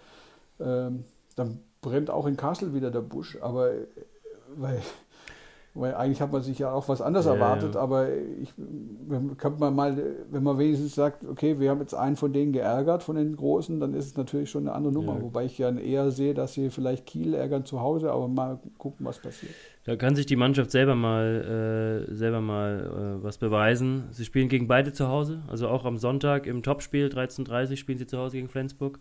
ähm, 0.62 1.04
dann 1.36 1.60
brennt 1.86 2.10
auch 2.10 2.26
in 2.26 2.36
Kassel 2.36 2.74
wieder 2.74 2.90
der 2.90 3.02
Busch, 3.02 3.38
aber 3.42 3.70
weil, 4.58 4.82
weil 5.76 5.94
eigentlich 5.94 6.20
hat 6.20 6.32
man 6.32 6.42
sich 6.42 6.58
ja 6.58 6.72
auch 6.72 6.90
was 6.90 7.00
anderes 7.00 7.28
ja, 7.28 7.34
erwartet, 7.34 7.76
ja. 7.76 7.82
aber 7.82 8.08
ich 8.42 8.54
kann 9.38 9.60
man 9.60 9.76
mal, 9.76 9.96
wenn 10.32 10.42
man 10.42 10.58
wenigstens 10.58 10.96
sagt, 10.96 11.24
okay, 11.24 11.60
wir 11.60 11.70
haben 11.70 11.80
jetzt 11.82 11.94
einen 11.94 12.16
von 12.16 12.34
denen 12.34 12.54
geärgert, 12.54 13.04
von 13.04 13.18
den 13.18 13.36
Großen, 13.36 13.80
dann 13.80 13.94
ist 13.94 14.08
es 14.08 14.18
natürlich 14.18 14.50
schon 14.50 14.64
eine 14.64 14.76
andere 14.76 14.94
Nummer. 14.94 15.16
Ja. 15.16 15.22
Wobei 15.22 15.46
ich 15.46 15.60
ja 15.60 15.70
eher 15.70 16.10
sehe, 16.10 16.34
dass 16.34 16.54
sie 16.54 16.72
vielleicht 16.72 17.06
Kiel 17.06 17.36
ärgern 17.36 17.66
zu 17.66 17.82
Hause, 17.82 18.12
aber 18.12 18.28
mal 18.28 18.60
gucken, 18.80 19.06
was 19.06 19.20
passiert. 19.20 19.54
Da 19.84 19.96
kann 19.96 20.16
sich 20.16 20.26
die 20.26 20.36
Mannschaft 20.36 20.72
selber 20.72 20.96
mal, 20.96 22.08
äh, 22.10 22.16
selber 22.16 22.42
mal 22.42 23.20
äh, 23.20 23.24
was 23.24 23.38
beweisen. 23.38 24.06
Sie 24.10 24.26
spielen 24.26 24.50
gegen 24.50 24.68
beide 24.68 24.92
zu 24.92 25.08
Hause, 25.08 25.44
also 25.48 25.68
auch 25.68 25.86
am 25.86 25.98
Sonntag 25.98 26.48
im 26.48 26.64
Topspiel 26.64 27.10
13.30 27.10 27.76
spielen 27.76 28.00
sie 28.00 28.08
zu 28.08 28.18
Hause 28.18 28.38
gegen 28.38 28.50
Flensburg. 28.50 29.00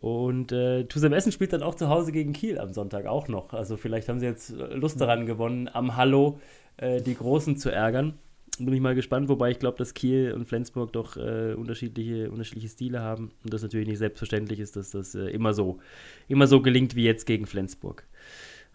Und 0.00 0.52
äh, 0.52 0.84
Tusem 0.84 1.12
Essen 1.12 1.32
spielt 1.32 1.52
dann 1.52 1.62
auch 1.62 1.74
zu 1.74 1.88
Hause 1.88 2.12
gegen 2.12 2.32
Kiel 2.32 2.58
am 2.58 2.72
Sonntag 2.72 3.06
auch 3.06 3.26
noch. 3.26 3.52
Also 3.52 3.76
vielleicht 3.76 4.08
haben 4.08 4.20
sie 4.20 4.26
jetzt 4.26 4.50
Lust 4.50 5.00
daran 5.00 5.26
gewonnen, 5.26 5.68
am 5.72 5.96
Hallo 5.96 6.40
äh, 6.76 7.00
die 7.00 7.16
Großen 7.16 7.56
zu 7.56 7.70
ärgern. 7.70 8.14
bin 8.60 8.72
ich 8.72 8.80
mal 8.80 8.94
gespannt, 8.94 9.28
wobei 9.28 9.50
ich 9.50 9.58
glaube, 9.58 9.76
dass 9.76 9.94
Kiel 9.94 10.32
und 10.32 10.46
Flensburg 10.46 10.92
doch 10.92 11.16
äh, 11.16 11.54
unterschiedliche, 11.54 12.30
unterschiedliche 12.30 12.68
Stile 12.68 13.00
haben 13.00 13.32
und 13.42 13.52
das 13.52 13.62
natürlich 13.62 13.88
nicht 13.88 13.98
selbstverständlich 13.98 14.60
ist, 14.60 14.76
dass 14.76 14.92
das 14.92 15.16
äh, 15.16 15.30
immer 15.30 15.52
so 15.52 15.78
immer 16.28 16.46
so 16.46 16.62
gelingt 16.62 16.94
wie 16.94 17.04
jetzt 17.04 17.26
gegen 17.26 17.46
Flensburg. 17.46 18.04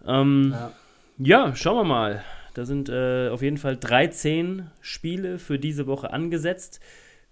Ähm, 0.05 0.51
ja. 0.51 0.71
ja. 1.19 1.55
schauen 1.55 1.77
wir 1.77 1.85
mal. 1.85 2.23
Da 2.53 2.65
sind 2.65 2.89
äh, 2.89 3.29
auf 3.29 3.41
jeden 3.41 3.57
Fall 3.57 3.77
13 3.77 4.67
Spiele 4.81 5.39
für 5.39 5.57
diese 5.57 5.87
Woche 5.87 6.11
angesetzt. 6.11 6.81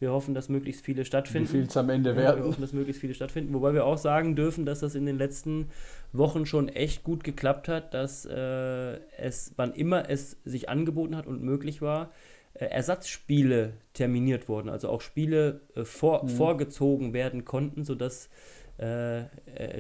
Wir 0.02 0.11
hoffen, 0.11 0.34
dass 0.34 0.49
möglichst 0.49 0.84
viele 0.84 1.06
stattfinden. 1.06 1.48
Wie 1.48 1.57
viel 1.60 1.68
es 1.68 1.78
am 1.78 1.91
Ende 1.91 2.15
werden. 2.15 2.26
Ja, 2.26 2.36
wir 2.36 2.49
hoffen, 2.49 2.61
dass 2.61 2.73
möglichst 2.73 2.99
viele 2.99 3.14
stattfinden. 3.14 3.53
Wobei 3.53 3.76
wir 3.76 3.86
auch 3.86 3.99
sagen 3.99 4.36
dürfen, 4.36 4.65
dass 4.65 4.80
das 4.80 4.95
in 4.95 5.06
den 5.06 5.15
letzten 5.15 5.68
Wochen 6.11 6.48
schon 6.48 6.69
echt 6.69 7.03
gut 7.03 7.23
geklappt 7.23 7.68
hat, 7.68 7.94
dass 7.94 8.26
äh, 8.26 8.98
es, 9.19 9.53
wann 9.57 9.73
immer 9.73 10.10
es 10.10 10.38
sich 10.44 10.69
angeboten 10.69 11.15
hat 11.15 11.28
und 11.28 11.44
möglich 11.44 11.84
war, 11.84 12.11
äh, 12.56 12.65
Ersatzspiele 12.65 13.73
terminiert 13.94 14.49
wurden. 14.49 14.69
Also 14.69 14.90
auch 14.90 15.02
Spiele 15.02 15.61
äh, 15.76 15.86
vor, 15.86 16.23
mhm. 16.23 16.30
vorgezogen 16.30 17.14
werden 17.14 17.45
konnten, 17.45 17.86
sodass 17.86 18.28
äh, 18.80 19.19
äh, 19.19 19.28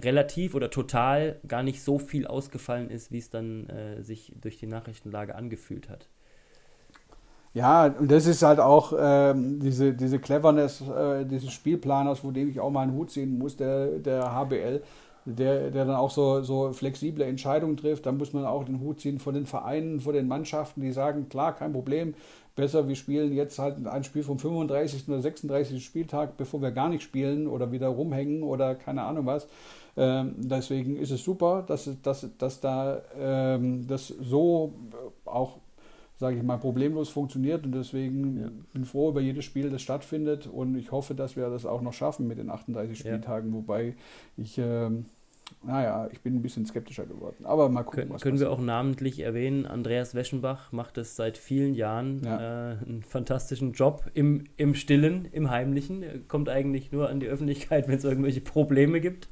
relativ 0.03 0.53
oder 0.53 0.69
total 0.69 1.39
gar 1.47 1.63
nicht 1.63 1.81
so 1.81 1.97
viel 1.97 2.27
ausgefallen 2.27 2.91
ist, 2.91 3.11
wie 3.11 3.17
es 3.17 3.31
dann 3.31 3.67
äh, 3.71 4.03
sich 4.03 4.33
durch 4.39 4.59
die 4.59 4.67
Nachrichtenlage 4.67 5.33
angefühlt 5.33 5.89
hat. 5.89 6.09
Ja, 7.53 7.87
und 7.87 8.09
das 8.09 8.27
ist 8.27 8.43
halt 8.43 8.59
auch 8.61 8.93
ähm, 8.97 9.59
diese, 9.59 9.93
diese 9.93 10.19
Cleverness 10.19 10.81
äh, 10.81 11.25
dieses 11.25 11.51
Spielplaners, 11.51 12.19
vor 12.19 12.31
dem 12.31 12.49
ich 12.49 12.59
auch 12.61 12.69
mal 12.69 12.83
einen 12.83 12.93
Hut 12.93 13.11
ziehen 13.11 13.37
muss, 13.37 13.57
der, 13.57 13.99
der 13.99 14.33
HBL, 14.33 14.81
der, 15.25 15.69
der 15.69 15.85
dann 15.85 15.95
auch 15.95 16.11
so, 16.11 16.41
so 16.43 16.71
flexible 16.71 17.25
Entscheidungen 17.25 17.75
trifft. 17.75 18.05
Da 18.05 18.13
muss 18.13 18.31
man 18.31 18.45
auch 18.45 18.63
den 18.63 18.79
Hut 18.79 19.01
ziehen 19.01 19.19
von 19.19 19.33
den 19.33 19.45
Vereinen, 19.45 19.99
von 19.99 20.13
den 20.13 20.29
Mannschaften, 20.29 20.81
die 20.81 20.93
sagen, 20.93 21.27
klar, 21.27 21.53
kein 21.53 21.73
Problem, 21.73 22.13
besser, 22.55 22.87
wir 22.87 22.95
spielen 22.95 23.33
jetzt 23.33 23.59
halt 23.59 23.85
ein 23.85 24.03
Spiel 24.05 24.23
vom 24.23 24.39
35. 24.39 25.09
oder 25.09 25.19
36. 25.21 25.83
Spieltag, 25.83 26.37
bevor 26.37 26.61
wir 26.61 26.71
gar 26.71 26.87
nicht 26.87 27.03
spielen 27.03 27.47
oder 27.47 27.73
wieder 27.73 27.87
rumhängen 27.89 28.43
oder 28.43 28.75
keine 28.75 29.03
Ahnung 29.03 29.25
was. 29.25 29.47
Ähm, 29.97 30.35
deswegen 30.37 30.95
ist 30.95 31.11
es 31.11 31.23
super, 31.23 31.63
dass, 31.67 31.89
dass, 32.01 32.25
dass 32.37 32.61
da 32.61 33.01
ähm, 33.19 33.85
das 33.87 34.07
so 34.07 34.73
auch 35.25 35.57
sage 36.21 36.37
ich 36.37 36.43
mal, 36.43 36.57
problemlos 36.57 37.09
funktioniert 37.09 37.65
und 37.65 37.71
deswegen 37.71 38.39
ja. 38.39 38.49
bin 38.73 38.85
froh 38.85 39.09
über 39.09 39.21
jedes 39.21 39.43
Spiel, 39.43 39.71
das 39.71 39.81
stattfindet 39.81 40.45
und 40.45 40.75
ich 40.75 40.91
hoffe, 40.91 41.15
dass 41.15 41.35
wir 41.35 41.49
das 41.49 41.65
auch 41.65 41.81
noch 41.81 41.93
schaffen 41.93 42.27
mit 42.27 42.37
den 42.37 42.51
38 42.51 42.95
Spieltagen, 42.95 43.49
ja. 43.49 43.55
wobei 43.55 43.95
ich, 44.37 44.59
äh, 44.59 44.89
naja, 45.63 46.07
ich 46.11 46.21
bin 46.21 46.35
ein 46.35 46.43
bisschen 46.43 46.67
skeptischer 46.67 47.07
geworden. 47.07 47.43
Aber 47.43 47.69
mal 47.69 47.81
gucken, 47.81 48.01
Können, 48.01 48.13
was 48.13 48.21
können 48.21 48.39
wir 48.39 48.51
auch 48.51 48.61
namentlich 48.61 49.19
erwähnen, 49.21 49.65
Andreas 49.65 50.13
Weschenbach 50.13 50.71
macht 50.71 50.99
es 50.99 51.15
seit 51.15 51.39
vielen 51.39 51.73
Jahren 51.73 52.21
ja. 52.23 52.73
äh, 52.73 52.77
einen 52.85 53.01
fantastischen 53.01 53.73
Job 53.73 54.05
im, 54.13 54.43
im 54.57 54.75
Stillen, 54.75 55.25
im 55.31 55.49
Heimlichen. 55.49 56.03
Er 56.03 56.19
kommt 56.19 56.49
eigentlich 56.49 56.91
nur 56.91 57.09
an 57.09 57.19
die 57.19 57.27
Öffentlichkeit, 57.27 57.87
wenn 57.89 57.97
es 57.97 58.03
irgendwelche 58.03 58.41
Probleme 58.41 59.01
gibt 59.01 59.27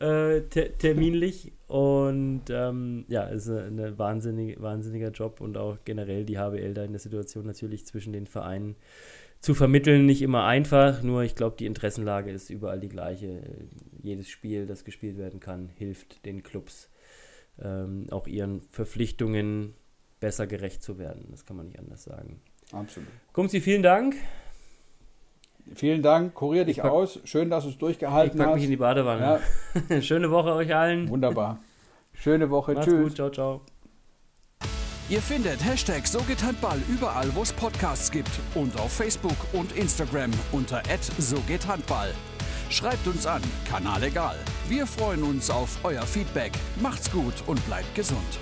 äh, 0.00 0.40
ter 0.42 0.76
terminlich. 0.78 1.52
Und 1.68 2.44
ähm, 2.48 3.04
ja, 3.08 3.28
es 3.28 3.46
ist 3.46 3.56
ein 3.56 3.78
eine 3.78 3.98
wahnsinnig, 3.98 4.60
wahnsinniger 4.60 5.10
Job 5.10 5.40
und 5.40 5.56
auch 5.58 5.76
generell 5.84 6.24
die 6.24 6.38
HBL 6.38 6.74
da 6.74 6.82
in 6.82 6.92
der 6.92 6.98
Situation 6.98 7.46
natürlich 7.46 7.86
zwischen 7.86 8.12
den 8.12 8.26
Vereinen 8.26 8.74
zu 9.40 9.54
vermitteln 9.54 10.06
nicht 10.06 10.22
immer 10.22 10.44
einfach, 10.44 11.02
nur 11.02 11.22
ich 11.22 11.36
glaube, 11.36 11.56
die 11.56 11.66
Interessenlage 11.66 12.30
ist 12.30 12.50
überall 12.50 12.80
die 12.80 12.88
gleiche. 12.88 13.42
Jedes 14.02 14.28
Spiel, 14.28 14.66
das 14.66 14.84
gespielt 14.84 15.16
werden 15.16 15.40
kann, 15.40 15.68
hilft 15.68 16.24
den 16.26 16.42
Clubs 16.42 16.90
ähm, 17.60 18.06
auch 18.10 18.26
ihren 18.26 18.62
Verpflichtungen 18.72 19.74
besser 20.20 20.46
gerecht 20.46 20.82
zu 20.82 20.98
werden. 20.98 21.26
Das 21.30 21.44
kann 21.44 21.56
man 21.56 21.66
nicht 21.66 21.78
anders 21.78 22.04
sagen. 22.04 22.40
Absolut. 22.72 23.08
Kumsi, 23.32 23.60
vielen 23.60 23.82
Dank. 23.82 24.16
Vielen 25.74 26.02
Dank, 26.02 26.34
kurier 26.34 26.64
dich 26.64 26.78
pack, 26.78 26.90
aus. 26.90 27.20
Schön, 27.24 27.50
dass 27.50 27.64
du 27.64 27.70
es 27.70 27.78
durchgehalten 27.78 28.36
ich 28.36 28.38
pack 28.38 28.48
hast. 28.48 28.54
mich 28.56 28.64
in 28.64 28.70
die 28.70 28.76
Badewanne. 28.76 29.40
Ja. 29.90 30.00
Schöne 30.02 30.30
Woche 30.30 30.54
euch 30.54 30.74
allen. 30.74 31.08
Wunderbar. 31.08 31.58
Schöne 32.12 32.50
Woche. 32.50 32.74
Macht's 32.74 32.88
Tschüss. 32.88 33.02
Gut. 33.02 33.14
Ciao, 33.14 33.30
ciao. 33.30 33.60
Ihr 35.10 35.22
findet 35.22 35.64
Hashtag 35.64 36.06
So 36.06 36.18
geht 36.20 36.42
Handball 36.42 36.78
überall, 36.88 37.34
wo 37.34 37.42
es 37.42 37.52
Podcasts 37.52 38.10
gibt 38.10 38.30
und 38.54 38.78
auf 38.78 38.92
Facebook 38.92 39.36
und 39.54 39.74
Instagram 39.74 40.30
unter 40.52 40.82
So 41.18 41.36
geht 41.46 41.66
Handball. 41.66 42.10
Schreibt 42.68 43.06
uns 43.06 43.26
an, 43.26 43.40
Kanal 43.70 44.02
egal. 44.02 44.36
Wir 44.68 44.86
freuen 44.86 45.22
uns 45.22 45.48
auf 45.48 45.78
euer 45.82 46.02
Feedback. 46.02 46.52
Macht's 46.82 47.10
gut 47.10 47.32
und 47.46 47.64
bleibt 47.66 47.94
gesund. 47.94 48.38